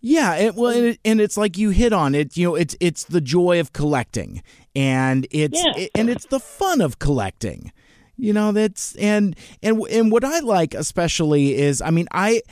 Yeah, 0.00 0.34
it, 0.36 0.54
well, 0.54 0.70
and, 0.76 0.86
it, 0.86 0.98
and 1.04 1.20
it's 1.20 1.36
like 1.38 1.56
you 1.56 1.70
hit 1.70 1.92
on 1.94 2.14
it. 2.14 2.36
You 2.36 2.48
know, 2.48 2.54
it's 2.56 2.76
it's 2.80 3.04
the 3.04 3.20
joy 3.22 3.58
of 3.60 3.72
collecting, 3.72 4.42
and 4.76 5.26
it's 5.30 5.62
Yeah. 5.64 5.72
it- 5.84 5.90
and 5.94 6.10
it's 6.10 6.26
the 6.26 6.40
fun 6.40 6.80
of 6.82 6.98
collecting. 6.98 7.72
You 8.16 8.32
know, 8.32 8.52
that's 8.52 8.94
and 8.96 9.34
and 9.62 9.80
and 9.90 10.12
what 10.12 10.22
I 10.22 10.40
like 10.40 10.74
especially 10.74 11.54
is, 11.56 11.80
I 11.82 11.90
mean, 11.90 12.06
I, 12.12 12.42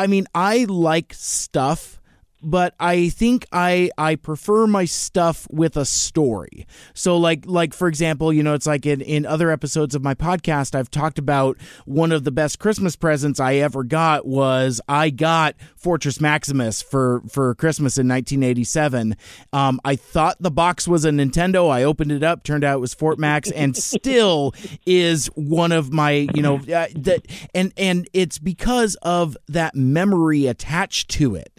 I 0.00 0.06
mean, 0.06 0.26
I 0.34 0.64
like 0.64 1.12
stuff. 1.12 1.99
But 2.42 2.74
I 2.80 3.08
think 3.10 3.46
I 3.52 3.90
I 3.98 4.16
prefer 4.16 4.66
my 4.66 4.84
stuff 4.84 5.46
with 5.50 5.76
a 5.76 5.84
story. 5.84 6.66
So 6.94 7.16
like 7.16 7.44
like 7.46 7.74
for 7.74 7.88
example, 7.88 8.32
you 8.32 8.42
know, 8.42 8.54
it's 8.54 8.66
like 8.66 8.86
in, 8.86 9.00
in 9.00 9.26
other 9.26 9.50
episodes 9.50 9.94
of 9.94 10.02
my 10.02 10.14
podcast, 10.14 10.74
I've 10.74 10.90
talked 10.90 11.18
about 11.18 11.56
one 11.84 12.12
of 12.12 12.24
the 12.24 12.30
best 12.30 12.58
Christmas 12.58 12.96
presents 12.96 13.40
I 13.40 13.56
ever 13.56 13.84
got 13.84 14.26
was 14.26 14.80
I 14.88 15.10
got 15.10 15.56
Fortress 15.76 16.20
Maximus 16.20 16.82
for 16.82 17.22
for 17.28 17.54
Christmas 17.54 17.98
in 17.98 18.08
1987. 18.08 19.16
Um, 19.52 19.80
I 19.84 19.96
thought 19.96 20.36
the 20.40 20.50
box 20.50 20.88
was 20.88 21.04
a 21.04 21.10
Nintendo. 21.10 21.70
I 21.70 21.82
opened 21.82 22.12
it 22.12 22.22
up, 22.22 22.42
turned 22.44 22.64
out 22.64 22.76
it 22.76 22.80
was 22.80 22.94
Fort 22.94 23.18
Max, 23.18 23.50
and 23.60 23.76
still 23.76 24.54
is 24.86 25.26
one 25.28 25.72
of 25.72 25.92
my 25.92 26.28
you 26.34 26.42
know 26.42 26.56
uh, 26.56 26.86
that 26.96 27.26
and 27.54 27.72
and 27.76 28.08
it's 28.12 28.38
because 28.38 28.96
of 29.02 29.36
that 29.48 29.74
memory 29.74 30.46
attached 30.46 31.08
to 31.10 31.34
it. 31.34 31.52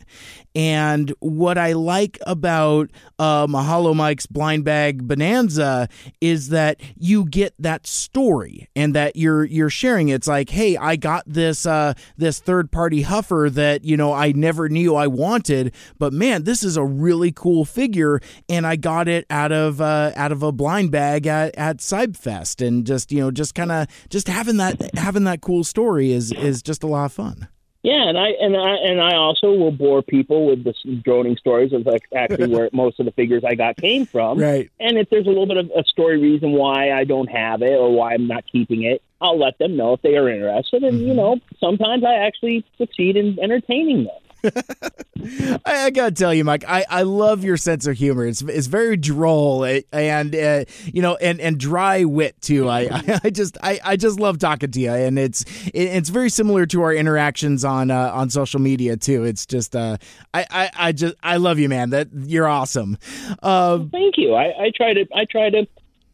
And 0.53 1.13
what 1.19 1.57
I 1.57 1.73
like 1.73 2.19
about 2.27 2.91
uh, 3.17 3.47
Mahalo 3.47 3.95
Mike's 3.95 4.25
Blind 4.25 4.65
Bag 4.65 5.07
Bonanza 5.07 5.87
is 6.19 6.49
that 6.49 6.81
you 6.97 7.25
get 7.25 7.53
that 7.59 7.87
story 7.87 8.69
and 8.75 8.93
that 8.93 9.15
you're 9.15 9.45
you're 9.45 9.69
sharing. 9.69 10.09
It's 10.09 10.27
like, 10.27 10.49
hey, 10.49 10.75
I 10.75 10.97
got 10.97 11.23
this 11.25 11.65
uh, 11.65 11.93
this 12.17 12.39
third 12.39 12.71
party 12.71 13.03
huffer 13.03 13.49
that 13.53 13.85
you 13.85 13.95
know 13.95 14.11
I 14.11 14.33
never 14.33 14.67
knew 14.67 14.95
I 14.95 15.07
wanted, 15.07 15.73
but 15.97 16.11
man, 16.11 16.43
this 16.43 16.63
is 16.63 16.75
a 16.75 16.83
really 16.83 17.31
cool 17.31 17.63
figure, 17.63 18.19
and 18.49 18.67
I 18.67 18.75
got 18.75 19.07
it 19.07 19.25
out 19.29 19.53
of 19.53 19.79
uh, 19.79 20.11
out 20.15 20.33
of 20.33 20.43
a 20.43 20.51
blind 20.51 20.91
bag 20.91 21.27
at 21.27 21.55
at 21.55 21.77
Cybfest, 21.77 22.65
and 22.65 22.85
just 22.85 23.11
you 23.11 23.21
know 23.21 23.31
just 23.31 23.55
kind 23.55 23.71
of 23.71 23.87
just 24.09 24.27
having 24.27 24.57
that 24.57 24.95
having 24.97 25.23
that 25.23 25.39
cool 25.41 25.63
story 25.63 26.11
is 26.11 26.33
is 26.33 26.61
just 26.61 26.83
a 26.83 26.87
lot 26.87 27.05
of 27.05 27.13
fun. 27.13 27.47
Yeah, 27.84 28.07
and 28.09 28.17
I 28.17 28.29
and 28.29 28.55
I 28.55 28.75
and 28.75 29.01
I 29.01 29.15
also 29.15 29.51
will 29.53 29.71
bore 29.71 30.03
people 30.03 30.45
with 30.45 30.63
the 30.63 30.73
droning 31.03 31.36
stories 31.38 31.73
of 31.73 31.86
like 31.86 32.03
actually 32.15 32.47
where 32.53 32.69
most 32.73 32.99
of 32.99 33.07
the 33.07 33.11
figures 33.11 33.43
I 33.43 33.55
got 33.55 33.77
came 33.77 34.05
from. 34.05 34.38
Right. 34.38 34.69
And 34.79 34.97
if 34.97 35.09
there's 35.09 35.25
a 35.25 35.29
little 35.29 35.47
bit 35.47 35.57
of 35.57 35.71
a 35.75 35.84
story 35.86 36.19
reason 36.19 36.51
why 36.51 36.91
I 36.91 37.05
don't 37.05 37.29
have 37.29 37.63
it 37.63 37.73
or 37.73 37.91
why 37.91 38.13
I'm 38.13 38.27
not 38.27 38.45
keeping 38.45 38.84
it, 38.84 39.01
I'll 39.19 39.39
let 39.39 39.57
them 39.57 39.75
know 39.75 39.93
if 39.93 40.01
they 40.03 40.15
are 40.15 40.29
interested. 40.29 40.84
And 40.84 40.99
you 40.99 41.07
mm-hmm. 41.07 41.17
know, 41.17 41.39
sometimes 41.59 42.03
I 42.03 42.15
actually 42.15 42.63
succeed 42.77 43.17
in 43.17 43.39
entertaining 43.39 44.03
them. 44.03 44.15
I, 45.65 45.85
I 45.85 45.89
gotta 45.91 46.11
tell 46.11 46.33
you, 46.33 46.43
Mike, 46.43 46.63
I, 46.67 46.85
I 46.89 47.01
love 47.03 47.43
your 47.43 47.57
sense 47.57 47.85
of 47.87 47.97
humor. 47.97 48.25
It's 48.25 48.41
it's 48.41 48.67
very 48.67 48.97
droll 48.97 49.65
eh, 49.65 49.81
and 49.91 50.35
uh, 50.35 50.65
you 50.85 51.01
know 51.01 51.15
and, 51.15 51.39
and 51.39 51.59
dry 51.59 52.03
wit 52.03 52.41
too. 52.41 52.67
I, 52.69 53.19
I, 53.23 53.29
just 53.29 53.57
I, 53.61 53.79
I 53.83 53.95
just 53.97 54.19
love 54.19 54.39
talking 54.39 54.71
to 54.71 54.79
you, 54.79 54.91
and 54.91 55.19
it's 55.19 55.43
it, 55.67 55.73
it's 55.73 56.09
very 56.09 56.29
similar 56.29 56.65
to 56.67 56.81
our 56.81 56.93
interactions 56.93 57.63
on 57.63 57.91
uh, 57.91 58.11
on 58.13 58.29
social 58.29 58.59
media 58.59 58.97
too. 58.97 59.23
It's 59.23 59.45
just 59.45 59.75
uh, 59.75 59.97
I, 60.33 60.45
I 60.49 60.69
I 60.75 60.91
just 60.91 61.15
I 61.21 61.37
love 61.37 61.59
you, 61.59 61.69
man. 61.69 61.91
That 61.91 62.09
you're 62.13 62.47
awesome. 62.47 62.97
Uh, 63.43 63.79
Thank 63.91 64.15
you. 64.17 64.33
I, 64.33 64.65
I 64.65 64.71
try 64.75 64.93
to 64.93 65.05
I 65.15 65.25
try 65.29 65.49
to 65.49 65.67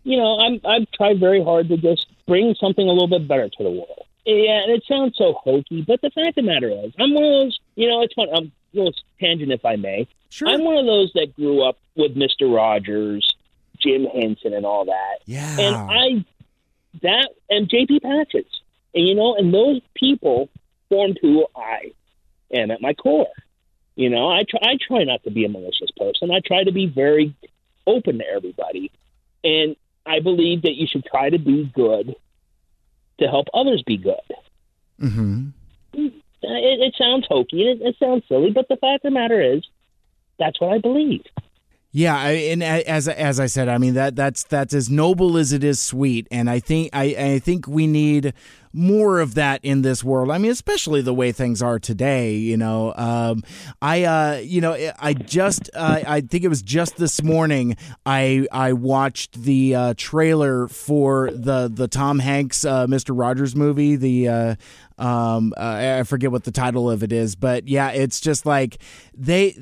you 0.08 0.16
know, 0.16 0.40
I'm 0.40 0.62
I've 0.66 0.90
tried 0.92 1.20
very 1.20 1.44
hard 1.44 1.68
to 1.68 1.76
just 1.76 2.08
bring 2.28 2.56
something 2.60 2.88
a 2.88 2.92
little 2.92 3.10
bit 3.10 3.28
better 3.28 3.50
to 3.50 3.64
the 3.64 3.70
world. 3.70 4.06
Yeah, 4.26 4.64
and 4.64 4.72
it 4.72 4.84
sounds 4.88 5.16
so 5.18 5.34
hokey, 5.44 5.84
but 5.86 6.02
the 6.02 6.10
fact 6.12 6.30
of 6.30 6.36
the 6.36 6.42
matter 6.44 6.70
is, 6.70 6.94
I'm 6.98 7.14
one 7.14 7.24
of 7.24 7.30
those. 7.30 7.60
You 7.78 7.88
know, 7.88 8.02
it's 8.02 8.14
fun. 8.16 8.28
I'm 8.36 8.46
a 8.74 8.78
little 8.78 8.94
tangent, 9.20 9.52
if 9.52 9.64
I 9.64 9.76
may. 9.76 10.08
Sure. 10.30 10.50
I'm 10.50 10.64
one 10.64 10.78
of 10.78 10.86
those 10.88 11.12
that 11.14 11.36
grew 11.36 11.64
up 11.64 11.78
with 11.96 12.18
Mister 12.18 12.48
Rogers, 12.48 13.36
Jim 13.80 14.06
Henson, 14.06 14.54
and 14.54 14.66
all 14.66 14.86
that. 14.86 15.20
yeah. 15.26 15.56
And 15.60 15.76
I 15.76 16.26
that 17.04 17.30
and 17.50 17.70
JP 17.70 18.02
Patches, 18.02 18.48
and 18.96 19.08
you 19.08 19.14
know, 19.14 19.36
and 19.36 19.54
those 19.54 19.80
people 19.94 20.50
formed 20.90 21.20
who 21.22 21.46
I 21.56 21.92
am 22.52 22.72
at 22.72 22.82
my 22.82 22.94
core. 22.94 23.28
You 23.96 24.10
know, 24.10 24.28
I 24.28 24.44
try 24.44 24.60
I 24.64 24.78
try 24.86 25.04
not 25.04 25.24
to 25.26 25.32
be 25.32 25.46
a 25.46 25.50
malicious 25.50 25.92
person. 25.96 26.32
I 26.32 26.40
try 26.46 26.64
to 26.64 26.72
be 26.72 26.88
very 26.88 27.36
open 27.86 28.18
to 28.18 28.26
everybody, 28.28 28.92
and 29.44 29.76
I 30.04 30.20
believe 30.20 30.64
that 30.64 30.74
you 30.74 30.88
should 30.88 31.06
try 31.06 31.30
to 31.30 31.38
be 31.38 31.72
good 31.76 32.16
to 33.20 33.28
help 33.28 33.48
others 33.54 33.84
be 33.86 33.98
good. 33.98 34.16
hmm 35.00 35.50
Uh, 36.44 36.54
it, 36.54 36.80
it 36.80 36.96
sounds 36.98 37.26
hokey 37.28 37.68
and 37.68 37.82
it, 37.82 37.88
it 37.88 37.96
sounds 38.00 38.24
silly, 38.28 38.52
but 38.52 38.68
the 38.68 38.78
fact 38.78 39.04
of 39.06 39.12
the 39.12 39.12
matter 39.12 39.42
is, 39.42 39.64
that's 40.38 40.62
what 40.62 40.72
I 40.72 40.78
believe. 40.78 41.24
Yeah, 41.98 42.28
and 42.28 42.62
as 42.64 43.08
as 43.08 43.40
I 43.40 43.48
said, 43.48 43.68
I 43.68 43.80
mean 43.80 43.96
that 43.96 44.16
that's 44.16 44.44
that's 44.44 44.76
as 44.76 44.88
noble 44.88 45.36
as 45.36 45.52
it 45.52 45.64
is 45.64 45.82
sweet, 45.82 46.28
and 46.30 46.48
I 46.48 46.60
think 46.60 46.92
I, 46.94 47.06
I 47.06 47.40
think 47.40 47.68
we 47.68 47.88
need 47.88 48.36
more 48.72 49.20
of 49.20 49.34
that 49.34 49.62
in 49.64 49.82
this 49.82 50.04
world. 50.04 50.30
I 50.30 50.38
mean, 50.38 50.52
especially 50.52 51.02
the 51.02 51.16
way 51.16 51.32
things 51.32 51.60
are 51.64 51.80
today. 51.80 52.36
You 52.36 52.56
know, 52.56 52.94
um, 52.96 53.42
I 53.82 54.04
uh, 54.04 54.42
you 54.44 54.62
know 54.62 54.78
I 55.00 55.16
just 55.16 55.72
uh, 55.74 56.02
I 56.06 56.22
think 56.22 56.44
it 56.44 56.50
was 56.50 56.62
just 56.62 56.98
this 56.98 57.24
morning 57.24 57.76
I 58.06 58.46
I 58.52 58.74
watched 58.74 59.42
the 59.42 59.74
uh, 59.74 59.94
trailer 59.98 60.68
for 60.68 61.32
the 61.32 61.68
the 61.68 61.88
Tom 61.88 62.20
Hanks 62.20 62.64
uh, 62.64 62.86
Mister 62.86 63.12
Rogers 63.12 63.56
movie. 63.56 63.96
The 63.96 64.28
uh, 64.28 64.56
um, 65.00 65.52
uh, 65.58 65.98
I 66.00 66.04
forget 66.04 66.32
what 66.32 66.44
the 66.44 66.52
title 66.52 66.92
of 66.92 67.02
it 67.02 67.12
is, 67.12 67.36
but 67.36 67.68
yeah, 67.68 67.90
it's 67.90 68.22
just 68.22 68.46
like 68.46 68.78
they 69.16 69.58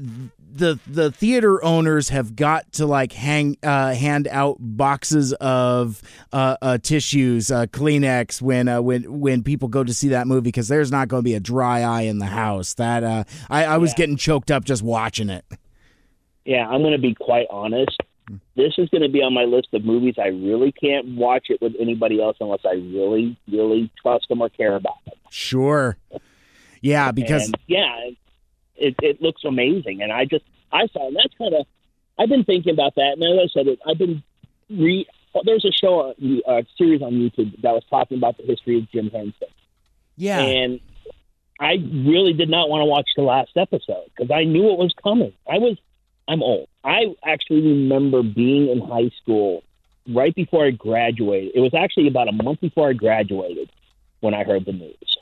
the 0.56 0.80
the 0.88 1.12
theater 1.12 1.64
owners 1.64 2.10
have 2.10 2.36
got 2.36 2.72
to 2.74 2.86
like 2.86 3.12
hang 3.12 3.58
uh, 3.62 3.94
hand 3.94 4.28
out 4.30 4.58
boxes 4.60 5.34
of 5.34 6.02
uh, 6.32 6.56
uh, 6.62 6.78
tissues, 6.78 7.52
uh, 7.52 7.66
Kleenex 7.68 8.42
when 8.42 8.68
uh, 8.68 8.82
when 8.82 9.20
when 9.20 9.44
people 9.44 9.68
go 9.68 9.84
to 9.84 9.94
see 9.94 10.10
that 10.10 10.28
movie 10.28 10.42
because 10.42 10.68
there's 10.68 10.92
not 10.92 11.10
going 11.10 11.22
to 11.22 11.26
be 11.26 11.36
a 11.36 11.40
dry 11.40 11.82
eye 11.82 12.04
in 12.04 12.20
the 12.20 12.26
house. 12.26 12.74
That 12.76 13.04
uh, 13.04 13.24
I, 13.50 13.66
I 13.66 13.78
was 13.78 13.94
getting 13.94 14.16
choked 14.16 14.50
up 14.50 14.64
just 14.64 14.82
watching 14.82 15.30
it. 15.30 15.46
Yeah, 16.46 16.68
I'm 16.68 16.82
going 16.82 16.94
to 16.94 17.00
be 17.00 17.16
quite 17.16 17.48
honest. 17.50 17.98
This 18.56 18.74
is 18.78 18.90
going 18.90 19.04
to 19.04 19.10
be 19.10 19.22
on 19.22 19.34
my 19.34 19.44
list 19.44 19.68
of 19.74 19.84
movies. 19.84 20.16
I 20.18 20.28
really 20.28 20.72
can't 20.72 21.16
watch 21.16 21.48
it 21.50 21.62
with 21.62 21.74
anybody 21.80 22.22
else 22.22 22.38
unless 22.40 22.62
I 22.66 22.74
really, 22.74 23.38
really 23.52 23.92
trust 24.02 24.30
them 24.30 24.42
or 24.42 24.50
care 24.50 24.76
about 24.76 25.04
them. 25.06 25.16
Sure. 25.30 25.98
Yeah, 26.82 27.12
because 27.12 27.46
and, 27.46 27.58
yeah, 27.68 28.10
it 28.78 28.96
it 29.02 29.22
looks 29.22 29.44
amazing, 29.44 30.02
and 30.02 30.12
I 30.12 30.26
just 30.26 30.46
I 30.72 30.88
saw 30.88 31.08
and 31.08 31.16
that's 31.16 31.34
kind 31.38 31.54
of 31.54 31.66
I've 32.18 32.30
been 32.30 32.44
thinking 32.44 32.74
about 32.74 32.96
that, 32.96 33.18
and 33.18 33.24
as 33.24 33.50
I 33.50 33.54
said, 33.54 33.68
it, 33.68 33.80
I've 33.86 33.98
been 33.98 34.24
re. 34.70 35.08
There's 35.44 35.66
a 35.66 35.72
show, 35.72 36.14
a 36.22 36.50
uh, 36.50 36.62
series 36.78 37.02
on 37.02 37.12
YouTube 37.12 37.62
that 37.62 37.74
was 37.74 37.84
talking 37.90 38.18
about 38.18 38.38
the 38.38 38.44
history 38.44 38.78
of 38.78 38.90
Jim 38.90 39.10
Henson, 39.10 39.50
yeah, 40.16 40.40
and 40.40 40.80
I 41.60 41.74
really 41.74 42.34
did 42.34 42.50
not 42.50 42.70
want 42.70 42.82
to 42.82 42.86
watch 42.86 43.10
the 43.18 43.24
last 43.24 43.52
episode 43.58 44.06
because 44.16 44.32
I 44.32 44.46
knew 44.46 44.72
it 44.72 44.78
was 44.78 44.94
coming. 45.04 45.34
I 45.50 45.58
was 45.58 45.78
I'm 46.28 46.42
old. 46.42 46.70
I 46.84 47.16
actually 47.26 47.62
remember 47.62 48.24
being 48.24 48.70
in 48.70 48.80
high 48.80 49.12
school 49.22 49.64
right 50.08 50.34
before 50.34 50.66
I 50.66 50.72
graduated. 50.72 51.52
It 51.54 51.60
was 51.60 51.74
actually 51.74 52.08
about 52.08 52.30
a 52.30 52.32
month 52.32 52.62
before 52.62 52.90
I 52.90 52.94
graduated 52.94 53.70
when 54.22 54.34
I 54.34 54.44
heard 54.46 54.66
the 54.66 54.72
news 54.72 55.18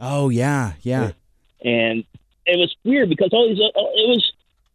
oh 0.00 0.28
yeah, 0.28 0.72
yeah, 0.82 1.12
and 1.64 2.04
it 2.48 2.58
was 2.58 2.74
weird 2.84 3.08
because 3.08 3.30
all 3.32 3.48
these 3.48 3.60
uh, 3.60 3.68
it 3.74 4.08
was 4.08 4.32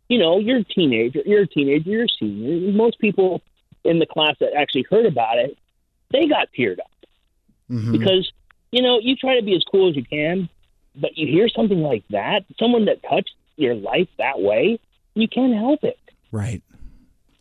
you 0.09 0.17
know 0.19 0.38
you're 0.39 0.57
a 0.59 0.63
teenager 0.63 1.21
you're 1.26 1.41
a 1.43 1.47
teenager 1.47 1.89
you're 1.89 2.05
a 2.05 2.09
senior 2.19 2.71
most 2.74 2.99
people 2.99 3.41
in 3.84 3.99
the 3.99 4.05
class 4.05 4.36
that 4.39 4.53
actually 4.55 4.86
heard 4.89 5.05
about 5.05 5.38
it 5.38 5.57
they 6.11 6.28
got 6.28 6.47
teared 6.57 6.80
up 6.80 6.88
Mhm. 7.71 7.91
because 7.97 8.32
you 8.71 8.82
know 8.82 8.99
you 8.99 9.15
try 9.15 9.36
to 9.39 9.45
be 9.45 9.55
as 9.55 9.63
cool 9.71 9.89
as 9.89 9.95
you 9.95 10.03
can 10.03 10.49
but 10.95 11.17
you 11.17 11.26
hear 11.28 11.47
something 11.49 11.82
like 11.82 12.03
that 12.09 12.45
someone 12.59 12.86
that 12.86 13.01
touched 13.03 13.34
your 13.55 13.74
life 13.76 14.07
that 14.17 14.39
way 14.41 14.80
you 15.15 15.28
can't 15.28 15.53
help 15.53 15.84
it 15.84 15.97
right. 16.32 16.61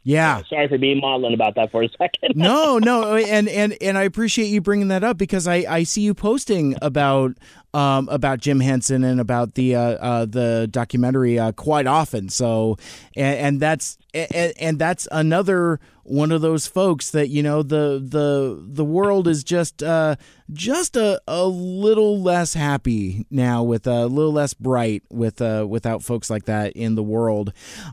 Yeah. 0.04 0.42
sorry 0.48 0.66
for 0.68 0.78
being 0.78 1.00
maudlin 1.00 1.32
about 1.34 1.54
that 1.56 1.70
for 1.70 1.82
a 1.84 1.88
second 1.90 2.34
no, 2.36 2.78
no, 2.78 3.14
and 3.36 3.48
and 3.48 3.76
and 3.80 3.96
I 3.98 4.02
appreciate 4.02 4.46
you 4.46 4.60
bringing 4.60 4.88
that 4.88 5.04
up 5.04 5.16
because 5.16 5.46
I 5.46 5.64
I 5.68 5.82
see 5.84 6.02
you 6.02 6.12
posting 6.14 6.74
about 6.82 7.36
um, 7.74 8.08
about 8.10 8.40
Jim 8.40 8.60
Henson 8.60 9.02
and 9.04 9.20
about 9.20 9.54
the 9.54 9.74
uh, 9.74 9.80
uh, 9.80 10.24
the 10.26 10.68
documentary 10.70 11.38
uh, 11.38 11.52
quite 11.52 11.86
often. 11.86 12.28
So, 12.28 12.76
and, 13.16 13.38
and 13.38 13.60
that's 13.60 13.98
and, 14.12 14.52
and 14.58 14.78
that's 14.78 15.08
another 15.10 15.80
one 16.04 16.32
of 16.32 16.42
those 16.42 16.66
folks 16.66 17.10
that 17.10 17.28
you 17.28 17.42
know 17.42 17.62
the 17.62 18.02
the 18.04 18.60
the 18.60 18.84
world 18.84 19.28
is 19.28 19.44
just 19.44 19.82
uh 19.82 20.16
just 20.52 20.96
a, 20.96 21.20
a 21.28 21.46
little 21.46 22.20
less 22.20 22.54
happy 22.54 23.24
now 23.30 23.62
with 23.62 23.86
a 23.86 24.06
little 24.06 24.32
less 24.32 24.52
bright 24.52 25.02
with 25.10 25.40
uh 25.40 25.64
without 25.68 26.02
folks 26.02 26.28
like 26.28 26.44
that 26.44 26.72
in 26.72 26.96
the 26.96 27.02
world. 27.02 27.52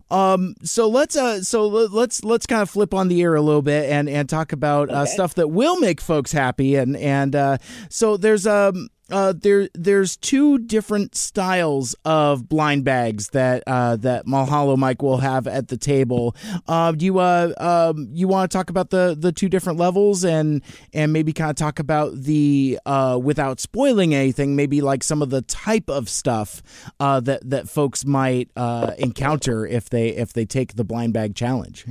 Um 0.10 0.56
so 0.64 0.90
let's 0.90 1.16
uh 1.16 1.44
so 1.44 1.68
let's 1.68 2.24
let's 2.24 2.46
kind 2.48 2.62
of 2.64 2.70
flip 2.70 2.94
on 2.94 3.08
the 3.08 3.22
air 3.22 3.36
a 3.36 3.42
little 3.42 3.62
bit 3.62 3.90
and 3.90 4.10
and 4.10 4.28
talk 4.28 4.52
about 4.52 4.90
uh, 4.90 5.06
stuff 5.06 5.36
that 5.36 5.50
will 5.50 5.80
make 5.80 6.02
folks 6.02 6.32
happy. 6.32 6.76
And 6.76 6.98
and 6.98 7.36
uh 7.36 7.58
so 7.90 8.18
there's 8.18 8.48
um 8.48 8.90
uh, 9.12 9.34
there 9.36 9.70
there's 9.74 10.18
two 10.18 10.58
different 10.60 11.16
styles 11.16 11.96
of 12.06 12.48
blind 12.48 12.84
bags 12.84 13.30
that 13.30 13.64
uh, 13.68 13.96
that 13.98 14.26
Mahalo 14.26 14.78
Mike 14.78 15.02
will 15.02 15.18
have 15.18 15.48
at 15.48 15.68
the 15.68 15.78
table. 15.78 16.36
Uh, 16.68 16.92
do 16.92 17.06
you 17.06 17.20
uh, 17.20 17.54
um, 17.58 18.10
you 18.14 18.28
want 18.28 18.50
to 18.50 18.58
talk 18.58 18.70
about 18.70 18.90
the 18.90 19.16
the 19.18 19.32
two 19.32 19.50
different 19.50 19.80
levels 19.80 20.24
and 20.24 20.62
and 20.94 21.14
maybe 21.14 21.34
kind 21.34 21.50
of 21.50 21.56
talk 21.56 21.80
about 21.80 22.14
the 22.16 22.80
uh, 22.86 23.20
without 23.22 23.60
spoiling 23.60 24.14
anything, 24.14 24.56
maybe 24.56 24.82
like 24.82 25.04
some 25.04 25.22
of 25.22 25.30
the 25.30 25.42
type 25.42 25.90
of 25.90 26.10
stuff 26.10 26.62
uh, 27.00 27.20
that 27.20 27.48
that 27.50 27.70
folks 27.70 28.06
might 28.06 28.50
uh, 28.56 28.92
encounter 28.98 29.66
if 29.66 29.90
they 29.90 30.10
if 30.10 30.34
they 30.34 30.46
take 30.46 30.76
the 30.76 30.84
blind 30.84 31.14
bag 31.14 31.36
challenge. 31.36 31.86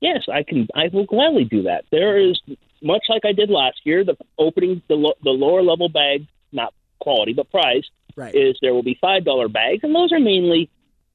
Yes, 0.00 0.22
I 0.32 0.44
can. 0.44 0.68
I 0.74 0.88
will 0.92 1.06
gladly 1.06 1.44
do 1.44 1.62
that. 1.62 1.84
There 1.90 2.18
is 2.18 2.40
much 2.82 3.04
like 3.08 3.24
I 3.24 3.32
did 3.32 3.50
last 3.50 3.80
year. 3.84 4.04
The 4.04 4.16
opening 4.38 4.82
the 4.88 4.94
lo- 4.94 5.18
the 5.22 5.30
lower 5.30 5.62
level 5.62 5.88
bag, 5.88 6.26
not 6.52 6.72
quality 7.00 7.32
but 7.32 7.50
price, 7.50 7.84
Right. 8.16 8.34
is 8.34 8.56
there 8.60 8.74
will 8.74 8.82
be 8.82 8.98
five 9.00 9.24
dollar 9.24 9.48
bags, 9.48 9.80
and 9.84 9.94
those 9.94 10.12
are 10.12 10.18
mainly 10.20 10.68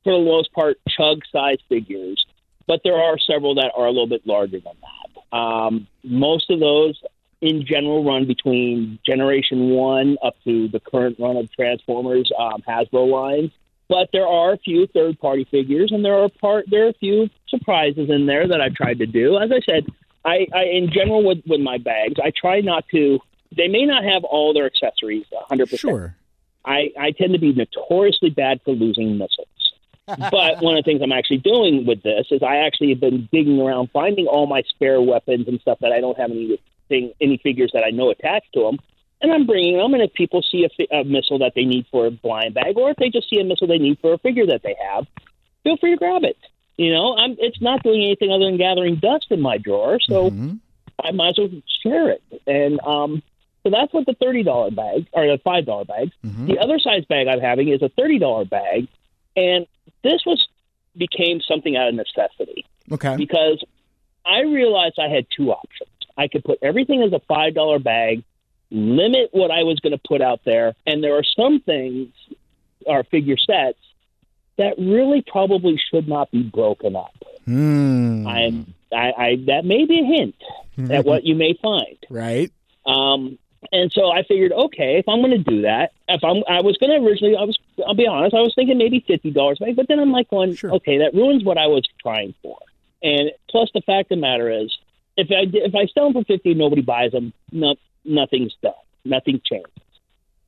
for 0.04 0.14
the 0.18 0.26
most 0.26 0.52
part 0.54 0.78
chug 0.90 1.22
size 1.32 1.58
figures. 1.70 2.24
But 2.68 2.82
there 2.84 2.96
are 2.96 3.18
several 3.18 3.56
that 3.56 3.72
are 3.76 3.86
a 3.86 3.92
little 3.92 4.08
bit 4.08 4.26
larger 4.26 4.60
than 4.60 4.74
that. 4.82 5.38
Um, 5.38 5.88
most 6.04 6.50
of 6.50 6.60
those, 6.62 6.98
in 7.42 7.66
general, 7.66 8.06
run 8.06 8.26
between 8.26 9.00
Generation 9.06 9.70
One 9.72 10.18
up 10.24 10.36
to 10.46 10.70
the 10.70 10.80
current 10.80 11.18
run 11.20 11.36
of 11.36 11.52
Transformers 11.52 12.32
um, 12.40 12.62
Hasbro 12.68 13.10
lines. 13.10 13.52
But 13.90 14.10
there 14.14 14.26
are 14.28 14.54
a 14.54 14.58
few 14.58 14.88
third 14.88 15.20
party 15.20 15.44
figures, 15.52 15.92
and 15.92 16.06
there 16.06 16.16
are 16.24 16.30
part 16.30 16.66
there 16.70 16.86
are 16.86 16.90
a 16.90 16.94
few 16.94 17.30
surprises 17.50 18.10
in 18.10 18.26
there 18.28 18.48
that 18.48 18.62
I've 18.62 18.76
tried 18.76 19.00
to 19.00 19.06
do. 19.06 19.38
As 19.38 19.52
I 19.52 19.60
said, 19.60 19.86
I, 20.26 20.48
I 20.54 20.64
in 20.66 20.90
general 20.92 21.24
with 21.24 21.40
with 21.46 21.62
my 21.62 21.78
bags, 21.78 22.16
I 22.24 22.32
try 22.36 22.62
not 22.62 22.86
to. 22.90 23.20
They 23.56 23.68
may 23.68 23.86
not 23.86 24.04
have 24.04 24.24
all 24.24 24.54
their 24.54 24.66
accessories 24.66 25.26
100. 25.30 25.66
percent 25.66 25.80
Sure. 25.80 26.16
I, 26.66 26.92
I 27.00 27.12
tend 27.12 27.34
to 27.34 27.40
be 27.40 27.54
notoriously 27.54 28.30
bad 28.30 28.62
for 28.64 28.72
losing 28.72 29.18
missiles. 29.18 29.48
but 30.06 30.62
one 30.62 30.78
of 30.78 30.84
the 30.84 30.90
things 30.90 31.02
I'm 31.02 31.14
actually 31.14 31.38
doing 31.38 31.86
with 31.86 32.04
this 32.04 32.28
is 32.30 32.44
I 32.44 32.58
actually 32.58 32.90
have 32.90 33.00
been 33.00 33.30
digging 33.32 33.60
around, 33.60 33.90
finding 33.92 34.28
all 34.28 34.48
my 34.48 34.62
spare 34.68 35.02
weapons 35.02 35.48
and 35.48 35.62
stuff 35.62 35.80
that 35.80 35.94
I 35.94 36.02
don't 36.02 36.18
have 36.18 36.30
anything, 36.30 37.14
any 37.22 37.38
figures 37.42 37.72
that 37.74 37.84
I 37.86 37.92
know 37.92 38.10
attached 38.10 38.52
to 38.54 38.64
them, 38.64 38.80
and 39.22 39.32
I'm 39.32 39.46
bringing 39.46 39.78
them. 39.78 39.94
And 39.94 40.04
if 40.04 40.14
people 40.14 40.42
see 40.42 40.66
a, 40.66 40.70
fi- 40.70 41.00
a 41.00 41.06
missile 41.06 41.40
that 41.40 41.54
they 41.56 41.64
need 41.64 41.86
for 41.90 42.06
a 42.06 42.12
blind 42.12 42.54
bag, 42.54 42.78
or 42.78 42.92
if 42.92 42.98
they 42.98 43.10
just 43.10 43.30
see 43.30 43.40
a 43.40 43.46
missile 43.46 43.68
they 43.68 43.78
need 43.78 43.98
for 44.02 44.14
a 44.14 44.18
figure 44.18 44.46
that 44.48 44.62
they 44.64 44.76
have, 44.92 45.08
feel 45.64 45.78
free 45.78 45.92
to 45.92 45.98
grab 45.98 46.24
it. 46.24 46.38
You 46.78 46.92
know, 46.92 47.16
I'm, 47.16 47.36
it's 47.40 47.62
not 47.62 47.84
doing 47.84 48.04
anything 48.04 48.32
other 48.32 48.46
than 48.46 48.58
gathering 48.58 48.96
dust 48.96 49.28
in 49.30 49.42
my 49.42 49.58
drawer, 49.58 50.00
so 50.02 50.28
I 51.04 51.12
might 51.12 51.30
as 51.30 51.38
well 51.38 51.50
share 51.84 52.10
it. 52.10 52.24
And 52.48 52.80
um, 52.82 53.22
so 53.64 53.70
that's 53.70 53.94
what 53.94 54.06
the 54.06 54.14
thirty 54.16 54.44
dollar 54.44 54.72
bag 54.72 55.08
or 55.14 55.26
the 55.28 55.38
five 55.44 55.66
dollar 55.66 55.86
bags. 55.86 56.12
The 56.24 56.58
other 56.60 56.80
size 56.80 57.06
bag 57.06 57.28
I'm 57.28 57.40
having 57.42 57.70
is 57.70 57.82
a 57.82 57.90
thirty 57.90 58.18
dollar 58.20 58.46
bag, 58.46 58.88
and 59.36 59.68
this 60.04 60.22
was 60.26 60.48
became 60.96 61.42
something 61.42 61.76
out 61.76 61.90
of 61.90 61.96
necessity 61.96 62.66
Okay. 62.92 63.16
because 63.18 63.64
I 64.26 64.42
realized 64.42 65.00
I 65.00 65.10
had 65.10 65.26
two 65.36 65.52
options. 65.52 65.90
I 66.18 66.28
could 66.28 66.44
put 66.44 66.60
everything 66.62 67.02
as 67.02 67.12
a 67.14 67.20
five 67.28 67.54
dollar 67.56 67.80
bag, 67.80 68.24
limit 68.72 69.30
what 69.32 69.52
I 69.52 69.64
was 69.64 69.80
going 69.80 69.94
to 69.94 70.02
put 70.08 70.22
out 70.22 70.42
there, 70.46 70.74
and 70.86 71.04
there 71.04 71.16
are 71.18 71.24
some 71.24 71.60
things, 71.62 72.10
or 72.86 73.04
figure 73.04 73.38
sets, 73.38 73.80
that 74.58 74.76
really 74.78 75.24
probably 75.26 75.80
should 75.92 76.08
not 76.08 76.32
be 76.32 76.44
broken 76.44 76.96
up. 76.96 77.16
Hmm. 77.46 78.28
I'm, 78.28 78.74
I, 78.92 79.12
I 79.18 79.36
that 79.48 79.66
may 79.66 79.86
be 79.86 80.00
a 80.00 80.06
hint 80.06 80.36
at 80.92 81.06
what 81.06 81.24
you 81.24 81.36
may 81.36 81.58
find. 81.62 81.98
Right. 82.10 82.52
Um, 82.86 83.38
and 83.72 83.92
so 83.92 84.12
I 84.12 84.24
figured, 84.24 84.52
okay, 84.52 84.98
if 84.98 85.08
I'm 85.08 85.22
going 85.22 85.32
to 85.32 85.38
do 85.38 85.62
that, 85.62 85.94
if 86.08 86.24
I'm, 86.24 86.44
I 86.50 86.62
was 86.62 86.78
going 86.78 86.92
to 86.92 87.06
originally, 87.08 87.36
I 87.38 87.44
was, 87.44 87.58
I'll 87.86 87.96
be 87.96 88.08
honest, 88.08 88.36
I 88.36 88.42
was 88.42 88.54
thinking 88.56 88.78
maybe 88.78 89.04
fifty 89.08 89.32
dollars 89.32 89.60
but 89.60 89.88
then 89.88 90.00
I'm 90.00 90.12
like 90.12 90.30
going, 90.30 90.56
Sure. 90.56 90.74
okay, 90.76 91.00
that 91.00 91.14
ruins 91.14 91.44
what 91.44 91.58
I 91.58 91.68
was 91.68 91.84
trying 92.02 92.34
for. 92.42 92.58
And 93.02 93.32
plus, 93.50 93.70
the 93.74 93.82
fact 93.82 94.12
of 94.12 94.18
the 94.18 94.22
matter 94.22 94.50
is, 94.50 94.78
if 95.18 95.28
I 95.32 95.46
if 95.52 95.76
I 95.76 95.88
sell 95.94 96.12
them 96.12 96.24
for 96.24 96.26
fifty, 96.26 96.54
nobody 96.54 96.82
buys 96.82 97.12
them, 97.12 97.34
no, 97.52 97.76
nothing's 98.06 98.56
done, 98.62 98.74
nothing 99.06 99.42
changes. 99.44 99.72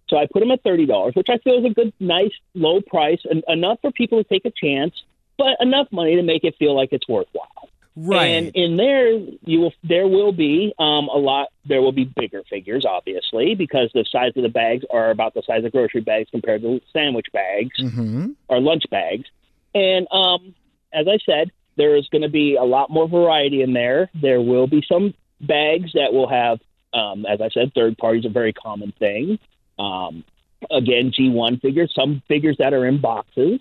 So 0.07 0.17
I 0.17 0.27
put 0.31 0.41
them 0.41 0.51
at 0.51 0.61
thirty 0.63 0.85
dollars, 0.85 1.15
which 1.15 1.27
I 1.29 1.37
feel 1.39 1.59
is 1.59 1.65
a 1.65 1.73
good, 1.73 1.93
nice, 1.99 2.31
low 2.53 2.81
price, 2.81 3.21
and 3.29 3.43
enough 3.47 3.79
for 3.81 3.91
people 3.91 4.23
to 4.23 4.27
take 4.27 4.45
a 4.45 4.51
chance, 4.51 4.93
but 5.37 5.57
enough 5.59 5.87
money 5.91 6.15
to 6.15 6.23
make 6.23 6.43
it 6.43 6.55
feel 6.57 6.75
like 6.75 6.89
it's 6.91 7.07
worthwhile. 7.07 7.69
Right. 7.97 8.25
And 8.25 8.51
in 8.55 8.75
there, 8.75 9.13
you 9.45 9.61
will 9.61 9.73
there 9.83 10.07
will 10.07 10.33
be 10.33 10.73
um, 10.77 11.07
a 11.07 11.17
lot. 11.17 11.47
There 11.65 11.81
will 11.81 11.93
be 11.93 12.03
bigger 12.03 12.43
figures, 12.49 12.85
obviously, 12.85 13.55
because 13.55 13.89
the 13.93 14.05
size 14.11 14.33
of 14.35 14.43
the 14.43 14.49
bags 14.49 14.83
are 14.91 15.11
about 15.11 15.33
the 15.33 15.41
size 15.47 15.63
of 15.63 15.71
grocery 15.71 16.01
bags 16.01 16.29
compared 16.29 16.61
to 16.63 16.81
sandwich 16.91 17.27
bags 17.31 17.79
mm-hmm. 17.79 18.31
or 18.49 18.59
lunch 18.59 18.83
bags. 18.91 19.25
And 19.73 20.07
um, 20.11 20.53
as 20.93 21.07
I 21.07 21.19
said, 21.25 21.51
there 21.77 21.95
is 21.95 22.07
going 22.09 22.21
to 22.21 22.29
be 22.29 22.55
a 22.55 22.63
lot 22.63 22.89
more 22.89 23.07
variety 23.07 23.61
in 23.61 23.73
there. 23.73 24.09
There 24.13 24.41
will 24.41 24.67
be 24.67 24.83
some 24.87 25.13
bags 25.39 25.91
that 25.93 26.13
will 26.13 26.29
have, 26.29 26.59
um, 26.93 27.25
as 27.25 27.39
I 27.41 27.49
said, 27.49 27.71
third 27.73 27.97
parties 27.97 28.25
a 28.25 28.29
very 28.29 28.53
common 28.53 28.93
thing. 28.99 29.39
Um, 29.77 30.23
again, 30.71 31.11
G1 31.11 31.61
figures, 31.61 31.93
some 31.95 32.21
figures 32.27 32.57
that 32.59 32.73
are 32.73 32.85
in 32.85 33.01
boxes, 33.01 33.59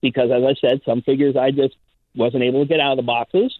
because 0.00 0.30
as 0.30 0.42
I 0.42 0.54
said, 0.60 0.82
some 0.84 1.02
figures 1.02 1.36
I 1.36 1.50
just 1.50 1.74
wasn't 2.14 2.44
able 2.44 2.62
to 2.62 2.68
get 2.68 2.80
out 2.80 2.92
of 2.92 2.96
the 2.96 3.02
boxes. 3.02 3.58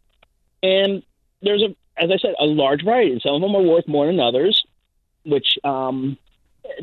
And 0.62 1.02
there's 1.43 1.62
a, 1.62 1.74
as 2.02 2.10
I 2.10 2.18
said, 2.18 2.35
a 2.39 2.44
large 2.44 2.85
variety. 2.85 3.20
Some 3.22 3.35
of 3.35 3.40
them 3.40 3.55
are 3.56 3.62
worth 3.62 3.89
more 3.89 4.06
than 4.06 4.20
others, 4.20 4.64
which 5.24 5.59
um, 5.64 6.18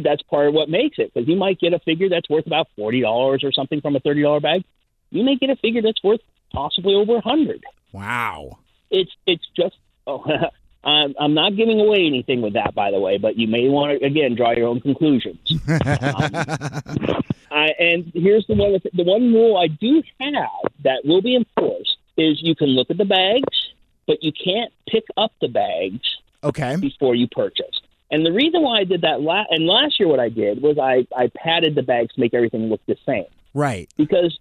that's 0.03 0.21
part 0.23 0.47
of 0.47 0.53
what 0.53 0.69
makes 0.69 0.99
it. 0.99 1.13
Because 1.13 1.27
you 1.27 1.35
might 1.35 1.59
get 1.59 1.73
a 1.73 1.79
figure 1.79 2.09
that's 2.09 2.29
worth 2.29 2.47
about 2.47 2.67
forty 2.75 3.01
dollars 3.01 3.43
or 3.43 3.51
something 3.51 3.81
from 3.81 3.95
a 3.95 3.99
thirty 3.99 4.21
dollar 4.21 4.39
bag. 4.39 4.63
You 5.09 5.23
may 5.23 5.35
get 5.35 5.49
a 5.49 5.55
figure 5.55 5.81
that's 5.81 6.01
worth 6.03 6.21
possibly 6.53 6.93
over 6.95 7.17
a 7.17 7.21
hundred. 7.21 7.63
Wow. 7.91 8.59
It's 8.89 9.11
it's 9.25 9.45
just. 9.55 9.75
Oh, 10.07 10.25
I'm, 10.83 11.13
I'm 11.19 11.33
not 11.33 11.55
giving 11.55 11.79
away 11.79 12.05
anything 12.07 12.41
with 12.41 12.53
that, 12.53 12.73
by 12.73 12.89
the 12.91 12.99
way, 12.99 13.17
but 13.17 13.37
you 13.37 13.47
may 13.47 13.69
want 13.69 13.99
to 13.99 14.05
again 14.05 14.35
draw 14.35 14.51
your 14.51 14.67
own 14.67 14.81
conclusions. 14.81 15.39
Um, 15.69 17.23
I, 17.53 17.67
and 17.79 18.09
here's 18.15 18.47
the 18.47 18.53
one 18.55 18.71
the 18.93 19.03
one 19.03 19.33
rule 19.33 19.57
I 19.57 19.67
do 19.67 20.01
have 20.21 20.71
that 20.83 21.01
will 21.03 21.21
be 21.21 21.35
enforced 21.35 21.97
is 22.17 22.39
you 22.41 22.55
can 22.55 22.69
look 22.69 22.89
at 22.89 22.97
the 22.97 23.03
bags, 23.05 23.73
but 24.07 24.23
you 24.23 24.31
can't 24.31 24.71
pick 24.87 25.03
up 25.17 25.33
the 25.41 25.49
bags 25.49 25.99
Okay. 26.45 26.77
before 26.77 27.13
you 27.13 27.27
purchase. 27.27 27.81
And 28.09 28.25
the 28.25 28.31
reason 28.31 28.61
why 28.61 28.79
I 28.79 28.83
did 28.85 29.01
that 29.01 29.21
la- 29.21 29.43
and 29.49 29.67
last 29.67 29.99
year 29.99 30.07
what 30.07 30.19
I 30.21 30.29
did 30.29 30.61
was 30.61 30.77
I, 30.79 31.05
I 31.15 31.29
padded 31.35 31.75
the 31.75 31.83
bags 31.83 32.13
to 32.13 32.21
make 32.21 32.33
everything 32.33 32.69
look 32.69 32.81
the 32.87 32.95
same 33.05 33.25
Right. 33.53 33.89
because 33.97 34.39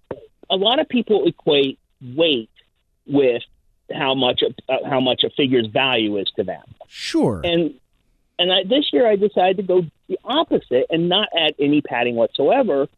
a 0.49 0.57
lot 0.57 0.79
of 0.79 0.89
people 0.89 1.27
equate 1.27 1.79
weight 2.01 2.49
with 3.07 3.43
how 3.93 4.15
much 4.15 4.43
a, 4.43 4.73
uh, 4.73 4.89
how 4.89 5.01
much 5.01 5.23
a 5.25 5.31
figure's 5.31 5.67
value 5.67 6.17
is 6.19 6.31
to 6.37 6.45
them. 6.45 6.63
Sure. 6.89 7.41
And 7.45 7.75
and 8.39 8.53
I, 8.53 8.65
this 8.65 8.93
year 8.93 9.07
I 9.07 9.17
decided 9.17 9.59
to 9.59 9.63
go 9.63 9.83
the 10.09 10.19
opposite 10.25 10.87
and 10.91 11.09
not 11.09 11.29
add 11.37 11.55
any 11.59 11.83
padding 11.83 12.15
whatsoever. 12.15 12.89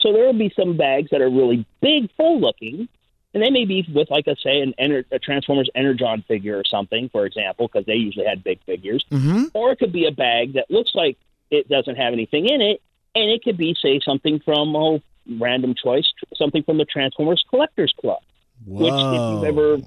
So 0.00 0.12
there 0.12 0.24
will 0.24 0.38
be 0.38 0.52
some 0.56 0.76
bags 0.76 1.10
that 1.10 1.20
are 1.20 1.30
really 1.30 1.66
big, 1.80 2.10
full 2.16 2.40
looking, 2.40 2.88
and 3.34 3.42
they 3.42 3.50
may 3.50 3.64
be 3.64 3.86
with, 3.94 4.10
like 4.10 4.28
I 4.28 4.34
say, 4.42 4.60
an 4.60 4.74
Ener- 4.80 5.04
a 5.10 5.18
Transformers 5.18 5.70
Energon 5.74 6.22
figure 6.26 6.58
or 6.58 6.64
something, 6.64 7.08
for 7.10 7.26
example, 7.26 7.68
because 7.68 7.86
they 7.86 7.94
usually 7.94 8.26
had 8.26 8.44
big 8.44 8.62
figures. 8.64 9.04
mm-hmm. 9.10 9.44
Or 9.54 9.72
it 9.72 9.78
could 9.78 9.92
be 9.92 10.06
a 10.06 10.12
bag 10.12 10.54
that 10.54 10.70
looks 10.70 10.92
like 10.94 11.18
it 11.50 11.68
doesn't 11.68 11.96
have 11.96 12.12
anything 12.12 12.46
in 12.48 12.60
it, 12.60 12.82
and 13.14 13.30
it 13.30 13.42
could 13.42 13.56
be, 13.56 13.74
say, 13.80 14.00
something 14.04 14.40
from 14.40 14.76
oh, 14.76 15.00
random 15.38 15.74
choice, 15.74 16.10
something 16.36 16.62
from 16.62 16.78
the 16.78 16.84
Transformers 16.84 17.44
Collectors 17.50 17.94
Club 18.00 18.20
which 18.64 18.92
if 18.92 19.32
you've 19.32 19.44
ever 19.44 19.78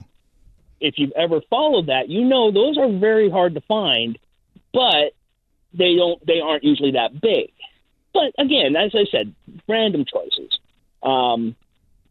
if 0.81 0.95
you've 0.97 1.11
ever 1.11 1.41
followed 1.49 1.87
that, 1.87 2.09
you 2.09 2.23
know 2.23 2.51
those 2.51 2.77
are 2.77 2.89
very 2.91 3.29
hard 3.29 3.55
to 3.55 3.61
find, 3.61 4.17
but 4.73 5.13
they 5.73 5.95
don't 5.95 6.25
they 6.25 6.39
aren't 6.39 6.63
usually 6.63 6.91
that 6.91 7.19
big. 7.21 7.51
But 8.13 8.33
again, 8.37 8.75
as 8.75 8.91
I 8.95 9.05
said, 9.11 9.33
random 9.67 10.05
choices. 10.05 10.57
Um, 11.03 11.55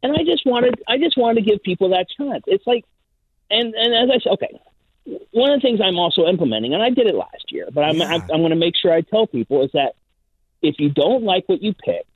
and 0.03 0.13
I 0.13 0.25
just 0.25 0.47
wanted 0.47 0.81
I 0.87 0.99
just 0.99 1.17
wanted 1.17 1.45
to 1.45 1.51
give 1.51 1.63
people 1.63 1.91
that 1.91 2.07
chance. 2.17 2.45
It's 2.47 2.67
like, 2.67 2.85
and 3.51 3.75
and 3.75 3.95
as 3.95 4.15
I 4.15 4.19
said, 4.23 4.33
okay, 4.35 4.61
one 5.33 5.51
of 5.51 5.61
the 5.61 5.67
things 5.67 5.81
I'm 5.83 5.99
also 5.99 6.27
implementing, 6.27 6.75
and 6.75 6.83
I 6.83 6.91
did 6.91 7.07
it 7.07 7.15
last 7.15 7.51
year, 7.51 7.69
but 7.73 7.83
I'm 7.83 7.97
Yeah. 7.97 8.07
I'm, 8.07 8.23
I'm 8.33 8.41
going 8.41 8.51
to 8.51 8.57
make 8.57 8.77
sure 8.77 8.93
I 8.93 9.01
tell 9.01 9.27
people 9.27 9.65
is 9.65 9.71
that 9.73 9.95
if 10.63 10.77
you 10.79 10.91
don't 10.91 11.25
like 11.25 11.49
what 11.49 11.63
you 11.63 11.73
pick, 11.73 12.07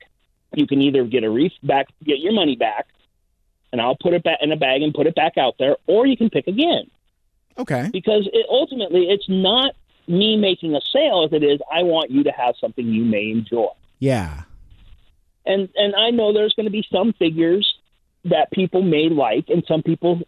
you 0.53 0.67
can 0.67 0.81
either 0.81 1.03
get 1.05 1.23
a 1.23 1.29
ref- 1.29 1.51
back, 1.63 1.87
get 2.03 2.19
your 2.19 2.33
money 2.33 2.55
back, 2.55 2.87
and 3.73 3.81
I'll 3.81 3.97
put 3.99 4.13
it 4.13 4.23
back 4.23 4.37
in 4.39 4.51
a 4.53 4.55
bag 4.55 4.83
and 4.83 4.93
put 4.93 5.07
it 5.07 5.15
back 5.15 5.37
out 5.37 5.55
there, 5.59 5.75
or 5.87 6.05
you 6.05 6.15
can 6.15 6.29
pick 6.29 6.47
again. 6.47 6.89
Okay. 7.57 7.89
Because 7.91 8.29
it, 8.31 8.45
ultimately, 8.49 9.09
it's 9.09 9.27
not 9.27 9.75
me 10.07 10.37
making 10.37 10.75
a 10.75 10.81
sale 10.81 11.23
as 11.25 11.33
it 11.33 11.43
is 11.43 11.59
I 11.71 11.83
want 11.83 12.11
you 12.11 12.23
to 12.23 12.31
have 12.31 12.55
something 12.61 12.85
you 12.85 13.03
may 13.03 13.31
enjoy. 13.31 13.69
Yeah. 13.99 14.43
And 15.45 15.69
and 15.75 15.95
I 15.95 16.11
know 16.11 16.31
there's 16.33 16.53
going 16.53 16.65
to 16.65 16.71
be 16.71 16.85
some 16.91 17.13
figures 17.13 17.73
that 18.25 18.51
people 18.51 18.81
may 18.81 19.09
like 19.09 19.45
and 19.49 19.63
some 19.67 19.81
people 19.81 20.21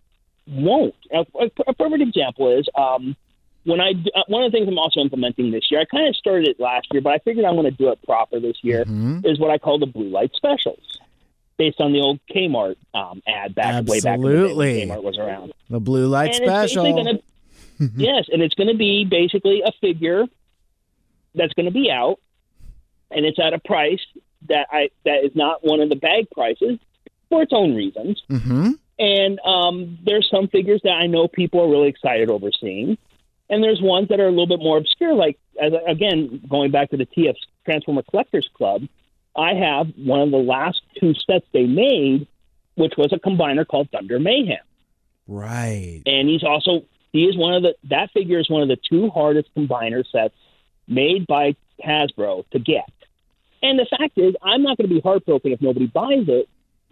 won't. 0.48 0.96
A, 1.14 1.26
a 1.68 1.74
perfect 1.74 2.02
example 2.02 2.58
is 2.58 2.68
um, 2.76 3.16
when 3.64 3.80
I 3.80 3.92
uh, 4.16 4.24
one 4.28 4.44
of 4.44 4.52
the 4.52 4.58
things 4.58 4.68
I'm 4.68 4.78
also 4.78 5.02
implementing 5.02 5.52
this 5.52 5.70
year. 5.70 5.82
I 5.82 5.86
kind 5.86 6.08
of 6.08 6.16
started 6.16 6.48
it 6.48 6.60
last 6.60 6.88
year, 6.92 7.02
but 7.02 7.14
I 7.14 7.20
figured 7.20 7.46
I'm 7.46 7.56
going 7.56 7.66
to 7.66 7.72
do 7.72 7.90
it 7.90 8.02
proper 8.04 8.40
this 8.40 8.58
year. 8.62 8.86
Mhm. 8.86 9.26
Is 9.26 9.40
what 9.40 9.52
I 9.52 9.58
call 9.58 9.80
the 9.80 9.86
blue 9.86 10.10
light 10.10 10.32
specials, 10.36 11.00
based 11.58 11.80
on 11.80 11.94
the 11.94 12.00
old 12.00 12.20
Kmart 12.34 12.76
um, 12.94 13.22
ad 13.28 13.56
back 13.56 13.86
way 13.86 14.00
back 14.02 14.16
in 14.16 14.22
the 14.22 14.48
day 14.48 14.86
when 14.88 14.90
Kmart 14.90 15.04
was 15.04 15.18
around. 15.18 15.54
The 15.70 15.80
blue 15.80 16.08
light 16.08 16.36
And 16.36 16.46
special. 16.46 16.96
gonna- 16.96 17.20
yes, 17.98 18.26
and 18.32 18.42
it's 18.42 18.56
going 18.56 18.70
to 18.70 18.78
be 18.78 19.06
basically 19.06 19.62
a 19.66 19.72
figure 19.82 20.26
that's 21.34 21.54
going 21.54 21.66
to 21.66 21.72
be 21.72 21.92
out, 21.92 22.20
and 23.12 23.26
it's 23.26 23.38
at 23.40 23.54
a 23.54 23.60
price 23.60 24.00
that 24.48 24.68
I 24.72 24.90
that 25.04 25.26
is 25.26 25.36
not 25.36 25.66
one 25.66 25.82
of 25.82 25.90
the 25.90 25.96
bag 25.96 26.30
prices 26.32 26.80
for 27.30 27.42
its 27.42 27.52
own 27.54 27.76
reasons. 27.76 28.22
mm-hmm. 28.30 28.72
And 28.98 29.40
um, 29.42 30.00
there's 30.06 30.30
some 30.34 30.48
figures 30.48 30.80
that 30.86 30.94
I 30.94 31.08
know 31.08 31.28
people 31.28 31.60
are 31.62 31.70
really 31.70 31.90
excited 31.90 32.30
over 32.30 32.50
seeing, 32.62 32.98
and 33.50 33.62
there's 33.62 33.82
ones 33.82 34.08
that 34.08 34.22
are 34.22 34.28
a 34.28 34.30
little 34.30 34.48
bit 34.48 34.60
more 34.60 34.78
obscure. 34.78 35.14
Like 35.14 35.38
as 35.62 35.74
again, 35.86 36.42
going 36.50 36.72
back 36.72 36.92
to 36.92 36.98
the 36.98 37.06
TF 37.06 37.36
Transformer 37.66 38.04
Collectors 38.10 38.50
Club, 38.54 38.84
I 39.36 39.54
have 39.54 39.88
one 39.98 40.22
of 40.22 40.32
the 40.32 40.38
last 40.38 40.82
two 41.00 41.14
sets 41.14 41.46
they 41.54 41.66
made, 41.66 42.28
which 42.76 42.94
was 42.98 43.12
a 43.14 43.18
combiner 43.18 43.68
called 43.68 43.90
Thunder 43.92 44.20
Mayhem 44.20 44.58
Right. 45.28 46.02
and 46.06 46.30
he's 46.30 46.44
also 46.44 46.86
he 47.12 47.24
is 47.26 47.38
one 47.38 47.54
of 47.54 47.64
the 47.64 47.76
that 47.90 48.12
figure 48.12 48.40
is 48.40 48.50
one 48.50 48.62
of 48.62 48.68
the 48.68 48.78
two 48.90 49.10
hardest 49.10 49.50
combiner 49.56 50.04
sets 50.12 50.36
made 50.88 51.26
by 51.28 51.56
Hasbro 51.84 52.48
to 52.52 52.60
get. 52.60 52.90
And 53.64 53.80
the 53.80 53.86
fact 53.86 54.18
is, 54.18 54.36
I'm 54.44 54.62
not 54.62 54.78
going 54.78 54.90
to 54.90 54.94
be 54.96 55.02
heartbroken 55.02 55.52
if 55.52 55.62
nobody 55.62 55.88
buys 55.88 56.28
it, 56.28 56.48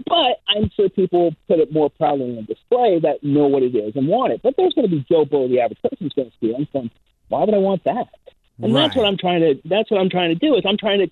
but 0.07 0.39
I'm 0.47 0.71
sure 0.75 0.89
people 0.89 1.35
put 1.47 1.59
it 1.59 1.71
more 1.71 1.89
proudly 1.89 2.37
on 2.37 2.45
display 2.45 2.99
that 3.01 3.23
know 3.23 3.47
what 3.47 3.63
it 3.63 3.75
is 3.75 3.95
and 3.95 4.07
want 4.07 4.33
it. 4.33 4.41
But 4.41 4.55
there's 4.57 4.73
going 4.73 4.89
to 4.89 4.95
be 4.95 5.05
Joe 5.07 5.25
Blow, 5.25 5.47
the 5.47 5.59
average 5.59 5.79
person's 5.83 6.13
going 6.13 6.31
to 6.31 6.37
see 6.39 6.47
it 6.47 6.55
and 6.55 6.67
saying, 6.73 6.91
"Why 7.27 7.43
would 7.43 7.53
I 7.53 7.59
want 7.59 7.83
that?" 7.83 8.07
And 8.61 8.75
that's 8.75 8.95
what 8.95 9.05
I'm 9.05 9.17
trying 9.17 9.41
to. 9.41 9.61
That's 9.65 9.91
what 9.91 9.99
I'm 9.99 10.09
trying 10.09 10.29
to 10.29 10.35
do. 10.35 10.55
Is 10.55 10.63
I'm 10.65 10.77
trying 10.77 10.99
to 10.99 11.11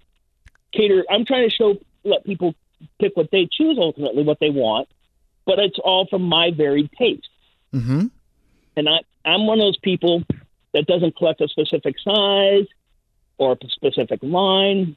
cater. 0.73 1.05
I'm 1.09 1.25
trying 1.25 1.49
to 1.49 1.55
show 1.55 1.77
let 2.03 2.23
people 2.25 2.55
pick 2.99 3.15
what 3.15 3.29
they 3.31 3.47
choose 3.51 3.77
ultimately 3.79 4.23
what 4.23 4.39
they 4.39 4.49
want, 4.49 4.87
but 5.45 5.59
it's 5.59 5.77
all 5.83 6.07
from 6.07 6.23
my 6.23 6.51
varied 6.51 6.91
taste 6.97 7.27
Mm-hmm. 7.73 8.07
and 8.75 8.89
I, 8.89 8.99
I'm 9.23 9.45
one 9.47 9.59
of 9.59 9.63
those 9.65 9.77
people 9.77 10.23
that 10.73 10.85
doesn't 10.87 11.15
collect 11.15 11.39
a 11.41 11.47
specific 11.47 11.95
size 12.03 12.65
or 13.37 13.53
a 13.53 13.69
specific 13.69 14.19
line. 14.21 14.95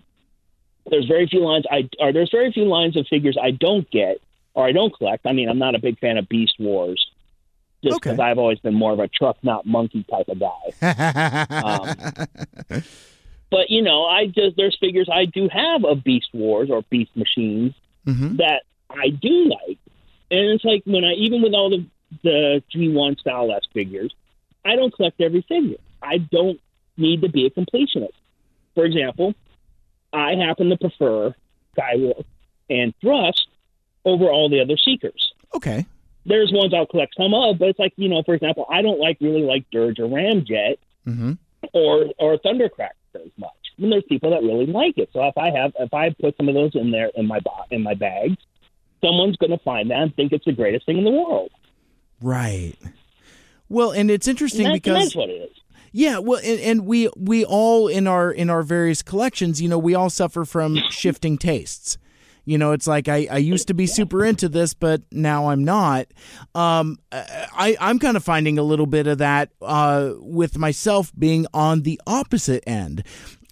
There's 0.91 1.07
very 1.07 1.27
few 1.29 1.41
lines 1.45 1.65
I 1.71 1.89
or 2.01 2.13
there's 2.13 2.31
very 2.33 2.51
few 2.53 2.65
lines 2.65 2.97
of 2.97 3.07
figures 3.09 3.37
I 3.41 3.53
don't 3.53 3.89
get 3.91 4.19
or 4.55 4.67
I 4.67 4.73
don't 4.73 4.93
collect. 4.97 5.25
I 5.27 5.33
mean, 5.33 5.49
I'm 5.49 5.59
not 5.59 5.75
a 5.75 5.79
big 5.79 5.99
fan 6.01 6.17
of 6.19 6.29
Beast 6.29 6.55
Wars, 6.59 7.05
just 7.83 7.97
Okay. 7.97 8.11
because 8.11 8.21
I've 8.21 8.39
always 8.39 8.59
been 8.59 8.75
more 8.75 8.93
of 8.93 8.99
a 8.99 9.09
truck 9.09 9.37
not 9.43 9.67
monkey 9.67 10.05
type 10.11 10.29
of 10.29 10.41
guy. 10.41 11.47
Um, 12.75 12.83
but 13.55 13.71
you 13.71 13.83
know, 13.83 14.05
I 14.05 14.27
just 14.27 14.57
there's 14.57 14.77
figures 14.81 15.09
I 15.11 15.27
do 15.27 15.49
have 15.49 15.85
of 15.85 16.03
Beast 16.03 16.27
Wars 16.35 16.71
or 16.71 16.83
Beast 16.91 17.17
Machines 17.17 17.73
mm-hmm. 18.05 18.39
that 18.39 18.63
I 18.91 19.11
do 19.11 19.45
like. 19.49 19.79
And 20.29 20.51
it's 20.51 20.65
like 20.65 20.83
when 20.87 21.05
I 21.05 21.13
even 21.13 21.41
with 21.41 21.55
all 21.55 21.71
the 21.71 21.87
the 22.25 22.65
G1 22.75 23.21
style 23.21 23.53
S 23.53 23.63
figures, 23.73 24.13
I 24.65 24.75
don't 24.75 24.93
collect 24.93 25.21
every 25.21 25.43
figure. 25.43 25.77
I 26.03 26.19
don't 26.19 26.61
need 26.97 27.23
to 27.23 27.29
be 27.29 27.47
a 27.47 27.51
completionist. 27.51 28.17
For 28.75 28.85
example, 28.85 29.37
I 30.13 30.35
happen 30.35 30.71
to 30.71 30.77
prefer 30.77 31.33
Skywarp 31.79 32.25
and 32.69 32.93
Thrust 33.01 33.47
over 34.05 34.25
all 34.25 34.49
the 34.49 34.63
other 34.63 34.77
Seekers. 34.77 35.33
Okay. 35.55 35.87
There's 36.27 36.51
ones 36.53 36.75
I'll 36.75 36.87
collect 36.87 37.15
some 37.17 37.35
of, 37.35 37.61
but 37.61 37.69
it's 37.69 37.79
like 37.79 37.93
you 37.95 38.09
know, 38.09 38.25
for 38.25 38.35
example, 38.35 38.67
I 38.69 38.83
don't 38.83 38.99
like 38.99 39.19
really 39.21 39.43
like 39.43 39.65
Dirge 39.71 40.01
or 40.01 40.09
Ramjet 40.09 40.79
Mm-hmm. 41.07 41.33
or 41.75 42.07
or 42.19 42.39
Thundercracker 42.39 43.04
as 43.17 43.31
much. 43.39 43.51
And 43.79 43.91
there's 43.91 44.05
people 44.09 44.31
that 44.31 44.43
really 44.43 44.67
like 44.67 44.99
it. 44.99 45.11
So 45.13 45.25
if 45.27 45.37
I 45.37 45.51
have 45.51 45.73
if 45.79 45.93
I 45.93 46.11
put 46.21 46.37
some 46.37 46.49
of 46.49 46.55
those 46.55 46.73
in 46.75 46.91
there 46.91 47.11
in 47.15 47.27
my 47.27 47.41
bo- 47.41 47.65
in 47.71 47.83
my 47.83 47.95
bags, 47.95 48.37
someone's 49.03 49.37
going 49.37 49.51
to 49.51 49.59
find 49.59 49.91
that 49.91 49.99
and 49.99 50.15
think 50.15 50.33
it's 50.33 50.45
the 50.45 50.53
greatest 50.53 50.87
thing 50.87 50.99
in 50.99 51.05
the 51.05 51.11
world. 51.11 51.51
Right. 52.21 52.75
Well, 53.69 53.91
and 53.91 54.11
it's 54.11 54.29
interesting 54.29 54.67
And 54.67 54.75
because 54.75 54.99
that's 54.99 55.17
what 55.17 55.31
it 55.31 55.51
is. 55.51 55.51
Yeah, 55.97 56.19
well, 56.19 56.41
and, 56.45 56.61
and 56.61 56.87
we 56.87 57.09
we 57.17 57.45
all 57.45 57.87
in 57.87 58.07
our 58.07 58.31
in 58.31 58.51
our 58.51 58.63
various 58.63 59.03
collections, 59.03 59.63
you 59.63 59.69
know, 59.69 59.79
we 59.79 59.95
all 59.95 60.11
suffer 60.11 60.45
from 60.45 60.77
shifting 60.91 61.39
tastes. 61.39 61.99
You 62.45 62.59
know, 62.59 62.73
it's 62.73 62.87
like 62.87 63.09
I, 63.09 63.27
I 63.31 63.39
used 63.39 63.69
to 63.69 63.75
be 63.75 63.87
super 63.87 64.25
into 64.25 64.49
this, 64.49 64.75
but 64.75 65.03
now 65.11 65.49
I'm 65.49 65.65
not. 65.65 66.07
Um, 66.55 66.99
I 67.13 67.77
I'm 67.81 67.99
kind 67.99 68.17
of 68.17 68.25
finding 68.25 68.59
a 68.59 68.63
little 68.63 68.87
bit 68.87 69.07
of 69.07 69.19
that 69.19 69.51
uh, 69.63 70.13
with 70.19 70.59
myself 70.59 71.13
being 71.19 71.47
on 71.55 71.83
the 71.83 72.01
opposite 72.07 72.63
end. 72.67 73.05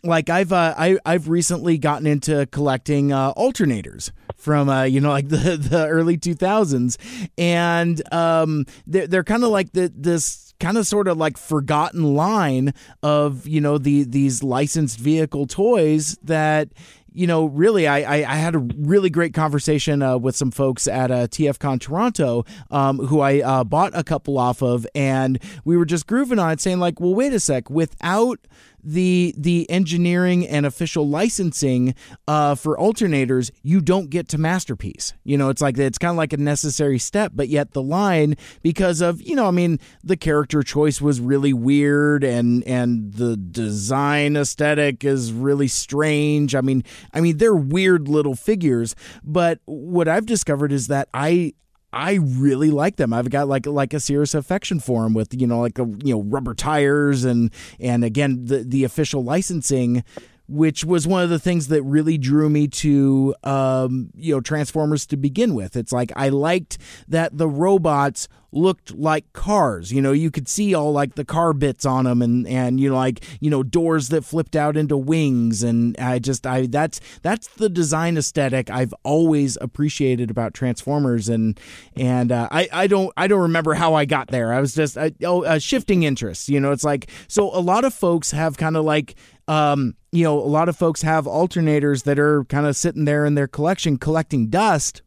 Like 0.05 0.29
I've 0.29 0.53
uh, 0.53 0.75
I 0.77 0.99
I've 1.07 1.29
recently 1.29 1.79
gotten 1.79 2.07
into 2.07 2.47
collecting 2.47 3.13
uh, 3.13 3.33
alternators 3.35 4.11
from 4.37 4.69
uh, 4.69 4.83
you 4.83 5.01
know 5.01 5.11
like 5.11 5.29
the 5.29 5.57
the 5.71 5.87
early 5.87 6.19
2000s, 6.19 6.97
and 7.39 8.13
um, 8.13 8.67
they're 8.87 9.07
they're 9.07 9.25
kind 9.25 9.45
of 9.45 9.51
like 9.51 9.73
the 9.73 9.93
this 9.95 10.53
kind 10.59 10.79
of 10.79 10.87
sort 10.87 11.09
of 11.09 11.17
like 11.17 11.37
forgotten 11.37 12.15
line 12.15 12.73
of 13.03 13.47
you 13.47 13.61
know 13.61 13.79
the 13.79 14.05
these 14.05 14.43
licensed 14.43 14.99
vehicle 14.99 15.47
toys 15.47 16.17
that 16.23 16.69
you 17.15 17.27
know 17.27 17.47
really 17.47 17.87
I, 17.87 18.01
I, 18.01 18.33
I 18.33 18.37
had 18.37 18.55
a 18.55 18.59
really 18.59 19.11
great 19.11 19.35
conversation 19.35 20.03
uh, 20.03 20.19
with 20.19 20.37
some 20.37 20.51
folks 20.51 20.87
at 20.87 21.11
uh, 21.11 21.27
TFCon 21.27 21.81
Toronto 21.81 22.45
um, 22.71 22.99
who 22.99 23.21
I 23.21 23.41
uh, 23.41 23.65
bought 23.65 23.93
a 23.95 24.05
couple 24.05 24.39
off 24.39 24.63
of 24.63 24.87
and 24.95 25.43
we 25.65 25.77
were 25.77 25.85
just 25.85 26.07
grooving 26.07 26.39
on 26.39 26.53
it 26.53 26.61
saying 26.61 26.79
like 26.79 27.01
well 27.01 27.15
wait 27.15 27.33
a 27.33 27.41
sec 27.41 27.71
without 27.71 28.39
the 28.83 29.35
the 29.37 29.69
engineering 29.71 30.47
and 30.47 30.67
official 30.67 31.09
licensing 31.09 31.95
uh, 32.27 32.55
for 32.55 32.77
alternators, 32.77 33.51
you 33.63 33.81
don't 33.81 34.11
get 34.11 34.29
to 34.29 34.39
masterpiece. 34.39 35.13
You 35.25 35.39
know, 35.39 35.49
it's 35.49 35.63
like 35.63 35.79
it's 35.79 35.99
kind 35.99 36.11
of 36.11 36.17
like 36.17 36.33
a 36.33 36.37
necessary 36.37 36.99
step, 36.99 37.33
but 37.35 37.49
yet 37.49 37.73
the 37.73 37.83
line 37.83 38.37
because 38.63 39.01
of 39.01 39.23
you 39.23 39.35
know, 39.35 39.47
I 39.47 39.53
mean, 39.53 39.79
the 40.03 40.17
character 40.17 40.63
choice 40.63 41.01
was 41.01 41.21
really 41.21 41.53
weird 41.53 42.25
and 42.25 42.65
and 42.65 43.15
the 43.15 43.37
design 43.37 44.37
aesthetic 44.37 45.05
is 45.05 45.33
really 45.33 45.69
strange. 45.69 46.55
I 46.55 46.61
mean, 46.61 46.85
I 47.13 47.21
mean 47.21 47.39
they're 47.39 47.55
weird 47.55 48.09
little 48.09 48.35
figures, 48.35 48.95
but 49.23 49.61
what 49.65 50.09
I've 50.09 50.27
discovered 50.27 50.73
is 50.73 50.89
that 50.89 51.09
I 51.15 51.55
I 51.93 52.15
really 52.15 52.71
like 52.71 52.97
them. 52.97 53.13
I've 53.13 53.29
got 53.29 53.49
like 53.49 53.67
like 53.67 53.93
a 53.93 54.01
serious 54.01 54.35
affection 54.35 54.81
for 54.81 55.03
them 55.03 55.13
with 55.13 55.35
you 55.39 55.47
know 55.47 55.61
like 55.61 55.79
a, 55.79 55.85
you 56.03 56.15
know 56.15 56.23
rubber 56.23 56.55
tires 56.55 57.25
and 57.25 57.51
and 57.79 58.03
again 58.03 58.47
the 58.47 58.59
the 58.59 58.85
official 58.85 59.23
licensing 59.23 60.03
which 60.49 60.85
was 60.85 61.07
one 61.07 61.23
of 61.23 61.31
the 61.31 61.39
things 61.39 61.69
that 61.69 61.83
really 61.83 62.19
drew 62.19 62.49
me 62.49 62.69
to 62.69 63.35
um, 63.45 64.11
you 64.15 64.35
know 64.35 64.41
Transformers 64.41 65.07
to 65.07 65.17
begin 65.17 65.55
with. 65.55 65.77
It's 65.77 65.93
like 65.93 66.13
I 66.17 66.29
liked 66.29 66.79
that 67.09 67.37
the 67.37 67.49
robots 67.49 68.29
looked 68.53 68.95
like 68.95 69.33
cars. 69.33 69.93
You 69.93 70.03
know, 70.03 70.13
you 70.13 70.31
could 70.31 70.49
see 70.49 70.75
all 70.75 70.93
like 70.93 71.15
the 71.15 71.25
car 71.25 71.53
bits 71.53 71.87
on 71.87 72.05
them, 72.05 72.23
and 72.23 72.47
and 72.47 72.79
you 72.79 72.91
know 72.91 72.97
like 72.97 73.25
you 73.41 73.51
know 73.51 73.63
doors 73.63 74.11
that 74.11 74.25
flipped 74.25 74.55
out 74.55 74.77
into 74.77 74.97
wings, 74.97 75.63
and 75.63 75.97
I 75.99 76.19
just 76.19 76.47
I 76.47 76.67
that's 76.67 77.01
that's 77.23 77.49
the 77.49 77.69
design 77.69 78.17
aesthetic 78.17 78.71
I've 78.71 78.95
always 79.03 79.57
appreciated 79.61 80.31
about 80.31 80.55
Transformers, 80.55 81.29
and 81.29 81.59
and 81.97 82.31
uh, 82.31 82.49
I 82.51 82.69
I 82.73 82.87
don't 82.87 83.13
I 83.17 83.27
don't 83.27 83.43
remember 83.43 83.75
how 83.75 83.95
I 83.95 84.05
got 84.05 84.29
there. 84.29 84.53
I 84.53 84.61
was 84.61 84.75
just 84.75 84.99
I, 84.99 85.13
oh 85.25 85.45
uh, 85.45 85.59
shifting 85.59 86.03
interests. 86.03 86.49
You 86.49 86.61
know, 86.61 86.73
it's 86.73 86.85
like 86.85 87.11
so 87.29 87.55
a 87.57 87.61
lot 87.61 87.85
of 87.85 87.95
folks 87.95 88.33
have 88.33 88.57
kind 88.57 88.77
of 88.77 88.85
like 88.85 89.15
um, 89.49 89.95
you 90.13 90.25
know, 90.25 90.39
a 90.39 90.45
lot 90.45 90.69
of 90.69 90.77
folks 90.77 91.03
have 91.03 91.25
alternators 91.25 92.05
that 92.05 92.19
are 92.19 92.45
kind 92.45 92.67
of 92.67 92.77
sitting 92.77 93.07
there 93.07 93.25
in 93.25 93.35
their 93.35 93.49
collection 93.49 93.97
collecting 93.97 94.49
dust. 94.49 95.03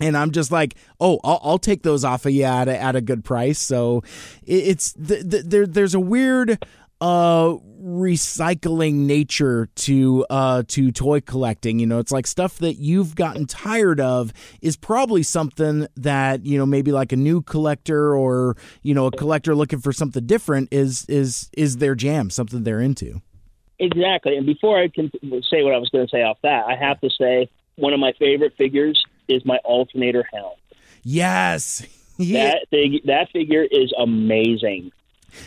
And 0.00 0.16
I'm 0.16 0.32
just 0.32 0.50
like, 0.50 0.74
oh, 1.00 1.20
I'll, 1.22 1.40
I'll 1.44 1.58
take 1.58 1.84
those 1.84 2.04
off 2.04 2.26
of 2.26 2.32
you 2.32 2.42
at 2.42 2.66
a, 2.66 2.76
at 2.76 2.96
a 2.96 3.00
good 3.00 3.24
price. 3.24 3.60
So 3.60 4.02
it, 4.42 4.54
it's 4.54 4.92
th- 4.94 5.30
th- 5.30 5.44
there. 5.44 5.66
There's 5.66 5.94
a 5.94 6.00
weird 6.00 6.64
uh 7.00 7.56
recycling 7.82 8.94
nature 9.06 9.68
to 9.74 10.24
uh 10.30 10.62
to 10.68 10.92
toy 10.92 11.20
collecting 11.20 11.80
you 11.80 11.86
know 11.86 11.98
it's 11.98 12.12
like 12.12 12.28
stuff 12.28 12.58
that 12.58 12.74
you've 12.74 13.16
gotten 13.16 13.44
tired 13.44 13.98
of 13.98 14.32
is 14.60 14.76
probably 14.76 15.24
something 15.24 15.88
that 15.96 16.46
you 16.46 16.56
know 16.56 16.64
maybe 16.64 16.92
like 16.92 17.10
a 17.10 17.16
new 17.16 17.42
collector 17.42 18.14
or 18.14 18.56
you 18.82 18.94
know 18.94 19.06
a 19.06 19.10
collector 19.10 19.52
looking 19.52 19.80
for 19.80 19.92
something 19.92 20.24
different 20.26 20.68
is 20.70 21.04
is 21.06 21.50
is 21.54 21.78
their 21.78 21.96
jam 21.96 22.30
something 22.30 22.62
they're 22.62 22.80
into 22.80 23.20
Exactly. 23.78 24.36
And 24.36 24.46
before 24.46 24.78
I 24.78 24.88
can 24.88 25.10
say 25.50 25.62
what 25.62 25.74
I 25.74 25.78
was 25.78 25.88
going 25.88 26.06
to 26.06 26.10
say 26.10 26.22
off 26.22 26.38
that, 26.42 26.66
I 26.66 26.76
have 26.76 27.00
to 27.00 27.10
say 27.10 27.48
one 27.76 27.92
of 27.92 28.00
my 28.00 28.12
favorite 28.18 28.54
figures 28.56 29.02
is 29.28 29.44
my 29.44 29.56
alternator 29.64 30.24
hound. 30.32 30.56
Yes. 31.02 31.84
Yeah. 32.18 32.52
That 32.52 32.68
thing, 32.70 33.00
that 33.06 33.30
figure 33.32 33.64
is 33.68 33.92
amazing. 33.98 34.92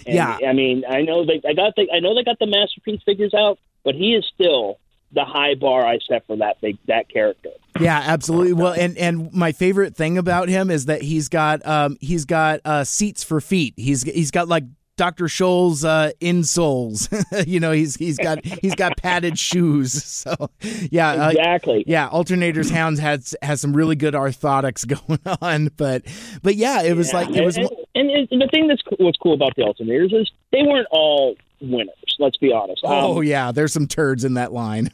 And, 0.05 0.15
Yeah. 0.15 0.39
I 0.45 0.51
mean, 0.51 0.83
I 0.89 1.03
know 1.03 1.23
they 1.23 1.39
I 1.47 1.53
got 1.53 1.75
the 1.75 1.87
I 1.93 1.99
know 1.99 2.15
they 2.15 2.23
got 2.23 2.39
the 2.39 2.47
masterpiece 2.47 3.01
figures 3.05 3.33
out, 3.35 3.59
but 3.85 3.93
he 3.95 4.15
is 4.15 4.25
still 4.33 4.79
the 5.13 5.23
high 5.23 5.53
bar 5.53 5.85
I 5.85 5.99
set 6.09 6.25
for 6.25 6.35
that 6.37 6.59
big 6.61 6.77
that 6.87 7.07
character. 7.07 7.51
Yeah, 7.79 8.01
absolutely. 8.03 8.53
Well, 8.53 8.73
and 8.73 8.97
and 8.97 9.31
my 9.31 9.51
favorite 9.51 9.95
thing 9.95 10.17
about 10.17 10.49
him 10.49 10.69
is 10.71 10.87
that 10.87 11.03
he's 11.03 11.29
got 11.29 11.65
um 11.65 11.97
he's 12.01 12.25
got 12.25 12.59
uh 12.65 12.83
seats 12.83 13.23
for 13.23 13.39
feet. 13.39 13.75
He's 13.77 14.01
he's 14.03 14.31
got 14.31 14.47
like 14.47 14.63
Dr. 14.97 15.25
Scholl's 15.25 15.83
uh 15.83 16.11
insoles. 16.21 17.09
you 17.47 17.59
know, 17.59 17.71
he's 17.71 17.95
he's 17.95 18.17
got 18.17 18.43
he's 18.45 18.75
got 18.75 18.97
padded 18.97 19.37
shoes. 19.37 20.03
So, 20.25 20.49
yeah, 20.89 21.11
uh, 21.11 21.29
Exactly. 21.29 21.83
yeah, 21.85 22.09
alternators 22.09 22.71
hounds 22.71 22.99
has 22.99 23.35
has 23.41 23.61
some 23.61 23.75
really 23.75 23.95
good 23.95 24.13
orthotics 24.13 24.87
going 25.07 25.19
on, 25.41 25.69
but 25.77 26.03
but 26.41 26.55
yeah, 26.55 26.81
it 26.81 26.95
was 26.95 27.13
like 27.13 27.29
it 27.35 27.43
was 27.43 27.57
and, 27.57 27.69
and, 27.93 28.27
and 28.31 28.41
the 28.41 28.47
thing 28.51 28.67
that's 28.67 28.81
what's 28.97 29.17
cool 29.17 29.33
about 29.33 29.55
the 29.55 29.61
alternators 29.63 30.13
is 30.19 30.31
they 30.51 30.63
weren't 30.63 30.87
all 30.91 31.35
winners. 31.61 32.15
Let's 32.17 32.37
be 32.37 32.51
honest. 32.51 32.81
Oh 32.83 33.17
Um, 33.19 33.23
yeah, 33.25 33.51
there's 33.51 33.73
some 33.73 33.87
turds 33.87 34.23
in 34.23 34.35
that 34.35 34.51
line. 34.53 34.89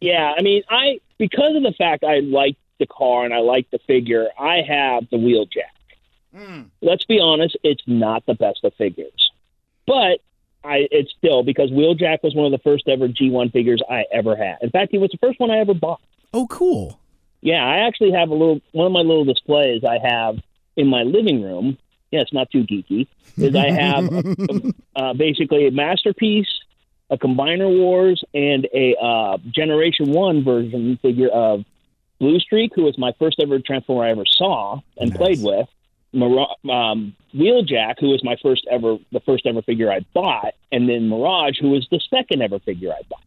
yeah. 0.00 0.32
I 0.36 0.42
mean, 0.42 0.62
I 0.68 1.00
because 1.18 1.54
of 1.56 1.62
the 1.62 1.72
fact 1.78 2.04
I 2.04 2.18
like 2.20 2.56
the 2.78 2.86
car 2.86 3.24
and 3.24 3.32
I 3.32 3.38
like 3.38 3.70
the 3.70 3.78
figure, 3.86 4.28
I 4.38 4.56
have 4.66 5.08
the 5.10 5.16
Wheeljack. 5.16 6.66
Let's 6.82 7.04
be 7.04 7.20
honest, 7.20 7.56
it's 7.62 7.82
not 7.86 8.26
the 8.26 8.34
best 8.34 8.64
of 8.64 8.74
figures, 8.74 9.23
but 9.86 10.20
I 10.64 10.88
it's 10.90 11.12
still 11.18 11.42
because 11.42 11.70
Wheeljack 11.70 12.22
was 12.22 12.34
one 12.34 12.46
of 12.46 12.52
the 12.52 12.62
first 12.62 12.88
ever 12.88 13.08
G1 13.08 13.52
figures 13.52 13.82
I 13.88 14.04
ever 14.12 14.34
had. 14.36 14.58
In 14.62 14.70
fact, 14.70 14.92
he 14.92 14.98
was 14.98 15.10
the 15.10 15.18
first 15.18 15.38
one 15.40 15.50
I 15.50 15.58
ever 15.58 15.74
bought. 15.74 16.00
oh 16.32 16.46
cool. 16.48 16.98
Yeah, 17.40 17.62
I 17.64 17.86
actually 17.86 18.12
have 18.12 18.30
a 18.30 18.34
little 18.34 18.60
one 18.72 18.86
of 18.86 18.92
my 18.92 19.00
little 19.00 19.24
displays 19.24 19.82
I 19.84 19.98
have 20.02 20.38
in 20.76 20.86
my 20.88 21.02
living 21.02 21.42
room. 21.42 21.76
Yeah, 22.10 22.20
it's 22.20 22.32
not 22.32 22.50
too 22.50 22.64
geeky. 22.64 23.06
Is 23.36 23.54
I 23.56 23.70
have 23.70 24.08
uh, 24.96 25.12
basically 25.14 25.66
a 25.66 25.70
masterpiece, 25.72 26.48
a 27.10 27.18
Combiner 27.18 27.68
Wars, 27.68 28.22
and 28.32 28.66
a 28.72 28.94
uh, 28.96 29.38
Generation 29.50 30.12
One 30.12 30.44
version 30.44 30.98
figure 31.02 31.28
of 31.28 31.64
Bluestreak, 32.20 32.70
who 32.74 32.84
was 32.84 32.96
my 32.96 33.12
first 33.18 33.40
ever 33.42 33.58
Transformer 33.58 34.04
I 34.04 34.10
ever 34.12 34.24
saw 34.26 34.80
and 34.96 35.10
Nice. 35.10 35.18
played 35.18 35.42
with. 35.42 35.68
Um, 36.22 37.14
Wheeljack, 37.34 37.96
who 37.98 38.08
was 38.10 38.22
my 38.22 38.36
first 38.42 38.66
ever, 38.70 38.96
the 39.12 39.20
first 39.20 39.46
ever 39.46 39.62
figure 39.62 39.90
I 39.90 40.00
bought, 40.14 40.54
and 40.70 40.88
then 40.88 41.08
Mirage, 41.08 41.58
who 41.60 41.70
was 41.70 41.86
the 41.90 42.00
second 42.10 42.42
ever 42.42 42.58
figure 42.60 42.92
I 42.92 43.02
bought 43.08 43.24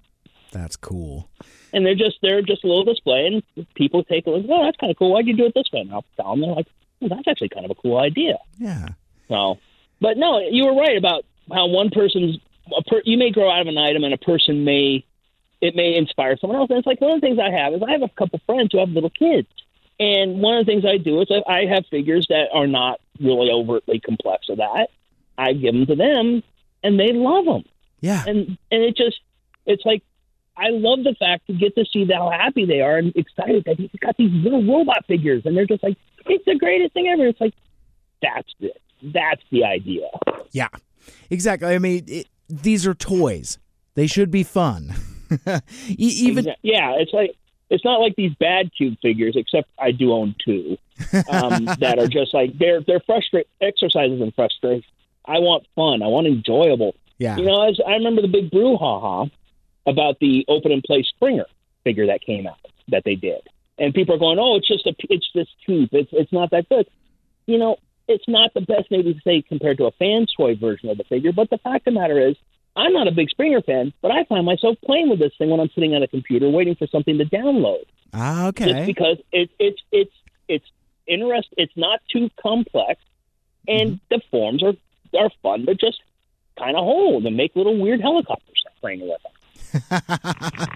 That's 0.51 0.75
cool. 0.75 1.29
and 1.73 1.85
they're 1.85 1.95
just 1.95 2.17
they're 2.21 2.41
just 2.41 2.63
a 2.63 2.67
little 2.67 2.85
display, 2.85 3.25
and 3.27 3.65
people 3.75 4.03
take 4.03 4.25
a 4.27 4.29
look. 4.29 4.45
Oh, 4.49 4.63
that's 4.63 4.77
kind 4.77 4.91
of 4.91 4.97
cool. 4.97 5.11
Why'd 5.11 5.27
you 5.27 5.35
do 5.35 5.45
it 5.45 5.53
this 5.53 5.65
way? 5.73 5.81
And 5.81 5.91
I'll 5.93 6.05
tell 6.15 6.31
them. 6.31 6.41
They're 6.41 6.51
like, 6.51 6.67
well, 6.99 7.09
that's 7.09 7.27
actually 7.27 7.49
kind 7.49 7.65
of 7.65 7.71
a 7.71 7.75
cool 7.75 7.97
idea. 7.97 8.37
Yeah. 8.57 8.87
So, 9.27 9.57
but 9.99 10.17
no, 10.17 10.39
you 10.39 10.65
were 10.65 10.75
right 10.75 10.97
about 10.97 11.25
how 11.51 11.67
one 11.67 11.89
person's 11.89 12.37
a 12.77 12.83
per, 12.83 13.01
you 13.05 13.17
may 13.17 13.31
grow 13.31 13.49
out 13.51 13.61
of 13.61 13.67
an 13.67 13.77
item, 13.77 14.03
and 14.03 14.13
a 14.13 14.17
person 14.17 14.63
may 14.63 15.05
it 15.59 15.75
may 15.75 15.95
inspire 15.95 16.37
someone 16.37 16.59
else. 16.59 16.69
And 16.69 16.77
it's 16.79 16.87
like 16.87 17.01
one 17.01 17.11
of 17.11 17.21
the 17.21 17.27
things 17.27 17.39
I 17.39 17.49
have 17.49 17.73
is 17.73 17.81
I 17.85 17.91
have 17.91 18.03
a 18.03 18.09
couple 18.09 18.39
friends 18.45 18.69
who 18.71 18.79
have 18.79 18.89
little 18.89 19.09
kids, 19.09 19.47
and 19.99 20.39
one 20.41 20.57
of 20.57 20.65
the 20.65 20.71
things 20.71 20.85
I 20.85 20.97
do 20.97 21.21
is 21.21 21.27
I 21.31 21.51
I 21.51 21.65
have 21.65 21.85
figures 21.89 22.25
that 22.29 22.49
are 22.53 22.67
not 22.67 22.99
really 23.19 23.49
overtly 23.51 23.99
complex 23.99 24.49
of 24.49 24.57
that. 24.57 24.87
I 25.37 25.53
give 25.53 25.73
them 25.73 25.85
to 25.87 25.95
them, 25.95 26.43
and 26.83 26.99
they 26.99 27.11
love 27.13 27.45
them 27.45 27.63
Yeah. 28.01 28.23
and 28.27 28.57
and 28.71 28.83
it 28.83 28.95
just 28.97 29.19
it's 29.65 29.85
like 29.85 30.03
I 30.55 30.69
love 30.69 31.03
the 31.03 31.15
fact 31.19 31.45
to 31.47 31.53
get 31.53 31.75
to 31.75 31.85
see 31.85 32.05
how 32.11 32.31
happy 32.31 32.65
they 32.65 32.81
are 32.81 32.97
and 32.97 33.13
excited 33.15 33.63
that 33.65 33.77
he's 33.77 33.91
got 34.01 34.17
these 34.17 34.31
little 34.31 34.63
robot 34.65 35.05
figures 35.07 35.43
and 35.45 35.55
they're 35.55 35.67
just 35.67 35.83
like 35.83 35.97
it's 36.25 36.45
the 36.45 36.55
greatest 36.55 36.93
thing 36.93 37.07
ever. 37.07 37.27
It's 37.27 37.39
like 37.41 37.53
that's 38.21 38.49
it. 38.59 38.81
That's 39.03 39.41
the 39.51 39.63
idea. 39.63 40.07
Yeah, 40.51 40.69
exactly. 41.29 41.69
I 41.73 41.77
mean, 41.77 42.03
it, 42.07 42.27
these 42.49 42.87
are 42.87 42.95
toys. 42.95 43.59
They 43.93 44.07
should 44.07 44.31
be 44.31 44.41
fun. 44.43 44.93
Even 45.87 46.45
yeah, 46.63 46.93
it's 46.97 47.13
like 47.13 47.35
it's 47.69 47.83
not 47.83 47.99
like 47.99 48.15
these 48.15 48.33
bad 48.35 48.71
cube 48.75 48.97
figures, 49.01 49.35
except 49.35 49.69
I 49.79 49.91
do 49.91 50.13
own 50.13 50.35
two 50.43 50.77
um, 51.29 51.65
that 51.79 51.97
are 51.99 52.07
just 52.07 52.33
like 52.33 52.57
they're 52.57 52.81
they're 52.81 53.01
frustrate 53.01 53.47
exercises 53.61 54.21
and 54.21 54.33
frustration. 54.33 54.89
I 55.25 55.39
want 55.39 55.65
fun. 55.75 56.01
I 56.01 56.07
want 56.07 56.27
enjoyable. 56.27 56.95
yeah, 57.17 57.35
You 57.35 57.45
know, 57.45 57.67
as 57.67 57.79
I 57.85 57.93
remember 57.93 58.21
the 58.21 58.29
big 58.29 58.49
brouhaha 58.49 59.29
about 59.85 60.19
the 60.19 60.45
open 60.47 60.71
and 60.71 60.83
play 60.83 61.03
Springer 61.03 61.45
figure 61.83 62.07
that 62.07 62.21
came 62.21 62.47
out 62.47 62.57
that 62.89 63.03
they 63.03 63.15
did, 63.15 63.41
and 63.77 63.93
people 63.93 64.15
are 64.15 64.19
going, 64.19 64.39
"Oh, 64.39 64.55
it's 64.55 64.67
just 64.67 64.85
a, 64.85 64.95
it's 65.09 65.27
this 65.35 65.47
tube. 65.65 65.89
It's 65.91 66.09
it's 66.13 66.31
not 66.31 66.51
that 66.51 66.69
good." 66.69 66.87
You 67.45 67.57
know, 67.57 67.77
it's 68.07 68.27
not 68.27 68.53
the 68.53 68.61
best 68.61 68.89
maybe 68.89 69.13
to 69.13 69.21
say 69.21 69.41
compared 69.41 69.77
to 69.77 69.85
a 69.85 69.91
fan 69.91 70.27
toy 70.35 70.55
version 70.55 70.89
of 70.89 70.97
the 70.97 71.03
figure, 71.03 71.33
but 71.33 71.49
the 71.49 71.57
fact 71.57 71.87
of 71.87 71.93
the 71.93 71.99
matter 71.99 72.19
is, 72.19 72.35
I'm 72.77 72.93
not 72.93 73.07
a 73.07 73.11
big 73.11 73.29
Springer 73.29 73.61
fan, 73.61 73.91
but 74.01 74.11
I 74.11 74.23
find 74.25 74.45
myself 74.45 74.77
playing 74.85 75.09
with 75.09 75.19
this 75.19 75.33
thing 75.37 75.49
when 75.49 75.59
I'm 75.59 75.69
sitting 75.73 75.95
on 75.95 76.03
a 76.03 76.07
computer 76.07 76.47
waiting 76.47 76.75
for 76.75 76.87
something 76.87 77.17
to 77.17 77.25
download 77.25 77.85
ah, 78.13 78.47
okay. 78.47 78.71
just 78.71 78.85
because 78.85 79.17
it, 79.31 79.49
it's 79.59 79.81
it's 79.91 80.13
it's 80.47 80.65
interest. 81.07 81.49
It's 81.57 81.75
not 81.75 82.01
too 82.11 82.29
complex, 82.41 83.01
and 83.67 83.99
the 84.09 84.21
forms 84.29 84.63
are 84.63 84.73
are 85.17 85.31
fun 85.41 85.65
to 85.65 85.75
just 85.75 86.01
kind 86.57 86.77
of 86.77 86.83
hold 86.83 87.25
and 87.25 87.35
make 87.35 87.55
little 87.55 87.77
weird 87.77 88.01
helicopters 88.01 88.63
playing 88.79 89.01
with 89.01 89.21
them. 89.23 89.31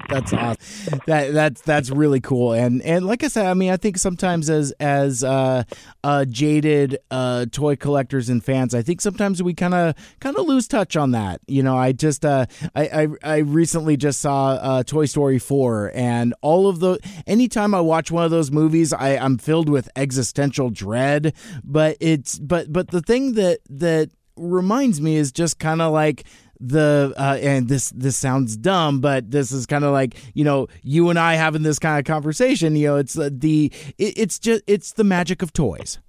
that's 0.10 0.34
awesome. 0.34 1.00
That 1.08 1.34
that's 1.34 1.62
that's 1.62 1.90
really 1.90 2.20
cool. 2.20 2.54
And 2.54 2.82
and 2.82 3.06
like 3.06 3.24
I 3.24 3.28
said, 3.28 3.46
I 3.46 3.54
mean, 3.54 3.72
I 3.72 3.78
think 3.78 3.98
sometimes 3.98 4.50
as 4.50 4.72
as 4.80 5.24
uh, 5.24 5.64
uh, 6.04 6.26
jaded 6.26 6.98
uh, 7.10 7.46
toy 7.52 7.76
collectors 7.76 8.30
and 8.30 8.44
fans, 8.44 8.76
I 8.76 8.82
think 8.82 9.02
sometimes 9.02 9.42
we 9.42 9.54
kind 9.54 9.74
of 9.74 9.96
kind 10.20 10.36
of 10.36 10.46
lose 10.46 10.68
touch 10.68 10.96
on 10.96 11.12
that. 11.12 11.42
You 11.48 11.64
know, 11.64 11.78
I 11.78 11.92
just 11.92 12.26
uh, 12.26 12.46
I, 12.76 12.84
I 12.84 13.08
I 13.24 13.38
recently 13.38 13.98
just 13.98 14.20
saw 14.20 14.52
uh, 14.54 14.84
Toy 14.84 15.06
Story 15.06 15.40
four, 15.40 15.92
and 15.94 16.34
all 16.42 16.68
of 16.68 16.80
the 16.80 17.00
anytime 17.28 17.74
I 17.74 17.82
watch 17.82 18.12
one 18.12 18.24
of 18.26 18.32
those 18.32 18.52
movies, 18.52 18.94
I 18.94 19.18
I'm 19.18 19.38
filled 19.38 19.70
with 19.70 19.90
existential 19.96 20.70
dread. 20.70 21.34
But 21.64 21.98
it's 22.00 22.38
but 22.40 22.72
but 22.72 22.90
the 22.90 23.02
thing 23.02 23.34
that 23.34 23.60
that 23.70 24.12
reminds 24.36 25.02
me 25.02 25.16
is 25.16 25.32
just 25.32 25.60
kind 25.60 25.82
of 25.82 25.94
like 25.94 26.26
the 26.62 27.14
uh, 27.18 27.38
and 27.42 27.68
this 27.68 27.90
this 27.92 28.16
sounds 28.16 28.56
dumb, 28.56 29.02
but 29.02 29.32
this 29.32 29.52
is 29.52 29.66
kind 29.66 29.84
of 29.84 29.92
like 29.92 30.16
you 30.34 30.44
know 30.44 30.68
you 30.84 31.10
and 31.10 31.18
I 31.18 31.34
having 31.34 31.64
this 31.64 31.80
kind 31.80 32.00
of 32.00 32.06
conversation. 32.06 32.76
You 32.76 32.88
know, 32.88 32.96
it's 32.98 33.18
uh, 33.18 33.30
the 33.32 33.72
it, 33.98 34.18
it's 34.18 34.40
just 34.40 34.64
it's 34.68 34.94
the 34.94 35.04
magic 35.04 35.42
of 35.42 35.52
toys. 35.52 36.00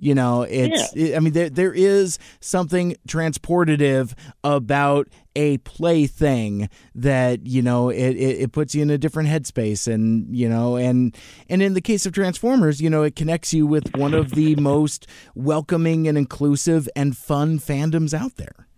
You 0.00 0.14
know, 0.14 0.42
it's 0.42 0.92
it, 0.94 1.16
I 1.16 1.18
mean 1.18 1.32
there 1.32 1.50
there 1.50 1.72
is 1.72 2.20
something 2.40 2.94
transportative 3.08 4.14
about 4.44 5.08
a 5.34 5.58
plaything 5.58 6.68
that 6.94 7.44
you 7.46 7.62
know 7.62 7.88
it, 7.88 8.10
it 8.10 8.42
it 8.42 8.52
puts 8.52 8.76
you 8.76 8.82
in 8.82 8.90
a 8.90 8.98
different 8.98 9.28
headspace 9.28 9.92
and 9.92 10.34
you 10.34 10.48
know 10.48 10.76
and 10.76 11.16
and 11.48 11.62
in 11.62 11.74
the 11.74 11.80
case 11.80 12.06
of 12.06 12.12
Transformers, 12.12 12.80
you 12.80 12.88
know 12.88 13.02
it 13.02 13.16
connects 13.16 13.52
you 13.52 13.66
with 13.66 13.96
one 13.96 14.14
of 14.14 14.30
the 14.30 14.54
most 14.56 15.08
welcoming 15.34 16.06
and 16.06 16.16
inclusive 16.16 16.88
and 16.94 17.16
fun 17.16 17.58
fandoms 17.58 18.14
out 18.14 18.36
there. 18.36 18.68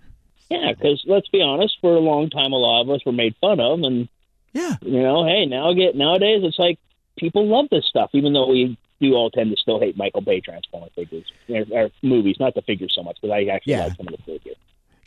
Yeah, 0.51 0.73
because 0.73 1.03
let's 1.07 1.29
be 1.29 1.41
honest, 1.43 1.79
for 1.81 1.95
a 1.95 2.01
long 2.01 2.29
time, 2.29 2.53
a 2.53 2.57
lot 2.57 2.83
of 2.83 2.91
us 2.91 3.01
were 3.07 3.13
made 3.13 3.37
fun 3.41 3.61
of, 3.61 3.81
and 3.83 4.09
Yeah. 4.53 4.77
you 4.83 5.01
know, 5.01 5.25
hey, 5.25 5.47
now 5.47 5.73
get 5.73 5.95
nowadays 5.95 6.43
it's 6.45 6.59
like 6.59 6.79
people 7.17 7.47
love 7.47 7.67
this 7.71 7.87
stuff, 7.87 8.11
even 8.15 8.33
though 8.33 8.49
we 8.49 8.77
do 9.01 9.15
all 9.15 9.31
tend 9.31 9.51
to 9.51 9.57
still 9.57 9.79
hate 9.81 9.97
Michael 9.97 10.21
Bay 10.21 10.41
Transformer 10.41 10.89
figures 10.95 11.31
or, 11.49 11.65
or 11.71 11.91
movies, 12.03 12.37
not 12.41 12.55
the 12.55 12.63
figures 12.63 12.93
so 12.95 13.03
much, 13.03 13.17
because 13.23 13.33
I 13.33 13.45
actually 13.53 13.75
Yeah. 13.75 13.85
like 13.85 13.97
some 13.97 14.09
of 14.09 14.17
the 14.17 14.23
figures. 14.25 14.57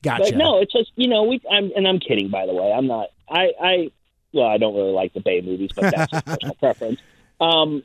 Gotcha. 0.01 0.23
But 0.31 0.37
no, 0.37 0.59
it's 0.59 0.71
just 0.73 0.91
you 0.95 1.07
know 1.07 1.23
we. 1.23 1.41
I'm 1.51 1.71
and 1.75 1.87
I'm 1.87 1.99
kidding 1.99 2.29
by 2.29 2.45
the 2.45 2.53
way. 2.53 2.71
I'm 2.71 2.87
not. 2.87 3.09
I 3.29 3.51
I 3.61 3.91
well, 4.33 4.47
I 4.47 4.57
don't 4.57 4.75
really 4.75 4.91
like 4.91 5.13
the 5.13 5.19
Bay 5.21 5.41
movies, 5.41 5.71
but 5.75 5.91
that's 5.91 6.11
just 6.11 6.25
personal 6.31 6.55
preference. 6.55 6.99
Um, 7.39 7.83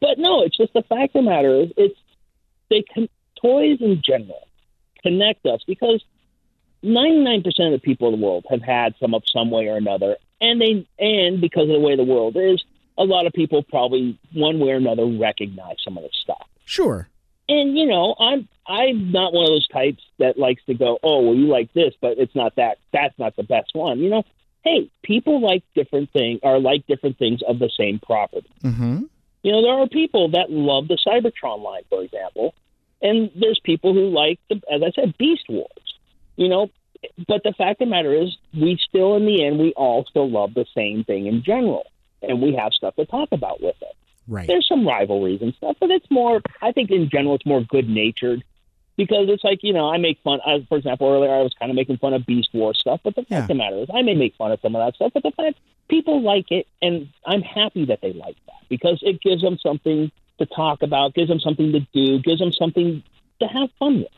but 0.00 0.18
no, 0.18 0.42
it's 0.42 0.56
just 0.56 0.72
the 0.74 0.82
fact 0.82 1.16
of 1.16 1.24
the 1.24 1.30
matter 1.30 1.62
is 1.62 1.70
it's 1.76 1.98
they 2.68 2.82
can 2.94 3.08
toys 3.40 3.78
in 3.80 4.02
general 4.04 4.46
connect 5.02 5.44
us 5.46 5.60
because 5.66 6.04
99% 6.84 7.46
of 7.46 7.72
the 7.72 7.78
people 7.82 8.12
in 8.12 8.20
the 8.20 8.26
world 8.26 8.46
have 8.50 8.62
had 8.62 8.94
some 9.00 9.14
of 9.14 9.22
some 9.32 9.50
way 9.50 9.68
or 9.68 9.76
another, 9.76 10.16
and 10.40 10.60
they 10.60 10.86
and 10.98 11.40
because 11.40 11.64
of 11.64 11.74
the 11.74 11.80
way 11.80 11.96
the 11.96 12.04
world 12.04 12.36
is, 12.36 12.62
a 12.96 13.04
lot 13.04 13.26
of 13.26 13.32
people 13.32 13.62
probably 13.62 14.18
one 14.32 14.58
way 14.60 14.70
or 14.70 14.76
another 14.76 15.06
recognize 15.06 15.76
some 15.84 15.96
of 15.96 16.02
the 16.02 16.10
stuff. 16.12 16.46
Sure. 16.64 17.08
and 17.48 17.76
you 17.76 17.84
know 17.86 18.14
i'm 18.20 18.48
i'm 18.68 19.10
not 19.10 19.32
one 19.32 19.44
of 19.44 19.50
those 19.50 19.66
types 19.68 20.02
that 20.20 20.38
likes 20.38 20.62
to 20.66 20.74
go 20.74 20.98
oh 21.02 21.20
well 21.20 21.34
you 21.34 21.46
like 21.48 21.72
this 21.72 21.92
but 22.00 22.16
it's 22.18 22.34
not 22.36 22.54
that 22.56 22.78
that's 22.92 23.18
not 23.18 23.34
the 23.36 23.42
best 23.42 23.70
one. 23.74 23.98
You 23.98 24.08
know 24.10 24.22
hey 24.62 24.88
people 25.02 25.40
like 25.40 25.64
different 25.74 26.12
things 26.12 26.38
or 26.42 26.60
like 26.60 26.86
different 26.86 27.18
things 27.18 27.40
of 27.48 27.58
the 27.58 27.70
same 27.76 27.98
property. 27.98 28.48
Mm-hmm. 28.62 29.02
you 29.42 29.52
know 29.52 29.62
there 29.62 29.72
are 29.80 29.88
people 29.88 30.30
that 30.30 30.50
love 30.50 30.86
the 30.88 30.98
cybertron 31.06 31.60
line 31.62 31.82
for 31.88 32.02
example 32.02 32.54
and 33.02 33.30
there's 33.34 33.60
people 33.64 33.94
who 33.94 34.08
like 34.10 34.38
the 34.48 34.56
as 34.72 34.82
i 34.82 34.90
said 34.92 35.16
beast 35.18 35.46
wars 35.48 35.89
you 36.40 36.48
know 36.48 36.70
but 37.26 37.42
the 37.44 37.52
fact 37.56 37.80
of 37.80 37.88
the 37.88 37.90
matter 37.90 38.12
is, 38.12 38.36
we 38.52 38.76
still, 38.76 39.16
in 39.16 39.24
the 39.24 39.44
end, 39.44 39.58
we 39.58 39.72
all 39.72 40.04
still 40.04 40.28
love 40.28 40.54
the 40.54 40.66
same 40.74 41.04
thing 41.04 41.26
in 41.26 41.42
general, 41.42 41.84
and 42.22 42.42
we 42.42 42.54
have 42.54 42.72
stuff 42.72 42.94
to 42.96 43.06
talk 43.06 43.30
about 43.32 43.62
with 43.62 43.76
it. 43.80 43.96
Right. 44.28 44.46
There's 44.46 44.68
some 44.68 44.86
rivalries 44.86 45.40
and 45.40 45.54
stuff, 45.54 45.76
but 45.80 45.90
it's 45.90 46.10
more. 46.10 46.42
I 46.60 46.72
think 46.72 46.90
in 46.90 47.08
general, 47.08 47.36
it's 47.36 47.46
more 47.46 47.62
good 47.62 47.88
natured 47.88 48.44
because 48.96 49.28
it's 49.28 49.42
like 49.42 49.60
you 49.62 49.72
know 49.72 49.90
I 49.90 49.96
make 49.96 50.18
fun. 50.22 50.40
I, 50.46 50.64
for 50.68 50.76
example, 50.76 51.08
earlier 51.08 51.32
I 51.32 51.42
was 51.42 51.54
kind 51.58 51.70
of 51.70 51.76
making 51.76 51.96
fun 51.98 52.12
of 52.12 52.26
Beast 52.26 52.50
War 52.52 52.74
stuff, 52.74 53.00
but 53.02 53.14
the 53.14 53.22
Yeah. 53.22 53.40
fact 53.40 53.50
of 53.50 53.56
the 53.56 53.62
matter 53.62 53.76
is, 53.78 53.88
I 53.92 54.02
may 54.02 54.14
make 54.14 54.36
fun 54.36 54.52
of 54.52 54.60
some 54.60 54.76
of 54.76 54.84
that 54.84 54.94
stuff, 54.94 55.12
but 55.14 55.22
the 55.22 55.32
fact 55.32 55.58
people 55.88 56.20
like 56.20 56.50
it, 56.52 56.66
and 56.82 57.08
I'm 57.26 57.42
happy 57.42 57.86
that 57.86 58.00
they 58.02 58.12
like 58.12 58.36
that 58.46 58.68
because 58.68 59.00
it 59.02 59.20
gives 59.22 59.42
them 59.42 59.58
something 59.58 60.12
to 60.38 60.46
talk 60.46 60.82
about, 60.82 61.14
gives 61.14 61.28
them 61.28 61.40
something 61.40 61.72
to 61.72 61.80
do, 61.94 62.18
gives 62.20 62.40
them 62.40 62.52
something 62.52 63.02
to 63.40 63.46
have 63.46 63.70
fun 63.78 64.00
with, 64.00 64.08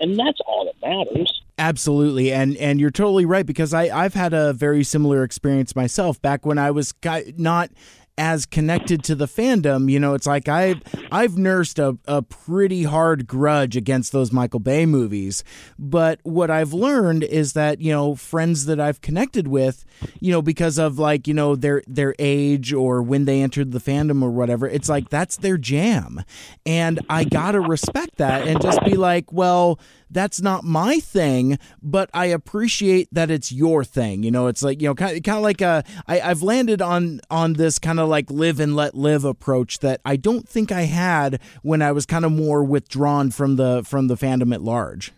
and 0.00 0.18
that's 0.18 0.40
all 0.46 0.64
that 0.64 0.86
matters. 0.86 1.42
Absolutely, 1.58 2.32
and 2.32 2.56
and 2.56 2.80
you're 2.80 2.90
totally 2.90 3.26
right 3.26 3.44
because 3.44 3.74
I 3.74 3.84
I've 3.84 4.14
had 4.14 4.32
a 4.32 4.52
very 4.52 4.82
similar 4.82 5.22
experience 5.24 5.76
myself 5.76 6.20
back 6.22 6.46
when 6.46 6.58
I 6.58 6.70
was 6.70 6.94
not 7.36 7.70
as 8.18 8.46
connected 8.46 9.02
to 9.04 9.14
the 9.14 9.26
fandom. 9.26 9.90
You 9.90 9.98
know, 9.98 10.14
it's 10.14 10.26
like 10.26 10.48
I've 10.48 10.82
I've 11.10 11.38
nursed 11.38 11.78
a, 11.78 11.96
a 12.06 12.22
pretty 12.22 12.84
hard 12.84 13.26
grudge 13.26 13.76
against 13.76 14.12
those 14.12 14.32
Michael 14.32 14.60
Bay 14.60 14.86
movies, 14.86 15.42
but 15.78 16.20
what 16.22 16.50
I've 16.50 16.72
learned 16.72 17.24
is 17.24 17.54
that 17.54 17.80
you 17.80 17.92
know 17.92 18.14
friends 18.14 18.66
that 18.66 18.80
I've 18.80 19.00
connected 19.00 19.48
with, 19.48 19.84
you 20.20 20.32
know, 20.32 20.42
because 20.42 20.78
of 20.78 20.98
like 20.98 21.26
you 21.26 21.34
know 21.34 21.56
their 21.56 21.82
their 21.86 22.14
age 22.18 22.72
or 22.72 23.02
when 23.02 23.24
they 23.24 23.42
entered 23.42 23.72
the 23.72 23.80
fandom 23.80 24.22
or 24.22 24.30
whatever, 24.30 24.68
it's 24.68 24.88
like 24.88 25.08
that's 25.08 25.36
their 25.36 25.56
jam, 25.56 26.22
and 26.66 27.00
I 27.08 27.24
gotta 27.24 27.60
respect 27.60 28.16
that 28.16 28.46
and 28.46 28.60
just 28.60 28.84
be 28.84 28.96
like, 28.96 29.32
well 29.32 29.78
that's 30.10 30.40
not 30.40 30.64
my 30.64 30.98
thing, 31.00 31.58
but 31.82 32.10
I 32.12 32.26
appreciate 32.26 33.08
that 33.12 33.30
it's 33.30 33.52
your 33.52 33.84
thing. 33.84 34.22
You 34.22 34.30
know, 34.30 34.46
it's 34.48 34.62
like 34.62 34.80
you 34.82 34.88
know, 34.88 34.94
kind 34.94 35.16
of, 35.16 35.22
kind 35.22 35.36
of 35.36 35.42
like 35.42 35.60
a, 35.60 35.84
I, 36.06 36.20
I've 36.20 36.42
landed 36.42 36.82
on 36.82 37.20
on 37.30 37.54
this 37.54 37.78
kind 37.78 38.00
of 38.00 38.08
like 38.08 38.30
live 38.30 38.60
and 38.60 38.74
let 38.74 38.94
live 38.94 39.24
approach 39.24 39.78
that 39.80 40.00
I 40.04 40.16
don't 40.16 40.48
think 40.48 40.72
I 40.72 40.82
had 40.82 41.40
when 41.62 41.82
I 41.82 41.92
was 41.92 42.06
kind 42.06 42.24
of 42.24 42.32
more 42.32 42.64
withdrawn 42.64 43.30
from 43.30 43.56
the 43.56 43.82
from 43.84 44.08
the 44.08 44.16
fandom 44.16 44.52
at 44.54 44.62
large. 44.62 45.12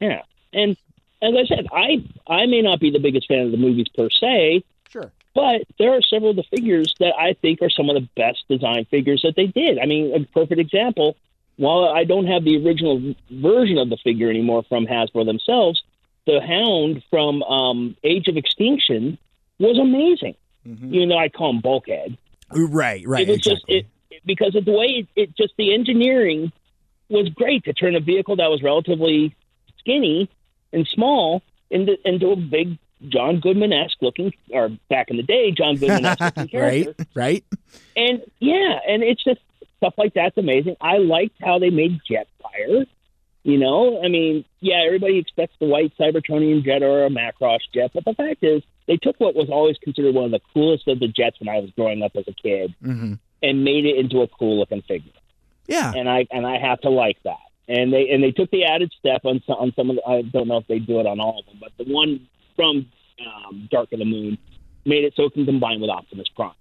Yeah, 0.00 0.22
and 0.52 0.76
as 1.22 1.34
I 1.36 1.44
said, 1.46 1.66
I 1.72 2.04
I 2.26 2.46
may 2.46 2.62
not 2.62 2.80
be 2.80 2.90
the 2.90 2.98
biggest 2.98 3.28
fan 3.28 3.40
of 3.46 3.50
the 3.52 3.58
movies 3.58 3.86
per 3.94 4.08
se, 4.10 4.64
Sure. 4.90 5.12
but 5.34 5.62
there 5.78 5.92
are 5.92 6.00
several 6.02 6.30
of 6.30 6.36
the 6.36 6.42
figures 6.44 6.94
that 7.00 7.14
I 7.18 7.34
think 7.34 7.60
are 7.62 7.70
some 7.70 7.88
of 7.90 7.94
the 7.94 8.08
best 8.16 8.44
design 8.48 8.86
figures 8.90 9.22
that 9.22 9.36
they 9.36 9.46
did. 9.46 9.78
I 9.78 9.86
mean, 9.86 10.14
a 10.14 10.24
perfect 10.32 10.60
example. 10.60 11.16
While 11.60 11.84
I 11.94 12.04
don't 12.04 12.26
have 12.26 12.42
the 12.42 12.56
original 12.64 13.14
version 13.30 13.76
of 13.76 13.90
the 13.90 13.98
figure 14.02 14.30
anymore 14.30 14.62
from 14.66 14.86
Hasbro 14.86 15.26
themselves, 15.26 15.82
the 16.26 16.40
Hound 16.40 17.02
from 17.10 17.42
um, 17.42 17.96
Age 18.02 18.28
of 18.28 18.38
Extinction 18.38 19.18
was 19.58 19.78
amazing. 19.78 20.36
Even 20.64 21.10
though 21.10 21.18
I 21.18 21.28
call 21.28 21.50
him 21.50 21.60
Bulkhead, 21.60 22.16
Right. 22.50 23.06
Right. 23.06 23.28
it 23.28 23.34
exactly. 23.34 23.80
just 23.82 23.86
it 24.10 24.22
because 24.24 24.54
of 24.54 24.64
the 24.64 24.72
way 24.72 24.86
it, 24.86 25.08
it 25.16 25.36
just 25.36 25.52
the 25.58 25.74
engineering 25.74 26.50
was 27.10 27.28
great 27.28 27.64
to 27.64 27.74
turn 27.74 27.94
a 27.94 28.00
vehicle 28.00 28.36
that 28.36 28.48
was 28.50 28.62
relatively 28.62 29.34
skinny 29.78 30.30
and 30.72 30.86
small 30.88 31.42
into 31.70 31.96
into 32.06 32.30
a 32.30 32.36
big 32.36 32.78
John 33.08 33.40
Goodman 33.40 33.72
esque 33.72 33.98
looking 34.00 34.32
or 34.50 34.70
back 34.88 35.10
in 35.10 35.16
the 35.18 35.22
day 35.22 35.50
John 35.50 35.76
Goodman 35.80 36.06
esque 36.06 36.36
right. 36.54 36.88
Right. 37.14 37.44
And 37.96 38.22
yeah, 38.38 38.78
and 38.88 39.02
it's 39.02 39.22
just 39.24 39.40
stuff 39.80 39.94
like 39.96 40.14
that's 40.14 40.36
amazing. 40.36 40.76
I 40.80 40.98
liked 40.98 41.36
how 41.42 41.58
they 41.58 41.70
made 41.70 42.00
Jetfire. 42.08 42.86
You 43.42 43.58
know, 43.58 44.02
I 44.04 44.08
mean, 44.08 44.44
yeah, 44.60 44.82
everybody 44.84 45.16
expects 45.16 45.54
the 45.58 45.66
white 45.66 45.92
Cybertronian 45.98 46.62
jet 46.62 46.82
or 46.82 47.06
a 47.06 47.08
Macross 47.08 47.60
jet, 47.74 47.90
but 47.94 48.04
the 48.04 48.12
fact 48.12 48.44
is, 48.44 48.62
they 48.86 48.98
took 48.98 49.18
what 49.18 49.34
was 49.34 49.48
always 49.50 49.78
considered 49.82 50.14
one 50.14 50.26
of 50.26 50.30
the 50.30 50.40
coolest 50.52 50.86
of 50.88 51.00
the 51.00 51.08
jets 51.08 51.40
when 51.40 51.48
I 51.48 51.58
was 51.60 51.70
growing 51.70 52.02
up 52.02 52.12
as 52.16 52.24
a 52.28 52.34
kid 52.34 52.74
hmm 52.82 53.14
and 53.42 53.64
made 53.64 53.86
it 53.86 53.96
into 53.96 54.20
a 54.20 54.28
cool 54.28 54.58
looking 54.58 54.82
figure 54.82 55.12
Yeah. 55.66 55.90
and 55.96 56.06
I 56.10 56.26
and 56.30 56.46
I 56.46 56.58
have 56.58 56.78
to 56.82 56.90
like 56.90 57.16
that. 57.24 57.38
And 57.68 57.90
they 57.90 58.10
and 58.10 58.22
they 58.22 58.32
took 58.32 58.50
the 58.50 58.64
added 58.64 58.92
step 58.98 59.22
on 59.24 59.42
some, 59.46 59.56
on 59.56 59.72
some 59.74 59.88
of 59.88 59.96
the, 59.96 60.02
I 60.06 60.20
don't 60.20 60.46
know 60.46 60.58
if 60.58 60.66
they 60.66 60.78
do 60.78 61.00
it 61.00 61.06
on 61.06 61.20
all 61.20 61.38
of 61.38 61.46
them, 61.46 61.56
but 61.58 61.72
the 61.82 61.90
one 61.90 62.28
from 62.56 62.86
um, 63.26 63.68
Dark 63.70 63.90
of 63.92 64.00
the 64.00 64.04
Moon 64.04 64.36
made 64.84 65.04
it 65.04 65.14
so 65.16 65.24
it 65.24 65.32
can 65.32 65.46
combine 65.46 65.80
with 65.80 65.88
Optimus 65.88 66.28
Prime. 66.36 66.52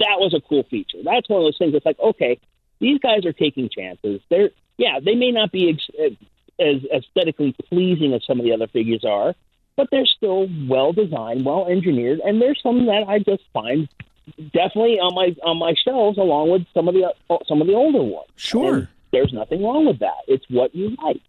That 0.00 0.16
was 0.18 0.34
a 0.34 0.40
cool 0.46 0.64
feature. 0.64 0.98
That's 1.02 1.26
one 1.30 1.40
of 1.40 1.46
those 1.46 1.56
things. 1.58 1.74
It's 1.74 1.86
like 1.86 1.98
okay, 1.98 2.38
these 2.80 2.98
guys 2.98 3.24
are 3.26 3.32
taking 3.32 3.68
chances. 3.68 4.20
They're 4.28 4.50
yeah, 4.76 4.98
they 5.04 5.14
may 5.14 5.30
not 5.30 5.52
be 5.52 5.70
ex- 5.70 6.16
as 6.58 6.84
aesthetically 6.92 7.54
pleasing 7.68 8.14
as 8.14 8.24
some 8.26 8.38
of 8.40 8.44
the 8.44 8.52
other 8.52 8.66
figures 8.66 9.04
are, 9.04 9.34
but 9.76 9.88
they're 9.90 10.06
still 10.06 10.48
well 10.68 10.92
designed, 10.92 11.44
well 11.44 11.66
engineered, 11.66 12.20
and 12.20 12.40
there's 12.40 12.60
some 12.62 12.86
that 12.86 13.04
I 13.06 13.18
just 13.18 13.42
find 13.52 13.88
definitely 14.52 14.98
on 14.98 15.14
my 15.14 15.34
on 15.42 15.58
my 15.58 15.74
shelves 15.84 16.18
along 16.18 16.50
with 16.50 16.66
some 16.74 16.88
of 16.88 16.94
the 16.94 17.12
uh, 17.28 17.38
some 17.46 17.60
of 17.60 17.66
the 17.66 17.74
older 17.74 18.02
ones. 18.02 18.28
Sure. 18.36 18.74
And 18.74 18.88
there's 19.12 19.32
nothing 19.32 19.62
wrong 19.62 19.86
with 19.86 19.98
that. 20.00 20.18
It's 20.26 20.44
what 20.48 20.74
you 20.74 20.96
like. 21.02 21.20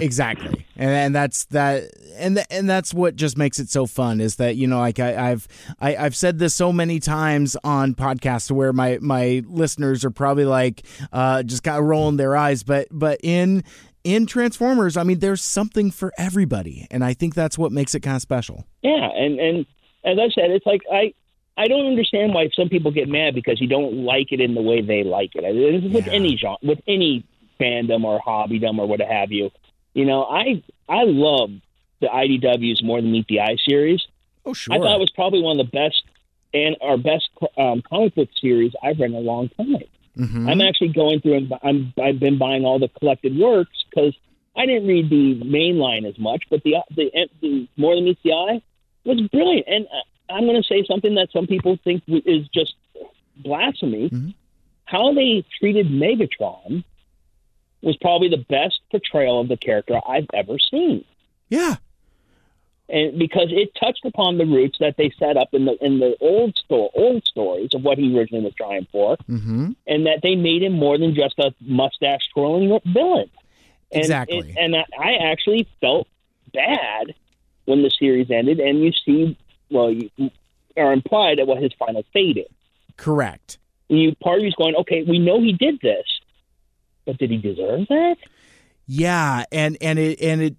Exactly, 0.00 0.66
and, 0.76 0.90
and 0.90 1.14
that's 1.14 1.44
that, 1.46 1.84
and 2.16 2.36
th- 2.36 2.46
and 2.50 2.68
that's 2.68 2.92
what 2.92 3.14
just 3.16 3.38
makes 3.38 3.58
it 3.58 3.68
so 3.68 3.86
fun 3.86 4.20
is 4.20 4.36
that 4.36 4.56
you 4.56 4.66
know, 4.66 4.78
like 4.78 4.98
I, 4.98 5.30
I've 5.30 5.48
I, 5.80 5.96
I've 5.96 6.16
said 6.16 6.38
this 6.38 6.54
so 6.54 6.72
many 6.72 6.98
times 6.98 7.56
on 7.62 7.94
podcasts 7.94 8.50
where 8.50 8.72
my 8.72 8.98
my 9.00 9.42
listeners 9.46 10.04
are 10.04 10.10
probably 10.10 10.44
like 10.44 10.84
uh, 11.12 11.42
just 11.42 11.62
kind 11.62 11.78
of 11.78 11.84
rolling 11.84 12.16
their 12.16 12.36
eyes, 12.36 12.62
but 12.62 12.88
but 12.90 13.20
in 13.22 13.64
in 14.04 14.26
Transformers, 14.26 14.96
I 14.96 15.04
mean, 15.04 15.20
there's 15.20 15.42
something 15.42 15.90
for 15.90 16.12
everybody, 16.18 16.86
and 16.90 17.04
I 17.04 17.14
think 17.14 17.34
that's 17.34 17.56
what 17.56 17.70
makes 17.72 17.94
it 17.94 18.00
kind 18.00 18.16
of 18.16 18.22
special. 18.22 18.64
Yeah, 18.82 19.08
and 19.14 19.38
and 19.38 19.66
as 20.04 20.18
I 20.18 20.28
said, 20.34 20.50
it's 20.50 20.66
like 20.66 20.82
I 20.92 21.14
I 21.62 21.68
don't 21.68 21.86
understand 21.86 22.34
why 22.34 22.48
some 22.56 22.68
people 22.68 22.90
get 22.90 23.08
mad 23.08 23.34
because 23.34 23.60
you 23.60 23.68
don't 23.68 24.04
like 24.04 24.32
it 24.32 24.40
in 24.40 24.54
the 24.54 24.62
way 24.62 24.80
they 24.80 25.02
like 25.04 25.30
it. 25.34 25.42
With 25.92 26.06
Yeah. 26.06 26.12
any 26.12 26.36
genre, 26.36 26.56
with 26.62 26.80
any 26.88 27.24
fandom 27.60 28.02
or 28.04 28.20
hobbydom 28.20 28.78
or 28.78 28.86
what 28.86 29.00
have 29.00 29.30
you. 29.30 29.50
You 29.94 30.04
know, 30.04 30.24
I 30.24 30.62
I 30.88 31.04
love 31.04 31.50
the 32.00 32.08
IDW's 32.08 32.82
More 32.82 33.00
Than 33.00 33.12
Meet 33.12 33.28
the 33.28 33.40
Eye 33.40 33.56
series. 33.68 34.02
Oh, 34.44 34.52
sure. 34.54 34.74
I 34.74 34.78
thought 34.78 34.96
it 34.96 35.00
was 35.00 35.10
probably 35.14 35.40
one 35.40 35.60
of 35.60 35.66
the 35.66 35.70
best 35.70 36.02
and 36.52 36.76
our 36.80 36.96
best 36.96 37.28
um, 37.56 37.82
comic 37.88 38.14
book 38.16 38.28
series 38.40 38.72
I've 38.82 38.98
read 38.98 39.10
in 39.10 39.16
a 39.16 39.20
long 39.20 39.48
time. 39.50 39.76
Mhm. 40.18 40.50
I'm 40.50 40.60
actually 40.60 40.88
going 40.88 41.20
through 41.20 41.36
and 41.36 41.54
I'm 41.62 41.92
I've 42.02 42.18
been 42.20 42.36
buying 42.38 42.64
all 42.66 42.78
the 42.78 42.88
collected 42.88 43.38
works 43.38 43.84
because 43.88 44.14
I 44.56 44.66
didn't 44.66 44.86
read 44.88 45.08
the 45.08 45.34
main 45.44 45.78
line 45.78 46.04
as 46.04 46.18
much, 46.18 46.42
but 46.50 46.62
the 46.64 46.74
the, 46.96 47.04
the 47.40 47.68
more 47.76 47.94
than 47.94 48.04
meets 48.04 48.20
the 48.24 48.32
eye 48.32 48.60
was 49.04 49.20
brilliant. 49.28 49.66
And 49.68 49.86
uh, 49.86 50.02
I'm 50.32 50.46
going 50.46 50.60
to 50.60 50.66
say 50.66 50.84
something 50.84 51.14
that 51.16 51.30
some 51.32 51.46
people 51.46 51.78
think 51.84 52.02
is 52.08 52.48
just 52.48 52.74
blasphemy. 53.36 54.10
Mhm. 54.10 54.34
How 54.84 55.12
they 55.14 55.44
treated 55.58 55.86
Megatron 55.88 56.84
was 57.82 57.96
probably 57.96 58.28
the 58.28 58.44
best 58.48 58.80
portrayal 58.90 59.40
of 59.40 59.48
the 59.48 59.56
character 59.56 60.00
I've 60.06 60.26
ever 60.34 60.58
seen 60.58 61.04
yeah, 61.48 61.76
and 62.88 63.18
because 63.18 63.48
it 63.50 63.74
touched 63.74 64.04
upon 64.04 64.38
the 64.38 64.46
roots 64.46 64.78
that 64.80 64.96
they 64.96 65.10
set 65.18 65.36
up 65.36 65.48
in 65.52 65.64
the 65.66 65.76
in 65.84 65.98
the 65.98 66.16
old 66.20 66.56
sto- 66.56 66.90
old 66.94 67.24
stories 67.26 67.74
of 67.74 67.82
what 67.82 67.98
he 67.98 68.16
originally 68.16 68.44
was 68.44 68.54
trying 68.54 68.86
for, 68.90 69.16
hmm 69.26 69.72
and 69.86 70.06
that 70.06 70.20
they 70.22 70.34
made 70.34 70.62
him 70.62 70.72
more 70.72 70.96
than 70.96 71.14
just 71.14 71.38
a 71.38 71.54
mustache 71.60 72.28
twirling 72.32 72.78
villain. 72.86 73.30
And 73.90 74.00
Exactly. 74.02 74.38
it- 74.50 74.56
and 74.58 74.76
I 74.76 74.84
I 74.98 75.12
actually 75.30 75.66
felt 75.80 76.08
bad 76.54 77.14
when 77.66 77.82
the 77.82 77.90
series 77.90 78.30
ended, 78.30 78.60
and 78.60 78.82
you 78.82 78.92
see, 78.92 79.36
well, 79.72 79.90
you 79.90 80.30
are 80.76 80.92
implied 80.92 81.38
at 81.38 81.46
what 81.46 81.62
his 81.62 81.72
final 81.78 82.02
fate 82.12 82.36
is. 82.38 82.46
correct. 82.96 83.58
And 83.90 84.00
you 84.00 84.14
part 84.16 84.38
of 84.38 84.44
you's 84.44 84.54
going, 84.54 84.74
okay, 84.76 85.02
we 85.02 85.18
know 85.18 85.40
he 85.40 85.52
did 85.52 85.80
this, 85.82 86.06
but 87.04 87.18
did 87.18 87.30
he 87.30 87.38
deserve 87.38 87.86
that? 87.88 88.16
Yeah, 88.86 89.44
and 89.52 89.76
and 89.80 89.98
it 89.98 90.20
and 90.20 90.42
it 90.42 90.56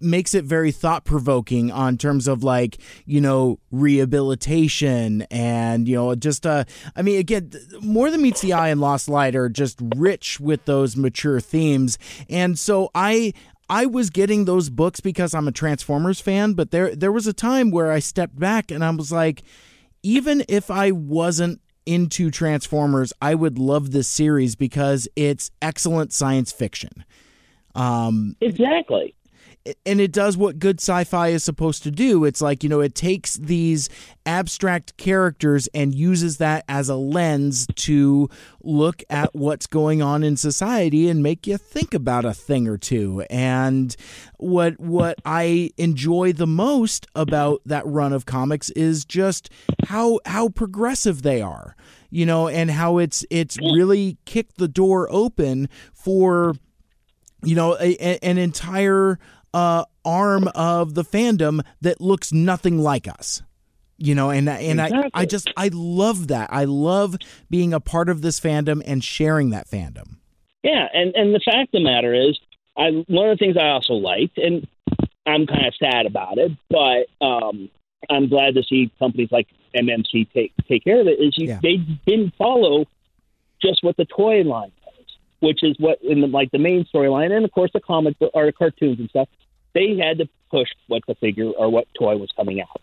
makes 0.00 0.34
it 0.34 0.44
very 0.44 0.70
thought 0.70 1.04
provoking 1.04 1.72
on 1.72 1.98
terms 1.98 2.28
of 2.28 2.44
like 2.44 2.78
you 3.04 3.20
know 3.20 3.58
rehabilitation 3.72 5.22
and 5.30 5.88
you 5.88 5.96
know 5.96 6.14
just 6.14 6.46
uh 6.46 6.64
I 6.94 7.02
mean 7.02 7.18
again 7.18 7.50
more 7.80 8.10
than 8.10 8.22
meets 8.22 8.40
the 8.40 8.52
eye 8.52 8.68
and 8.68 8.80
Lost 8.80 9.08
Light 9.08 9.34
are 9.34 9.48
just 9.48 9.78
rich 9.96 10.38
with 10.38 10.64
those 10.64 10.96
mature 10.96 11.40
themes, 11.40 11.98
and 12.28 12.58
so 12.58 12.90
I. 12.94 13.32
I 13.68 13.86
was 13.86 14.10
getting 14.10 14.44
those 14.44 14.70
books 14.70 15.00
because 15.00 15.34
I'm 15.34 15.48
a 15.48 15.52
Transformers 15.52 16.20
fan, 16.20 16.52
but 16.52 16.70
there 16.70 16.94
there 16.94 17.12
was 17.12 17.26
a 17.26 17.32
time 17.32 17.70
where 17.70 17.90
I 17.90 17.98
stepped 17.98 18.38
back 18.38 18.70
and 18.70 18.84
I 18.84 18.90
was 18.90 19.10
like, 19.10 19.42
even 20.02 20.44
if 20.48 20.70
I 20.70 20.92
wasn't 20.92 21.60
into 21.84 22.30
Transformers, 22.30 23.12
I 23.20 23.34
would 23.34 23.58
love 23.58 23.92
this 23.92 24.08
series 24.08 24.56
because 24.56 25.08
it's 25.16 25.50
excellent 25.62 26.12
science 26.12 26.52
fiction. 26.52 27.04
Um, 27.74 28.36
Exactly. 28.40 29.14
And 29.84 30.00
it 30.00 30.12
does 30.12 30.36
what 30.36 30.58
good 30.58 30.80
sci-fi 30.80 31.28
is 31.28 31.44
supposed 31.44 31.82
to 31.84 31.90
do. 31.90 32.24
It's 32.24 32.40
like 32.40 32.62
you 32.62 32.68
know, 32.68 32.80
it 32.80 32.94
takes 32.94 33.34
these 33.34 33.88
abstract 34.24 34.96
characters 34.96 35.68
and 35.74 35.94
uses 35.94 36.38
that 36.38 36.64
as 36.68 36.88
a 36.88 36.96
lens 36.96 37.66
to 37.74 38.28
look 38.62 39.02
at 39.08 39.34
what's 39.34 39.66
going 39.66 40.02
on 40.02 40.22
in 40.22 40.36
society 40.36 41.08
and 41.08 41.22
make 41.22 41.46
you 41.46 41.56
think 41.56 41.94
about 41.94 42.24
a 42.24 42.34
thing 42.34 42.68
or 42.68 42.76
two. 42.76 43.24
And 43.30 43.94
what 44.38 44.78
what 44.78 45.18
I 45.24 45.70
enjoy 45.76 46.32
the 46.32 46.46
most 46.46 47.06
about 47.14 47.62
that 47.66 47.86
run 47.86 48.12
of 48.12 48.26
comics 48.26 48.70
is 48.70 49.04
just 49.04 49.50
how 49.88 50.20
how 50.26 50.48
progressive 50.48 51.22
they 51.22 51.40
are. 51.40 51.76
You 52.08 52.24
know, 52.24 52.48
and 52.48 52.70
how 52.70 52.98
it's 52.98 53.26
it's 53.30 53.58
really 53.58 54.16
kicked 54.24 54.58
the 54.58 54.68
door 54.68 55.08
open 55.10 55.68
for 55.92 56.54
you 57.42 57.54
know 57.54 57.74
a, 57.74 57.96
a, 58.00 58.18
an 58.22 58.38
entire 58.38 59.18
uh, 59.56 59.84
arm 60.04 60.48
of 60.54 60.94
the 60.94 61.04
fandom 61.04 61.54
that 61.80 62.00
looks 62.00 62.32
nothing 62.32 62.78
like 62.78 63.06
us 63.08 63.42
you 63.98 64.14
know 64.14 64.28
and 64.30 64.48
and 64.48 64.78
Exactly. 64.80 65.10
I, 65.14 65.20
I 65.22 65.24
just 65.24 65.50
i 65.56 65.70
love 65.72 66.28
that 66.28 66.48
i 66.52 66.64
love 66.64 67.16
being 67.48 67.72
a 67.72 67.80
part 67.80 68.08
of 68.08 68.20
this 68.20 68.38
fandom 68.38 68.82
and 68.90 69.02
sharing 69.02 69.50
that 69.50 69.66
fandom 69.74 70.08
Yeah, 70.62 70.86
and 70.92 71.14
and 71.14 71.34
the 71.34 71.40
fact 71.50 71.68
of 71.74 71.78
the 71.80 71.84
matter 71.92 72.12
is, 72.12 72.38
I 72.76 72.86
one 73.18 73.30
of 73.30 73.38
the 73.38 73.42
things 73.44 73.56
I 73.56 73.68
also 73.76 73.94
liked, 73.94 74.36
and 74.46 74.66
I'm 75.32 75.46
kind 75.46 75.66
of 75.70 75.74
sad 75.84 76.04
about 76.06 76.36
it, 76.44 76.52
but 76.68 77.02
um, 77.24 77.70
I'm 78.10 78.28
glad 78.28 78.54
to 78.56 78.62
see 78.70 78.90
companies 78.98 79.30
like 79.32 79.48
MMC 79.74 80.12
take 80.34 80.52
take 80.68 80.82
care 80.84 81.00
of 81.00 81.06
it. 81.06 81.18
Is 81.20 81.32
you, 81.38 81.46
Yeah. 81.48 81.60
they 81.62 81.76
didn't 82.06 82.34
follow 82.36 82.84
just 83.62 83.78
what 83.82 83.96
the 83.96 84.04
toy 84.04 84.42
line 84.42 84.72
was, 84.84 85.06
which 85.40 85.60
is 85.62 85.74
what 85.78 85.96
in 86.02 86.20
the, 86.20 86.26
like 86.26 86.50
the 86.50 86.58
main 86.68 86.84
storyline, 86.92 87.30
and 87.34 87.44
of 87.44 87.52
course 87.52 87.70
the 87.72 87.80
comic 87.80 88.16
or 88.34 88.44
the 88.46 88.52
cartoons 88.52 88.98
and 89.00 89.08
stuff. 89.08 89.28
They 89.76 89.98
had 90.02 90.18
to 90.18 90.28
push 90.50 90.68
what 90.86 91.02
the 91.06 91.14
figure 91.16 91.50
or 91.50 91.68
what 91.68 91.86
toy 91.98 92.16
was 92.16 92.30
coming 92.34 92.62
out. 92.62 92.80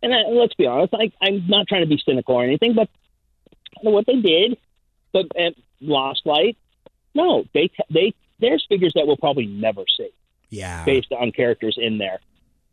And 0.00 0.14
I, 0.14 0.18
let's 0.30 0.54
be 0.54 0.64
honest, 0.64 0.94
I, 0.94 1.10
I'm 1.20 1.44
not 1.48 1.66
trying 1.66 1.80
to 1.80 1.88
be 1.88 2.00
cynical 2.06 2.36
or 2.36 2.44
anything, 2.44 2.74
but 2.74 2.88
what 3.82 4.06
they 4.06 4.20
did, 4.20 4.56
but 5.12 5.26
and 5.34 5.56
Lost 5.80 6.22
Light, 6.24 6.56
no, 7.14 7.44
they 7.52 7.68
they 7.92 8.14
there's 8.38 8.64
figures 8.68 8.92
that 8.94 9.08
we'll 9.08 9.16
probably 9.16 9.46
never 9.46 9.82
see 9.96 10.10
yeah 10.50 10.84
based 10.84 11.10
on 11.10 11.32
characters 11.32 11.76
in 11.80 11.98
there, 11.98 12.20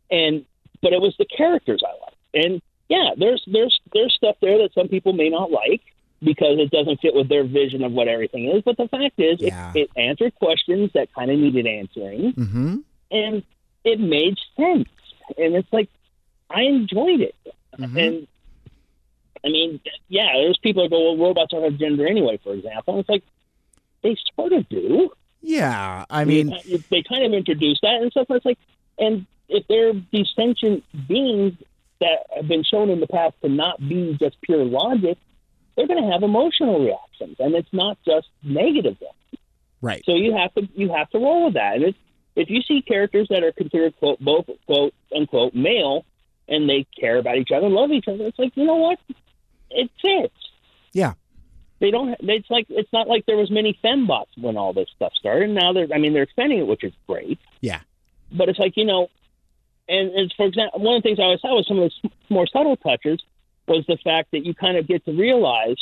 and 0.08 0.44
but 0.80 0.92
it 0.92 1.00
was 1.00 1.16
the 1.18 1.26
characters 1.26 1.82
I 1.84 1.92
liked, 2.04 2.16
and 2.32 2.62
yeah, 2.88 3.10
there's 3.18 3.42
there's 3.50 3.80
there's 3.92 4.14
stuff 4.14 4.36
there 4.40 4.58
that 4.58 4.70
some 4.72 4.86
people 4.86 5.14
may 5.14 5.30
not 5.30 5.50
like 5.50 5.82
because 6.22 6.58
it 6.60 6.70
doesn't 6.70 7.00
fit 7.00 7.14
with 7.14 7.28
their 7.28 7.44
vision 7.44 7.82
of 7.82 7.90
what 7.90 8.06
everything 8.06 8.48
is. 8.48 8.62
But 8.62 8.76
the 8.76 8.88
fact 8.88 9.18
is, 9.18 9.40
Yeah. 9.40 9.72
it, 9.74 9.90
it 9.96 10.00
answered 10.00 10.34
questions 10.36 10.90
that 10.94 11.12
kind 11.12 11.30
of 11.30 11.38
needed 11.38 11.66
answering, 11.66 12.32
mm-hmm 12.34 12.76
and 13.10 13.42
it 13.84 14.00
made 14.00 14.36
sense, 14.56 14.88
and 15.38 15.54
it's 15.54 15.72
like 15.72 15.88
I 16.50 16.62
enjoyed 16.62 17.20
it, 17.20 17.34
Mhm. 17.78 17.96
and. 18.08 18.28
I 19.46 19.50
mean, 19.50 19.78
yeah, 20.08 20.32
there's 20.32 20.56
people 20.56 20.84
that 20.84 20.88
go, 20.88 21.12
well, 21.12 21.18
robots 21.28 21.50
don't 21.50 21.62
have 21.64 21.78
gender 21.78 22.06
anyway, 22.06 22.38
for 22.42 22.54
example. 22.54 22.94
And 22.94 23.00
it's 23.00 23.08
like, 23.10 23.22
they 24.02 24.16
sort 24.34 24.54
of 24.54 24.66
do. 24.70 25.10
yeah 25.42 26.06
i 26.08 26.24
mean 26.24 26.46
they, 26.66 26.82
they 26.90 27.02
kind 27.02 27.24
of 27.26 27.34
introduce 27.34 27.78
that 27.82 28.00
and 28.00 28.10
stuff. 28.10 28.26
It's 28.30 28.46
like, 28.46 28.58
and 28.98 29.26
if 29.50 29.66
they're 29.68 29.92
these 30.12 30.30
sentient 30.34 30.82
beings 31.06 31.52
that 32.00 32.20
have 32.34 32.48
been 32.48 32.64
shown 32.64 32.88
in 32.88 33.00
the 33.00 33.06
past 33.06 33.34
to 33.42 33.50
not 33.50 33.86
be 33.86 34.16
just 34.18 34.40
pure 34.40 34.64
logic, 34.64 35.18
they're 35.76 35.86
going 35.86 36.02
to 36.02 36.10
have 36.10 36.22
emotional 36.22 36.82
reactions, 36.82 37.36
and 37.38 37.54
it's 37.54 37.68
not 37.70 37.98
just 38.06 38.28
negative 38.42 38.96
ones. 38.98 39.42
right 39.82 40.02
So 40.06 40.14
you 40.14 40.34
have 40.34 40.54
to 40.54 40.66
you 40.74 40.90
have 40.90 41.10
to 41.10 41.18
roll 41.18 41.44
with 41.44 41.54
that. 41.54 41.74
And 41.74 41.84
it's, 41.84 41.98
if 42.36 42.50
you 42.50 42.62
see 42.62 42.82
characters 42.82 43.28
that 43.30 43.42
are 43.42 43.52
considered 43.52 43.96
quote 43.98 44.20
both 44.20 44.46
quote 44.66 44.94
unquote 45.14 45.54
male, 45.54 46.04
and 46.48 46.68
they 46.68 46.86
care 46.98 47.18
about 47.18 47.36
each 47.36 47.50
other, 47.54 47.68
love 47.68 47.90
each 47.90 48.08
other, 48.08 48.24
it's 48.26 48.38
like 48.38 48.56
you 48.56 48.64
know 48.64 48.76
what, 48.76 48.98
it 49.70 49.90
fits. 50.02 50.34
yeah 50.92 51.14
They 51.80 51.90
don't. 51.90 52.16
It's 52.20 52.50
like 52.50 52.66
it's 52.68 52.92
not 52.92 53.08
like 53.08 53.26
there 53.26 53.36
was 53.36 53.50
many 53.50 53.78
fembots 53.84 54.36
when 54.36 54.56
all 54.56 54.72
this 54.72 54.88
stuff 54.94 55.12
started. 55.14 55.50
Now 55.50 55.72
they're. 55.72 55.88
I 55.92 55.98
mean, 55.98 56.12
they're 56.12 56.22
expanding 56.24 56.58
it, 56.58 56.66
which 56.66 56.84
is 56.84 56.92
great. 57.06 57.38
yeah 57.60 57.80
But 58.32 58.48
it's 58.48 58.58
like 58.58 58.76
you 58.76 58.84
know, 58.84 59.08
and 59.88 60.10
it's 60.14 60.34
for 60.34 60.46
example, 60.46 60.80
one 60.80 60.96
of 60.96 61.02
the 61.02 61.08
things 61.08 61.18
I 61.18 61.24
always 61.24 61.40
thought 61.40 61.56
was 61.56 61.68
some 61.68 61.78
of 61.78 61.92
the 62.02 62.10
more 62.30 62.46
subtle 62.46 62.76
touches 62.76 63.20
was 63.66 63.84
the 63.86 63.98
fact 64.04 64.30
that 64.32 64.44
you 64.44 64.54
kind 64.54 64.76
of 64.76 64.86
get 64.86 65.04
to 65.06 65.12
realize 65.12 65.76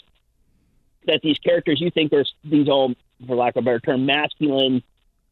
that 1.06 1.20
these 1.22 1.38
characters 1.38 1.80
you 1.80 1.90
think 1.90 2.12
are 2.12 2.24
these 2.44 2.68
all, 2.68 2.94
for 3.26 3.34
lack 3.34 3.56
of 3.56 3.62
a 3.62 3.64
better 3.64 3.80
term, 3.80 4.06
masculine, 4.06 4.82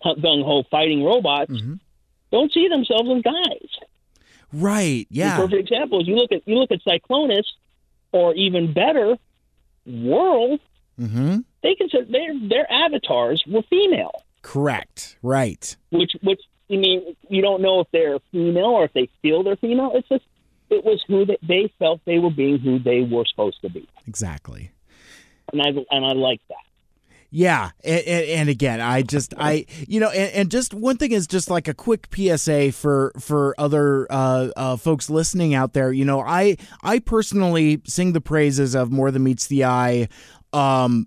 gung 0.05 0.43
ho 0.45 0.63
fighting 0.71 1.03
robots 1.05 1.53
Mhm. 1.53 1.79
don't 2.33 2.53
see 2.53 2.69
themselves 2.69 3.09
as 3.11 3.23
guys. 3.23 3.69
right 4.53 5.07
The 5.11 5.17
yeah 5.17 5.37
perfect 5.37 5.61
example 5.71 6.01
is 6.01 6.09
you 6.09 6.17
look 6.17 6.33
at 6.33 6.43
you 6.47 6.57
look 6.57 6.71
at 6.73 6.81
Cyclonus, 6.85 7.45
or 8.13 8.35
even 8.35 8.73
better, 8.73 9.17
World. 9.87 10.61
mm-hmm 10.99 11.39
They 11.63 11.75
consider 11.75 12.05
their 12.05 12.33
their 12.49 12.73
avatars 12.73 13.43
were 13.47 13.63
female. 13.63 14.23
correct 14.43 15.17
right 15.23 15.77
which 15.91 16.13
which 16.23 16.41
I 16.71 16.77
mean 16.77 17.17
you 17.29 17.43
don't 17.43 17.61
know 17.63 17.81
if 17.81 17.89
they're 17.93 18.19
female 18.33 18.67
or 18.79 18.85
if 18.85 18.93
they 18.93 19.09
feel 19.23 19.43
they're 19.43 19.57
female. 19.57 19.93
It's 19.95 20.09
just 20.09 20.25
it 20.71 20.85
was 20.85 21.03
who 21.09 21.25
they, 21.27 21.37
they 21.43 21.73
felt 21.81 22.01
they 22.05 22.19
were 22.19 22.31
being 22.31 22.59
who 22.59 22.79
they 22.79 23.01
were 23.03 23.25
supposed 23.27 23.61
to 23.63 23.69
be, 23.69 23.87
exactly 24.07 24.71
and 25.53 25.61
I 25.63 25.69
and 25.91 26.05
I 26.07 26.13
like 26.13 26.41
that. 26.49 26.65
Yeah, 27.33 27.71
and, 27.85 28.07
and 28.07 28.49
again, 28.49 28.81
I 28.81 29.03
just 29.03 29.35
I 29.37 29.67
you 29.87 30.01
know, 30.01 30.11
and, 30.11 30.33
and 30.35 30.51
just 30.51 30.75
one 30.75 30.97
thing 30.97 31.13
is 31.13 31.29
just 31.29 31.49
like 31.49 31.69
a 31.69 31.75
quick 31.75 32.09
PSA 32.13 32.73
for 32.73 33.13
for 33.21 33.55
other 33.57 34.09
uh, 34.11 34.49
uh, 34.57 34.77
folks 34.77 35.09
listening 35.09 35.55
out 35.55 35.73
there. 35.73 35.93
You 35.93 36.05
know, 36.05 36.21
I 36.21 36.57
I 36.83 36.99
personally 36.99 37.83
sing 37.87 38.15
the 38.15 38.21
praises 38.21 38.75
of 38.75 38.91
More 38.91 39.13
Than 39.13 39.23
Meets 39.23 39.47
the 39.47 39.65
Eye. 39.65 40.09
Um, 40.53 41.07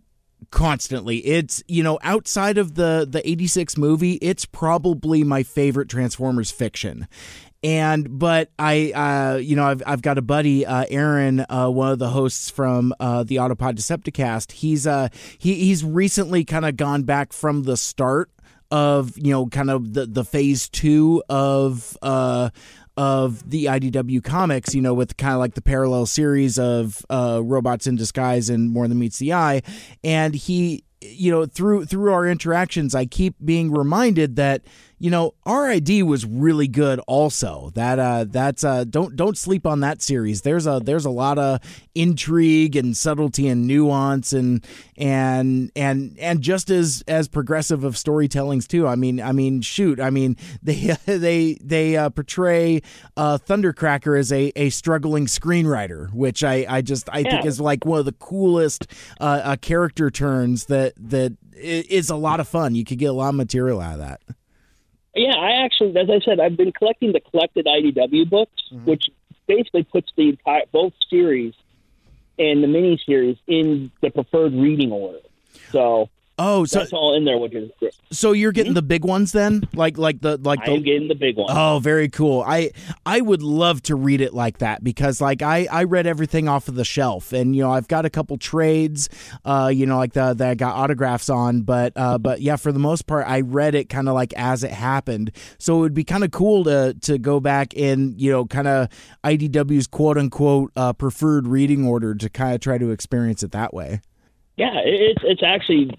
constantly 0.52 1.18
it's 1.26 1.64
you 1.68 1.84
know 1.84 1.99
outside 2.03 2.57
of 2.57 2.76
the 2.76 3.07
the 3.10 3.28
86 3.28 3.78
movie 3.78 4.14
it's 4.15 4.45
probably 4.45 5.24
my 5.24 5.44
favorite 5.44 5.90
transformers 5.90 6.52
fiction 6.52 7.07
and 7.64 8.20
but 8.20 8.49
I, 8.60 8.91
uh, 8.91 9.38
you 9.38 9.56
know, 9.56 9.64
I've 9.64 9.82
I've 9.86 10.02
got 10.02 10.18
a 10.18 10.22
buddy, 10.22 10.65
uh, 10.65 10.86
Aaron, 10.90 11.45
uh, 11.48 11.70
one 11.70 11.94
of 11.94 11.99
the 11.99 12.10
hosts 12.10 12.49
from 12.49 12.94
uh, 12.99 13.24
the 13.24 13.38
Autopod 13.38 13.76
Decepticast. 13.76 14.52
He's 14.52 14.86
uh 14.86 15.07
he 15.38 15.56
he's 15.56 15.84
recently 15.84 16.44
kind 16.44 16.65
of 16.65 16.76
gone 16.76 17.03
back 17.03 17.32
from 17.32 17.64
the 17.64 17.78
start 17.78 18.30
of 18.70 19.18
you 19.18 19.32
know 19.32 19.45
kind 19.48 19.70
of 19.70 19.94
the 19.94 20.06
the 20.06 20.26
phase 20.26 20.68
two 20.68 21.24
of 21.30 21.98
uh 22.02 22.49
of 22.95 23.49
the 23.49 23.65
IDW 23.65 24.24
comics, 24.24 24.76
you 24.76 24.82
know, 24.82 24.94
with 24.94 25.18
kind 25.18 25.34
of 25.34 25.40
like 25.40 25.56
the 25.56 25.61
parallel 25.61 26.06
series 26.06 26.60
of 26.60 27.06
uh, 27.10 27.41
robots 27.44 27.88
in 27.88 27.95
disguise 27.95 28.49
and 28.49 28.70
more 28.70 28.88
than 28.88 28.99
meets 28.99 29.20
the 29.20 29.34
eye, 29.34 29.61
and 30.03 30.36
he 30.36 30.84
you 31.02 31.30
know 31.30 31.45
through 31.45 31.86
through 31.86 32.14
our 32.14 32.26
interactions 32.26 32.95
i 32.95 33.06
keep 33.06 33.36
being 33.44 33.70
reminded 33.72 34.38
that 34.38 34.64
you 35.03 35.09
know 35.09 35.34
RID 35.45 36.03
was 36.03 36.25
really 36.25 36.69
good 36.69 37.01
also. 37.07 37.71
That 37.75 37.99
uh 37.99 38.23
that's 38.23 38.63
uh 38.63 38.85
don't 38.85 39.17
don't 39.17 39.38
sleep 39.38 39.67
on 39.67 39.81
that 39.81 40.01
series. 40.01 40.43
There's 40.43 40.65
a 40.65 40.80
there's 40.81 41.03
a 41.03 41.09
lot 41.09 41.38
of 41.38 41.59
intrigue 41.93 42.77
and 42.77 42.95
subtlety 42.95 43.49
and 43.49 43.67
nuance 43.67 44.31
and 44.31 44.65
and 44.95 45.73
and 45.75 46.17
and 46.17 46.39
just 46.39 46.69
as 46.69 47.03
as 47.05 47.27
progressive 47.27 47.84
of 47.84 47.95
storytellings 47.95 48.65
too. 48.65 48.88
I 48.88 48.95
mean 48.95 49.19
i 49.19 49.34
mean 49.34 49.61
shoot 49.61 49.99
i 49.99 50.09
mean 50.09 50.38
they 50.63 50.95
they 51.05 51.57
they 51.61 51.97
uh, 51.97 52.09
portray 52.09 52.81
uh 53.17 53.38
thundercracker 53.38 54.17
as 54.17 54.31
a 54.31 54.53
a 54.55 54.69
struggling 54.69 55.25
screenwriter 55.25 56.13
which 56.13 56.43
i 56.43 56.65
i 56.69 56.81
just 56.81 57.09
i 57.11 57.23
think 57.23 57.45
is 57.45 57.59
like 57.59 57.85
one 57.85 57.99
of 57.99 58.05
the 58.05 58.13
coolest 58.13 58.88
uh, 59.19 59.41
uh 59.43 59.55
character 59.57 60.09
turns 60.09 60.65
that 60.65 60.93
that 60.97 61.35
is 61.55 62.09
a 62.09 62.15
lot 62.15 62.39
of 62.39 62.47
fun. 62.47 62.75
You 62.75 62.84
could 62.84 62.97
get 62.97 63.05
a 63.05 63.13
lot 63.13 63.30
of 63.30 63.35
material 63.35 63.80
out 63.80 63.93
of 63.93 63.99
that 63.99 64.21
Yeah, 65.15 65.35
I 65.35 65.64
actually, 65.64 65.98
as 65.98 66.10
I 66.10 66.19
said, 66.19 66.40
I've 66.40 66.57
been 66.57 66.72
collecting 66.72 67.11
the 67.11 67.19
collected 67.19 67.65
IDW 67.65 68.30
books, 68.30 68.64
mm-hmm. 68.72 68.85
which 68.85 69.10
basically 69.48 69.84
puts 69.84 70.11
the 70.15 70.30
entire 70.30 70.64
both 70.72 70.94
series 71.10 71.53
and 72.40 72.64
the 72.64 72.68
mini 72.68 72.99
series 73.06 73.38
in 73.48 73.91
the 74.02 74.10
preferred 74.10 74.53
reading 74.53 74.91
order. 74.91 75.19
So 75.72 76.10
oh 76.39 76.65
so 76.65 76.80
that's 76.80 76.93
all 76.93 77.15
in 77.15 77.26
there, 77.26 77.38
which 77.38 77.53
is 77.53 77.69
great. 77.80 77.93
so 78.11 78.31
you're 78.31 78.51
getting 78.51 78.73
the 78.73 78.81
big 78.81 79.05
ones 79.05 79.31
then 79.31 79.68
like 79.73 79.97
like 79.97 80.22
the 80.22 80.38
like 80.38 80.60
I 80.68 80.72
am 80.72 80.77
the 80.77 80.84
getting 80.84 81.07
the 81.07 81.15
big 81.15 81.38
one. 81.38 81.47
Oh, 81.49 81.80
very 81.80 82.10
cool. 82.10 82.43
I 82.45 82.72
I 83.05 83.22
would 83.22 83.41
love 83.41 83.81
to 83.84 83.95
read 83.95 84.22
it 84.22 84.34
like 84.34 84.60
that 84.60 84.84
because 84.84 85.22
like 85.22 85.41
I 85.41 85.68
I 85.72 85.84
read 85.84 86.07
everything 86.07 86.47
off 86.47 86.68
of 86.68 86.76
the 86.76 86.85
shelf 86.85 87.34
and 87.34 87.55
you 87.55 87.61
know 87.64 87.72
I've 87.72 87.88
got 87.88 88.05
a 88.05 88.10
couple 88.10 88.38
trades 88.38 89.10
uh 89.45 89.72
you 89.73 89.85
know 89.85 89.97
like 89.97 90.14
the 90.14 90.34
that 90.34 90.49
I 90.49 90.55
got 90.55 90.76
autographs 90.76 91.30
on 91.30 91.61
but 91.61 91.93
uh 91.95 92.18
but 92.18 92.41
yeah 92.41 92.55
for 92.55 92.72
the 92.72 92.80
most 92.80 93.05
part 93.07 93.27
I 93.27 93.41
read 93.41 93.76
it 93.76 93.89
kind 93.89 94.07
of 94.10 94.15
like 94.15 94.34
as 94.34 94.64
it 94.64 94.72
happened. 94.72 95.31
So 95.57 95.77
it 95.77 95.81
would 95.81 95.93
be 95.93 96.03
kind 96.03 96.23
of 96.23 96.31
cool 96.31 96.64
to 96.65 96.95
to 97.01 97.18
go 97.18 97.39
back 97.39 97.73
in, 97.73 98.15
you 98.18 98.31
know, 98.31 98.45
kind 98.45 98.68
of 98.68 98.89
IDW's 99.23 99.88
quote 99.88 100.18
unquote 100.18 100.72
uh 100.76 100.93
preferred 100.93 101.47
reading 101.47 101.85
order 101.85 102.15
to 102.15 102.30
kind 102.30 102.53
of 102.55 102.61
try 102.61 102.77
to 102.77 102.91
experience 102.91 103.43
it 103.43 103.51
that 103.51 103.73
way. 103.73 104.01
Yeah, 104.55 104.81
it's 104.84 105.22
it's 105.23 105.41
actually 105.43 105.89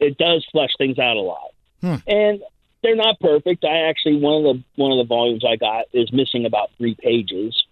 it 0.00 0.18
does 0.18 0.46
flesh 0.52 0.70
things 0.78 0.98
out 0.98 1.16
a 1.16 1.20
lot. 1.20 1.50
Hmm. 1.80 1.94
And 2.06 2.40
they're 2.82 2.96
not 2.96 3.18
perfect. 3.20 3.64
I 3.64 3.88
actually 3.88 4.16
one 4.16 4.44
of 4.44 4.56
the 4.56 4.64
one 4.76 4.92
of 4.92 4.98
the 4.98 5.08
volumes 5.08 5.44
I 5.44 5.56
got 5.56 5.86
is 5.92 6.12
missing 6.12 6.46
about 6.46 6.70
three 6.78 6.94
pages. 6.94 7.64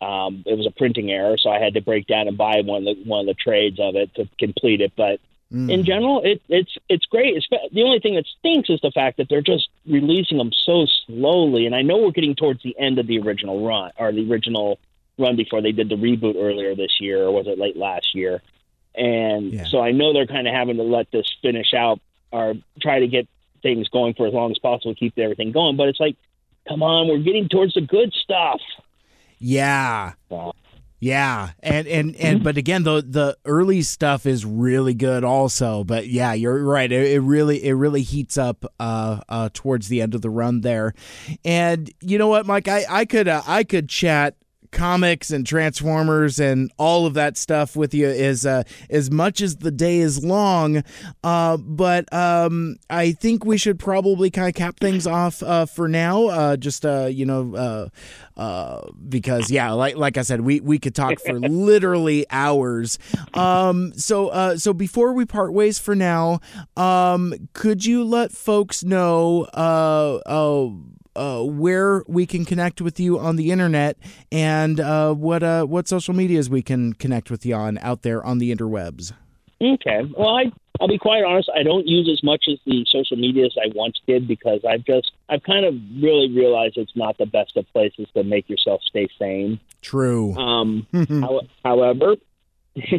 Um, 0.00 0.42
it 0.46 0.56
was 0.56 0.66
a 0.66 0.70
printing 0.70 1.10
error, 1.12 1.36
so 1.38 1.50
I 1.50 1.60
had 1.60 1.74
to 1.74 1.80
break 1.80 2.06
down 2.06 2.26
and 2.26 2.36
buy 2.36 2.60
one 2.64 2.86
of 2.86 2.96
the 2.96 3.04
one 3.04 3.20
of 3.20 3.26
the 3.26 3.34
trades 3.34 3.78
of 3.78 3.94
it 3.96 4.14
to 4.16 4.28
complete 4.38 4.80
it. 4.80 4.92
But 4.96 5.20
in 5.68 5.84
general, 5.84 6.22
it, 6.24 6.40
it's 6.48 6.74
it's 6.88 7.04
great. 7.04 7.36
It's, 7.36 7.46
the 7.72 7.82
only 7.82 8.00
thing 8.00 8.14
that 8.14 8.24
stinks 8.38 8.70
is 8.70 8.80
the 8.80 8.90
fact 8.90 9.18
that 9.18 9.28
they're 9.28 9.42
just 9.42 9.68
releasing 9.86 10.38
them 10.38 10.50
so 10.64 10.86
slowly. 11.06 11.66
And 11.66 11.74
I 11.74 11.82
know 11.82 11.98
we're 11.98 12.10
getting 12.10 12.34
towards 12.34 12.62
the 12.62 12.74
end 12.78 12.98
of 12.98 13.06
the 13.06 13.18
original 13.18 13.66
run 13.66 13.90
or 13.98 14.12
the 14.12 14.28
original 14.30 14.78
run 15.18 15.36
before 15.36 15.60
they 15.60 15.72
did 15.72 15.90
the 15.90 15.96
reboot 15.96 16.36
earlier 16.36 16.74
this 16.74 17.00
year, 17.00 17.24
or 17.24 17.32
was 17.32 17.46
it 17.46 17.58
late 17.58 17.76
last 17.76 18.14
year? 18.14 18.40
And 18.94 19.52
Yeah. 19.52 19.64
so 19.66 19.80
I 19.80 19.92
know 19.92 20.12
they're 20.12 20.26
kind 20.26 20.46
of 20.46 20.54
having 20.54 20.76
to 20.76 20.82
let 20.82 21.10
this 21.10 21.26
finish 21.42 21.72
out 21.74 22.00
or 22.30 22.54
try 22.80 23.00
to 23.00 23.06
get 23.06 23.28
things 23.62 23.88
going 23.88 24.14
for 24.14 24.26
as 24.26 24.34
long 24.34 24.50
as 24.50 24.58
possible, 24.58 24.94
keep 24.94 25.18
everything 25.18 25.52
going. 25.52 25.76
But 25.76 25.88
it's 25.88 26.00
like, 26.00 26.16
come 26.68 26.82
on, 26.82 27.08
we're 27.08 27.18
getting 27.18 27.48
towards 27.48 27.74
the 27.74 27.80
good 27.80 28.12
stuff. 28.12 28.60
Yeah. 29.38 30.12
Yeah, 31.00 31.50
and 31.64 31.88
and 31.88 32.14
and 32.14 32.44
but 32.44 32.56
again, 32.56 32.84
the 32.84 33.02
the 33.02 33.36
early 33.44 33.82
stuff 33.82 34.24
is 34.24 34.46
really 34.46 34.94
good 34.94 35.24
also. 35.24 35.82
But 35.82 36.06
yeah, 36.06 36.32
you're 36.32 36.62
right. 36.62 36.92
It, 36.92 37.14
it 37.14 37.18
really 37.18 37.64
it 37.64 37.72
really 37.72 38.02
heats 38.02 38.38
up 38.38 38.64
uh, 38.78 39.18
uh, 39.28 39.48
towards 39.52 39.88
the 39.88 40.00
end 40.00 40.14
of 40.14 40.22
the 40.22 40.30
run 40.30 40.60
there, 40.60 40.94
and 41.44 41.90
you 42.00 42.18
know 42.18 42.28
what, 42.28 42.46
Mike, 42.46 42.68
I 42.68 42.84
I 42.88 43.04
could 43.04 43.26
uh, 43.26 43.42
I 43.48 43.64
could 43.64 43.88
chat 43.88 44.36
comics 44.72 45.30
and 45.30 45.46
transformers 45.46 46.40
and 46.40 46.72
all 46.78 47.06
of 47.06 47.14
that 47.14 47.36
stuff 47.36 47.76
with 47.76 47.94
you 47.94 48.08
is 48.08 48.44
uh, 48.44 48.62
as 48.90 49.10
much 49.10 49.40
as 49.40 49.56
the 49.56 49.70
day 49.70 49.98
is 49.98 50.24
long 50.24 50.82
uh, 51.22 51.56
but 51.58 52.12
um, 52.12 52.76
I 52.90 53.12
think 53.12 53.44
we 53.44 53.58
should 53.58 53.78
probably 53.78 54.30
kind 54.30 54.48
of 54.48 54.54
cap 54.54 54.80
things 54.80 55.06
off 55.06 55.42
uh, 55.42 55.66
for 55.66 55.88
now 55.88 56.26
uh, 56.26 56.56
just 56.56 56.84
uh, 56.84 57.06
you 57.10 57.26
know 57.26 57.54
uh, 57.54 57.88
uh, 58.40 58.90
because 59.08 59.50
yeah 59.50 59.70
like 59.72 59.96
like 59.96 60.16
I 60.16 60.22
said 60.22 60.40
we 60.40 60.60
we 60.60 60.78
could 60.78 60.94
talk 60.94 61.20
for 61.20 61.38
literally 61.38 62.26
hours. 62.30 62.98
Um, 63.34 63.92
so 63.94 64.28
uh, 64.28 64.56
so 64.56 64.72
before 64.72 65.12
we 65.12 65.26
part 65.26 65.52
ways 65.52 65.78
for 65.78 65.94
now 65.94 66.40
um, 66.76 67.34
could 67.52 67.84
you 67.84 68.04
let 68.04 68.32
folks 68.32 68.82
know 68.82 69.46
uh, 71.16 71.42
where 71.42 72.02
we 72.06 72.26
can 72.26 72.44
connect 72.44 72.80
with 72.80 72.98
you 72.98 73.18
on 73.18 73.36
the 73.36 73.50
internet 73.50 73.96
and 74.30 74.80
uh, 74.80 75.12
what 75.12 75.42
uh, 75.42 75.64
what 75.64 75.88
social 75.88 76.14
medias 76.14 76.48
we 76.48 76.62
can 76.62 76.92
connect 76.94 77.30
with 77.30 77.44
you 77.44 77.54
on 77.54 77.78
out 77.78 78.02
there 78.02 78.24
on 78.24 78.38
the 78.38 78.54
interwebs. 78.54 79.12
Okay. 79.60 80.02
Well, 80.16 80.36
I 80.36 80.52
I'll 80.80 80.88
be 80.88 80.98
quite 80.98 81.22
honest. 81.22 81.48
I 81.54 81.62
don't 81.62 81.86
use 81.86 82.08
as 82.12 82.24
much 82.24 82.46
as 82.50 82.58
the 82.66 82.84
social 82.90 83.16
media 83.16 83.46
as 83.46 83.54
I 83.56 83.70
once 83.74 84.00
did 84.06 84.26
because 84.26 84.60
I've 84.68 84.84
just 84.84 85.12
I've 85.28 85.42
kind 85.42 85.64
of 85.64 85.74
really 86.02 86.28
realized 86.30 86.76
it's 86.76 86.96
not 86.96 87.18
the 87.18 87.26
best 87.26 87.56
of 87.56 87.66
places 87.72 88.08
to 88.14 88.24
make 88.24 88.48
yourself 88.48 88.80
stay 88.82 89.08
sane. 89.18 89.60
True. 89.80 90.34
Um, 90.34 90.86
how, 90.92 91.42
however, 91.64 92.16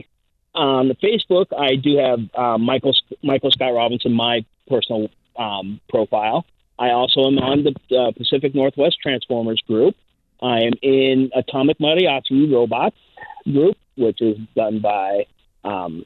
on 0.55 0.87
the 0.87 0.95
Facebook, 0.95 1.47
I 1.57 1.75
do 1.75 1.97
have 1.97 2.19
uh, 2.35 2.57
Michael 2.57 2.93
Michael 3.21 3.51
Scott 3.51 3.73
Robinson, 3.73 4.13
my 4.13 4.45
personal 4.67 5.09
um, 5.37 5.81
profile. 5.89 6.45
I 6.83 6.91
also 6.91 7.21
am 7.27 7.37
on 7.39 7.63
the 7.63 7.97
uh, 7.97 8.11
Pacific 8.11 8.53
Northwest 8.53 8.97
Transformers 9.01 9.61
group. 9.65 9.95
I 10.41 10.63
am 10.63 10.73
in 10.81 11.31
Atomic 11.33 11.79
Mariachi 11.79 12.51
Robots 12.51 12.97
group, 13.45 13.77
which 13.95 14.21
is 14.21 14.37
done 14.53 14.81
by 14.81 15.25
um, 15.63 16.03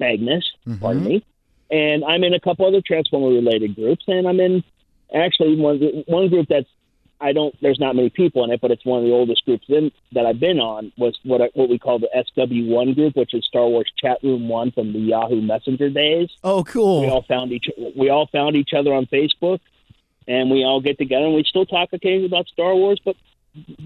Magnus. 0.00 0.50
Pardon 0.80 1.04
me. 1.04 1.24
And 1.70 2.04
I'm 2.04 2.24
in 2.24 2.32
a 2.32 2.40
couple 2.40 2.66
other 2.66 2.80
Transformer 2.80 3.34
related 3.34 3.74
groups, 3.74 4.04
and 4.06 4.26
I'm 4.26 4.40
in 4.40 4.64
actually 5.14 5.56
one 5.56 5.78
one 6.06 6.30
group 6.30 6.46
that's 6.48 6.68
I 7.20 7.32
don't. 7.32 7.54
There's 7.60 7.78
not 7.78 7.94
many 7.94 8.08
people 8.08 8.44
in 8.44 8.50
it, 8.50 8.60
but 8.62 8.70
it's 8.70 8.84
one 8.84 9.00
of 9.00 9.04
the 9.04 9.12
oldest 9.12 9.44
groups 9.44 9.66
in, 9.68 9.92
that 10.12 10.24
I've 10.24 10.40
been 10.40 10.58
on. 10.58 10.92
Was 10.96 11.18
what 11.22 11.42
I, 11.42 11.50
what 11.54 11.68
we 11.68 11.78
call 11.78 11.98
the 11.98 12.08
SW1 12.36 12.94
group, 12.94 13.16
which 13.16 13.34
is 13.34 13.44
Star 13.44 13.66
Wars 13.66 13.90
Chat 13.98 14.18
Room 14.22 14.48
One 14.48 14.72
from 14.72 14.92
the 14.92 14.98
Yahoo 14.98 15.40
Messenger 15.40 15.90
days. 15.90 16.30
oh, 16.42 16.64
cool! 16.64 17.02
We 17.02 17.08
all 17.08 17.22
found 17.22 17.52
each 17.52 17.66
we 17.96 18.08
all 18.08 18.26
found 18.26 18.56
each 18.56 18.70
other 18.76 18.92
on 18.92 19.06
Facebook, 19.06 19.60
and 20.26 20.50
we 20.50 20.64
all 20.64 20.80
get 20.80 20.98
together 20.98 21.24
and 21.26 21.34
we 21.34 21.44
still 21.44 21.66
talk 21.66 21.90
occasionally 21.92 22.26
about 22.26 22.46
Star 22.48 22.74
Wars. 22.74 23.00
But 23.04 23.16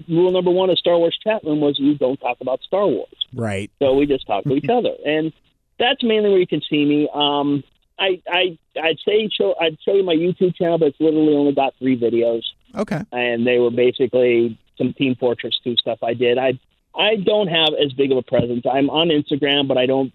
rule 0.07 0.31
number 0.31 0.51
one 0.51 0.69
of 0.69 0.77
Star 0.79 0.97
Wars 0.97 1.17
Chat 1.23 1.43
Room 1.43 1.59
was 1.61 1.77
you 1.79 1.95
don't 1.95 2.19
talk 2.19 2.37
about 2.41 2.61
Star 2.61 2.87
Wars. 2.87 3.13
Right. 3.33 3.71
So 3.79 3.93
we 3.95 4.05
just 4.05 4.25
talk 4.27 4.43
to 4.45 4.53
each 4.55 4.69
other, 4.69 4.93
and 5.05 5.31
that's 5.77 6.03
mainly 6.03 6.29
where 6.29 6.39
you 6.39 6.47
can 6.47 6.61
see 6.69 6.85
me. 6.85 7.09
Um, 7.13 7.63
I 7.99 8.21
I 8.29 8.57
I'd 8.81 8.97
say 9.05 9.29
show 9.29 9.55
I'd 9.59 9.77
show 9.83 9.93
you 9.95 10.03
my 10.03 10.15
YouTube 10.15 10.55
channel, 10.55 10.77
but 10.77 10.87
it's 10.89 10.99
literally 10.99 11.35
only 11.35 11.53
got 11.53 11.75
three 11.79 11.99
videos, 11.99 12.43
Okay. 12.75 13.01
and 13.11 13.45
they 13.45 13.59
were 13.59 13.71
basically 13.71 14.57
some 14.77 14.93
Team 14.93 15.15
Fortress 15.15 15.59
2 15.63 15.75
stuff 15.75 15.99
I 16.01 16.13
did. 16.13 16.37
I 16.37 16.57
I 16.95 17.15
don't 17.17 17.47
have 17.47 17.69
as 17.83 17.91
big 17.93 18.11
of 18.11 18.17
a 18.17 18.21
presence. 18.23 18.65
I'm 18.69 18.89
on 18.89 19.09
Instagram, 19.09 19.67
but 19.67 19.77
I 19.77 19.85
don't 19.85 20.11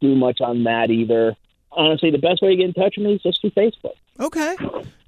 do 0.00 0.14
much 0.14 0.40
on 0.40 0.64
that 0.64 0.90
either. 0.90 1.34
Honestly, 1.72 2.10
the 2.10 2.18
best 2.18 2.40
way 2.40 2.50
to 2.50 2.56
get 2.56 2.66
in 2.66 2.72
touch 2.74 2.94
with 2.96 3.06
me 3.06 3.14
is 3.14 3.22
just 3.22 3.40
through 3.40 3.50
Facebook. 3.50 3.94
Okay. 4.20 4.56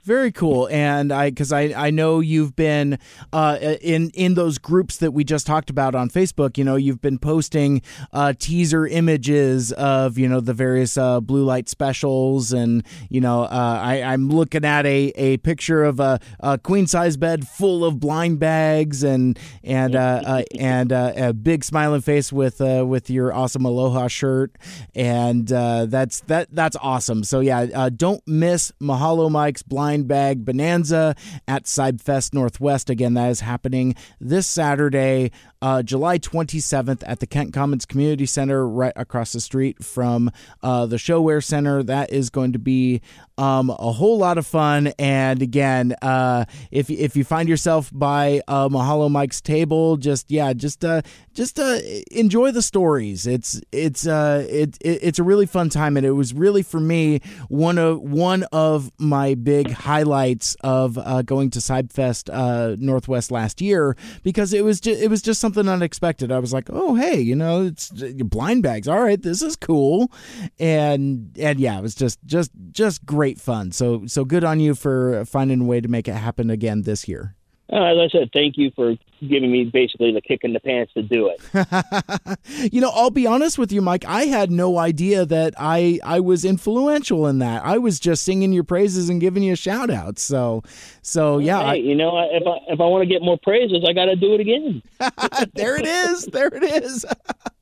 Very 0.06 0.30
cool, 0.30 0.68
and 0.70 1.10
I 1.10 1.30
because 1.30 1.50
I, 1.50 1.62
I 1.76 1.90
know 1.90 2.20
you've 2.20 2.54
been 2.54 3.00
uh, 3.32 3.58
in 3.80 4.10
in 4.10 4.34
those 4.34 4.56
groups 4.56 4.98
that 4.98 5.10
we 5.10 5.24
just 5.24 5.48
talked 5.48 5.68
about 5.68 5.96
on 5.96 6.10
Facebook. 6.10 6.56
You 6.56 6.62
know, 6.62 6.76
you've 6.76 7.00
been 7.00 7.18
posting 7.18 7.82
uh, 8.12 8.32
teaser 8.38 8.86
images 8.86 9.72
of 9.72 10.16
you 10.16 10.28
know 10.28 10.38
the 10.38 10.54
various 10.54 10.96
uh, 10.96 11.20
blue 11.20 11.42
light 11.42 11.68
specials, 11.68 12.52
and 12.52 12.86
you 13.10 13.20
know 13.20 13.46
uh, 13.46 13.80
I, 13.82 14.00
I'm 14.00 14.28
looking 14.28 14.64
at 14.64 14.86
a, 14.86 15.12
a 15.16 15.38
picture 15.38 15.82
of 15.82 15.98
a, 15.98 16.20
a 16.38 16.56
queen 16.56 16.86
size 16.86 17.16
bed 17.16 17.48
full 17.48 17.84
of 17.84 17.98
blind 17.98 18.38
bags, 18.38 19.02
and 19.02 19.36
and 19.64 19.96
uh, 19.96 20.22
uh, 20.24 20.42
and 20.56 20.92
a 20.92 21.32
big 21.34 21.64
smiling 21.64 22.00
face 22.00 22.32
with 22.32 22.60
with 22.60 23.10
your 23.10 23.34
awesome 23.34 23.64
aloha 23.64 24.06
shirt, 24.06 24.54
and 24.94 25.48
that's 25.48 26.20
that 26.20 26.46
that's 26.52 26.76
awesome. 26.80 27.24
So 27.24 27.40
yeah, 27.40 27.88
don't 27.88 28.22
miss 28.28 28.70
Mahalo 28.80 29.28
Mike's 29.28 29.64
Blind 29.64 29.95
Bag 30.04 30.44
Bonanza 30.44 31.14
at 31.48 31.64
Cybfest 31.64 32.34
Northwest. 32.34 32.90
Again, 32.90 33.14
that 33.14 33.30
is 33.30 33.40
happening 33.40 33.94
this 34.20 34.46
Saturday, 34.46 35.30
uh, 35.66 35.82
July 35.82 36.16
27th 36.16 37.02
at 37.08 37.18
the 37.18 37.26
Kent 37.26 37.52
Commons 37.52 37.84
Community 37.84 38.24
Center, 38.24 38.68
right 38.68 38.92
across 38.94 39.32
the 39.32 39.40
street 39.40 39.82
from 39.82 40.30
uh, 40.62 40.86
the 40.86 40.94
ShoWare 40.94 41.42
Center. 41.42 41.82
That 41.82 42.12
is 42.12 42.30
going 42.30 42.52
to 42.52 42.60
be 42.60 43.02
um, 43.36 43.70
a 43.70 43.92
whole 43.92 44.16
lot 44.16 44.38
of 44.38 44.46
fun. 44.46 44.92
And 44.98 45.42
again, 45.42 45.94
uh, 46.02 46.44
if 46.70 46.88
if 46.88 47.16
you 47.16 47.24
find 47.24 47.48
yourself 47.48 47.90
by 47.92 48.42
uh, 48.46 48.68
Mahalo 48.68 49.10
Mike's 49.10 49.40
table, 49.40 49.96
just 49.96 50.30
yeah, 50.30 50.52
just 50.52 50.84
uh, 50.84 51.02
just 51.34 51.58
uh, 51.58 51.78
enjoy 52.10 52.52
the 52.52 52.62
stories. 52.62 53.26
It's 53.26 53.60
it's 53.72 54.06
uh, 54.06 54.46
it, 54.48 54.78
it 54.80 55.00
it's 55.02 55.18
a 55.18 55.24
really 55.24 55.46
fun 55.46 55.68
time, 55.68 55.96
and 55.96 56.06
it 56.06 56.12
was 56.12 56.32
really 56.32 56.62
for 56.62 56.80
me 56.80 57.20
one 57.48 57.78
of 57.78 58.00
one 58.00 58.44
of 58.52 58.92
my 58.98 59.34
big 59.34 59.72
highlights 59.72 60.56
of 60.60 60.96
uh, 60.96 61.22
going 61.22 61.50
to 61.50 61.58
Cybfest 61.58 62.30
uh, 62.32 62.76
Northwest 62.78 63.30
last 63.30 63.60
year 63.60 63.96
because 64.22 64.52
it 64.52 64.64
was 64.64 64.80
just, 64.80 65.00
it 65.00 65.08
was 65.08 65.22
just 65.22 65.40
something 65.40 65.55
unexpected. 65.56 66.32
I 66.32 66.38
was 66.38 66.52
like, 66.52 66.68
oh 66.70 66.94
hey, 66.94 67.20
you 67.20 67.36
know, 67.36 67.64
it's 67.64 67.90
blind 67.90 68.62
bags. 68.62 68.88
All 68.88 69.00
right, 69.00 69.20
this 69.20 69.42
is 69.42 69.56
cool, 69.56 70.10
and 70.58 71.36
and 71.38 71.60
yeah, 71.60 71.78
it 71.78 71.82
was 71.82 71.94
just 71.94 72.18
just 72.26 72.50
just 72.72 73.06
great 73.06 73.40
fun. 73.40 73.72
So 73.72 74.06
so 74.06 74.24
good 74.24 74.44
on 74.44 74.60
you 74.60 74.74
for 74.74 75.24
finding 75.24 75.62
a 75.62 75.64
way 75.64 75.80
to 75.80 75.88
make 75.88 76.08
it 76.08 76.14
happen 76.14 76.50
again 76.50 76.82
this 76.82 77.06
year. 77.06 77.35
Uh, 77.72 77.82
as 77.82 77.98
I 77.98 78.08
said, 78.10 78.30
thank 78.32 78.56
you 78.56 78.70
for 78.76 78.94
giving 79.26 79.50
me 79.50 79.64
basically 79.64 80.12
the 80.12 80.20
kick 80.20 80.44
in 80.44 80.52
the 80.52 80.60
pants 80.60 80.92
to 80.94 81.02
do 81.02 81.28
it. 81.34 82.72
you 82.72 82.80
know, 82.80 82.90
I'll 82.94 83.10
be 83.10 83.26
honest 83.26 83.58
with 83.58 83.72
you, 83.72 83.80
Mike. 83.80 84.04
I 84.04 84.26
had 84.26 84.52
no 84.52 84.78
idea 84.78 85.26
that 85.26 85.54
I 85.58 85.98
I 86.04 86.20
was 86.20 86.44
influential 86.44 87.26
in 87.26 87.40
that. 87.40 87.64
I 87.64 87.78
was 87.78 87.98
just 87.98 88.22
singing 88.22 88.52
your 88.52 88.62
praises 88.62 89.08
and 89.08 89.20
giving 89.20 89.42
you 89.42 89.54
a 89.54 89.56
shout 89.56 89.90
out. 89.90 90.20
So, 90.20 90.62
so 91.02 91.38
yeah, 91.38 91.72
hey, 91.72 91.80
you 91.80 91.96
know, 91.96 92.16
if 92.30 92.46
I 92.46 92.72
if 92.72 92.80
I 92.80 92.84
want 92.84 93.02
to 93.02 93.08
get 93.12 93.22
more 93.22 93.38
praises, 93.42 93.84
I 93.86 93.92
got 93.92 94.04
to 94.06 94.16
do 94.16 94.34
it 94.34 94.40
again. 94.40 94.82
There 95.54 95.76
it 95.76 95.86
is. 95.86 96.24
There 96.26 96.48
it 96.48 96.62
is. 96.84 97.04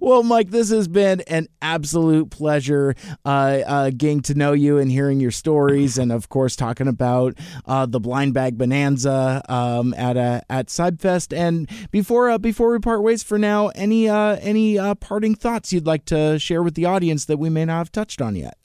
well, 0.00 0.22
Mike, 0.22 0.50
this 0.50 0.70
has 0.70 0.88
been 0.88 1.20
an 1.22 1.48
absolute 1.62 2.30
pleasure 2.30 2.94
uh, 3.24 3.28
uh, 3.66 3.90
getting 3.90 4.20
to 4.22 4.34
know 4.34 4.52
you 4.52 4.78
and 4.78 4.90
hearing 4.90 5.20
your 5.20 5.30
stories, 5.30 5.98
and 5.98 6.12
of 6.12 6.28
course, 6.28 6.56
talking 6.56 6.88
about 6.88 7.34
uh, 7.66 7.86
the 7.86 8.00
Blind 8.00 8.34
Bag 8.34 8.58
Bonanza 8.58 9.42
um, 9.48 9.94
at 9.94 10.16
uh, 10.16 10.40
at 10.48 10.68
Cybfest. 10.68 11.36
And 11.36 11.68
before 11.90 12.30
uh, 12.30 12.38
before 12.38 12.72
we 12.72 12.78
part 12.78 13.02
ways 13.02 13.22
for 13.22 13.38
now, 13.38 13.68
any 13.68 14.08
uh, 14.08 14.36
any 14.40 14.78
uh, 14.78 14.94
parting 14.94 15.34
thoughts 15.34 15.72
you'd 15.72 15.86
like 15.86 16.04
to 16.06 16.38
share 16.38 16.62
with 16.62 16.74
the 16.74 16.84
audience 16.84 17.24
that 17.26 17.38
we 17.38 17.48
may 17.50 17.64
not 17.64 17.78
have 17.78 17.92
touched 17.92 18.20
on 18.20 18.36
yet? 18.36 18.58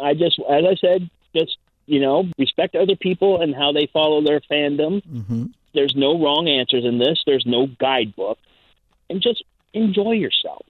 I 0.00 0.14
just, 0.14 0.38
as 0.50 0.64
I 0.64 0.74
said, 0.80 1.10
just 1.34 1.56
you 1.86 2.00
know, 2.00 2.24
respect 2.38 2.74
other 2.74 2.96
people 2.96 3.40
and 3.40 3.54
how 3.54 3.72
they 3.72 3.88
follow 3.92 4.22
their 4.22 4.40
fandom. 4.40 5.04
Mm-hmm. 5.04 5.46
There's 5.74 5.94
no 5.96 6.20
wrong 6.22 6.48
answers 6.48 6.84
in 6.84 6.98
this. 6.98 7.22
There's 7.26 7.44
no 7.46 7.66
guidebook, 7.66 8.38
and 9.08 9.22
just 9.22 9.42
enjoy 9.74 10.12
yourself. 10.12 10.64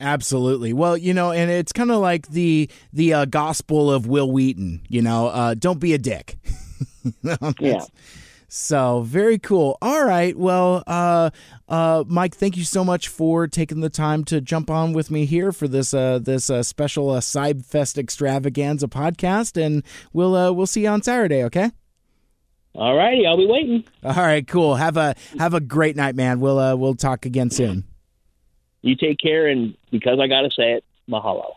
Absolutely. 0.00 0.72
Well, 0.72 0.96
you 0.96 1.12
know, 1.12 1.30
and 1.30 1.50
it's 1.50 1.72
kind 1.72 1.90
of 1.90 2.00
like 2.00 2.28
the 2.28 2.70
the 2.92 3.12
uh, 3.12 3.24
gospel 3.26 3.92
of 3.92 4.06
Wil 4.06 4.30
Wheaton. 4.32 4.82
You 4.88 5.02
know, 5.02 5.26
uh, 5.26 5.54
don't 5.54 5.78
be 5.78 5.92
a 5.92 5.98
dick. 5.98 6.38
yeah. 7.60 7.84
So 8.48 9.02
very 9.02 9.38
cool. 9.38 9.78
All 9.80 10.04
right. 10.04 10.36
Well, 10.36 10.82
uh, 10.86 11.30
uh, 11.68 12.02
Mike, 12.08 12.34
thank 12.34 12.56
you 12.56 12.64
so 12.64 12.82
much 12.82 13.06
for 13.06 13.46
taking 13.46 13.80
the 13.80 13.90
time 13.90 14.24
to 14.24 14.40
jump 14.40 14.70
on 14.70 14.92
with 14.92 15.08
me 15.08 15.24
here 15.24 15.52
for 15.52 15.68
this 15.68 15.94
uh, 15.94 16.18
this 16.18 16.50
uh, 16.50 16.62
special 16.62 17.10
uh, 17.10 17.20
Cybfest 17.20 17.96
extravaganza 17.96 18.88
podcast, 18.88 19.60
and 19.62 19.84
we'll 20.12 20.34
uh, 20.34 20.50
we'll 20.50 20.66
see 20.66 20.82
you 20.82 20.88
on 20.88 21.02
Saturday. 21.02 21.44
Okay. 21.44 21.70
All 22.74 22.96
righty, 22.96 23.26
I'll 23.26 23.36
be 23.36 23.46
waiting. 23.46 23.84
All 24.02 24.14
right. 24.14 24.46
Cool. 24.46 24.76
Have 24.76 24.96
a 24.96 25.14
have 25.38 25.54
a 25.54 25.60
great 25.60 25.94
night, 25.94 26.16
man. 26.16 26.40
We'll 26.40 26.58
uh, 26.58 26.74
we'll 26.74 26.94
talk 26.94 27.26
again 27.26 27.50
soon. 27.50 27.84
You 28.82 28.96
take 28.96 29.18
care, 29.18 29.46
and 29.46 29.76
because 29.90 30.18
I 30.20 30.26
got 30.26 30.42
to 30.42 30.50
say 30.50 30.72
it, 30.72 30.84
mahalo. 31.08 31.52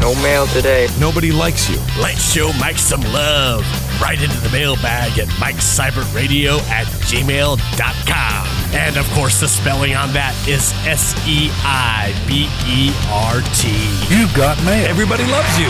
No 0.00 0.14
mail 0.22 0.46
today. 0.46 0.88
Nobody 0.98 1.30
likes 1.30 1.68
you. 1.68 1.76
Let's 2.00 2.32
show 2.32 2.50
Mike 2.58 2.78
some 2.78 3.02
love. 3.12 3.60
Right 4.00 4.20
into 4.20 4.40
the 4.40 4.48
mailbag 4.50 5.18
at 5.18 5.28
MikeSeibertRadio 5.36 6.60
at 6.70 6.86
gmail.com. 6.86 8.46
And 8.74 8.96
of 8.96 9.06
course, 9.10 9.40
the 9.40 9.48
spelling 9.48 9.94
on 9.94 10.12
that 10.14 10.34
is 10.48 10.72
S 10.86 11.14
E 11.26 11.50
I 11.62 12.14
B 12.26 12.48
E 12.66 12.92
R 13.10 13.42
T. 13.54 13.68
You've 14.08 14.34
got 14.34 14.56
mail. 14.64 14.86
Everybody 14.86 15.24
loves 15.26 15.58
you. 15.58 15.68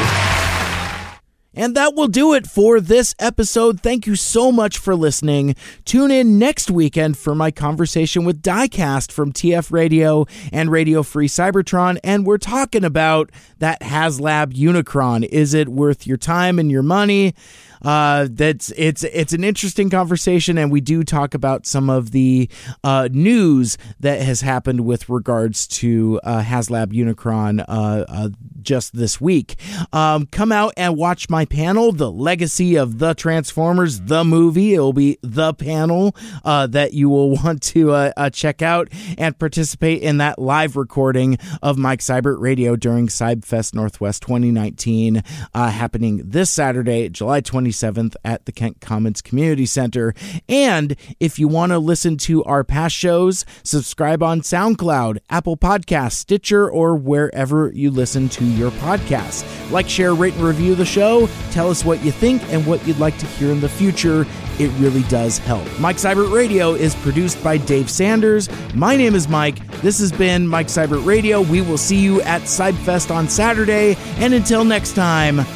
And 1.59 1.75
that 1.75 1.97
will 1.97 2.07
do 2.07 2.35
it 2.35 2.47
for 2.47 2.81
this 2.81 3.17
episode. 3.19 3.81
Thank 3.81 4.07
you 4.07 4.15
so 4.15 4.53
much 4.53 4.79
for 4.79 4.95
listening. 4.95 5.57
Tune 5.85 6.13
in 6.13 6.39
next 6.39 6.71
weekend 6.71 7.19
for 7.19 7.35
my 7.35 7.51
conversation 7.51 8.25
with 8.25 8.43
Diecast 8.43 9.11
from 9.11 9.33
TF 9.33 9.73
Radio 9.73 10.25
and 10.53 10.71
Radio 10.71 11.03
Free 11.03 11.27
Cybertron. 11.27 11.99
And 12.05 12.25
we're 12.25 12.39
talking 12.39 12.85
about 12.85 13.33
that 13.59 13.81
HasLab 13.81 14.55
Unicron. 14.55 15.25
Is 15.25 15.53
it 15.53 15.69
worth 15.69 16.07
your 16.07 16.17
time 16.17 16.61
and 16.61 16.71
your 16.71 16.85
money? 16.85 17.35
Uh, 17.83 18.29
that's 18.31 18.73
it's 18.77 19.05
it's 19.05 19.33
an 19.33 19.45
interesting 19.45 19.91
conversation, 19.91 20.59
and 20.59 20.71
we 20.71 20.81
do 20.81 21.05
talk 21.05 21.35
about 21.35 21.67
some 21.67 21.91
of 21.91 22.11
the 22.11 22.49
uh, 22.85 23.09
news 23.13 23.79
that 24.01 24.21
has 24.21 24.41
happened 24.41 24.81
with 24.81 25.09
regards 25.09 25.67
to 25.67 26.21
uh, 26.25 26.43
HasLab 26.43 26.93
Unicron 26.93 27.65
uh, 27.69 28.05
uh, 28.09 28.29
just 28.63 28.95
this 28.95 29.21
week. 29.21 29.57
Um, 29.93 30.27
come 30.27 30.53
out 30.53 30.75
and 30.77 30.97
watch 30.97 31.31
my 31.31 31.45
panel, 31.45 31.93
"The 31.93 32.11
Legacy 32.11 32.77
of 32.77 32.99
the 32.99 33.15
Transformers," 33.15 34.01
the 34.01 34.25
movie. 34.25 34.75
It 34.75 34.81
will 34.81 34.93
be 34.93 35.19
the 35.23 35.55
panel 35.55 36.15
uh, 36.45 36.67
that 36.69 36.93
you 36.95 37.09
will 37.09 37.31
want 37.43 37.63
to 37.63 37.93
uh, 37.93 38.13
uh, 38.17 38.31
check 38.31 38.63
out 38.63 38.89
and 39.17 39.39
participate 39.39 40.03
in 40.03 40.19
that 40.19 40.39
live 40.39 40.77
recording 40.77 41.39
of 41.63 41.79
Mike 41.79 42.01
Seibert 42.01 42.41
Radio 42.41 42.77
during 42.77 43.09
Cybfest 43.09 43.75
Northwest 43.75 44.23
2019, 44.23 45.23
uh, 45.55 45.71
happening 45.71 46.23
this 46.25 46.51
Saturday, 46.51 47.09
July 47.09 47.41
27th 47.69 48.17
at 48.25 48.47
the 48.47 48.53
Kent 48.53 48.81
Commons 48.81 49.21
Community 49.21 49.67
Center. 49.67 50.15
And 50.49 50.97
if 51.21 51.39
you 51.39 51.49
want 51.49 51.73
to 51.73 51.79
listen 51.79 52.17
to 52.19 52.43
our 52.45 52.65
past 52.65 52.95
shows, 52.95 53.45
subscribe 53.63 54.23
on 54.23 54.41
SoundCloud, 54.41 55.19
Apple 55.31 55.57
Podcasts, 55.57 56.13
Stitcher, 56.13 56.71
or 56.71 56.97
wherever 56.97 57.71
you 57.73 57.91
listen 57.91 58.29
to 58.31 58.45
your 58.45 58.71
podcasts. 58.73 59.45
Like, 59.71 59.89
share, 59.89 60.15
rate, 60.15 60.35
and 60.35 60.43
review 60.43 60.75
the 60.75 60.85
show. 60.85 61.29
Tell 61.51 61.71
us 61.71 61.85
what 61.85 62.03
you 62.05 62.11
think 62.11 62.43
and 62.53 62.67
what 62.67 62.87
you'd 62.87 62.99
like 62.99 63.19
to 63.19 63.27
hear 63.27 63.51
in 63.51 63.61
the 63.61 63.69
future. 63.69 64.27
It 64.59 64.71
really 64.79 65.03
does 65.05 65.39
help. 65.39 65.65
Mike 65.79 65.97
Seibert 65.97 66.33
Radio 66.33 66.75
is 66.75 66.95
produced 66.97 67.43
by 67.45 67.59
Dave 67.59 67.89
Sanders. 67.89 68.49
My 68.75 68.97
name 68.97 69.15
is 69.15 69.29
Mike. 69.29 69.65
This 69.83 70.01
has 70.01 70.11
been 70.11 70.49
Mike 70.49 70.67
Seibert 70.67 71.07
Radio. 71.07 71.43
We 71.43 71.61
will 71.61 71.79
see 71.79 71.99
you 71.99 72.21
at 72.23 72.43
Cybfest 72.43 73.15
on 73.15 73.29
Saturday. 73.29 73.97
And 74.17 74.35
until 74.35 74.65
next 74.65 74.95
time, 74.95 75.47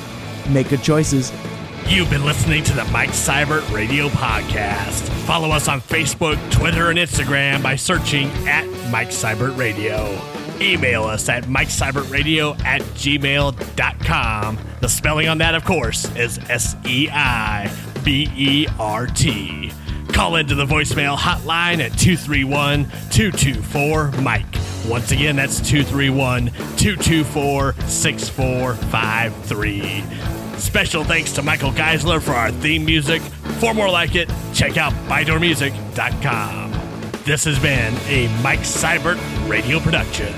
make 0.53 0.69
good 0.69 0.83
choices. 0.83 1.33
You've 1.89 2.09
been 2.09 2.25
listening 2.25 2.63
to 2.65 2.73
the 2.73 2.85
Mike 2.87 3.11
Seibert 3.11 3.71
Radio 3.73 4.09
Podcast. 4.09 5.09
Follow 5.27 5.51
us 5.51 5.69
on 5.69 5.83
Facebook, 5.83 6.39
Twitter, 6.51 6.89
and 6.89 6.99
Instagram 6.99 7.63
by 7.63 7.77
searching 7.77 8.29
at 8.49 8.67
Mike 8.91 9.11
Seibert 9.11 9.59
Radio. 9.59 10.19
Email 10.61 11.05
us 11.05 11.29
at 11.29 11.45
MikeSeibertRadio 11.45 12.59
at 12.65 12.81
gmail.com. 12.83 14.59
The 14.81 14.89
spelling 14.89 15.29
on 15.29 15.39
that, 15.39 15.55
of 15.55 15.65
course, 15.65 16.05
is 16.17 16.39
S 16.49 16.75
E 16.87 17.09
I 17.11 17.71
B 18.05 18.29
E 18.37 18.67
R 18.79 19.07
T. 19.07 19.73
Call 20.13 20.37
into 20.37 20.55
the 20.55 20.67
voicemail 20.67 21.17
hotline 21.17 21.81
at 21.81 21.99
231 21.99 22.85
224 23.11 24.13
Mike. 24.23 24.45
Once 24.87 25.11
again, 25.11 25.37
that's 25.37 25.57
231 25.59 26.47
224 26.77 27.75
6453. 27.87 30.42
Special 30.63 31.03
thanks 31.05 31.33
to 31.33 31.43
Michael 31.43 31.73
Geisler 31.73 32.23
for 32.23 32.31
our 32.31 32.51
theme 32.51 32.85
music. 32.85 33.21
For 33.61 33.75
more 33.75 33.91
like 33.91 34.15
it, 34.15 34.31
check 34.55 34.77
out 34.77 34.93
ByDoorMusic.com. 35.09 36.73
This 37.25 37.45
has 37.45 37.59
been 37.59 37.95
a 38.07 38.29
Mike 38.43 38.61
Seibert 38.61 39.19
radio 39.51 39.81
production. 39.81 40.33